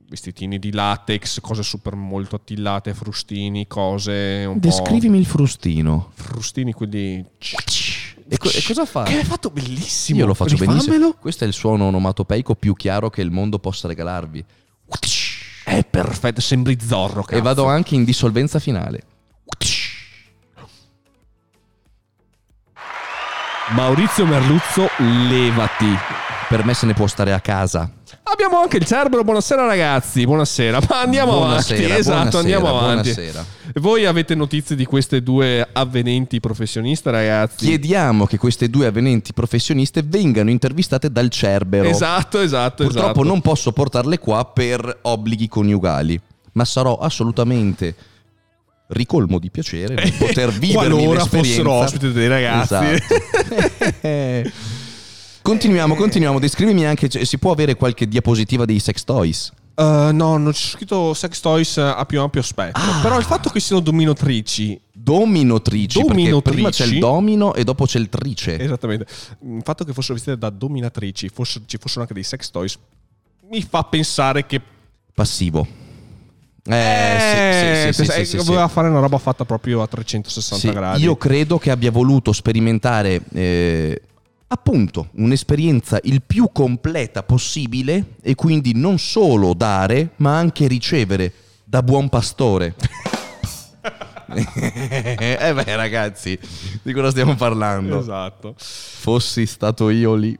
vestitini 0.10 0.58
di 0.58 0.72
latex, 0.72 1.40
cose 1.40 1.62
super 1.62 1.94
molto 1.96 2.38
attillate, 2.38 2.94
frustini, 2.96 3.68
cose 3.68 4.46
un 4.48 4.60
Descrivimi 4.60 5.20
il 5.20 5.26
frustino. 5.28 6.12
po' 6.16 6.24
frustini 6.24 6.74
quelli 6.74 7.24
E, 8.28 8.38
co- 8.38 8.50
e 8.50 8.64
cosa 8.66 8.86
fa? 8.86 9.04
Che 9.04 9.18
hai 9.18 9.24
fatto 9.24 9.52
bellissimo. 9.52 10.20
Io 10.20 10.26
lo 10.26 10.34
faccio 10.34 10.56
benissimo. 10.56 10.94
Rifammelo. 10.94 11.18
Questo 11.20 11.44
è 11.44 11.48
il 11.48 11.54
suono 11.54 11.86
onomatopeico 11.86 12.56
più 12.56 12.74
chiaro 12.76 13.10
che 13.12 13.22
il 13.22 13.30
mondo 13.30 13.60
possa 13.60 13.88
regalarvi. 13.88 14.44
È 15.64 15.86
perfetto, 15.86 16.42
sembri 16.42 16.78
Zorro, 16.80 17.26
E 17.28 17.42
vado 17.42 17.66
anche 17.66 17.96
in 17.96 18.04
dissolvenza 18.04 18.60
finale. 18.60 19.04
Maurizio 23.70 24.26
Merluzzo, 24.26 24.90
levati. 24.98 25.98
Per 26.50 26.66
me 26.66 26.74
se 26.74 26.86
ne 26.86 26.94
può 26.94 27.08
stare 27.08 27.32
a 27.32 27.40
casa. 27.40 27.90
Abbiamo 28.24 28.60
anche 28.62 28.78
il 28.78 28.86
Cerbero, 28.86 29.24
buonasera 29.24 29.66
ragazzi, 29.66 30.24
buonasera. 30.26 30.80
Ma 30.88 31.02
andiamo 31.02 31.38
Buonasera, 31.38 31.84
avanti, 31.84 32.00
esatto, 32.00 32.16
buonasera, 32.16 32.40
andiamo 32.40 32.68
avanti. 32.80 33.14
buonasera. 33.14 33.46
Voi 33.76 34.06
avete 34.06 34.36
notizie 34.36 34.76
di 34.76 34.86
queste 34.86 35.22
due 35.24 35.68
avvenenti 35.72 36.40
professioniste, 36.40 37.10
ragazzi? 37.12 37.66
Chiediamo 37.66 38.26
che 38.28 38.38
queste 38.38 38.70
due 38.70 38.86
avvenenti 38.86 39.34
professioniste 39.34 40.04
vengano 40.06 40.50
intervistate 40.50 41.12
dal 41.12 41.30
Cerbero. 41.30 41.90
Esatto, 41.90 42.40
esatto, 42.40 42.84
Purtroppo 42.84 43.10
esatto. 43.10 43.24
non 43.28 43.42
posso 43.42 43.72
portarle 43.72 44.20
qua 44.20 44.46
per 44.46 45.00
obblighi 45.02 45.48
coniugali, 45.48 46.20
ma 46.54 46.64
sarò 46.64 46.98
assolutamente 47.00 47.96
ricolmo 48.94 49.40
di 49.40 49.50
piacere 49.50 49.94
nel 49.96 50.14
poter 50.14 50.52
vivere 50.58 50.90
Qualora 50.90 51.26
fossero 51.26 51.72
ospiti 51.72 52.12
dei 52.12 52.28
ragazzi. 52.28 52.76
Esatto. 52.86 54.70
continuiamo, 55.42 55.96
continuiamo. 55.96 56.40
Descrivimi 56.40 56.86
anche, 56.86 57.10
cioè, 57.10 57.24
si 57.24 57.38
può 57.38 57.52
avere 57.52 57.76
qualche 57.76 58.08
diapositiva 58.08 58.66
dei 58.66 58.80
sex 58.80 59.04
toys? 59.04 59.52
Uh, 59.74 60.12
no, 60.12 60.38
non 60.38 60.52
c'è 60.52 60.68
scritto 60.68 61.14
sex 61.14 61.40
toys 61.40 61.78
a 61.78 62.06
più 62.06 62.20
ampio 62.20 62.42
spettro. 62.42 62.82
Ah. 62.82 63.00
Però 63.02 63.18
il 63.18 63.24
fatto 63.24 63.50
che 63.50 63.60
siano 63.60 63.82
dominatrici, 63.82 64.80
Dominotrici, 64.92 65.98
perché 66.00 66.14
Dominatrici. 66.14 66.54
prima 66.56 66.70
c'è 66.70 66.86
il 66.86 67.00
domino 67.00 67.54
e 67.56 67.64
dopo 67.64 67.86
c'è 67.86 67.98
il 67.98 68.10
trice. 68.10 68.60
esattamente, 68.60 69.08
il 69.42 69.62
fatto 69.64 69.84
che 69.84 69.94
fossero 69.94 70.14
vestite 70.14 70.38
da 70.38 70.50
dominatrici, 70.50 71.30
fosse- 71.30 71.62
ci 71.66 71.78
fossero 71.80 72.02
anche 72.02 72.14
dei 72.14 72.24
sex 72.24 72.52
toys, 72.52 72.78
mi 73.50 73.62
fa 73.64 73.84
pensare 73.84 74.46
che 74.46 74.62
Passivo. 75.14 75.68
Eh, 76.64 77.88
eh, 77.88 77.94
sì, 77.94 78.06
sì, 78.06 78.26
sì. 78.26 78.38
voleva 78.38 78.68
fare 78.68 78.88
una 78.88 79.00
roba 79.00 79.18
fatta 79.18 79.46
proprio 79.46 79.82
a 79.82 79.88
360 79.88 80.68
Sì, 80.68 80.72
gradi. 80.74 81.02
Io 81.02 81.16
credo 81.16 81.58
che 81.58 81.72
abbia 81.72 81.90
voluto 81.92 82.32
sperimentare 82.34 83.22
eh, 83.34 84.02
appunto 84.52 85.08
un'esperienza 85.14 86.00
il 86.04 86.22
più 86.22 86.50
completa 86.52 87.24
possibile 87.24 88.16
e 88.22 88.36
quindi 88.36 88.74
non 88.76 89.00
solo 89.00 89.54
dare, 89.54 90.12
ma 90.18 90.38
anche 90.38 90.68
ricevere 90.68 91.34
da 91.64 91.82
buon 91.82 92.10
pastore. 92.10 92.76
eh 94.34 95.54
beh 95.54 95.76
ragazzi, 95.76 96.38
di 96.82 96.92
cosa 96.94 97.12
stiamo 97.12 97.36
parlando? 97.36 98.00
Esatto. 98.00 98.54
Fossi 98.58 99.46
stato 99.46 99.90
io 99.90 100.16
lì. 100.16 100.38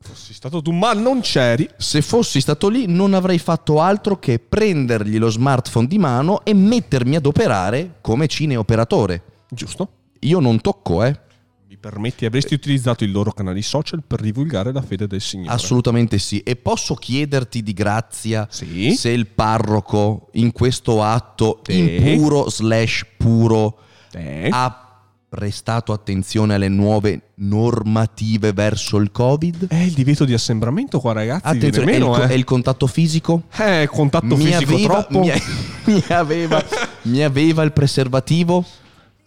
Fossi 0.00 0.34
stato 0.34 0.62
tu, 0.62 0.70
ma 0.72 0.92
non 0.92 1.20
c'eri. 1.20 1.68
Se 1.76 2.00
fossi 2.00 2.40
stato 2.40 2.68
lì 2.68 2.86
non 2.86 3.14
avrei 3.14 3.38
fatto 3.38 3.80
altro 3.80 4.18
che 4.18 4.38
prendergli 4.38 5.18
lo 5.18 5.30
smartphone 5.30 5.86
di 5.86 5.98
mano 5.98 6.44
e 6.44 6.54
mettermi 6.54 7.16
ad 7.16 7.26
operare 7.26 7.98
come 8.00 8.26
cineoperatore. 8.28 9.22
Giusto? 9.48 9.88
Io 10.20 10.38
non 10.38 10.60
tocco, 10.60 11.04
eh. 11.04 11.30
Mi 11.72 11.78
permetti, 11.78 12.26
avresti 12.26 12.52
utilizzato 12.52 13.02
i 13.02 13.10
loro 13.10 13.32
canali 13.32 13.62
social 13.62 14.02
per 14.06 14.20
divulgare 14.20 14.72
la 14.74 14.82
fede 14.82 15.06
del 15.06 15.22
Signore. 15.22 15.54
Assolutamente 15.54 16.18
sì. 16.18 16.40
E 16.40 16.54
posso 16.54 16.94
chiederti 16.94 17.62
di 17.62 17.72
grazia 17.72 18.46
Sì. 18.50 18.94
se 18.94 19.08
il 19.08 19.26
parroco 19.26 20.28
in 20.32 20.52
questo 20.52 21.02
atto 21.02 21.62
Sì. 21.64 21.96
impuro 21.96 22.50
slash 22.50 23.06
puro 23.16 23.78
Eh? 24.12 24.50
ha 24.52 25.00
prestato 25.30 25.94
attenzione 25.94 26.56
alle 26.56 26.68
nuove 26.68 27.30
normative 27.36 28.52
verso 28.52 28.98
il 28.98 29.10
Covid? 29.10 29.68
È 29.68 29.74
il 29.76 29.92
divieto 29.92 30.26
di 30.26 30.34
assembramento 30.34 31.00
qua, 31.00 31.14
ragazzi. 31.14 31.46
Attenzione, 31.46 31.90
viene 31.90 32.04
è, 32.04 32.08
meno, 32.10 32.22
il, 32.22 32.30
eh. 32.30 32.34
è 32.34 32.36
il 32.36 32.44
contatto 32.44 32.86
fisico? 32.86 33.44
Eh, 33.56 33.88
contatto 33.90 34.36
mi, 34.36 34.44
fisico 34.44 34.74
aveva, 34.74 35.04
troppo. 35.04 35.20
mi, 35.20 35.32
mi 35.86 36.04
aveva, 36.10 36.62
mi 37.04 37.22
aveva 37.22 37.62
il 37.62 37.72
preservativo? 37.72 38.62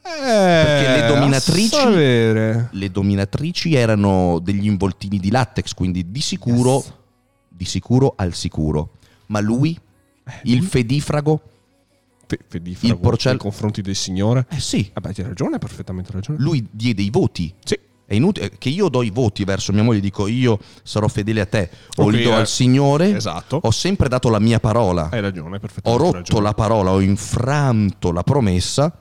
Perché 0.07 1.01
le 1.01 1.07
dominatrici- 1.07 1.75
Avere. 1.75 2.69
Le 2.71 2.91
dominatrici 2.91 3.73
erano 3.73 4.39
degli 4.39 4.67
involtini 4.67 5.17
di 5.17 5.31
latex, 5.31 5.73
quindi 5.73 6.11
di 6.11 6.21
sicuro, 6.21 6.75
Yes. 6.75 6.93
di 7.49 7.65
sicuro 7.65 8.13
al 8.15 8.33
sicuro. 8.35 8.91
Ma 9.27 9.39
lui, 9.39 9.77
il 10.43 10.61
fedifrago? 10.63 11.41
Fe- 12.27 12.39
fedifrago 12.47 12.93
Il 12.93 12.99
porcel- 12.99 13.31
nei 13.33 13.41
confronti 13.41 13.81
del 13.81 13.95
Signore. 13.95 14.45
Eh 14.49 14.59
sì, 14.59 14.89
Vabbè, 14.93 15.11
hai 15.17 15.23
ragione, 15.23 15.53
hai 15.53 15.59
perfettamente 15.59 16.11
ragione. 16.11 16.37
lui 16.39 16.65
diede 16.71 17.01
i 17.01 17.09
voti. 17.09 17.51
Sì. 17.63 17.77
È 18.07 18.13
inutile 18.13 18.51
che 18.59 18.69
io 18.69 18.87
do 18.89 19.01
i 19.01 19.09
voti 19.09 19.43
verso 19.45 19.73
mia 19.73 19.81
moglie, 19.81 19.99
dico 19.99 20.27
io 20.27 20.59
sarò 20.83 21.07
fedele 21.07 21.41
a 21.41 21.47
te 21.47 21.71
o 21.95 22.03
Ok, 22.03 22.11
li 22.13 22.21
do 22.21 22.29
eh, 22.29 22.33
al 22.33 22.47
Signore. 22.47 23.15
esatto. 23.15 23.59
Ho 23.63 23.71
sempre 23.71 24.07
dato 24.07 24.29
la 24.29 24.37
mia 24.39 24.59
parola. 24.59 25.09
Hai 25.11 25.21
ragione, 25.21 25.49
hai 25.49 25.55
Ho 25.55 25.59
perfettamente 25.59 26.03
rotto 26.03 26.17
ragione. 26.17 26.43
la 26.43 26.53
parola, 26.53 26.91
ho 26.91 27.01
infranto 27.01 28.11
la 28.11 28.21
promessa. 28.21 28.95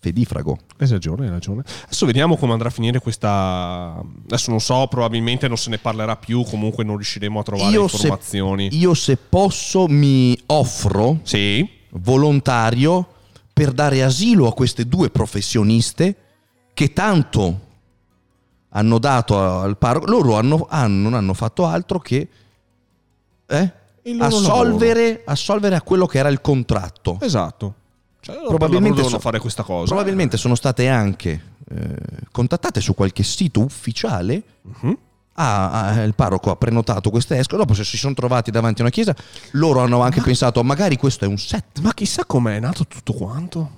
Fedifrago. 0.00 0.58
Hai 0.78 0.88
ragione, 0.88 1.24
hai 1.24 1.30
ragione. 1.30 1.64
Adesso 1.84 2.06
vediamo 2.06 2.36
come 2.36 2.52
andrà 2.52 2.68
a 2.68 2.70
finire 2.70 3.00
questa. 3.00 4.00
Adesso 4.24 4.50
non 4.50 4.60
so, 4.60 4.86
probabilmente 4.88 5.48
non 5.48 5.56
se 5.56 5.70
ne 5.70 5.78
parlerà 5.78 6.16
più. 6.16 6.44
Comunque 6.44 6.84
non 6.84 6.94
riusciremo 6.96 7.40
a 7.40 7.42
trovare 7.42 7.72
Io 7.72 7.88
se, 7.88 7.96
informazioni. 7.96 8.68
io 8.76 8.94
se 8.94 9.16
posso 9.16 9.88
mi 9.88 10.38
offro 10.46 11.18
Sì. 11.24 11.68
volontario 11.90 13.06
per 13.52 13.72
dare 13.72 14.04
asilo 14.04 14.46
a 14.46 14.54
queste 14.54 14.86
due 14.86 15.10
professioniste 15.10 16.16
che 16.74 16.92
tanto 16.92 17.60
hanno 18.70 18.98
dato 18.98 19.36
al 19.60 19.76
parroco. 19.78 20.06
Loro 20.06 20.36
hanno- 20.36 20.66
hanno- 20.70 21.02
non 21.02 21.14
hanno 21.14 21.34
fatto 21.34 21.66
altro 21.66 21.98
che 21.98 22.28
eh, 23.48 23.72
assolvere, 24.18 25.22
assolvere 25.24 25.74
a 25.74 25.82
quello 25.82 26.06
che 26.06 26.18
era 26.18 26.28
il 26.28 26.40
contratto. 26.40 27.18
Esatto. 27.20 27.74
Cioè, 28.20 28.36
Probabilmente 28.46 28.96
devono 28.96 29.14
so- 29.16 29.20
fare 29.20 29.38
questa 29.38 29.62
cosa. 29.62 29.86
Probabilmente 29.86 30.36
sono 30.36 30.54
state 30.54 30.88
anche 30.88 31.42
eh, 31.70 31.94
contattate 32.30 32.80
su 32.80 32.94
qualche 32.94 33.22
sito 33.22 33.60
ufficiale. 33.60 34.42
Mhm. 34.62 34.98
Ah, 35.40 35.70
ah, 35.70 36.02
il 36.02 36.14
parroco 36.14 36.50
ha 36.50 36.56
prenotato 36.56 37.10
queste 37.10 37.38
esche. 37.38 37.56
Dopo, 37.56 37.72
se 37.72 37.84
si 37.84 37.96
sono 37.96 38.12
trovati 38.14 38.50
davanti 38.50 38.80
a 38.80 38.84
una 38.84 38.90
chiesa, 38.90 39.14
loro 39.52 39.80
hanno 39.80 40.02
anche 40.02 40.20
pensato: 40.20 40.62
magari 40.64 40.96
questo 40.96 41.24
è 41.24 41.28
un 41.28 41.38
set. 41.38 41.78
Ma 41.80 41.94
chissà 41.94 42.24
com'è 42.24 42.58
nato 42.58 42.86
tutto 42.86 43.12
quanto. 43.12 43.70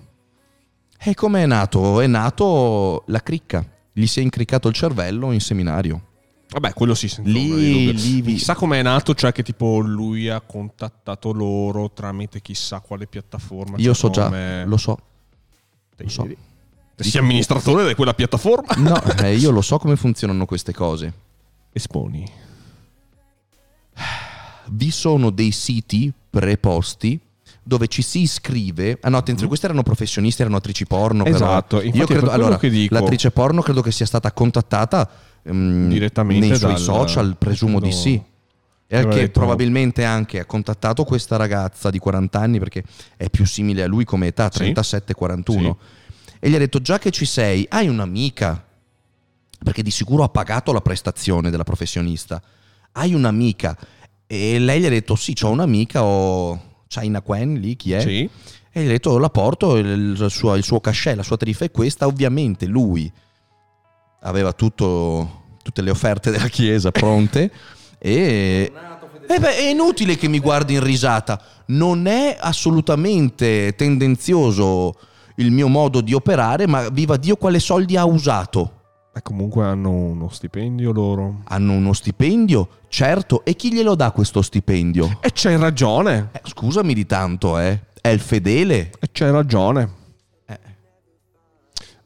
E 0.98 1.14
come 1.14 1.42
è 1.42 1.46
nato? 1.46 2.00
È 2.00 2.06
nato 2.06 3.04
la 3.08 3.22
cricca. 3.22 3.64
Gli 3.92 4.06
si 4.06 4.20
è 4.20 4.22
incriccato 4.22 4.68
il 4.68 4.74
cervello 4.74 5.32
in 5.32 5.40
seminario. 5.40 6.00
Vabbè, 6.50 6.72
quello 6.72 6.94
si 6.94 7.08
sente. 7.08 7.30
Lì- 7.30 7.92
lì 7.92 8.20
vi- 8.22 8.34
Chissà 8.34 8.54
com'è 8.54 8.82
nato, 8.82 9.14
cioè 9.14 9.30
che 9.32 9.42
tipo 9.42 9.78
lui 9.78 10.28
ha 10.28 10.40
contattato 10.40 11.32
loro 11.32 11.90
tramite 11.92 12.40
chissà 12.42 12.80
quale 12.80 13.06
piattaforma. 13.06 13.76
Io 13.76 13.84
cioè 13.84 13.94
so 13.94 14.10
già, 14.10 14.24
come- 14.24 14.64
lo 14.66 14.76
so. 14.76 14.98
Lo 15.96 16.08
so. 16.08 16.26
sei 16.96 17.20
amministratore 17.20 17.86
di 17.86 17.94
quella 17.94 18.14
piattaforma? 18.14 18.74
No, 18.78 19.00
eh, 19.22 19.36
io 19.36 19.50
lo 19.50 19.60
so 19.60 19.78
come 19.78 19.96
funzionano 19.96 20.44
queste 20.46 20.72
cose. 20.72 21.12
Esponi. 21.72 22.26
Vi 24.72 24.90
sono 24.90 25.30
dei 25.30 25.50
siti 25.50 26.12
preposti 26.30 27.18
dove 27.62 27.86
ci 27.88 28.02
si 28.02 28.20
iscrive. 28.22 28.98
Ah 29.02 29.08
no, 29.08 29.16
attenzione, 29.18 29.48
queste 29.48 29.66
erano 29.66 29.82
professionisti, 29.82 30.40
erano 30.42 30.56
attrici 30.56 30.86
porno. 30.86 31.22
però. 31.24 31.36
Esatto, 31.36 31.80
infatti 31.82 31.98
Io 31.98 32.06
credo, 32.06 32.30
allora, 32.30 32.56
dico. 32.56 32.94
l'attrice 32.94 33.30
porno 33.30 33.62
credo 33.62 33.82
che 33.82 33.92
sia 33.92 34.06
stata 34.06 34.32
contattata 34.32 35.08
ehm, 35.42 35.88
Direttamente 35.88 36.46
nei 36.48 36.56
suoi 36.56 36.72
dal- 36.72 36.80
social, 36.80 37.36
presumo 37.36 37.80
di 37.80 37.88
credo- 37.88 37.96
sì. 37.96 38.22
E 38.92 39.02
che 39.06 39.14
detto- 39.14 39.38
probabilmente 39.38 40.02
anche 40.04 40.40
ha 40.40 40.44
contattato 40.44 41.04
questa 41.04 41.36
ragazza 41.36 41.90
di 41.90 41.98
40 41.98 42.40
anni 42.40 42.58
perché 42.58 42.82
è 43.16 43.30
più 43.30 43.46
simile 43.46 43.84
a 43.84 43.86
lui 43.86 44.04
come 44.04 44.26
età, 44.28 44.50
Sì. 44.50 44.58
37-41. 44.72 45.76
E 46.40 46.50
gli 46.50 46.54
ha 46.56 46.58
detto: 46.58 46.80
Già 46.80 46.98
che 46.98 47.10
ci 47.12 47.24
sei, 47.24 47.64
hai 47.70 47.86
un'amica. 47.86 48.64
Perché 49.62 49.82
di 49.82 49.90
sicuro 49.90 50.24
ha 50.24 50.28
pagato 50.28 50.72
la 50.72 50.80
prestazione 50.80 51.50
della 51.50 51.62
professionista. 51.64 52.42
Hai 52.92 53.14
un'amica. 53.14 53.76
E 54.26 54.58
lei 54.58 54.80
gli 54.80 54.86
ha 54.86 54.90
detto: 54.90 55.14
Sì, 55.14 55.36
ho 55.42 55.50
un'amica, 55.50 56.02
ho 56.02 56.82
China 56.88 57.20
Quen 57.20 57.54
lì, 57.60 57.76
chi 57.76 57.92
è? 57.92 58.00
Sì. 58.00 58.28
E 58.72 58.82
gli 58.82 58.86
ha 58.86 58.90
detto: 58.90 59.18
La 59.18 59.30
porto, 59.30 59.76
il, 59.76 59.86
il 60.20 60.30
suo, 60.30 60.56
il 60.56 60.64
suo 60.64 60.80
cachet, 60.80 61.14
la 61.14 61.22
sua 61.22 61.36
tariffa 61.36 61.64
è 61.64 61.70
questa. 61.70 62.06
Ovviamente 62.06 62.66
lui 62.66 63.12
aveva 64.20 64.52
tutto, 64.52 65.42
tutte 65.62 65.82
le 65.82 65.90
offerte 65.90 66.30
della 66.30 66.48
chiesa 66.48 66.90
pronte. 66.90 67.50
e. 67.98 68.72
Eh 69.28 69.38
beh, 69.38 69.56
è 69.56 69.68
inutile 69.68 70.16
che 70.16 70.26
mi 70.26 70.40
guardi 70.40 70.74
in 70.74 70.82
risata. 70.82 71.40
Non 71.66 72.06
è 72.06 72.36
assolutamente 72.40 73.74
tendenzioso 73.76 74.94
il 75.36 75.52
mio 75.52 75.68
modo 75.68 76.00
di 76.00 76.14
operare, 76.14 76.66
ma 76.66 76.88
viva 76.88 77.16
Dio 77.16 77.36
quale 77.36 77.60
soldi 77.60 77.96
ha 77.96 78.04
usato. 78.04 78.78
E 79.12 79.22
comunque 79.22 79.64
hanno 79.64 79.90
uno 79.90 80.28
stipendio 80.30 80.92
loro. 80.92 81.42
Hanno 81.44 81.72
uno 81.72 81.92
stipendio, 81.92 82.68
certo, 82.88 83.44
e 83.44 83.54
chi 83.54 83.72
glielo 83.72 83.94
dà 83.94 84.10
questo 84.10 84.42
stipendio? 84.42 85.18
E 85.20 85.30
c'hai 85.32 85.56
ragione. 85.56 86.30
Eh, 86.32 86.40
scusami 86.44 86.92
di 86.94 87.06
tanto, 87.06 87.58
eh. 87.58 87.86
È 88.00 88.08
il 88.08 88.20
fedele. 88.20 88.90
E 88.98 89.08
c'hai 89.12 89.30
ragione. 89.30 89.90
Eh. 90.46 90.58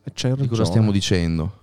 E 0.05 0.13
c'hai 0.13 0.31
ragione. 0.31 0.43
Di 0.43 0.49
cosa 0.49 0.65
stiamo 0.65 0.91
dicendo? 0.91 1.61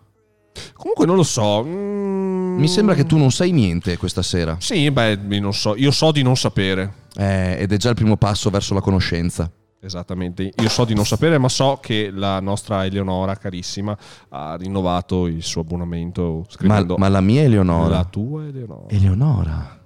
Comunque 0.73 1.05
non 1.05 1.15
lo 1.15 1.23
so. 1.23 1.63
Mm, 1.65 2.57
Mi 2.59 2.67
sembra 2.67 2.95
che 2.95 3.05
tu 3.05 3.17
non 3.17 3.31
sai 3.31 3.51
niente 3.51 3.97
questa 3.97 4.21
sera. 4.21 4.57
Sì, 4.59 4.89
beh, 4.91 5.15
non 5.39 5.53
so. 5.53 5.75
Io 5.75 5.91
so 5.91 6.11
di 6.11 6.21
non 6.23 6.35
sapere. 6.35 6.93
Eh, 7.15 7.57
ed 7.59 7.71
è 7.71 7.77
già 7.77 7.89
il 7.89 7.95
primo 7.95 8.17
passo 8.17 8.49
verso 8.49 8.73
la 8.73 8.81
conoscenza. 8.81 9.49
Esattamente, 9.83 10.51
io 10.55 10.69
so 10.69 10.85
di 10.85 10.93
non 10.93 11.05
sapere, 11.07 11.39
ma 11.39 11.49
so 11.49 11.79
che 11.81 12.11
la 12.13 12.39
nostra 12.39 12.85
Eleonora 12.85 13.35
carissima 13.35 13.97
ha 14.29 14.55
rinnovato 14.55 15.25
il 15.25 15.41
suo 15.41 15.61
abbonamento 15.61 16.43
Ma, 16.43 16.45
scrivendo 16.49 16.97
ma 16.97 17.07
la 17.09 17.21
mia 17.21 17.41
Eleonora. 17.41 17.89
la 17.95 18.03
tua 18.05 18.45
Eleonora. 18.45 18.85
Eleonora. 18.89 19.79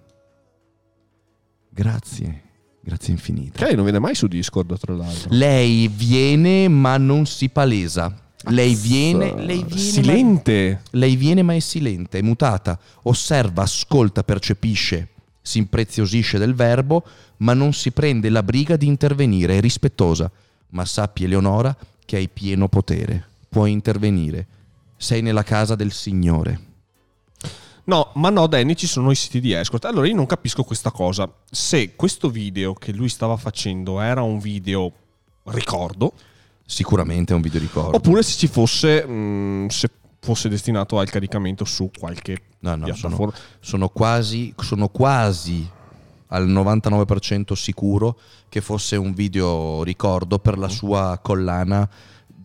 Grazie. 1.69 2.41
Grazie 2.81 3.13
infinite. 3.13 3.57
Che 3.57 3.65
lei 3.65 3.75
non 3.75 3.83
viene 3.83 3.99
mai 3.99 4.15
su 4.15 4.27
Discord, 4.27 4.77
tra 4.77 4.93
l'altro. 4.93 5.29
Lei 5.31 5.87
viene 5.87 6.67
ma 6.67 6.97
non 6.97 7.25
si 7.25 7.49
palesa. 7.49 8.13
Lei 8.47 8.75
viene, 8.75 9.33
lei 9.37 9.63
viene, 9.63 9.81
Silente. 9.81 10.81
Ma, 10.83 10.99
lei 10.99 11.15
viene 11.15 11.41
ma 11.41 11.55
è 11.55 11.59
silente, 11.59 12.19
è 12.19 12.21
mutata. 12.21 12.79
Osserva, 13.03 13.63
ascolta, 13.63 14.23
percepisce, 14.23 15.09
si 15.41 15.57
impreziosisce 15.57 16.37
del 16.37 16.53
verbo, 16.53 17.03
ma 17.37 17.53
non 17.53 17.73
si 17.73 17.91
prende 17.91 18.29
la 18.29 18.43
briga 18.43 18.75
di 18.75 18.87
intervenire, 18.87 19.57
è 19.57 19.61
rispettosa. 19.61 20.29
Ma 20.69 20.85
sappi, 20.85 21.23
Eleonora, 21.23 21.75
che 22.05 22.17
hai 22.17 22.27
pieno 22.29 22.67
potere. 22.67 23.27
Puoi 23.49 23.71
intervenire. 23.71 24.47
Sei 24.97 25.21
nella 25.21 25.43
casa 25.43 25.75
del 25.75 25.91
Signore. 25.91 26.73
No, 27.85 28.11
ma 28.15 28.29
no, 28.29 28.47
Danny, 28.47 28.73
ci 28.75 28.87
sono 28.87 29.11
i 29.11 29.15
siti 29.15 29.39
di 29.39 29.53
escort. 29.53 29.85
Allora 29.85 30.07
io 30.07 30.15
non 30.15 30.25
capisco 30.25 30.63
questa 30.63 30.91
cosa. 30.91 31.31
Se 31.49 31.95
questo 31.95 32.29
video 32.29 32.73
che 32.73 32.91
lui 32.91 33.09
stava 33.09 33.37
facendo 33.37 34.01
era 34.01 34.23
un 34.23 34.39
video 34.39 34.91
ricordo, 35.45 36.13
Sicuramente 36.65 37.31
è 37.33 37.35
un 37.35 37.41
video 37.41 37.59
ricordo. 37.59 37.95
oppure 37.97 38.23
se 38.23 38.37
ci 38.37 38.47
fosse, 38.47 39.05
mh, 39.05 39.67
se 39.67 39.89
fosse 40.19 40.49
destinato 40.49 40.97
al 40.99 41.09
caricamento 41.09 41.63
su 41.65 41.91
qualche 41.97 42.41
No, 42.59 42.75
no, 42.75 42.85
sono, 42.87 42.93
piattaforma. 43.17 43.33
sono 43.59 43.89
quasi, 43.89 44.53
sono 44.57 44.87
quasi 44.89 45.69
al 46.29 46.47
99% 46.49 47.53
sicuro 47.53 48.17
che 48.49 48.61
fosse 48.61 48.95
un 48.95 49.13
video 49.13 49.83
ricordo 49.83 50.39
per 50.39 50.57
Mm. 50.57 50.61
la 50.61 50.69
sua 50.69 51.19
collana 51.21 51.87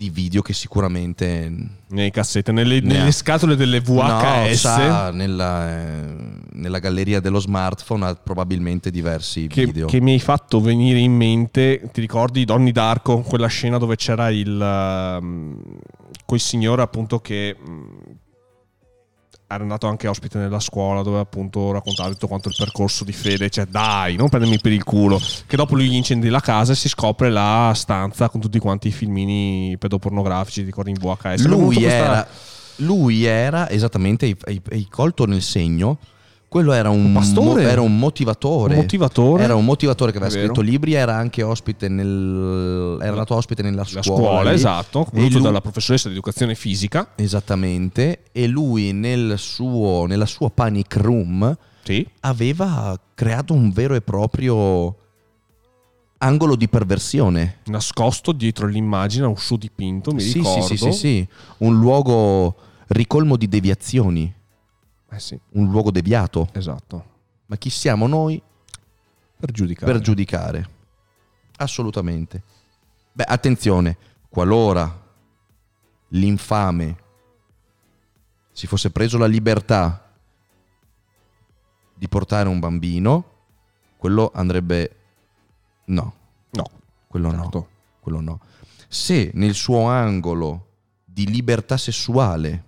di 0.00 0.08
video 0.08 0.40
che 0.40 0.54
sicuramente 0.54 1.52
Nei 1.88 2.10
cassette, 2.10 2.52
nelle, 2.52 2.80
nelle 2.80 3.12
scatole 3.12 3.54
delle 3.54 3.82
no, 3.84 3.92
VHS. 3.92 4.58
sa, 4.58 5.10
nella, 5.10 5.76
eh, 5.76 6.14
nella 6.52 6.78
galleria 6.78 7.20
dello 7.20 7.38
smartphone 7.38 8.06
ha 8.06 8.14
probabilmente 8.14 8.90
diversi 8.90 9.46
che, 9.46 9.66
video. 9.66 9.86
che 9.86 10.00
mi 10.00 10.12
hai 10.12 10.18
fatto 10.18 10.58
venire 10.58 11.00
in 11.00 11.12
mente, 11.12 11.90
ti 11.92 12.00
ricordi 12.00 12.46
Donny 12.46 12.72
Darko, 12.72 13.20
quella 13.20 13.48
scena 13.48 13.76
dove 13.76 13.96
c'era 13.96 14.30
il 14.30 15.18
um, 15.20 15.60
quel 16.24 16.40
signore 16.40 16.80
appunto 16.80 17.18
che 17.18 17.54
mm, 17.60 17.88
era 19.54 19.62
andato 19.62 19.88
anche 19.88 20.06
ospite 20.06 20.38
nella 20.38 20.60
scuola 20.60 21.02
dove 21.02 21.18
appunto 21.18 21.72
raccontava 21.72 22.08
tutto 22.10 22.28
quanto 22.28 22.48
il 22.48 22.54
percorso 22.56 23.02
di 23.02 23.12
fede, 23.12 23.50
cioè 23.50 23.66
dai, 23.66 24.14
non 24.14 24.28
prendermi 24.28 24.60
per 24.60 24.70
il 24.70 24.84
culo, 24.84 25.20
che 25.46 25.56
dopo 25.56 25.74
lui 25.74 25.88
gli 25.88 25.94
incendi 25.94 26.28
la 26.28 26.40
casa 26.40 26.72
e 26.72 26.76
si 26.76 26.88
scopre 26.88 27.30
la 27.30 27.72
stanza 27.74 28.28
con 28.28 28.40
tutti 28.40 28.58
quanti 28.60 28.88
i 28.88 28.92
filmini 28.92 29.76
pedopornografici, 29.76 30.62
ricordi 30.62 30.90
in 30.90 30.96
VHS. 31.00 31.44
Avuto 31.44 31.48
lui, 31.48 31.74
questa- 31.74 31.96
era, 31.96 32.28
lui 32.76 33.24
era 33.24 33.68
esattamente, 33.70 34.36
hai 34.44 34.86
colto 34.88 35.26
nel 35.26 35.42
segno, 35.42 35.98
quello 36.50 36.72
era 36.72 36.90
un, 36.90 37.04
Un 37.06 37.12
pastore? 37.12 37.62
mo- 37.62 37.68
era 37.68 37.80
un 37.80 37.96
motivatore. 37.96 38.74
un 38.74 38.80
motivatore. 38.80 39.42
Era 39.44 39.54
un 39.54 39.64
motivatore 39.64 40.10
che 40.10 40.18
aveva 40.18 40.32
scritto 40.32 40.60
libri, 40.60 40.94
era 40.94 41.14
anche 41.14 41.44
ospite 41.44 41.88
nel. 41.88 42.98
Era 43.00 43.10
andato 43.12 43.36
ospite 43.36 43.62
nella 43.62 43.86
la 43.90 44.02
scuola. 44.02 44.02
scuola, 44.02 44.52
esatto, 44.52 45.06
voluto 45.12 45.34
lui- 45.34 45.42
dalla 45.42 45.60
professoressa 45.60 46.08
di 46.08 46.14
educazione 46.14 46.56
fisica. 46.56 47.12
Esattamente. 47.14 48.24
E 48.32 48.48
lui 48.48 48.92
nel 48.92 49.38
suo, 49.38 50.06
nella 50.06 50.26
sua 50.26 50.50
panic 50.50 50.96
room 50.96 51.56
Sì. 51.84 52.04
aveva 52.20 52.98
creato 53.14 53.54
un 53.54 53.70
vero 53.70 53.94
e 53.94 54.00
proprio 54.00 54.96
angolo 56.18 56.56
di 56.56 56.68
perversione. 56.68 57.58
nascosto 57.66 58.32
dietro 58.32 58.66
l'immagine 58.66 59.24
a 59.24 59.28
un 59.28 59.36
suo 59.36 59.56
dipinto, 59.56 60.10
mi 60.12 60.20
sì, 60.20 60.38
ricordo. 60.38 60.62
sì, 60.66 60.76
sì, 60.76 60.92
sì, 60.92 60.98
sì. 60.98 61.28
Un 61.58 61.78
luogo 61.78 62.56
ricolmo 62.88 63.36
di 63.36 63.48
deviazioni. 63.48 64.34
Eh 65.12 65.18
sì, 65.20 65.38
Un 65.52 65.70
luogo 65.70 65.90
deviato. 65.90 66.48
esatto. 66.52 67.04
Ma 67.46 67.56
chi 67.56 67.68
siamo 67.70 68.06
noi 68.06 68.40
Per 69.36 69.50
giudicare. 69.50 69.92
per 69.92 70.00
giudicare? 70.00 70.68
Assolutamente. 71.56 72.42
Beh, 73.12 73.24
attenzione, 73.24 73.96
qualora 74.28 75.08
l'infame 76.08 76.96
si 78.52 78.66
fosse 78.66 78.90
preso 78.90 79.18
la 79.18 79.26
libertà 79.26 80.12
di 81.94 82.08
portare 82.08 82.48
un 82.48 82.58
bambino, 82.60 83.24
quello 83.96 84.30
andrebbe... 84.32 84.96
No, 85.86 86.14
no, 86.50 86.70
quello 87.08 87.30
no, 87.32 87.42
certo. 87.42 87.68
quello 88.00 88.20
no. 88.20 88.40
Se 88.88 89.30
nel 89.34 89.54
suo 89.54 89.84
angolo 89.86 90.66
di 91.04 91.26
libertà 91.26 91.76
sessuale 91.76 92.64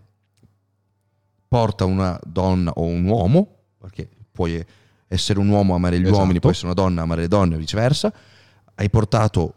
porta 1.53 1.85
una 1.85 2.19
donna 2.24 2.70
o 2.77 2.85
un 2.85 3.05
uomo, 3.05 3.47
perché 3.79 4.09
puoi 4.33 4.65
essere 5.07 5.39
un 5.39 5.49
uomo 5.51 5.74
amare 5.74 5.99
gli 5.99 6.05
Esatto. 6.05 6.19
uomini, 6.20 6.41
puoi 6.41 6.53
essere 6.53 6.69
una 6.69 6.74
donna 6.74 7.03
amare 7.03 7.20
le 7.20 7.29
donne 7.29 7.57
o 7.57 7.59
viceversa, 7.59 8.11
hai 8.77 8.89
portato 8.89 9.55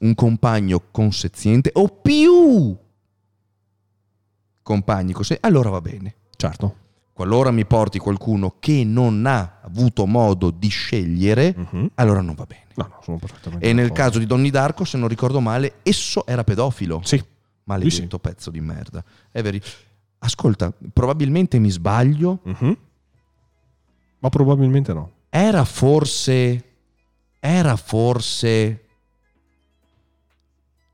un 0.00 0.14
compagno 0.14 0.82
consenziente 0.90 1.70
o 1.72 1.88
più 1.88 2.76
compagni 4.62 5.12
consenzienti, 5.14 5.46
allora 5.46 5.70
va 5.70 5.80
bene. 5.80 6.14
Certo. 6.36 6.74
Qualora 7.14 7.50
mi 7.50 7.64
porti 7.64 7.98
qualcuno 7.98 8.56
che 8.60 8.84
non 8.84 9.24
ha 9.26 9.60
avuto 9.62 10.04
modo 10.06 10.50
di 10.50 10.68
scegliere, 10.68 11.54
Mhm. 11.56 11.90
allora 11.94 12.20
non 12.20 12.34
va 12.34 12.44
bene. 12.44 12.66
No, 12.74 12.88
no, 12.90 13.00
sono 13.02 13.16
perfettamente 13.16 13.66
E 13.66 13.72
nel 13.72 13.90
caso 13.92 14.18
di 14.18 14.26
Donny 14.26 14.50
Darko, 14.50 14.84
se 14.84 14.98
non 14.98 15.08
ricordo 15.08 15.40
male, 15.40 15.76
esso 15.82 16.26
era 16.26 16.44
pedofilo. 16.44 17.00
Sì, 17.04 17.20
Maledetto 17.64 18.18
pezzo 18.18 18.50
di 18.50 18.60
merda. 18.60 19.02
È 19.30 19.42
veri. 19.42 19.60
Ascolta, 20.20 20.72
probabilmente 20.92 21.58
mi 21.58 21.70
sbaglio. 21.70 22.40
Mhm. 22.42 22.76
ma 24.20 24.28
probabilmente 24.30 24.92
no. 24.92 25.12
Era 25.30 25.64
forse. 25.64 26.64
Era 27.38 27.76
forse. 27.76 28.84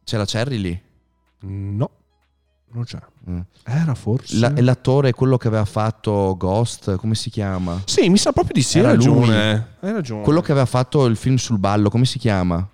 C'è 0.04 0.16
la 0.18 0.26
Cherry 0.26 0.58
lì? 0.58 0.82
No, 1.40 1.90
non 2.72 2.84
c'è. 2.84 2.98
Mm. 3.30 3.40
Era 3.64 3.94
forse... 3.94 4.38
La- 4.38 4.52
l'attore 4.60 5.08
è 5.08 5.14
quello 5.14 5.38
che 5.38 5.48
aveva 5.48 5.64
fatto 5.64 6.34
Ghost, 6.36 6.96
come 6.96 7.14
si 7.14 7.30
chiama? 7.30 7.80
Sì, 7.86 8.10
mi 8.10 8.18
sa 8.18 8.32
proprio 8.32 8.52
di 8.54 8.62
sì, 8.62 8.78
hai 8.80 8.84
ragione. 8.84 9.76
Hai 9.80 9.92
ragione. 9.92 10.22
Quello 10.22 10.42
che 10.42 10.50
aveva 10.52 10.66
fatto 10.66 11.06
il 11.06 11.16
film 11.16 11.36
sul 11.36 11.58
ballo, 11.58 11.88
come 11.88 12.04
si 12.04 12.18
chiama? 12.18 12.68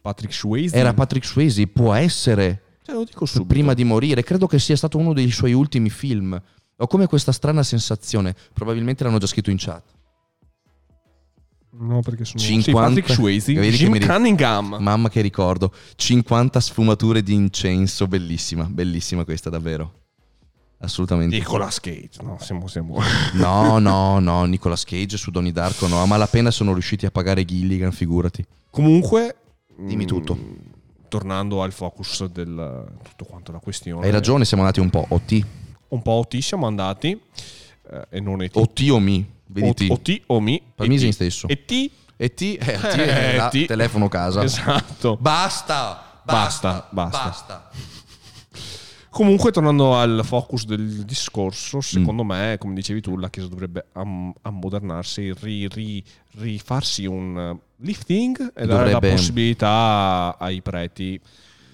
Patrick 0.00 0.34
Swayze. 0.34 0.74
Era 0.76 0.92
Patrick 0.92 1.24
Swayze, 1.24 1.64
può 1.68 1.94
essere. 1.94 2.62
Te 2.84 2.92
lo 2.92 3.04
dico 3.04 3.24
subito. 3.24 3.48
prima 3.48 3.72
di 3.72 3.82
morire. 3.82 4.22
Credo 4.22 4.46
che 4.46 4.58
sia 4.58 4.76
stato 4.76 4.98
uno 4.98 5.14
dei 5.14 5.30
suoi 5.30 5.54
ultimi 5.54 5.88
film. 5.88 6.40
Ho 6.76 6.86
come 6.86 7.06
questa 7.06 7.32
strana 7.32 7.62
sensazione. 7.62 8.34
Probabilmente 8.52 9.04
l'hanno 9.04 9.16
già 9.18 9.26
scritto 9.26 9.50
in 9.50 9.56
chat. 9.58 9.82
No, 11.78 12.02
perché 12.02 12.26
sono... 12.26 12.42
50. 12.42 12.62
Sì, 12.62 12.72
Patrick 12.72 13.10
Swayze. 13.10 13.52
Jim 13.52 13.94
ri- 13.94 14.06
Cunningham. 14.06 14.76
Mamma 14.80 15.08
che 15.08 15.22
ricordo. 15.22 15.72
50 15.96 16.60
sfumature 16.60 17.22
di 17.22 17.32
incenso. 17.32 18.06
Bellissima, 18.06 18.64
bellissima 18.64 19.24
questa 19.24 19.48
davvero. 19.48 20.00
Assolutamente. 20.78 21.36
Nicolas 21.36 21.80
Cage. 21.80 22.22
No, 22.22 22.36
siamo... 22.38 22.66
siamo... 22.68 23.00
No, 23.32 23.78
no, 23.78 24.18
no. 24.18 24.44
Nicolas 24.44 24.84
Cage 24.84 25.16
su 25.16 25.30
Donnie 25.30 25.52
Darko 25.52 25.86
no. 25.86 26.02
A 26.02 26.06
malapena 26.06 26.50
sono 26.50 26.72
riusciti 26.72 27.06
a 27.06 27.10
pagare 27.10 27.46
Gilligan, 27.46 27.92
figurati. 27.92 28.44
Comunque... 28.68 29.36
Dimmi 29.76 30.04
mm, 30.04 30.06
tutto. 30.06 30.38
Tornando 31.18 31.62
al 31.62 31.70
focus 31.72 32.24
del 32.26 32.86
tutto 33.04 33.24
quanto 33.24 33.52
la 33.52 33.60
questione. 33.60 34.04
Hai 34.04 34.10
ragione, 34.10 34.44
siamo 34.44 34.64
andati 34.64 34.80
un 34.80 34.90
po' 34.90 35.06
OT. 35.10 35.46
Un 35.88 36.02
po' 36.02 36.10
OT 36.10 36.38
siamo 36.38 36.66
andati. 36.66 37.16
eh, 37.88 38.06
e 38.10 38.20
non 38.20 38.42
ET. 38.42 38.56
OT 38.56 38.88
o 38.90 38.98
mi. 38.98 39.24
Vedi. 39.46 39.86
OT 39.88 40.22
o 40.26 40.40
mi. 40.40 40.60
E 40.76 40.84
in 40.86 40.96
T. 40.98 41.08
stesso. 41.10 41.46
E 41.46 41.64
T. 41.64 41.90
E 42.16 42.34
T, 42.34 42.40
eh, 42.42 42.58
T 42.58 42.96
è 42.96 43.36
la- 43.38 43.48
telefono 43.48 44.08
casa. 44.08 44.42
Esatto. 44.42 45.16
Basta, 45.20 46.20
Basta, 46.24 46.88
basta, 46.90 47.18
basta. 47.24 47.70
Comunque, 49.10 49.52
tornando 49.52 49.96
al 49.96 50.22
focus 50.24 50.64
del 50.64 51.04
discorso, 51.04 51.80
secondo 51.80 52.24
Mm. 52.24 52.26
me, 52.28 52.56
come 52.58 52.74
dicevi 52.74 53.00
tu, 53.00 53.16
la 53.16 53.30
Chiesa 53.30 53.46
dovrebbe 53.48 53.86
am- 53.92 54.32
ammodernarsi, 54.42 55.32
ri- 55.40 55.68
ri- 55.68 56.04
rifarsi 56.38 57.06
un 57.06 57.56
lifting 57.78 58.52
e 58.54 58.66
dare 58.66 58.90
la 58.92 58.98
possibilità 59.00 60.36
ai 60.38 60.62
preti 60.62 61.20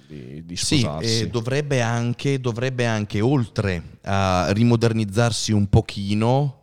di, 0.08 0.44
di 0.44 0.56
Sì, 0.56 0.78
sposarsi. 0.78 1.20
e 1.22 1.28
dovrebbe 1.28 1.80
anche, 1.82 2.40
dovrebbe 2.40 2.86
anche, 2.86 3.20
oltre 3.20 3.98
a 4.02 4.50
rimodernizzarsi 4.52 5.52
un 5.52 5.68
pochino, 5.68 6.56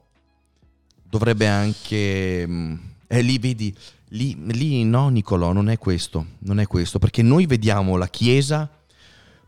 dovrebbe 1.03 1.47
anche... 1.47 2.45
mm, 2.47 2.75
Eh, 3.07 3.21
lì 3.21 3.37
vedi, 3.39 3.73
lì, 4.09 4.35
lì 4.53 4.83
no 4.83 5.07
Nicolò, 5.09 5.53
non 5.53 5.69
è 5.69 5.77
questo, 5.77 6.25
non 6.39 6.59
è 6.59 6.67
questo, 6.67 6.99
perché 6.99 7.21
noi 7.21 7.45
vediamo 7.45 7.95
la 7.95 8.07
Chiesa 8.09 8.69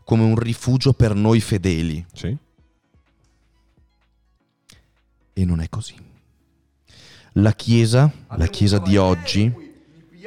come 0.04 0.22
un 0.24 0.36
rifugio 0.36 0.92
per 0.94 1.14
noi 1.14 1.40
fedeli 1.40 2.04
Sì. 2.14 2.34
e 5.32 5.44
non 5.44 5.60
è 5.60 5.68
così. 5.68 5.94
La 7.34 7.52
Chiesa, 7.52 8.10
la 8.36 8.46
Chiesa 8.46 8.78
di 8.78 8.96
oggi, 8.96 9.52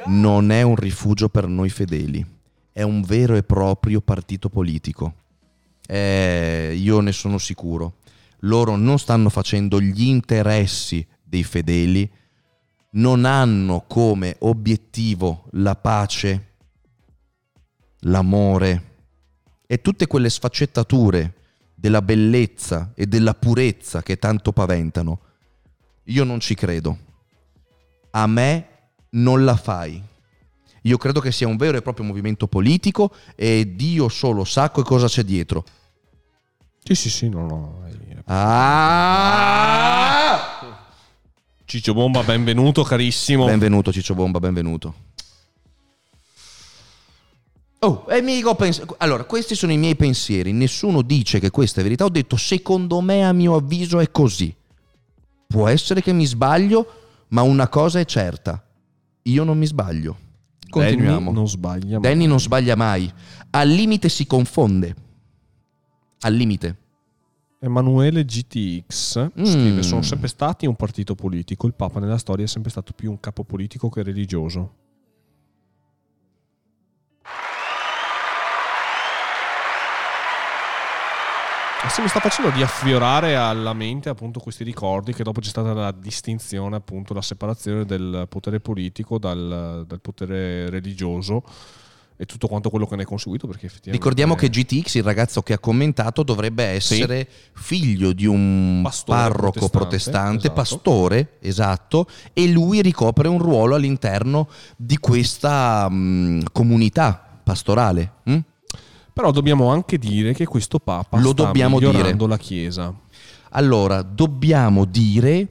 non 0.06 0.50
è 0.50 0.62
un 0.62 0.76
rifugio 0.76 1.28
per 1.28 1.46
noi 1.46 1.70
fedeli, 1.70 2.24
è 2.72 2.82
un 2.82 3.02
vero 3.02 3.36
e 3.36 3.42
proprio 3.42 4.00
partito 4.00 4.48
politico. 4.48 5.14
Eh, 5.86 6.74
io 6.78 7.00
ne 7.00 7.12
sono 7.12 7.38
sicuro. 7.38 7.96
Loro 8.40 8.76
non 8.76 8.98
stanno 8.98 9.30
facendo 9.30 9.80
gli 9.80 10.04
interessi 10.04 11.06
dei 11.22 11.44
fedeli, 11.44 12.10
non 12.90 13.24
hanno 13.24 13.84
come 13.86 14.36
obiettivo 14.40 15.46
la 15.52 15.74
pace, 15.74 16.52
l'amore 18.00 18.92
e 19.66 19.80
tutte 19.80 20.06
quelle 20.06 20.28
sfaccettature 20.28 21.34
della 21.74 22.02
bellezza 22.02 22.92
e 22.94 23.06
della 23.06 23.34
purezza 23.34 24.02
che 24.02 24.18
tanto 24.18 24.52
paventano. 24.52 25.20
Io 26.04 26.24
non 26.24 26.38
ci 26.40 26.54
credo. 26.54 26.98
A 28.10 28.26
me 28.26 28.68
non 29.14 29.44
la 29.44 29.56
fai. 29.56 30.02
Io 30.82 30.96
credo 30.98 31.20
che 31.20 31.32
sia 31.32 31.48
un 31.48 31.56
vero 31.56 31.78
e 31.78 31.82
proprio 31.82 32.04
movimento 32.06 32.46
politico 32.46 33.14
e 33.34 33.74
Dio 33.74 34.08
solo 34.08 34.44
sa 34.44 34.70
che 34.70 34.82
cosa 34.82 35.08
c'è 35.08 35.22
dietro. 35.22 35.64
Sì, 36.82 36.94
sì, 36.94 37.08
sì, 37.10 37.28
no, 37.28 37.46
no. 37.46 37.82
Ah! 38.26 39.54
Ciccio 41.64 41.94
Bomba, 41.94 42.22
benvenuto 42.22 42.82
carissimo. 42.82 43.46
Benvenuto 43.46 43.90
Ciccio 43.92 44.14
Bomba, 44.14 44.38
benvenuto. 44.40 44.94
Oh, 47.80 48.06
pens- 48.54 48.82
allora, 48.98 49.24
questi 49.24 49.54
sono 49.54 49.72
i 49.72 49.76
miei 49.76 49.96
pensieri. 49.96 50.52
Nessuno 50.52 51.02
dice 51.02 51.38
che 51.38 51.50
questa 51.50 51.80
è 51.80 51.82
verità. 51.82 52.04
Ho 52.04 52.10
detto, 52.10 52.36
secondo 52.36 53.00
me, 53.00 53.26
a 53.26 53.32
mio 53.32 53.56
avviso, 53.56 54.00
è 54.00 54.10
così. 54.10 54.54
Può 55.46 55.68
essere 55.68 56.00
che 56.00 56.12
mi 56.12 56.24
sbaglio, 56.24 57.26
ma 57.28 57.42
una 57.42 57.68
cosa 57.68 58.00
è 58.00 58.06
certa. 58.06 58.63
Io 59.26 59.44
non 59.44 59.56
mi 59.58 59.66
sbaglio. 59.66 60.16
Continuiamo. 60.68 61.18
Danny 61.20 61.32
non 61.34 61.48
sbaglia. 61.48 61.98
mai. 61.98 62.00
Danny 62.00 62.26
non 62.26 62.40
sbaglia 62.40 62.74
mai. 62.76 63.12
Al 63.50 63.68
limite 63.68 64.08
si 64.08 64.26
confonde. 64.26 64.94
Al 66.20 66.34
limite. 66.34 66.78
Emanuele 67.60 68.24
GTX 68.24 69.30
Mm. 69.38 69.44
scrive: 69.44 69.82
Sono 69.82 70.02
sempre 70.02 70.28
stati 70.28 70.66
un 70.66 70.74
partito 70.76 71.14
politico. 71.14 71.66
Il 71.66 71.74
Papa 71.74 72.00
nella 72.00 72.18
storia 72.18 72.44
è 72.44 72.48
sempre 72.48 72.70
stato 72.70 72.92
più 72.92 73.10
un 73.10 73.20
capo 73.20 73.44
politico 73.44 73.88
che 73.88 74.02
religioso. 74.02 74.72
Se 81.88 82.02
mi 82.02 82.08
sta 82.08 82.20
facendo 82.20 82.50
riaffiorare 82.50 83.36
alla 83.36 83.72
mente 83.72 84.08
appunto 84.08 84.40
questi 84.40 84.64
ricordi 84.64 85.12
che 85.12 85.22
dopo 85.22 85.40
c'è 85.40 85.48
stata 85.48 85.72
la 85.72 85.92
distinzione, 85.92 86.76
appunto 86.76 87.14
la 87.14 87.22
separazione 87.22 87.84
del 87.84 88.26
potere 88.28 88.60
politico 88.60 89.18
dal, 89.18 89.84
dal 89.86 90.00
potere 90.00 90.70
religioso 90.70 91.42
e 92.16 92.26
tutto 92.26 92.46
quanto 92.46 92.70
quello 92.70 92.86
che 92.86 92.96
ne 92.96 93.02
è 93.02 93.04
conseguito 93.04 93.46
perché 93.46 93.66
effettivamente 93.66 93.98
Ricordiamo 93.98 94.34
che 94.34 94.48
GTX, 94.48 94.94
il 94.94 95.02
ragazzo 95.02 95.42
che 95.42 95.52
ha 95.52 95.58
commentato, 95.58 96.22
dovrebbe 96.22 96.64
essere 96.64 97.28
figlio 97.52 98.12
di 98.12 98.26
un 98.26 98.80
Pastore 98.82 99.18
parroco 99.18 99.68
protestante, 99.68 99.78
protestante, 99.78 100.36
esatto. 100.38 100.54
pastore, 100.54 101.28
esatto, 101.40 102.06
e 102.32 102.48
lui 102.48 102.82
ricopre 102.82 103.28
un 103.28 103.38
ruolo 103.38 103.74
all'interno 103.74 104.48
di 104.76 104.96
questa 104.98 105.88
mh, 105.88 106.44
comunità 106.52 107.40
pastorale. 107.42 108.12
hm? 108.24 108.38
Però 109.14 109.30
dobbiamo 109.30 109.70
anche 109.70 109.96
dire 109.96 110.34
che 110.34 110.44
questo 110.44 110.80
Papa 110.80 111.18
Lo 111.18 111.30
sta 111.30 111.44
dobbiamo 111.44 111.78
migliorando 111.78 112.24
dire. 112.24 112.28
la 112.28 112.36
Chiesa. 112.36 112.94
Allora, 113.50 114.02
dobbiamo 114.02 114.84
dire 114.84 115.48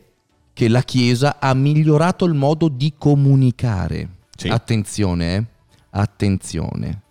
che 0.51 0.67
la 0.67 0.81
Chiesa 0.81 1.39
ha 1.39 1.53
migliorato 1.53 2.25
il 2.25 2.33
modo 2.33 2.67
di 2.67 2.93
comunicare. 2.97 4.17
Sì. 4.35 4.49
Attenzione, 4.49 5.35
eh? 5.35 5.45
attenzione. 5.91 7.01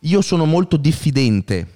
Io 0.00 0.20
sono 0.20 0.44
molto 0.44 0.76
diffidente 0.76 1.72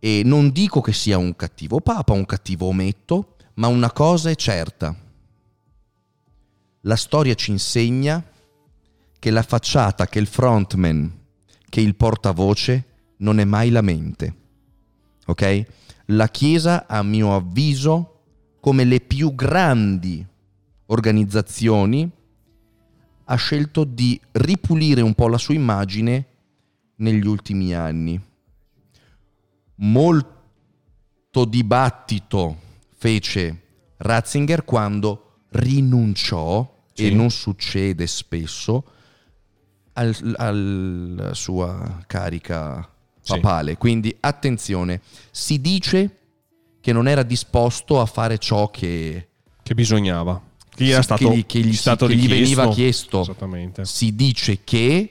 e 0.00 0.22
non 0.24 0.50
dico 0.50 0.80
che 0.80 0.92
sia 0.92 1.18
un 1.18 1.36
cattivo 1.36 1.78
papa, 1.78 2.14
un 2.14 2.26
cattivo 2.26 2.66
ometto, 2.66 3.36
ma 3.54 3.68
una 3.68 3.92
cosa 3.92 4.28
è 4.28 4.34
certa. 4.34 4.92
La 6.80 6.96
storia 6.96 7.34
ci 7.34 7.52
insegna 7.52 8.24
che 9.20 9.30
la 9.30 9.42
facciata, 9.42 10.08
che 10.08 10.18
il 10.18 10.26
frontman, 10.26 11.18
che 11.70 11.80
il 11.80 11.94
portavoce 11.94 12.84
non 13.18 13.38
è 13.40 13.44
mai 13.44 13.70
la 13.70 13.80
mente. 13.80 14.34
Ok? 15.26 15.64
La 16.06 16.28
Chiesa, 16.28 16.86
a 16.86 17.02
mio 17.02 17.34
avviso, 17.34 18.24
come 18.60 18.84
le 18.84 19.00
più 19.00 19.34
grandi 19.34 20.26
organizzazioni, 20.86 22.10
ha 23.24 23.34
scelto 23.36 23.84
di 23.84 24.20
ripulire 24.32 25.00
un 25.00 25.14
po' 25.14 25.28
la 25.28 25.38
sua 25.38 25.54
immagine 25.54 26.26
negli 26.96 27.26
ultimi 27.26 27.72
anni. 27.72 28.20
Molto 29.76 31.44
dibattito 31.48 32.56
fece 32.96 33.62
Ratzinger 33.98 34.64
quando 34.64 35.44
rinunciò, 35.50 36.78
e 36.92 37.08
Sì. 37.08 37.14
non 37.14 37.30
succede 37.30 38.06
spesso, 38.06 38.84
al- 39.94 40.34
alla 40.36 41.34
sua 41.34 42.02
carica 42.06 42.88
Sì. 43.20 43.32
papale. 43.34 43.76
Quindi 43.76 44.14
attenzione, 44.20 45.00
si 45.30 45.60
dice 45.60 46.16
che 46.80 46.92
non 46.92 47.06
era 47.08 47.22
disposto 47.22 48.00
a 48.00 48.06
fare 48.06 48.38
ciò 48.38 48.70
che 48.70 49.28
Che 49.62 49.74
bisognava. 49.74 50.40
Che 50.74 50.84
gli 50.84 50.88
era 50.90 50.98
Sì, 50.98 51.04
stato, 51.04 51.28
che 51.28 51.36
gli- 51.36 51.46
che 51.46 51.58
gli- 51.60 51.74
stato 51.74 52.06
che 52.06 52.14
gli 52.14 52.28
veniva 52.28 52.68
chiesto. 52.70 53.20
Esattamente. 53.20 53.84
si 53.84 54.14
dice 54.14 54.60
che 54.64 55.08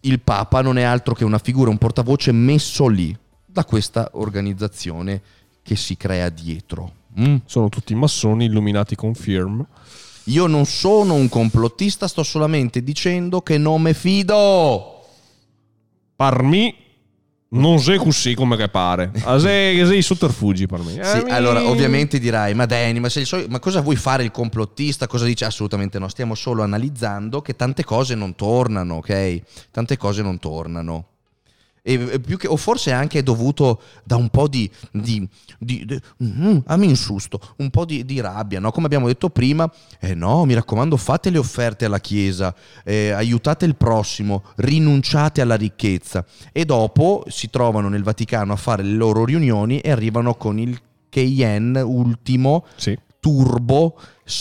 il 0.00 0.20
Papa 0.20 0.62
non 0.62 0.78
è 0.78 0.82
altro 0.82 1.14
che 1.14 1.24
una 1.24 1.38
figura, 1.38 1.70
un 1.70 1.78
portavoce 1.78 2.30
messo 2.32 2.86
lì 2.86 3.16
da 3.44 3.64
questa 3.64 4.10
organizzazione 4.12 5.20
che 5.62 5.74
si 5.76 5.96
crea 5.96 6.28
dietro. 6.28 6.92
Mm? 7.20 7.36
Sono 7.46 7.68
tutti 7.68 7.94
massoni 7.94 8.44
illuminati 8.44 8.94
con 8.94 9.14
firm. 9.14 9.66
Io 10.26 10.46
non 10.46 10.64
sono 10.66 11.14
un 11.14 11.28
complottista, 11.28 12.08
sto 12.08 12.22
solamente 12.22 12.82
dicendo 12.82 13.42
che 13.42 13.58
non 13.58 13.82
me 13.82 13.94
fido. 13.94 15.04
Per 16.16 16.42
me 16.42 16.74
non 17.48 17.78
sei 17.78 17.96
così 17.98 18.34
come 18.34 18.56
che 18.56 18.68
pare. 18.68 19.12
Ah, 19.22 19.38
sei, 19.38 19.86
sei 19.86 20.02
sotterfugi 20.02 20.66
per 20.66 20.80
me. 20.80 20.92
Sì, 21.04 21.18
Eh, 21.18 21.30
allora 21.30 21.64
ovviamente 21.68 22.18
dirai, 22.18 22.54
ma 22.54 22.66
Danny, 22.66 22.98
ma, 22.98 23.08
soli- 23.08 23.46
ma 23.48 23.60
cosa 23.60 23.80
vuoi 23.80 23.96
fare 23.96 24.24
il 24.24 24.32
complottista? 24.32 25.06
Cosa 25.06 25.24
dice? 25.24 25.44
Assolutamente 25.44 25.98
no, 26.00 26.08
stiamo 26.08 26.34
solo 26.34 26.62
analizzando 26.62 27.40
che 27.40 27.54
tante 27.54 27.84
cose 27.84 28.14
non 28.16 28.34
tornano, 28.34 28.96
ok? 28.96 29.40
Tante 29.70 29.96
cose 29.96 30.22
non 30.22 30.38
tornano. 30.40 31.06
E, 31.88 32.18
più 32.18 32.36
che, 32.36 32.48
o 32.48 32.56
forse 32.56 32.90
anche 32.90 33.22
dovuto 33.22 33.80
da 34.02 34.16
un 34.16 34.28
po' 34.28 34.48
di, 34.48 34.68
di, 34.90 35.24
di, 35.56 35.84
di 35.84 36.00
mm, 36.24 36.58
ah, 36.66 36.76
mi 36.76 36.88
insusto, 36.88 37.40
un 37.58 37.70
po' 37.70 37.84
di, 37.84 38.04
di 38.04 38.20
rabbia, 38.20 38.58
no? 38.58 38.72
Come 38.72 38.86
abbiamo 38.86 39.06
detto 39.06 39.30
prima, 39.30 39.72
eh 40.00 40.12
no, 40.12 40.44
mi 40.46 40.54
raccomando, 40.54 40.96
fate 40.96 41.30
le 41.30 41.38
offerte 41.38 41.84
alla 41.84 42.00
Chiesa, 42.00 42.52
eh, 42.84 43.10
aiutate 43.10 43.66
il 43.66 43.76
prossimo, 43.76 44.42
rinunciate 44.56 45.40
alla 45.40 45.54
ricchezza. 45.54 46.24
E 46.50 46.64
dopo 46.64 47.22
si 47.28 47.50
trovano 47.50 47.88
nel 47.88 48.02
Vaticano 48.02 48.52
a 48.52 48.56
fare 48.56 48.82
le 48.82 48.94
loro 48.96 49.24
riunioni 49.24 49.78
e 49.78 49.92
arrivano 49.92 50.34
con 50.34 50.58
il 50.58 50.76
Cayenne 51.08 51.82
ultimo 51.82 52.66
Sì. 52.74 52.98
turbo 53.20 53.96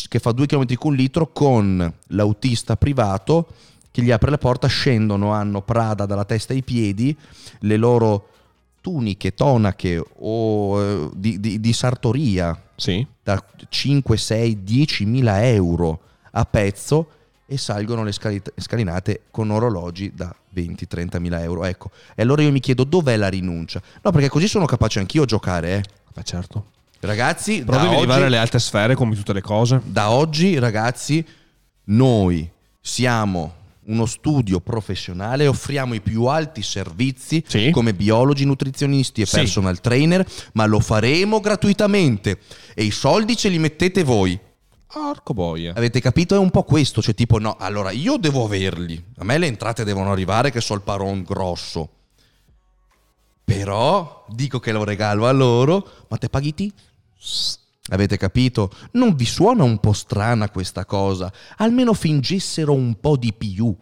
che 0.07 0.17
fa 0.17 0.31
2 0.31 0.47
km 0.47 0.73
con 0.75 0.95
litro 0.95 1.31
con 1.31 1.93
l'autista 2.07 2.75
privato 2.75 3.49
che 3.95 4.01
gli 4.01 4.11
apre 4.11 4.29
la 4.29 4.37
porta, 4.37 4.67
scendono, 4.67 5.31
hanno 5.31 5.61
Prada 5.61 6.05
dalla 6.05 6.25
testa 6.25 6.51
ai 6.51 6.63
piedi, 6.63 7.15
le 7.59 7.77
loro 7.77 8.27
tuniche, 8.81 9.33
tonache 9.33 10.03
o 10.17 10.81
eh, 10.81 11.09
di, 11.15 11.39
di- 11.39 11.61
di 11.61 11.71
sartoria 11.73 12.61
Sì. 12.75 13.07
da 13.23 13.41
5, 13.69 14.17
6, 14.17 14.63
10 14.65 15.05
mila 15.05 15.45
euro 15.47 16.01
a 16.31 16.43
pezzo 16.43 17.07
e 17.45 17.57
salgono 17.57 18.03
le 18.03 18.11
scali- 18.11 18.41
scalinate 18.57 19.21
con 19.31 19.49
orologi 19.49 20.11
da 20.13 20.35
20-30 20.53 21.17
mila 21.21 21.41
euro. 21.41 21.63
Ecco, 21.63 21.89
e 22.15 22.21
allora 22.21 22.41
io 22.41 22.51
mi 22.51 22.59
chiedo 22.59 22.83
dov'è 22.83 23.15
la 23.15 23.29
rinuncia? 23.29 23.81
No, 24.01 24.11
perché 24.11 24.27
così 24.27 24.49
sono 24.49 24.65
capace 24.65 24.99
anch'io 24.99 25.23
a 25.23 25.25
giocare, 25.25 25.75
eh. 25.77 25.83
Beh, 26.13 26.23
certo. 26.23 26.65
Ragazzi, 26.99 27.63
Però 27.63 27.77
devi 27.77 27.87
oggi- 27.93 27.97
arrivare 27.99 28.25
alle 28.25 28.39
alte 28.39 28.59
sfere 28.59 28.93
come 28.95 29.15
tutte 29.15 29.31
le 29.31 29.41
cose. 29.41 29.79
da 29.85 30.11
oggi, 30.11 30.59
ragazzi, 30.59 31.25
noi 31.85 32.49
siamo 32.81 33.63
uno 33.87 34.05
studio 34.05 34.59
professionale, 34.61 35.47
offriamo 35.47 35.93
i 35.93 36.01
più 36.01 36.25
alti 36.25 36.61
servizi 36.63 37.43
Sì. 37.47 37.69
come 37.71 37.93
biologi, 37.93 38.45
nutrizionisti 38.45 39.21
e 39.21 39.25
Sì. 39.25 39.35
personal 39.35 39.79
trainer, 39.81 40.25
ma 40.53 40.65
lo 40.65 40.79
faremo 40.79 41.39
gratuitamente 41.39 42.39
e 42.73 42.83
i 42.83 42.91
soldi 42.91 43.35
ce 43.37 43.49
li 43.49 43.59
mettete 43.59 44.03
voi. 44.03 44.39
Arco 44.87 45.33
boia. 45.33 45.73
Avete 45.75 45.99
capito? 45.99 46.35
È 46.35 46.37
un 46.37 46.51
po' 46.51 46.63
questo, 46.63 47.01
cioè 47.01 47.13
tipo 47.13 47.37
no, 47.37 47.57
allora 47.59 47.91
io 47.91 48.17
devo 48.17 48.45
averli, 48.45 49.03
a 49.17 49.23
me 49.25 49.37
le 49.37 49.47
entrate 49.47 49.83
devono 49.83 50.11
arrivare 50.11 50.51
che 50.51 50.61
so 50.61 50.73
il 50.73 50.81
paron 50.81 51.23
grosso. 51.23 51.89
Però 53.43 54.25
dico 54.29 54.59
che 54.59 54.71
lo 54.71 54.83
regalo 54.83 55.27
a 55.27 55.31
loro, 55.31 55.87
ma 56.07 56.17
te 56.17 56.29
paghi 56.29 56.53
ti? 56.53 56.73
Avete 57.89 58.17
capito? 58.17 58.71
Non 58.93 59.15
vi 59.15 59.25
suona 59.25 59.63
un 59.63 59.79
po' 59.79 59.93
strana 59.93 60.49
questa 60.49 60.85
cosa? 60.85 61.31
Almeno 61.57 61.93
fingessero 61.93 62.73
un 62.73 62.99
po' 62.99 63.15
di 63.15 63.31
più. 63.33 63.75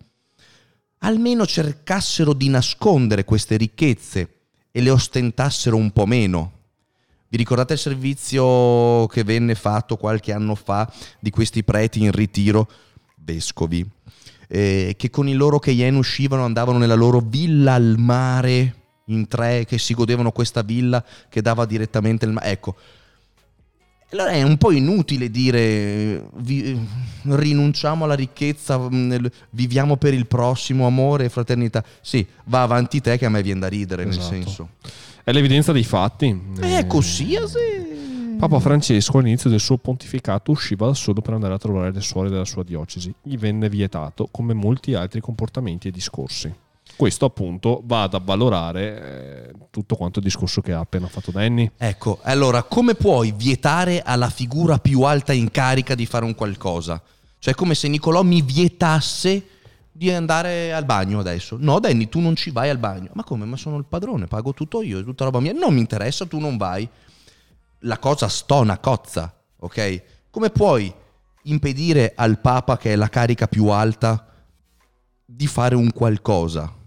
Almeno 1.00 1.46
cercassero 1.46 2.34
di 2.34 2.50
nascondere 2.50 3.24
queste 3.24 3.56
ricchezze 3.56 4.42
e 4.72 4.82
le 4.82 4.90
ostentassero 4.90 5.78
un 5.78 5.92
po' 5.92 6.06
meno. 6.06 6.52
Vi 7.30 7.38
ricordate 7.38 7.74
il 7.74 7.80
servizio 7.80 9.08
che 9.08 9.24
venne 9.24 9.56
fatto 9.56 9.96
qualche 9.96 10.34
anno 10.34 10.56
fa 10.56 10.92
di 11.20 11.30
questi 11.30 11.64
preti 11.64 12.04
in 12.04 12.12
ritiro, 12.12 12.70
vescovi, 13.16 13.90
eh, 14.48 14.96
che 14.98 15.10
con 15.10 15.28
i 15.28 15.34
loro 15.34 15.60
Cheyenne 15.60 15.98
uscivano, 15.98 16.44
andavano 16.44 16.78
nella 16.78 16.94
loro 16.94 17.22
villa 17.22 17.74
al 17.74 17.96
mare 17.98 18.76
in 19.06 19.28
tre, 19.28 19.66
che 19.66 19.78
si 19.78 19.94
godevano 19.94 20.32
questa 20.32 20.62
villa 20.62 21.04
che 21.30 21.42
dava 21.42 21.66
direttamente 21.66 22.26
il 22.26 22.34
mare? 22.34 22.52
Ecco, 22.52 22.76
allora 24.14 24.30
è 24.32 24.42
un 24.44 24.58
po' 24.58 24.72
inutile 24.72 25.30
dire 25.30 25.60
eh, 25.60 26.24
vi- 26.36 26.64
eh, 26.72 26.78
rinunciamo 27.36 28.04
alla 28.06 28.14
ricchezza, 28.14 28.88
nel- 28.90 29.32
viviamo 29.52 29.98
per 29.98 30.14
il 30.14 30.28
prossimo, 30.28 30.86
amore 30.86 31.26
e 31.26 31.30
fraternità. 31.30 31.84
Sì, 32.02 32.26
va 32.46 32.62
avanti 32.62 33.02
te 33.02 33.18
che 33.18 33.26
a 33.26 33.30
me 33.30 33.42
viene 33.42 33.62
da 33.62 33.68
ridere, 33.68 34.08
Esatto. 34.08 34.32
nel 34.32 34.44
senso. 34.44 34.70
È 35.24 35.32
l'evidenza 35.32 35.72
dei 35.72 35.84
fatti. 35.84 36.38
È 36.60 36.86
così, 36.86 37.34
eh, 37.34 37.48
sì. 37.48 37.92
Papa 38.38 38.60
Francesco 38.60 39.20
all'inizio 39.20 39.50
del 39.50 39.60
suo 39.62 39.78
pontificato 39.78 40.52
usciva 40.52 40.88
da 40.88 40.94
solo 40.94 41.22
per 41.22 41.34
andare 41.34 41.54
a 41.54 41.58
trovare 41.58 41.92
le 41.94 42.02
suore 42.02 42.30
della 42.30 42.44
sua 42.46 42.64
diocesi. 42.64 43.14
Gli 43.22 43.38
venne 43.38 43.70
vietato, 43.70 44.28
come 44.30 44.54
molti 44.54 44.94
altri 44.96 45.22
comportamenti 45.22 45.88
e 45.88 45.92
discorsi. 45.92 46.54
Questo 46.96 47.26
appunto 47.26 47.82
va 47.86 48.04
ad 48.04 48.14
avvalorare 48.14 49.50
eh, 49.50 49.54
tutto 49.72 49.96
quanto 49.96 50.20
il 50.20 50.26
discorso 50.26 50.62
che 50.62 50.74
ha 50.74 50.80
appena 50.80 51.08
fatto 51.08 51.32
Danny. 51.32 51.70
Ecco, 51.78 52.20
allora 52.22 52.64
come 52.64 52.94
puoi 52.94 53.34
vietare 53.36 54.02
alla 54.02 54.30
figura 54.30 54.78
più 54.78 55.02
alta 55.02 55.34
in 55.34 55.50
carica 55.50 55.96
di 55.96 56.06
fare 56.06 56.26
un 56.26 56.36
qualcosa? 56.36 57.02
Cioè 57.40 57.56
come 57.56 57.76
se 57.76 57.88
Nicolò 57.88 58.22
mi 58.24 58.42
vietasse 58.42 59.48
di 59.92 60.12
andare 60.12 60.74
al 60.74 60.86
bagno 60.86 61.20
adesso. 61.20 61.56
No, 61.60 61.80
Danny, 61.80 62.10
tu 62.10 62.20
non 62.20 62.36
ci 62.36 62.52
vai 62.52 62.70
al 62.70 62.78
bagno. 62.78 63.10
Ma 63.14 63.24
come? 63.24 63.46
Ma 63.46 63.58
sono 63.58 63.78
il 63.78 63.86
padrone, 63.86 64.28
pago 64.28 64.54
tutto 64.54 64.82
io, 64.82 65.00
è 65.00 65.04
tutta 65.04 65.26
roba 65.26 65.40
mia. 65.40 65.54
Non 65.54 65.74
mi 65.74 65.80
interessa, 65.80 66.26
tu 66.26 66.40
non 66.40 66.58
vai. 66.58 66.88
La 67.80 68.00
cosa 68.00 68.28
stona, 68.28 68.80
cozza, 68.80 69.34
ok? 69.60 70.04
Come 70.32 70.50
puoi 70.50 70.94
impedire 71.44 72.14
al 72.16 72.40
Papa, 72.40 72.78
che 72.78 72.94
è 72.94 72.96
la 72.96 73.10
carica 73.10 73.48
più 73.48 73.68
alta, 73.68 74.26
di 75.26 75.48
fare 75.48 75.76
un 75.76 75.92
qualcosa? 75.92 76.82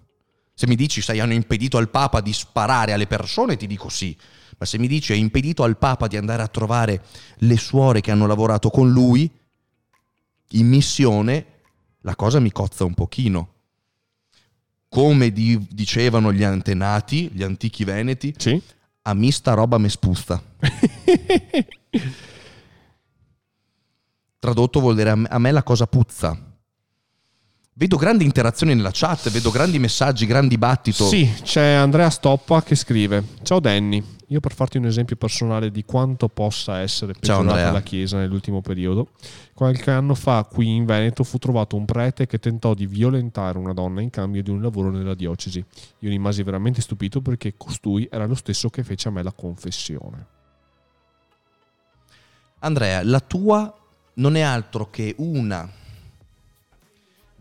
Se 0.58 0.66
mi 0.66 0.74
dici, 0.74 1.02
sai, 1.02 1.20
hanno 1.20 1.34
impedito 1.34 1.76
al 1.76 1.90
Papa 1.90 2.22
di 2.22 2.32
sparare 2.32 2.94
alle 2.94 3.06
persone, 3.06 3.58
ti 3.58 3.66
dico 3.66 3.90
sì. 3.90 4.16
Ma 4.56 4.64
se 4.64 4.78
mi 4.78 4.88
dici, 4.88 5.12
hai 5.12 5.18
impedito 5.18 5.64
al 5.64 5.76
Papa 5.76 6.06
di 6.06 6.16
andare 6.16 6.42
a 6.42 6.48
trovare 6.48 7.04
le 7.40 7.58
suore 7.58 8.00
che 8.00 8.10
hanno 8.10 8.26
lavorato 8.26 8.70
con 8.70 8.90
lui 8.90 9.30
in 10.52 10.66
missione, 10.66 11.46
la 12.00 12.16
cosa 12.16 12.40
mi 12.40 12.50
cozza 12.52 12.84
un 12.84 12.94
pochino. 12.94 13.52
Come 14.88 15.30
di- 15.30 15.66
dicevano 15.70 16.32
gli 16.32 16.42
antenati, 16.42 17.28
gli 17.32 17.42
antichi 17.42 17.84
veneti, 17.84 18.32
Sì? 18.38 18.58
a 19.02 19.12
me 19.12 19.30
sta 19.32 19.52
roba 19.52 19.76
me 19.76 19.90
spuzza. 19.90 20.42
Tradotto 24.38 24.80
vuol 24.80 24.94
dire 24.94 25.10
a 25.10 25.16
me, 25.16 25.28
a 25.28 25.38
me 25.38 25.50
la 25.50 25.62
cosa 25.62 25.86
puzza. 25.86 26.45
Vedo 27.78 27.98
grandi 27.98 28.24
interazioni 28.24 28.74
nella 28.74 28.88
chat, 28.90 29.28
vedo 29.28 29.50
grandi 29.50 29.78
messaggi, 29.78 30.24
gran 30.24 30.48
dibattito. 30.48 31.04
Sì, 31.04 31.30
c'è 31.42 31.72
Andrea 31.72 32.08
Stoppa 32.08 32.62
che 32.62 32.74
scrive: 32.74 33.22
Ciao 33.42 33.60
Danny, 33.60 34.02
io 34.28 34.40
per 34.40 34.54
farti 34.54 34.78
un 34.78 34.86
esempio 34.86 35.16
personale 35.16 35.70
di 35.70 35.84
quanto 35.84 36.28
possa 36.28 36.78
essere 36.78 37.12
peggiorata 37.12 37.70
la 37.70 37.82
Chiesa 37.82 38.16
nell'ultimo 38.16 38.62
periodo, 38.62 39.08
qualche 39.52 39.90
anno 39.90 40.14
fa 40.14 40.48
qui 40.50 40.74
in 40.74 40.86
Veneto 40.86 41.22
fu 41.22 41.36
trovato 41.36 41.76
un 41.76 41.84
prete 41.84 42.26
che 42.26 42.38
tentò 42.38 42.72
di 42.72 42.86
violentare 42.86 43.58
una 43.58 43.74
donna 43.74 44.00
in 44.00 44.08
cambio 44.08 44.42
di 44.42 44.48
un 44.48 44.62
lavoro 44.62 44.90
nella 44.90 45.14
diocesi. 45.14 45.62
Io 45.98 46.08
rimasi 46.08 46.42
veramente 46.42 46.80
stupito 46.80 47.20
perché 47.20 47.58
costui 47.58 48.08
era 48.10 48.24
lo 48.24 48.36
stesso 48.36 48.70
che 48.70 48.84
fece 48.84 49.08
a 49.08 49.10
me 49.10 49.22
la 49.22 49.32
confessione. 49.32 50.26
Andrea, 52.60 53.04
la 53.04 53.20
tua 53.20 53.70
non 54.14 54.34
è 54.34 54.40
altro 54.40 54.88
che 54.88 55.14
una 55.18 55.70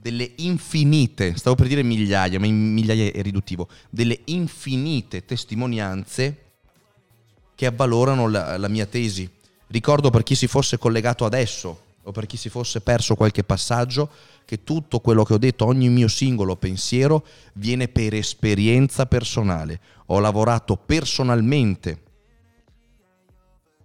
delle 0.06 0.34
infinite, 0.36 1.36
stavo 1.36 1.56
per 1.56 1.65
dire 1.65 1.82
migliaia, 1.82 2.40
ma 2.40 2.45
migliaia 2.45 3.11
è 3.11 3.23
riduttivo, 3.23 3.68
delle 3.90 4.19
infinite 4.26 5.26
testimonianze 5.26 6.44
che 7.56 7.65
avvalorano 7.65 8.30
la, 8.30 8.56
la 8.60 8.68
mia 8.68 8.86
tesi. 8.86 9.27
Ricordo 9.65 10.11
per 10.11 10.22
chi 10.22 10.36
si 10.36 10.45
fosse 10.45 10.77
collegato 10.77 11.26
adesso 11.26 11.80
o 12.03 12.11
per 12.11 12.27
chi 12.27 12.38
si 12.38 12.49
fosse 12.49 12.82
perso 12.82 13.15
qualche 13.15 13.44
passaggio 13.44 14.11
che 14.45 14.64
tutto 14.64 14.99
quello 14.99 15.23
che 15.23 15.34
ho 15.34 15.40
detto, 15.40 15.65
ogni 15.65 15.90
mio 15.90 16.07
singolo 16.07 16.56
pensiero 16.56 17.26
viene 17.53 17.88
per 17.88 18.14
esperienza 18.14 19.07
personale. 19.07 19.80
Ho 20.07 20.19
lavorato 20.19 20.77
personalmente 20.77 22.03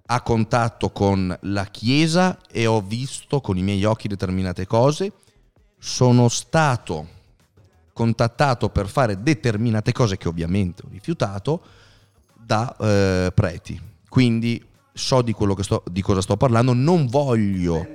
a 0.05 0.21
contatto 0.21 0.91
con 0.91 1.35
la 1.45 1.65
Chiesa 1.65 2.39
e 2.53 2.67
ho 2.67 2.83
visto 2.83 3.41
con 3.41 3.57
i 3.57 3.63
miei 3.63 3.85
occhi 3.85 4.07
determinate 4.07 4.67
cose. 4.67 5.13
Sono 5.81 6.29
stato 6.29 7.19
contattato 7.93 8.69
per 8.69 8.87
fare 8.87 9.23
determinate 9.23 9.93
cose 9.93 10.17
che 10.17 10.29
ovviamente 10.29 10.83
ho 10.85 10.89
rifiutato 10.91 11.61
da 12.35 12.77
eh, 12.77 13.33
preti. 13.35 13.81
Quindi 14.09 14.63
so 14.93 15.23
di, 15.23 15.35
sto, 15.61 15.83
di 15.91 16.03
cosa 16.03 16.21
sto 16.21 16.37
parlando, 16.37 16.73
non 16.73 17.07
voglio 17.07 17.87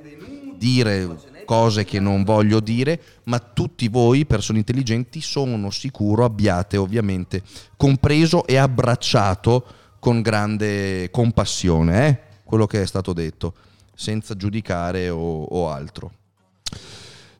dire 0.57 1.33
cose 1.45 1.85
che 1.85 1.99
non 1.99 2.23
voglio 2.23 2.59
dire, 2.59 2.99
ma 3.23 3.39
tutti 3.39 3.87
voi, 3.87 4.25
persone 4.25 4.59
intelligenti, 4.59 5.21
sono 5.21 5.69
sicuro 5.69 6.25
abbiate 6.25 6.75
ovviamente 6.75 7.41
compreso 7.77 8.45
e 8.45 8.57
abbracciato 8.57 9.65
con 9.99 10.21
grande 10.21 11.09
compassione 11.11 12.07
eh, 12.07 12.19
quello 12.43 12.67
che 12.67 12.81
è 12.81 12.85
stato 12.85 13.13
detto, 13.13 13.53
senza 13.93 14.35
giudicare 14.35 15.09
o, 15.09 15.43
o 15.43 15.69
altro. 15.69 16.11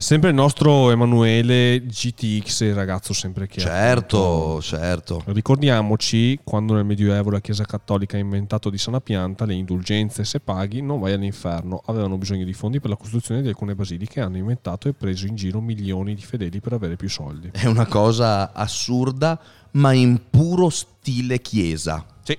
Sempre 0.06 0.30
il 0.30 0.36
nostro 0.36 0.92
Emanuele 0.92 1.84
GTX, 1.84 2.62
il 2.62 2.76
ragazzo 2.76 3.12
sempre 3.12 3.48
che 3.48 3.60
Certo, 3.60 4.62
certo. 4.62 5.24
Ricordiamoci 5.26 6.42
quando 6.44 6.76
nel 6.76 6.86
Medioevo 6.86 7.32
la 7.32 7.42
Chiesa 7.42 7.66
Cattolica 7.66 8.16
ha 8.16 8.20
inventato 8.20 8.70
di 8.70 8.78
sana 8.78 9.02
pianta 9.02 9.46
le 9.46 9.56
indulgenze, 9.56 10.24
se 10.24 10.42
paghi 10.42 10.84
non 10.84 11.00
vai 11.00 11.14
all'inferno. 11.14 11.82
Avevano 11.88 12.20
bisogno 12.20 12.46
di 12.46 12.54
fondi 12.54 12.80
per 12.80 12.92
la 12.92 12.98
costruzione 12.98 13.42
di 13.42 13.48
alcune 13.48 13.74
basiliche, 13.74 14.22
hanno 14.22 14.38
inventato 14.38 14.88
e 14.88 14.94
preso 14.94 15.26
in 15.26 15.34
giro 15.34 15.60
milioni 15.60 16.14
di 16.14 16.22
fedeli 16.22 16.60
per 16.60 16.74
avere 16.74 16.98
più 16.98 17.10
soldi. 17.10 17.50
È 17.52 17.66
una 17.66 17.88
cosa 17.88 18.54
assurda, 18.54 19.42
ma 19.72 19.92
in 19.92 20.22
puro 20.30 20.70
stile 20.70 21.42
chiesa. 21.42 22.06
Sì. 22.22 22.38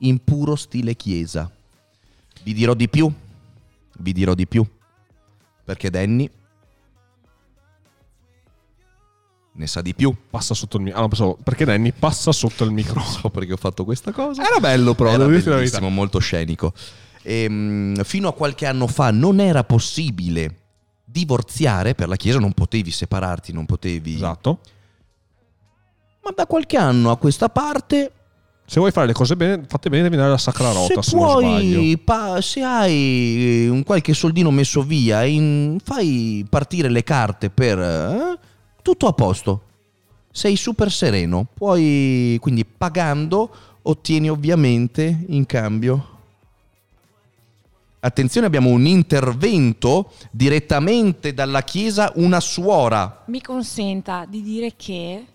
In 0.00 0.22
puro 0.22 0.56
stile 0.56 0.94
chiesa. 0.94 1.50
Vi 2.42 2.52
dirò 2.52 2.74
di 2.74 2.90
più. 2.90 3.10
Vi 3.96 4.12
dirò 4.12 4.34
di 4.34 4.46
più. 4.46 4.62
Perché 5.64 5.88
Danny 5.88 6.30
ne 9.58 9.66
sa 9.66 9.82
di 9.82 9.94
più. 9.94 10.14
Passa 10.30 10.54
sotto 10.54 10.76
il 10.76 10.84
micro. 10.84 11.02
Ah, 11.04 11.08
no, 11.18 11.36
perché 11.42 11.64
Danny 11.64 11.92
passa 11.92 12.32
sotto 12.32 12.64
il 12.64 12.70
micro. 12.70 13.00
Non 13.00 13.04
so 13.08 13.28
perché 13.28 13.52
ho 13.52 13.56
fatto 13.56 13.84
questa 13.84 14.12
cosa. 14.12 14.42
Era 14.44 14.60
bello, 14.60 14.94
però, 14.94 15.10
Era 15.10 15.26
bellissimo, 15.26 15.88
molto 15.90 16.18
scenico. 16.20 16.72
Ehm, 17.22 18.02
fino 18.04 18.28
a 18.28 18.32
qualche 18.32 18.66
anno 18.66 18.86
fa 18.86 19.10
non 19.10 19.40
era 19.40 19.64
possibile 19.64 20.54
divorziare 21.04 21.94
per 21.94 22.08
la 22.08 22.16
Chiesa, 22.16 22.38
non 22.38 22.52
potevi 22.52 22.90
separarti, 22.90 23.52
non 23.52 23.66
potevi... 23.66 24.14
Esatto. 24.14 24.60
Ma 26.22 26.32
da 26.34 26.46
qualche 26.46 26.76
anno 26.76 27.10
a 27.10 27.16
questa 27.16 27.48
parte 27.48 28.12
Se 28.66 28.78
vuoi 28.78 28.92
fare 28.92 29.06
le 29.06 29.14
cose 29.14 29.34
bene, 29.34 29.64
fatte 29.66 29.88
bene, 29.88 30.02
devi 30.02 30.14
andare 30.14 30.32
alla 30.32 30.40
Sacra 30.40 30.70
Rota, 30.72 31.00
se, 31.00 31.10
se 31.10 31.16
puoi, 31.16 32.00
pa- 32.04 32.40
se 32.42 32.62
hai 32.62 33.66
un 33.68 33.82
qualche 33.82 34.12
soldino 34.12 34.50
messo 34.50 34.82
via, 34.82 35.24
in- 35.24 35.78
fai 35.82 36.46
partire 36.48 36.88
le 36.90 37.02
carte 37.02 37.48
per 37.50 37.78
eh, 37.78 38.38
tutto 38.88 39.06
a 39.06 39.12
posto. 39.12 39.62
Sei 40.30 40.56
super 40.56 40.90
sereno. 40.90 41.46
Puoi, 41.52 42.38
quindi 42.40 42.64
pagando, 42.64 43.50
ottieni 43.82 44.30
ovviamente 44.30 45.24
in 45.28 45.44
cambio 45.44 46.16
Attenzione, 48.00 48.46
abbiamo 48.46 48.70
un 48.70 48.86
intervento 48.86 50.12
direttamente 50.30 51.34
dalla 51.34 51.62
chiesa, 51.62 52.12
una 52.14 52.38
suora. 52.38 53.24
Mi 53.26 53.42
consenta 53.42 54.24
di 54.24 54.40
dire 54.42 54.74
che. 54.76 55.26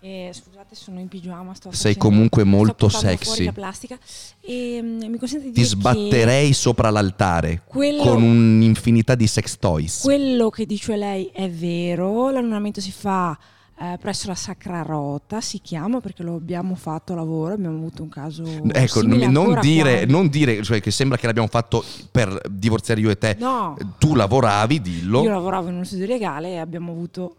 Eh, 0.00 0.30
scusate, 0.32 0.74
sono 0.74 1.00
in 1.00 1.08
pigiama. 1.08 1.54
Sto 1.54 1.70
Sei 1.72 1.94
facendo- 1.94 2.08
comunque 2.08 2.44
molto 2.44 2.88
sexy. 2.88 3.44
la 3.44 3.52
plastica. 3.52 3.98
E, 4.40 4.80
mm, 4.82 5.02
mi 5.10 5.18
consente 5.18 5.46
di 5.46 5.52
Ti 5.52 5.64
sbatterei 5.64 6.52
sopra 6.52 6.90
l'altare 6.90 7.62
Quello- 7.66 8.02
con 8.02 8.22
un'infinità 8.22 9.14
di 9.14 9.26
sex 9.26 9.56
toys. 9.58 10.00
quello 10.02 10.50
che 10.50 10.66
dice 10.66 10.96
lei 10.96 11.30
è 11.32 11.48
vero. 11.50 12.30
L'annullamento 12.30 12.80
si 12.80 12.92
fa 12.92 13.36
eh, 13.80 13.96
presso 14.00 14.26
la 14.26 14.34
Sacra 14.34 14.82
Rota, 14.82 15.40
si 15.40 15.60
chiama 15.60 16.00
perché 16.00 16.24
lo 16.24 16.34
abbiamo 16.34 16.74
fatto 16.74 17.12
a 17.12 17.16
lavoro. 17.16 17.54
Abbiamo 17.54 17.76
avuto 17.76 18.02
un 18.02 18.08
caso. 18.08 18.42
Ecco, 18.72 19.02
non, 19.02 19.60
dire, 19.60 20.04
non 20.04 20.26
dire 20.28 20.64
cioè, 20.64 20.80
che 20.80 20.90
sembra 20.90 21.16
che 21.16 21.26
l'abbiamo 21.26 21.46
fatto 21.46 21.84
per 22.10 22.40
divorziare 22.50 23.00
io 23.00 23.08
e 23.10 23.16
te. 23.18 23.36
No, 23.38 23.76
Tu 23.98 24.16
lavoravi, 24.16 24.80
dillo. 24.80 25.22
io 25.22 25.30
lavoravo 25.30 25.68
in 25.68 25.74
uno 25.76 25.84
studio 25.84 26.06
legale 26.06 26.54
e 26.54 26.56
abbiamo 26.58 26.90
avuto. 26.90 27.36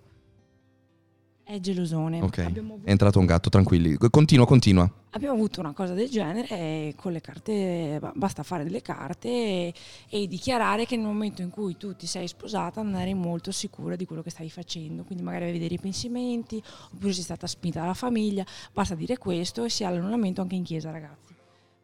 È 1.49 1.59
gelosone. 1.59 2.21
Ok, 2.21 2.38
avuto 2.38 2.81
è 2.84 2.91
entrato 2.91 3.17
un 3.17 3.26
gatto, 3.26 3.49
tranquilli. 3.49 3.97
Continua, 3.97 4.45
continua. 4.45 4.88
Abbiamo 5.09 5.34
avuto 5.34 5.59
una 5.61 5.73
cosa 5.73 5.95
del 5.95 6.07
genere 6.07 6.47
e 6.47 6.93
con 6.95 7.11
le 7.11 7.21
carte 7.21 7.97
ba- 7.99 8.11
basta 8.13 8.43
fare 8.43 8.63
delle 8.63 8.84
carte 8.84 9.27
e, 9.27 9.73
e 10.09 10.27
dichiarare 10.27 10.85
che 10.85 10.95
nel 10.95 11.07
momento 11.07 11.41
in 11.41 11.49
cui 11.49 11.76
tu 11.76 11.95
ti 11.95 12.05
sei 12.05 12.27
sposata 12.27 12.84
non 12.84 12.93
eri 12.97 13.15
molto 13.15 13.51
sicura 13.51 13.95
di 13.95 14.05
quello 14.05 14.21
che 14.21 14.30
stavi 14.30 14.51
facendo, 14.51 15.01
quindi 15.01 15.23
magari 15.23 15.45
avevi 15.45 15.57
dei 15.57 15.69
ripensamenti 15.69 16.61
oppure 16.93 17.13
sei 17.13 17.23
stata 17.23 17.47
spinta 17.47 17.80
dalla 17.80 17.95
famiglia, 17.95 18.45
basta 18.71 18.93
dire 18.93 19.17
questo 19.17 19.63
e 19.63 19.71
si 19.71 19.84
ha 19.84 19.89
l'annullamento 19.89 20.41
anche 20.41 20.53
in 20.53 20.63
chiesa 20.63 20.91
ragazzi. 20.91 21.34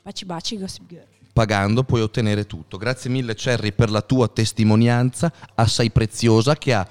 Baci 0.03 0.25
baci 0.25 0.59
Gossip 0.59 0.85
Girl. 0.85 1.07
Pagando 1.33 1.83
puoi 1.83 2.01
ottenere 2.01 2.45
tutto. 2.45 2.77
Grazie 2.77 3.09
mille 3.09 3.33
Cherry 3.33 3.71
per 3.71 3.89
la 3.89 4.03
tua 4.03 4.27
testimonianza 4.27 5.33
assai 5.55 5.89
preziosa 5.89 6.55
che 6.55 6.71
ha 6.71 6.87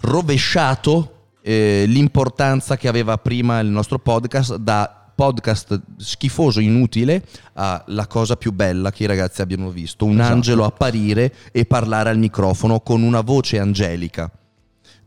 rovesciato 0.00 1.12
eh, 1.48 1.84
l'importanza 1.86 2.76
che 2.76 2.88
aveva 2.88 3.16
prima 3.16 3.58
il 3.60 3.68
nostro 3.68 3.98
podcast 3.98 4.56
da 4.56 4.92
podcast 5.14 5.80
schifoso, 5.96 6.60
inutile, 6.60 7.24
a 7.54 7.82
la 7.88 8.06
cosa 8.06 8.36
più 8.36 8.52
bella 8.52 8.92
che 8.92 9.04
i 9.04 9.06
ragazzi 9.06 9.40
abbiano 9.40 9.70
visto. 9.70 10.04
Un 10.04 10.18
Esatto. 10.20 10.32
angelo 10.34 10.64
apparire 10.64 11.34
e 11.50 11.64
parlare 11.64 12.10
al 12.10 12.18
microfono 12.18 12.80
con 12.80 13.02
una 13.02 13.22
voce 13.22 13.58
angelica, 13.58 14.30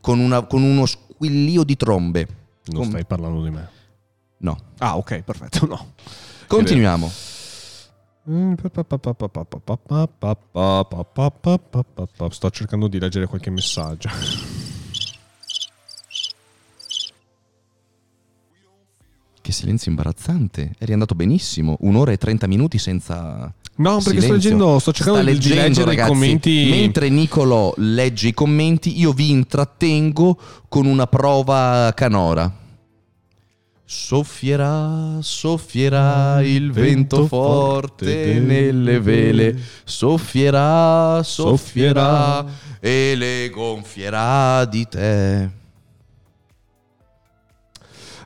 con, 0.01 0.19
una- 0.19 0.41
con 0.47 0.63
uno 0.63 0.85
squillio 0.87 1.63
di 1.63 1.75
trombe. 1.77 2.27
Non 2.65 2.81
Com- 2.81 2.89
stai 2.89 3.05
parlando 3.05 3.43
di 3.43 3.51
me. 3.51 3.69
No. 4.39 4.57
Ah, 4.79 4.97
ok, 4.97 5.21
perfetto. 5.21 5.65
No. 5.67 5.93
Continuiamo. 6.47 7.09
Sto 12.29 12.49
cercando 12.49 12.87
di 12.87 12.99
leggere 12.99 13.27
qualche 13.27 13.49
messaggio. 13.49 14.09
Che 19.51 19.57
silenzio 19.57 19.91
imbarazzante. 19.91 20.71
Eri 20.77 20.93
andato 20.93 21.13
benissimo. 21.13 21.75
Un'ora 21.81 22.13
e 22.13 22.17
30 22.17 22.47
minuti 22.47 22.77
senza. 22.77 23.53
No, 23.75 23.95
perché 23.95 24.01
sto 24.01 24.09
silenzio. 24.21 24.33
leggendo, 24.33 24.79
sto 24.79 24.93
cercando 24.93 25.19
Sta 25.19 25.29
di, 25.29 25.37
di 25.37 25.43
leggendo, 25.49 25.67
leggere 25.67 25.89
ragazzi. 25.89 26.09
i 26.09 26.13
commenti. 26.13 26.67
Mentre 26.69 27.09
Nicolò 27.09 27.73
legge 27.75 28.29
i 28.29 28.33
commenti, 28.33 28.97
io 28.97 29.11
vi 29.11 29.29
intrattengo 29.29 30.39
con 30.69 30.85
una 30.85 31.05
prova 31.05 31.91
canora. 31.93 32.49
Soffierà, 33.83 35.17
soffierà 35.19 36.41
il 36.41 36.71
vento 36.71 37.27
forte 37.27 38.39
nelle 38.39 39.01
vele. 39.01 39.59
Soffierà, 39.83 41.21
soffierà 41.23 42.45
e 42.79 43.15
le 43.17 43.49
gonfierà 43.49 44.63
di 44.63 44.87
te. 44.87 45.59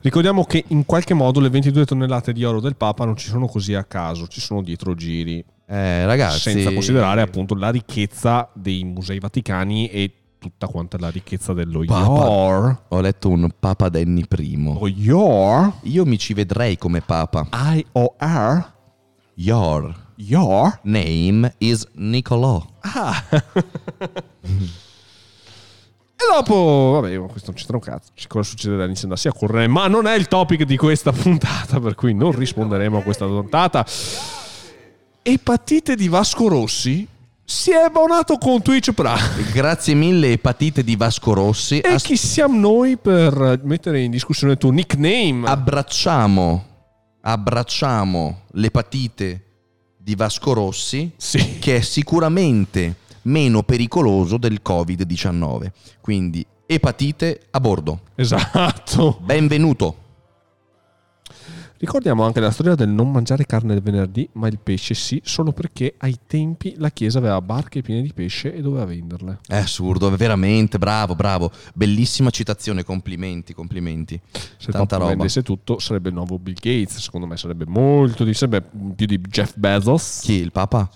Ricordiamo 0.05 0.45
che 0.45 0.63
in 0.67 0.85
qualche 0.85 1.15
modo 1.15 1.39
le 1.39 1.49
22 1.49 1.83
tonnellate 1.83 2.31
di 2.31 2.43
oro 2.43 2.59
del 2.59 2.75
Papa 2.75 3.05
non 3.05 3.17
ci 3.17 3.27
sono 3.27 3.47
così 3.47 3.73
a 3.73 3.85
caso, 3.85 4.27
ci 4.27 4.39
sono 4.39 4.61
dietro 4.61 4.93
giri. 4.93 5.43
Eh, 5.65 6.05
ragazzi. 6.05 6.51
senza 6.51 6.71
considerare 6.71 7.21
appunto 7.21 7.55
la 7.55 7.71
ricchezza 7.71 8.47
dei 8.53 8.83
musei 8.83 9.17
vaticani 9.17 9.89
e 9.89 10.13
tutta 10.37 10.67
quanta 10.67 10.99
la 10.99 11.09
ricchezza 11.09 11.53
dello 11.53 11.83
Papa. 11.85 12.23
IOR. 12.23 12.83
Ho 12.89 13.01
letto 13.01 13.29
un 13.29 13.49
Papa 13.59 13.89
Denny 13.89 14.27
primo. 14.27 14.77
Lo 14.79 14.85
IOR? 14.85 15.73
Io 15.85 16.05
mi 16.05 16.19
ci 16.19 16.35
vedrei 16.35 16.77
come 16.77 17.01
Papa. 17.01 17.47
IOR? 17.51 18.73
Your 19.33 19.95
IOR? 20.17 20.81
name 20.83 21.51
is 21.57 21.83
Nicolò. 21.93 22.63
Ah. 22.81 23.23
E 26.25 26.33
dopo, 26.33 26.99
vabbè, 26.99 27.17
questo 27.27 27.51
non 27.51 27.55
c'entra 27.55 27.75
un 27.75 27.81
cazzo. 27.81 28.11
Cosa 28.27 28.49
succederà? 28.49 28.85
Inizia 28.85 29.07
ad 29.07 29.11
andarsi 29.11 29.27
a 29.27 29.33
correre. 29.33 29.67
Ma 29.67 29.87
non 29.87 30.07
è 30.07 30.15
il 30.15 30.27
topic 30.27 30.63
di 30.63 30.75
questa 30.75 31.11
puntata, 31.13 31.79
per 31.79 31.93
cui 31.95 32.13
non 32.13 32.31
risponderemo 32.31 32.97
a 32.97 33.01
questa 33.01 33.25
puntata. 33.25 33.85
Epatite 35.21 35.95
di 35.95 36.07
Vasco 36.07 36.47
Rossi 36.47 37.07
si 37.43 37.71
è 37.71 37.75
abbonato 37.75 38.37
con 38.37 38.61
Twitch 38.61 38.91
Prime. 38.93 39.51
Grazie 39.53 39.93
mille, 39.93 40.31
epatite 40.31 40.83
di 40.83 40.95
Vasco 40.95 41.33
Rossi. 41.33 41.79
E 41.79 41.95
chi 41.97 42.17
siamo 42.17 42.57
noi 42.57 42.97
per 42.97 43.61
mettere 43.63 44.01
in 44.01 44.09
discussione 44.09 44.53
il 44.53 44.59
tuo 44.59 44.71
nickname? 44.71 45.47
abbracciamo, 45.47 46.65
abbracciamo 47.21 48.41
l'epatite 48.53 49.43
di 49.97 50.15
Vasco 50.15 50.53
Rossi, 50.53 51.11
sì. 51.17 51.59
che 51.59 51.77
è 51.77 51.81
sicuramente 51.81 52.95
meno 53.25 53.63
pericoloso 53.63 54.37
del 54.37 54.61
Covid-19. 54.63 55.71
Quindi, 56.01 56.45
epatite 56.65 57.41
a 57.51 57.59
bordo. 57.59 58.01
Esatto. 58.15 59.19
Benvenuto. 59.21 60.03
Ricordiamo 61.77 62.23
anche 62.23 62.39
la 62.39 62.51
storia 62.51 62.73
del 62.73 62.87
non 62.87 63.11
mangiare 63.11 63.45
carne 63.45 63.73
il 63.73 63.81
venerdì, 63.81 64.27
ma 64.33 64.47
il 64.47 64.59
pesce 64.59 64.93
sì, 64.93 65.21
solo 65.25 65.51
perché 65.51 65.95
ai 65.97 66.17
tempi 66.25 66.73
la 66.77 66.89
chiesa 66.89 67.19
aveva 67.19 67.41
barche 67.41 67.81
piene 67.81 68.01
di 68.01 68.13
pesce 68.13 68.53
e 68.55 68.61
doveva 68.61 68.85
venderle. 68.85 69.39
È 69.45 69.57
assurdo, 69.57 70.09
veramente, 70.15 70.77
bravo, 70.79 71.15
bravo. 71.15 71.51
Bellissima 71.73 72.29
citazione, 72.29 72.83
complimenti, 72.83 73.53
complimenti. 73.53 74.19
Se 74.57 74.71
Tanta 74.71 74.95
roba. 74.95 75.09
vendesse 75.09 75.43
tutto 75.43 75.77
sarebbe 75.79 76.09
il 76.09 76.15
nuovo 76.15 76.39
Bill 76.39 76.55
Gates, 76.55 76.97
secondo 76.97 77.27
me 77.27 77.35
sarebbe 77.35 77.65
molto 77.67 78.23
di 78.23 78.33
sarebbe 78.33 78.67
più 78.95 79.05
di 79.05 79.19
Jeff 79.19 79.55
Bezos. 79.57 80.21
Chi, 80.23 80.35
il 80.35 80.53
Papa? 80.53 80.89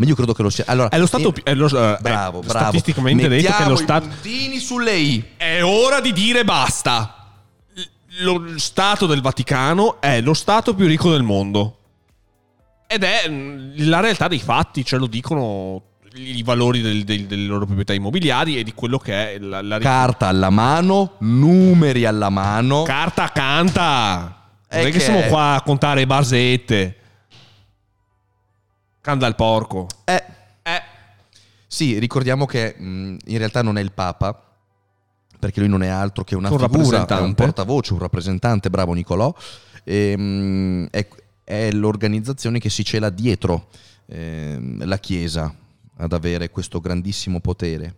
Ma 0.00 0.06
io 0.06 0.14
credo 0.14 0.32
che 0.32 0.42
lo 0.42 0.48
sia. 0.48 0.64
Allora, 0.66 0.88
È 0.88 0.98
lo 0.98 1.04
stato 1.04 1.28
eh, 1.28 1.32
più... 1.32 1.42
È 1.42 1.54
lo, 1.54 1.66
eh, 1.66 1.98
Bravo, 2.00 2.40
è 2.40 2.46
bravo. 2.46 2.48
Statisticamente 2.48 3.28
detto 3.28 3.52
che 3.52 3.64
è 3.64 3.68
lo 3.68 3.76
stato... 3.76 4.08
sulle 4.58 4.96
I. 4.96 5.22
È 5.36 5.62
ora 5.62 6.00
di 6.00 6.14
dire 6.14 6.42
basta. 6.42 7.16
Lo 8.20 8.54
Stato 8.56 9.04
del 9.06 9.20
Vaticano 9.20 10.00
è 10.00 10.22
lo 10.22 10.32
Stato 10.32 10.74
più 10.74 10.86
ricco 10.86 11.10
del 11.10 11.22
mondo. 11.22 11.76
Ed 12.86 13.02
è 13.04 13.28
mm, 13.28 13.72
la 13.88 14.00
realtà 14.00 14.26
dei 14.26 14.38
fatti, 14.38 14.86
ce 14.86 14.96
lo 14.96 15.06
dicono 15.06 15.82
i 16.14 16.42
valori 16.42 16.80
del- 16.80 17.04
del- 17.04 17.26
delle 17.26 17.44
loro 17.46 17.66
proprietà 17.66 17.92
immobiliari 17.92 18.56
e 18.58 18.62
di 18.64 18.72
quello 18.72 18.96
che 18.96 19.34
è 19.34 19.38
la, 19.38 19.60
la 19.60 19.78
Carta 19.78 20.28
alla 20.28 20.48
mano, 20.48 21.16
numeri 21.18 22.06
alla 22.06 22.30
mano. 22.30 22.84
carta 22.84 23.28
canta. 23.28 24.48
Non 24.70 24.80
è 24.80 24.84
che, 24.84 24.92
che- 24.92 25.00
siamo 25.00 25.20
qua 25.28 25.56
a 25.56 25.60
contare 25.62 26.06
barsette. 26.06 26.94
Canda 29.00 29.26
il 29.26 29.34
porco. 29.34 29.86
Eh, 30.04 30.22
Eh. 30.62 30.82
sì, 31.66 31.98
ricordiamo 31.98 32.44
che 32.46 32.74
mh, 32.78 33.16
in 33.26 33.38
realtà 33.38 33.62
non 33.62 33.78
è 33.78 33.80
il 33.80 33.92
Papa, 33.92 34.44
perché 35.38 35.60
lui 35.60 35.68
non 35.68 35.82
è 35.82 35.88
altro 35.88 36.22
che 36.22 36.34
una 36.34 36.50
Un 36.50 36.58
figura, 36.58 37.06
è 37.06 37.20
un 37.20 37.34
portavoce, 37.34 37.92
un 37.94 37.98
rappresentante, 37.98 38.68
bravo 38.68 38.92
Nicolò. 38.92 39.34
E, 39.84 40.16
mh, 40.16 40.88
è, 40.90 41.08
è 41.44 41.70
l'organizzazione 41.72 42.58
che 42.58 42.68
si 42.68 42.84
cela 42.84 43.08
dietro 43.10 43.68
ehm, 44.06 44.84
la 44.86 44.98
Chiesa 44.98 45.54
ad 45.96 46.12
avere 46.12 46.50
questo 46.50 46.80
grandissimo 46.80 47.40
potere. 47.40 47.94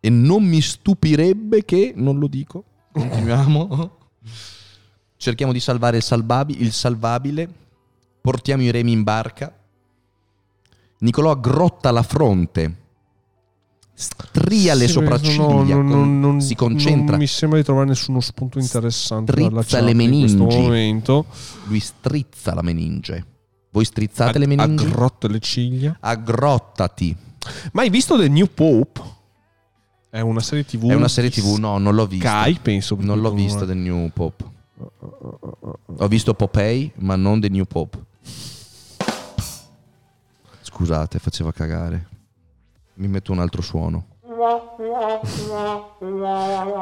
E 0.00 0.10
non 0.10 0.44
mi 0.44 0.60
stupirebbe 0.60 1.64
che, 1.64 1.92
non 1.96 2.18
lo 2.20 2.28
dico, 2.28 2.62
continuiamo, 2.92 3.98
cerchiamo 5.16 5.52
di 5.52 5.58
salvare 5.58 5.96
il, 5.96 6.02
salvabi- 6.04 6.60
il 6.62 6.70
salvabile, 6.72 7.48
portiamo 8.26 8.62
i 8.62 8.70
remi 8.72 8.90
in 8.90 9.04
barca, 9.04 9.54
Nicolò 10.98 11.30
aggrotta 11.30 11.90
la 11.92 12.02
fronte, 12.02 12.76
stria 13.94 14.74
le 14.74 14.86
Sì, 14.86 14.92
sopracciglia, 14.94 15.74
no, 15.76 15.82
no, 15.82 15.90
con- 15.90 16.20
no, 16.20 16.26
non- 16.30 16.40
si 16.40 16.54
concentra, 16.54 17.10
Non 17.12 17.18
mi 17.20 17.26
sembra 17.26 17.58
di 17.58 17.64
trovare 17.64 17.86
nessuno 17.86 18.20
spunto 18.20 18.58
interessante 18.58 19.30
Strizza 19.32 19.80
le 19.80 19.94
meningi. 19.94 20.36
momento. 20.36 21.26
lui 21.66 21.78
strizza 21.80 22.54
la 22.54 22.62
meninge. 22.62 23.26
Voi 23.70 23.84
strizzate 23.84 24.38
le 24.38 24.46
meningi? 24.46 24.84
Aggrotta 24.86 25.28
le 25.28 25.38
ciglia. 25.38 25.96
Aggrottati. 26.00 27.14
Ma 27.72 27.82
hai 27.82 27.90
visto 27.90 28.18
The 28.18 28.28
New 28.28 28.46
Pope? 28.52 29.02
È 30.08 30.20
una 30.20 30.40
serie 30.40 30.64
TV. 30.64 30.88
È 30.88 30.94
una 30.94 31.08
serie 31.08 31.28
tv? 31.30 31.58
No, 31.58 31.76
non 31.76 31.94
l'ho 31.94 32.06
vista. 32.06 32.42
Sky, 32.44 32.58
penso. 32.60 32.96
Non 32.98 33.20
l'ho 33.20 33.32
vista 33.32 33.66
The 33.66 33.74
New 33.74 34.08
Pope. 34.14 34.44
Ho 35.98 36.08
visto 36.08 36.32
Popeye, 36.32 36.92
ma 37.00 37.16
non 37.16 37.38
The 37.40 37.50
New 37.50 37.64
Pope. 37.66 38.04
Scusate, 40.76 41.18
faceva 41.18 41.52
cagare. 41.52 42.06
Mi 42.94 43.08
metto 43.08 43.32
un 43.32 43.40
altro 43.40 43.62
suono. 43.62 44.06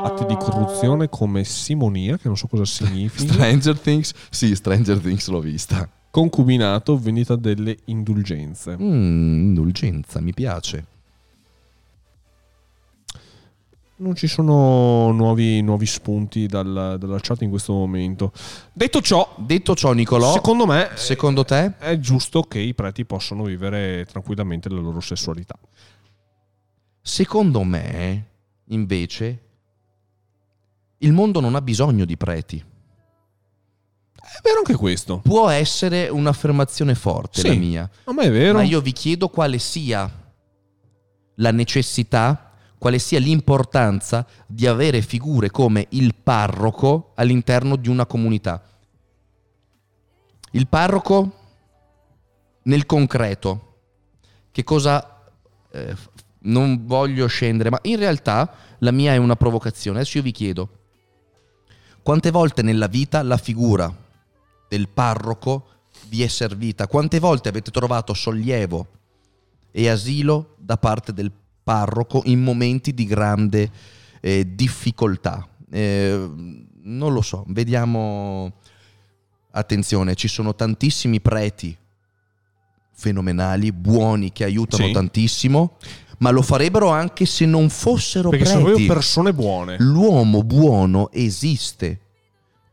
Atti 0.02 0.26
di 0.26 0.36
corruzione 0.36 1.08
come 1.08 1.44
simonia, 1.44 2.16
che 2.16 2.26
non 2.26 2.36
so 2.36 2.48
cosa 2.48 2.64
significa. 2.64 3.32
Stranger 3.32 3.78
Things? 3.78 4.12
Sì, 4.30 4.54
Stranger 4.54 4.98
Things 4.98 5.28
l'ho 5.28 5.40
vista. 5.40 5.88
Concubinato, 6.10 6.98
vendita 6.98 7.36
delle 7.36 7.76
indulgenze. 7.86 8.76
Mm, 8.76 9.46
indulgenza, 9.48 10.20
mi 10.20 10.32
piace. 10.32 10.86
Non 13.96 14.16
ci 14.16 14.26
sono 14.26 15.12
nuovi, 15.12 15.60
nuovi 15.62 15.86
spunti 15.86 16.46
dal- 16.46 16.96
dalla 16.98 17.18
chat 17.20 17.42
in 17.42 17.50
questo 17.50 17.72
momento. 17.72 18.32
Detto 18.72 19.00
ciò, 19.00 19.34
Detto 19.38 19.76
ciò, 19.76 19.92
Nicolò, 19.92 20.32
secondo 20.32 20.66
me 20.66 20.90
secondo 20.94 21.44
te? 21.44 21.74
è 21.78 21.98
giusto 22.00 22.42
che 22.42 22.58
i 22.58 22.74
preti 22.74 23.04
possano 23.04 23.44
vivere 23.44 24.04
tranquillamente 24.06 24.68
la 24.68 24.80
loro 24.80 24.98
sessualità. 25.00 25.56
Secondo 27.00 27.62
me, 27.62 28.26
invece, 28.66 29.40
il 30.98 31.12
mondo 31.12 31.38
non 31.38 31.54
ha 31.54 31.60
bisogno 31.62 32.04
di 32.04 32.16
preti. 32.16 32.56
È 32.56 34.40
vero 34.42 34.58
anche 34.58 34.74
questo. 34.74 35.18
Può 35.18 35.48
essere 35.50 36.08
un'affermazione 36.08 36.96
forte 36.96 37.40
Sì. 37.40 37.46
la 37.48 37.54
mia, 37.54 37.90
A 38.04 38.12
me 38.12 38.24
è 38.24 38.30
vero. 38.32 38.54
ma 38.58 38.64
io 38.64 38.80
vi 38.80 38.90
chiedo 38.92 39.28
quale 39.28 39.58
sia 39.58 40.10
la 41.36 41.50
necessità, 41.52 42.43
quale 42.85 42.98
sia 42.98 43.19
l'importanza 43.19 44.27
di 44.47 44.66
avere 44.66 45.01
figure 45.01 45.51
come 45.51 45.86
il 45.93 46.15
parroco 46.15 47.12
all'interno 47.15 47.77
di 47.77 47.89
una 47.89 48.05
comunità. 48.05 48.62
Il 50.51 50.66
parroco 50.69 51.32
nel 52.65 52.85
concreto, 52.85 53.77
che 54.52 54.65
cosa... 54.65 55.24
eh, 55.70 55.97
non 56.40 56.85
voglio 56.85 57.27
scendere, 57.27 57.70
ma 57.70 57.78
in 57.85 57.97
realtà 57.97 58.55
la 58.81 58.90
mia 58.90 59.15
è 59.15 59.16
una 59.16 59.35
provocazione. 59.35 60.01
Adesso 60.01 60.19
io 60.19 60.24
vi 60.24 60.32
chiedo, 60.32 60.69
quante 62.02 62.31
volte 62.31 62.61
nella 62.61 62.86
vita 62.86 63.23
la 63.23 63.39
figura 63.39 63.90
del 64.69 64.90
parroco 64.90 65.69
vi 66.09 66.23
è 66.23 66.27
servita? 66.27 66.86
Quante 66.86 67.19
volte 67.19 67.48
avete 67.48 67.70
trovato 67.70 68.12
sollievo 68.12 68.89
e 69.70 69.89
asilo 69.89 70.55
da 70.59 70.77
parte 70.77 71.15
del 71.15 71.32
parroco 71.65 72.23
in 72.27 72.41
momenti 72.43 72.95
di 72.95 73.05
grande 73.07 73.70
eh, 74.20 74.55
difficoltà? 74.55 75.49
Eh, 75.70 76.31
non 76.82 77.12
lo 77.12 77.23
so, 77.23 77.45
vediamo. 77.49 78.53
Attenzione, 79.57 80.15
ci 80.16 80.27
sono 80.28 80.55
tantissimi 80.55 81.20
preti 81.20 81.77
fenomenali, 82.97 83.73
buoni, 83.73 84.32
che 84.32 84.45
aiutano 84.45 84.86
Sì. 84.86 84.93
tantissimo, 84.93 85.77
ma 86.19 86.31
lo 86.31 86.43
farebbero 86.43 86.89
anche 86.91 87.24
se 87.27 87.45
non 87.47 87.69
fossero 87.69 88.31
Perché 88.31 88.45
sono 88.47 88.65
preti. 88.65 88.77
proprio 88.78 88.95
persone 88.95 89.32
buone. 89.35 89.77
L'uomo 89.78 90.43
buono 90.43 91.11
esiste. 91.12 92.01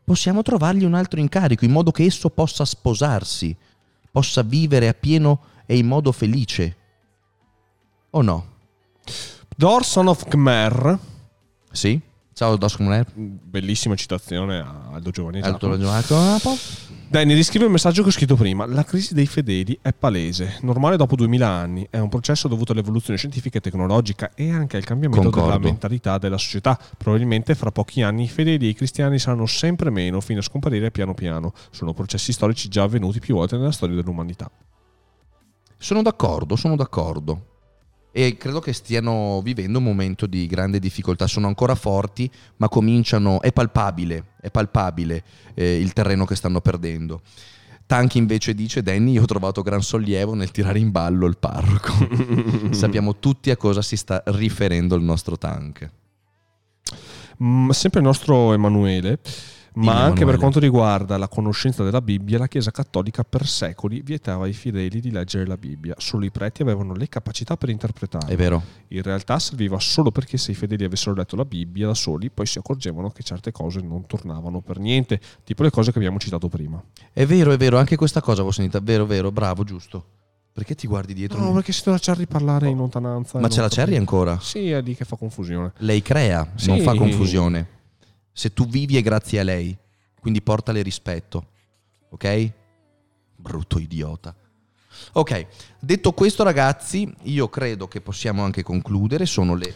Possiamo 0.04 0.42
trovargli 0.42 0.84
un 0.84 0.94
altro 0.94 1.20
incarico 1.20 1.64
in 1.64 1.70
modo 1.70 1.90
che 1.92 2.04
esso 2.04 2.30
possa 2.30 2.64
sposarsi, 2.64 3.54
possa 4.10 4.42
vivere 4.42 4.88
a 4.88 4.94
pieno 4.94 5.40
e 5.66 5.76
in 5.76 5.86
modo 5.86 6.10
felice. 6.12 6.76
O 8.10 8.22
no? 8.22 8.46
Dor 9.56 9.84
Son 9.84 10.08
of 10.08 10.24
Khmer, 10.28 10.98
Sì? 11.70 12.00
Ciao 12.34 12.56
Doscomuner. 12.56 13.06
bellissima 13.14 13.94
citazione 13.94 14.58
a 14.58 14.88
Aldo 14.92 15.10
Giovanni 15.10 15.40
Alto 15.42 15.76
Giacomo. 15.76 15.92
ragionato. 15.92 16.56
Danny, 17.08 17.34
riscrive 17.34 17.66
il 17.66 17.70
messaggio 17.70 18.00
che 18.02 18.08
ho 18.08 18.12
scritto 18.12 18.36
prima. 18.36 18.64
La 18.64 18.84
crisi 18.84 19.12
dei 19.12 19.26
fedeli 19.26 19.78
è 19.82 19.92
palese, 19.92 20.56
normale 20.62 20.96
dopo 20.96 21.14
2000 21.14 21.46
anni. 21.46 21.86
È 21.90 21.98
un 21.98 22.08
processo 22.08 22.48
dovuto 22.48 22.72
all'evoluzione 22.72 23.18
scientifica 23.18 23.58
e 23.58 23.60
tecnologica 23.60 24.30
e 24.34 24.50
anche 24.50 24.78
al 24.78 24.84
cambiamento 24.84 25.28
Concordo. 25.28 25.50
della 25.50 25.62
mentalità 25.62 26.16
della 26.16 26.38
società. 26.38 26.78
Probabilmente 26.96 27.54
fra 27.54 27.70
pochi 27.70 28.00
anni 28.00 28.24
i 28.24 28.28
fedeli 28.28 28.64
e 28.66 28.70
i 28.70 28.74
cristiani 28.74 29.18
saranno 29.18 29.44
sempre 29.44 29.90
meno 29.90 30.22
fino 30.22 30.38
a 30.38 30.42
scomparire 30.42 30.90
piano 30.90 31.12
piano. 31.12 31.52
Sono 31.70 31.92
processi 31.92 32.32
storici 32.32 32.68
già 32.68 32.84
avvenuti 32.84 33.20
più 33.20 33.34
volte 33.34 33.58
nella 33.58 33.72
storia 33.72 33.94
dell'umanità. 33.94 34.50
Sono 35.76 36.00
d'accordo, 36.00 36.56
sono 36.56 36.76
d'accordo. 36.76 37.51
E 38.12 38.36
credo 38.36 38.60
che 38.60 38.74
stiano 38.74 39.40
vivendo 39.42 39.78
un 39.78 39.84
momento 39.84 40.26
di 40.26 40.46
grande 40.46 40.78
difficoltà. 40.78 41.26
Sono 41.26 41.46
ancora 41.46 41.74
forti, 41.74 42.30
ma 42.56 42.68
cominciano. 42.68 43.40
È 43.40 43.52
palpabile, 43.52 44.34
è 44.40 44.50
palpabile 44.50 45.24
eh, 45.54 45.80
il 45.80 45.92
terreno 45.94 46.26
che 46.26 46.36
stanno 46.36 46.60
perdendo. 46.60 47.22
Tank 47.86 48.14
invece 48.16 48.54
dice: 48.54 48.82
Danny, 48.82 49.12
io 49.12 49.22
ho 49.22 49.26
trovato 49.26 49.62
gran 49.62 49.82
sollievo 49.82 50.34
nel 50.34 50.50
tirare 50.50 50.78
in 50.78 50.90
ballo 50.90 51.26
il 51.26 51.38
parroco. 51.38 51.92
Sappiamo 52.72 53.18
tutti 53.18 53.50
a 53.50 53.56
cosa 53.56 53.82
si 53.82 53.96
sta 53.96 54.22
riferendo 54.26 54.94
il 54.94 55.02
nostro 55.02 55.38
tank. 55.38 55.90
Mm, 57.42 57.70
sempre 57.70 58.00
il 58.00 58.06
nostro 58.06 58.52
Emanuele. 58.52 59.18
Ma 59.74 59.92
Dimmi, 59.92 60.04
anche 60.04 60.24
per 60.26 60.36
quanto 60.36 60.58
riguarda 60.58 61.16
la 61.16 61.28
conoscenza 61.28 61.82
della 61.82 62.02
Bibbia, 62.02 62.38
la 62.38 62.46
Chiesa 62.46 62.70
Cattolica 62.70 63.24
per 63.24 63.46
secoli 63.46 64.02
vietava 64.02 64.44
ai 64.44 64.52
fedeli 64.52 65.00
di 65.00 65.10
leggere 65.10 65.46
la 65.46 65.56
Bibbia. 65.56 65.94
Solo 65.96 66.26
i 66.26 66.30
preti 66.30 66.60
avevano 66.60 66.94
le 66.94 67.08
capacità 67.08 67.56
per 67.56 67.70
interpretarla. 67.70 68.28
È 68.28 68.36
vero? 68.36 68.62
In 68.88 69.02
realtà 69.02 69.38
serviva 69.38 69.78
solo 69.78 70.10
perché 70.10 70.36
se 70.36 70.50
i 70.50 70.54
fedeli 70.54 70.84
avessero 70.84 71.14
letto 71.14 71.36
la 71.36 71.46
Bibbia 71.46 71.86
da 71.86 71.94
soli, 71.94 72.28
poi 72.28 72.44
si 72.44 72.58
accorgevano 72.58 73.08
che 73.10 73.22
certe 73.22 73.50
cose 73.50 73.80
non 73.80 74.06
tornavano 74.06 74.60
per 74.60 74.78
niente, 74.78 75.18
tipo 75.42 75.62
le 75.62 75.70
cose 75.70 75.90
che 75.90 75.98
abbiamo 75.98 76.18
citato 76.18 76.48
prima. 76.48 76.82
È 77.10 77.24
vero, 77.24 77.50
è 77.52 77.56
vero. 77.56 77.78
Anche 77.78 77.96
questa 77.96 78.20
cosa 78.20 78.36
avevo 78.40 78.50
sentita. 78.52 78.78
Vero, 78.80 79.06
vero, 79.06 79.32
bravo, 79.32 79.64
giusto. 79.64 80.04
Perché 80.52 80.74
ti 80.74 80.86
guardi 80.86 81.14
dietro? 81.14 81.38
No, 81.38 81.50
perché 81.52 81.72
si 81.72 81.78
deve 81.82 81.92
lasciare 81.92 82.26
parlare 82.26 82.68
in 82.68 82.76
lontananza. 82.76 83.38
Ma 83.38 83.48
c'è 83.48 83.62
la 83.62 83.68
Cherry 83.68 83.96
ancora? 83.96 84.38
Sì, 84.38 84.70
è 84.70 84.82
lì 84.82 84.94
che 84.94 85.06
fa 85.06 85.16
confusione. 85.16 85.72
Lei 85.78 86.02
crea, 86.02 86.46
Sì. 86.56 86.66
non 86.68 86.80
fa 86.80 86.94
confusione. 86.94 87.80
Se 88.32 88.52
tu 88.52 88.66
vivi 88.66 88.96
è 88.96 89.02
grazie 89.02 89.40
a 89.40 89.42
lei, 89.42 89.76
quindi 90.20 90.42
portale 90.42 90.82
rispetto. 90.82 91.46
Ok? 92.10 92.52
Brutto 93.36 93.78
idiota. 93.78 94.34
Ok, 95.12 95.46
detto 95.78 96.12
questo 96.12 96.42
ragazzi, 96.42 97.12
io 97.22 97.48
credo 97.48 97.88
che 97.88 98.00
possiamo 98.00 98.44
anche 98.44 98.62
concludere, 98.62 99.26
sono 99.26 99.54
le 99.54 99.74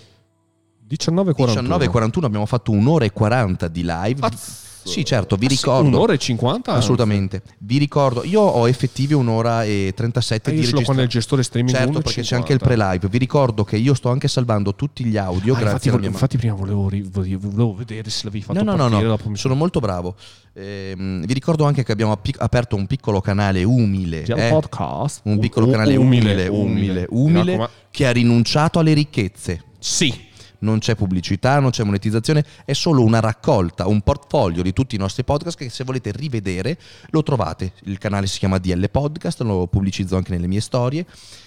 19.41. 0.88 1.32
19.41, 1.62 2.24
abbiamo 2.24 2.46
fatto 2.46 2.70
un'ora 2.70 3.04
e 3.04 3.12
40 3.12 3.68
di 3.68 3.82
live. 3.84 4.20
Pazzo. 4.20 4.65
Sì, 4.86 5.04
certo, 5.04 5.36
vi 5.36 5.46
Ah, 5.46 5.48
ricordo. 5.48 5.88
Un'ora 5.88 6.12
e 6.12 6.18
50? 6.18 6.72
Assolutamente. 6.72 7.42
Vi 7.58 7.78
ricordo, 7.78 8.24
io 8.24 8.40
ho 8.40 8.68
effettivi 8.68 9.14
un'ora 9.14 9.64
e 9.64 9.92
37 9.94 10.50
Eh, 10.50 10.54
di 10.54 10.64
solo 10.64 10.82
quando 10.82 11.02
registrazione. 11.02 11.02
il 11.02 11.08
gestore 11.08 11.42
streaming 11.42 11.74
Certo, 11.76 11.90
1 11.90 11.98
perché 12.00 12.20
c'è 12.20 12.26
50. 12.26 12.36
anche 12.36 12.52
il 12.52 12.58
pre-live. 12.60 13.08
Vi 13.08 13.18
ricordo 13.18 13.64
che 13.64 13.76
io 13.76 13.94
sto 13.94 14.10
anche 14.10 14.28
salvando 14.28 14.74
tutti 14.74 15.04
gli 15.04 15.16
audio 15.16 15.54
Ah, 15.54 15.58
grazie 15.58 15.90
infatti, 15.90 15.98
mia 15.98 16.08
infatti 16.08 16.36
prima 16.38 16.54
volevo, 16.54 16.82
volevo- 16.82 17.48
volevo 17.50 17.74
vedere 17.74 18.10
se 18.10 18.20
l'avevi 18.24 18.44
fatto 18.44 18.62
No, 18.62 18.74
no, 18.76 18.88
no, 18.88 19.00
no, 19.00 19.18
sono 19.34 19.54
molto 19.54 19.80
bravo. 19.80 20.14
Ehm, 20.54 21.24
vi 21.26 21.34
ricordo 21.34 21.64
anche 21.64 21.82
che 21.84 21.92
abbiamo 21.92 22.12
api- 22.12 22.34
aperto 22.38 22.76
un 22.76 22.86
piccolo 22.86 23.20
canale 23.20 23.62
umile. 23.64 24.22
Eh? 24.24 24.48
podcast. 24.48 25.20
Un 25.24 25.38
piccolo 25.38 25.68
canale 25.68 25.96
umile, 25.96 26.46
umile, 26.46 26.48
umile. 26.48 27.06
umile, 27.10 27.32
Mi 27.32 27.44
raccomando- 27.46 27.70
che 27.90 28.06
ha 28.06 28.10
rinunciato 28.12 28.78
alle 28.78 28.92
ricchezze. 28.94 29.62
Sì. 29.78 30.24
Non 30.66 30.80
c'è 30.80 30.96
pubblicità, 30.96 31.60
non 31.60 31.70
c'è 31.70 31.84
monetizzazione, 31.84 32.44
è 32.64 32.72
solo 32.72 33.04
una 33.04 33.20
raccolta, 33.20 33.86
un 33.86 34.00
portfolio 34.00 34.64
di 34.64 34.72
tutti 34.72 34.96
i 34.96 34.98
nostri 34.98 35.22
podcast 35.22 35.56
che 35.56 35.70
se 35.70 35.84
volete 35.84 36.10
rivedere 36.10 36.76
lo 37.10 37.22
trovate. 37.22 37.72
Il 37.84 37.98
canale 37.98 38.26
si 38.26 38.40
chiama 38.40 38.58
DL 38.58 38.90
Podcast, 38.90 39.42
lo 39.42 39.68
pubblicizzo 39.68 40.16
anche 40.16 40.32
nelle 40.32 40.48
mie 40.48 40.60
storie 40.60 41.06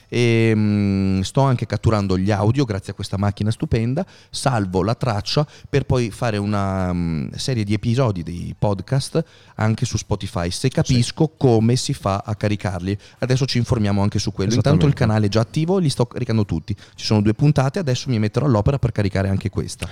e 0.10 0.52
mm, 0.54 1.22
sto 1.22 1.42
anche 1.42 1.66
catturando 1.66 2.18
gli 2.18 2.32
audio 2.32 2.66
grazie 2.66 2.92
a 2.92 2.96
questa 2.96 3.18
macchina 3.18 3.52
stupenda, 3.52 4.06
salvo 4.30 4.84
la 4.84 4.96
traccia 4.96 5.48
per 5.70 5.86
poi 5.86 6.10
fare 6.10 6.38
una 6.38 6.92
mm, 6.92 7.30
serie 7.36 7.64
di 7.64 7.74
episodi 7.74 8.24
dei 8.24 8.54
podcast 8.58 9.24
anche 9.56 9.86
su 9.86 9.98
Spotify 9.98 10.50
se 10.50 10.70
capisco 10.70 11.30
come 11.38 11.76
si 11.76 11.94
fa 11.94 12.24
a 12.26 12.36
caricarli. 12.36 12.98
Adesso 13.20 13.46
ci 13.46 13.58
informiamo 13.58 14.02
anche 14.02 14.20
su 14.20 14.32
quello. 14.32 14.54
Intanto 14.54 14.86
il 14.88 14.94
canale 14.94 15.28
è 15.28 15.30
già 15.30 15.42
attivo, 15.42 15.78
li 15.78 15.90
sto 15.90 16.06
caricando 16.06 16.46
tutti. 16.46 16.76
Ci 16.96 17.06
sono 17.06 17.22
due 17.22 17.34
puntate, 17.34 17.80
adesso 17.80 18.10
mi 18.10 18.20
metterò 18.20 18.46
all'opera 18.46 18.80
per 18.80 18.92
caricare 18.92 19.30
anche 19.30 19.50
questa. 19.50 19.88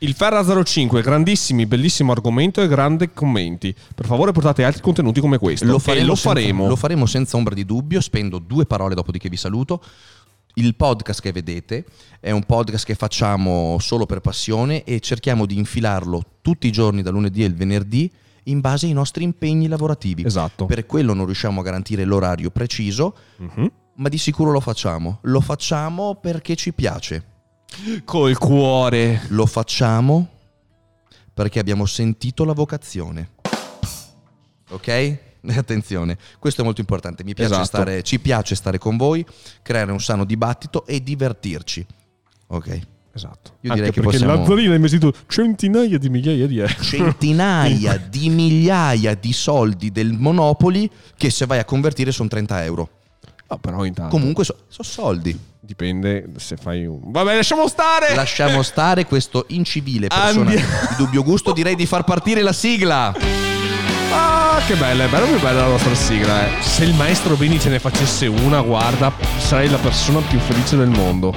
Il 0.00 0.14
Ferra 0.14 0.44
05, 0.64 1.02
grandissimi, 1.02 1.66
bellissimo 1.66 2.12
argomento 2.12 2.62
e 2.62 2.68
grandi 2.68 3.10
commenti. 3.12 3.74
Per 3.94 4.06
favore 4.06 4.30
portate 4.30 4.62
altri 4.62 4.80
contenuti 4.80 5.18
come 5.20 5.38
questo. 5.38 5.64
Lo 5.66 5.76
E 5.76 5.80
faremo, 5.80 6.06
lo 6.06 6.14
senza, 6.14 6.28
faremo. 6.28 6.68
lo 6.68 6.76
faremo 6.76 7.06
senza 7.06 7.36
ombra 7.36 7.52
di 7.54 7.64
dubbio. 7.64 8.00
Spendo 8.00 8.38
due 8.38 8.64
parole 8.64 8.94
dopodiché 8.94 9.28
vi 9.28 9.36
saluto. 9.36 9.82
Il 10.54 10.76
podcast 10.76 11.20
che 11.20 11.32
vedete 11.32 11.84
è 12.20 12.30
un 12.30 12.44
podcast 12.44 12.84
che 12.86 12.94
facciamo 12.94 13.76
solo 13.80 14.06
per 14.06 14.20
passione 14.20 14.84
e 14.84 15.00
cerchiamo 15.00 15.46
di 15.46 15.56
infilarlo 15.56 16.22
tutti 16.42 16.68
i 16.68 16.72
giorni, 16.72 17.02
dal 17.02 17.12
lunedì 17.12 17.42
al 17.42 17.54
venerdì, 17.54 18.10
in 18.44 18.60
base 18.60 18.86
ai 18.86 18.92
nostri 18.92 19.24
impegni 19.24 19.66
lavorativi. 19.66 20.24
Esatto. 20.24 20.66
Per 20.66 20.86
quello 20.86 21.12
non 21.12 21.26
riusciamo 21.26 21.60
a 21.60 21.64
garantire 21.64 22.04
l'orario 22.04 22.50
preciso, 22.50 23.16
Mhm. 23.38 23.70
ma 23.96 24.08
di 24.08 24.16
sicuro 24.18 24.52
lo 24.52 24.60
facciamo. 24.60 25.18
Lo 25.22 25.40
facciamo 25.40 26.14
perché 26.20 26.54
ci 26.54 26.72
piace. 26.72 27.24
Col 28.04 28.36
cuore. 28.38 29.22
Lo 29.28 29.46
facciamo 29.46 30.28
perché 31.32 31.58
abbiamo 31.58 31.86
sentito 31.86 32.44
la 32.44 32.52
vocazione. 32.52 33.30
Ok? 34.70 35.18
attenzione, 35.56 36.18
questo 36.38 36.62
è 36.62 36.64
molto 36.64 36.80
importante. 36.80 37.24
Mi 37.24 37.34
piace 37.34 37.50
Esatto. 37.52 37.66
stare, 37.66 38.02
ci 38.02 38.18
piace 38.18 38.54
stare 38.54 38.78
con 38.78 38.96
voi, 38.96 39.24
creare 39.62 39.92
un 39.92 40.00
sano 40.00 40.24
dibattito 40.24 40.84
e 40.86 41.02
divertirci. 41.02 41.86
Ok. 42.48 42.80
Esatto. 43.12 43.56
Io 43.62 43.70
Anche 43.72 43.74
direi 43.74 43.90
che 43.92 44.00
perché 44.00 44.18
possiamo- 44.18 44.40
Lazzarino 44.42 44.72
ha 44.72 44.76
investito 44.76 45.12
centinaia 45.26 45.98
di 45.98 46.08
migliaia 46.08 46.46
di 46.46 46.58
euro. 46.58 46.72
Centinaia 46.82 47.96
di 48.08 48.28
migliaia 48.28 49.14
di 49.14 49.32
soldi 49.32 49.90
del 49.90 50.12
Monopoli 50.12 50.88
che 51.16 51.30
se 51.30 51.46
vai 51.46 51.58
a 51.58 51.64
convertire 51.64 52.12
sono 52.12 52.28
30 52.28 52.64
euro. 52.64 52.90
Ah, 53.48 53.56
però 53.58 53.84
intanto 53.84 54.10
Comunque 54.10 54.44
sono 54.44 54.58
soldi. 54.68 55.36
Dipende 55.68 56.30
se 56.36 56.56
fai 56.56 56.86
un... 56.86 56.98
Vabbè, 57.12 57.36
lasciamo 57.36 57.68
stare! 57.68 58.14
Lasciamo 58.14 58.62
stare 58.62 59.04
questo 59.04 59.44
incivile 59.48 60.06
persona 60.06 60.48
Andiamo. 60.48 60.66
di 60.88 60.96
dubbio 60.96 61.22
gusto. 61.22 61.52
Direi 61.52 61.74
di 61.74 61.84
far 61.84 62.04
partire 62.04 62.40
la 62.40 62.54
sigla. 62.54 63.14
Ah, 64.10 64.62
che 64.66 64.74
bella, 64.76 65.04
è 65.04 65.08
bella, 65.08 65.26
più 65.26 65.38
bella 65.38 65.60
la 65.60 65.68
nostra 65.68 65.94
sigla. 65.94 66.46
Eh. 66.46 66.62
Se 66.62 66.84
il 66.84 66.94
maestro 66.94 67.36
Beni 67.36 67.60
ce 67.60 67.68
ne 67.68 67.78
facesse 67.78 68.26
una, 68.26 68.62
guarda, 68.62 69.12
sarei 69.36 69.68
la 69.68 69.76
persona 69.76 70.20
più 70.20 70.38
felice 70.38 70.78
del 70.78 70.88
mondo. 70.88 71.34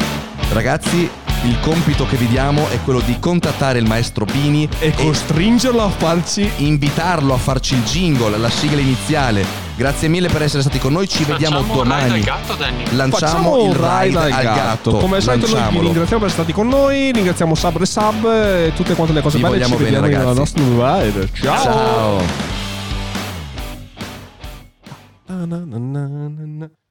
Ragazzi, 0.53 1.09
il 1.43 1.59
compito 1.59 2.05
che 2.05 2.15
vi 2.15 2.27
diamo 2.27 2.69
è 2.69 2.79
quello 2.85 3.01
di 3.01 3.19
contattare 3.19 3.79
il 3.79 3.85
maestro 3.85 4.23
Pini 4.23 4.69
E 4.79 4.93
costringerlo 4.93 5.81
a 5.81 5.89
farci... 5.89 6.49
invitarlo 6.57 7.33
a 7.33 7.37
farci 7.37 7.73
il 7.73 7.83
jingle, 7.83 8.37
la 8.37 8.49
sigla 8.49 8.79
iniziale. 8.79 9.70
Grazie 9.81 10.09
mille 10.09 10.27
per 10.29 10.43
essere 10.43 10.61
stati 10.61 10.77
con 10.77 10.93
noi, 10.93 11.07
ci 11.07 11.23
vediamo 11.23 11.63
Facciamo 11.63 11.81
un 11.81 11.83
ride 11.83 11.95
domani. 11.95 12.13
al 12.13 12.19
gatto, 12.19 12.53
Danny. 12.53 12.83
Lanciamo 12.95 13.09
Facciamo 13.17 13.57
il 13.57 13.61
un 13.65 13.73
ride 13.73 14.17
al 14.19 14.43
gatto. 14.43 14.91
Come 14.97 15.15
al 15.15 15.21
solito 15.23 15.47
noi 15.47 15.69
vi 15.71 15.79
ringraziamo 15.79 16.05
per 16.05 16.29
essere 16.29 16.29
stati 16.29 16.53
con 16.53 16.67
noi, 16.67 17.11
ringraziamo 17.11 17.55
Sub 17.55 17.81
e 17.81 17.85
Sub 17.87 18.25
e 18.25 18.71
tutte 18.75 18.93
quante 18.93 19.13
le 19.13 19.21
cose 19.21 19.37
Vi 19.37 19.43
belle. 19.43 19.63
Ci 19.63 19.71
vogliamo 19.71 19.83
bene, 19.83 19.99
vediamo 19.99 20.23
nella 20.29 20.33
ragazzi. 20.33 20.59
nostra 20.61 21.01
ride. 21.01 21.29
Ciao! 21.33 22.21
Ciao. 25.25 26.79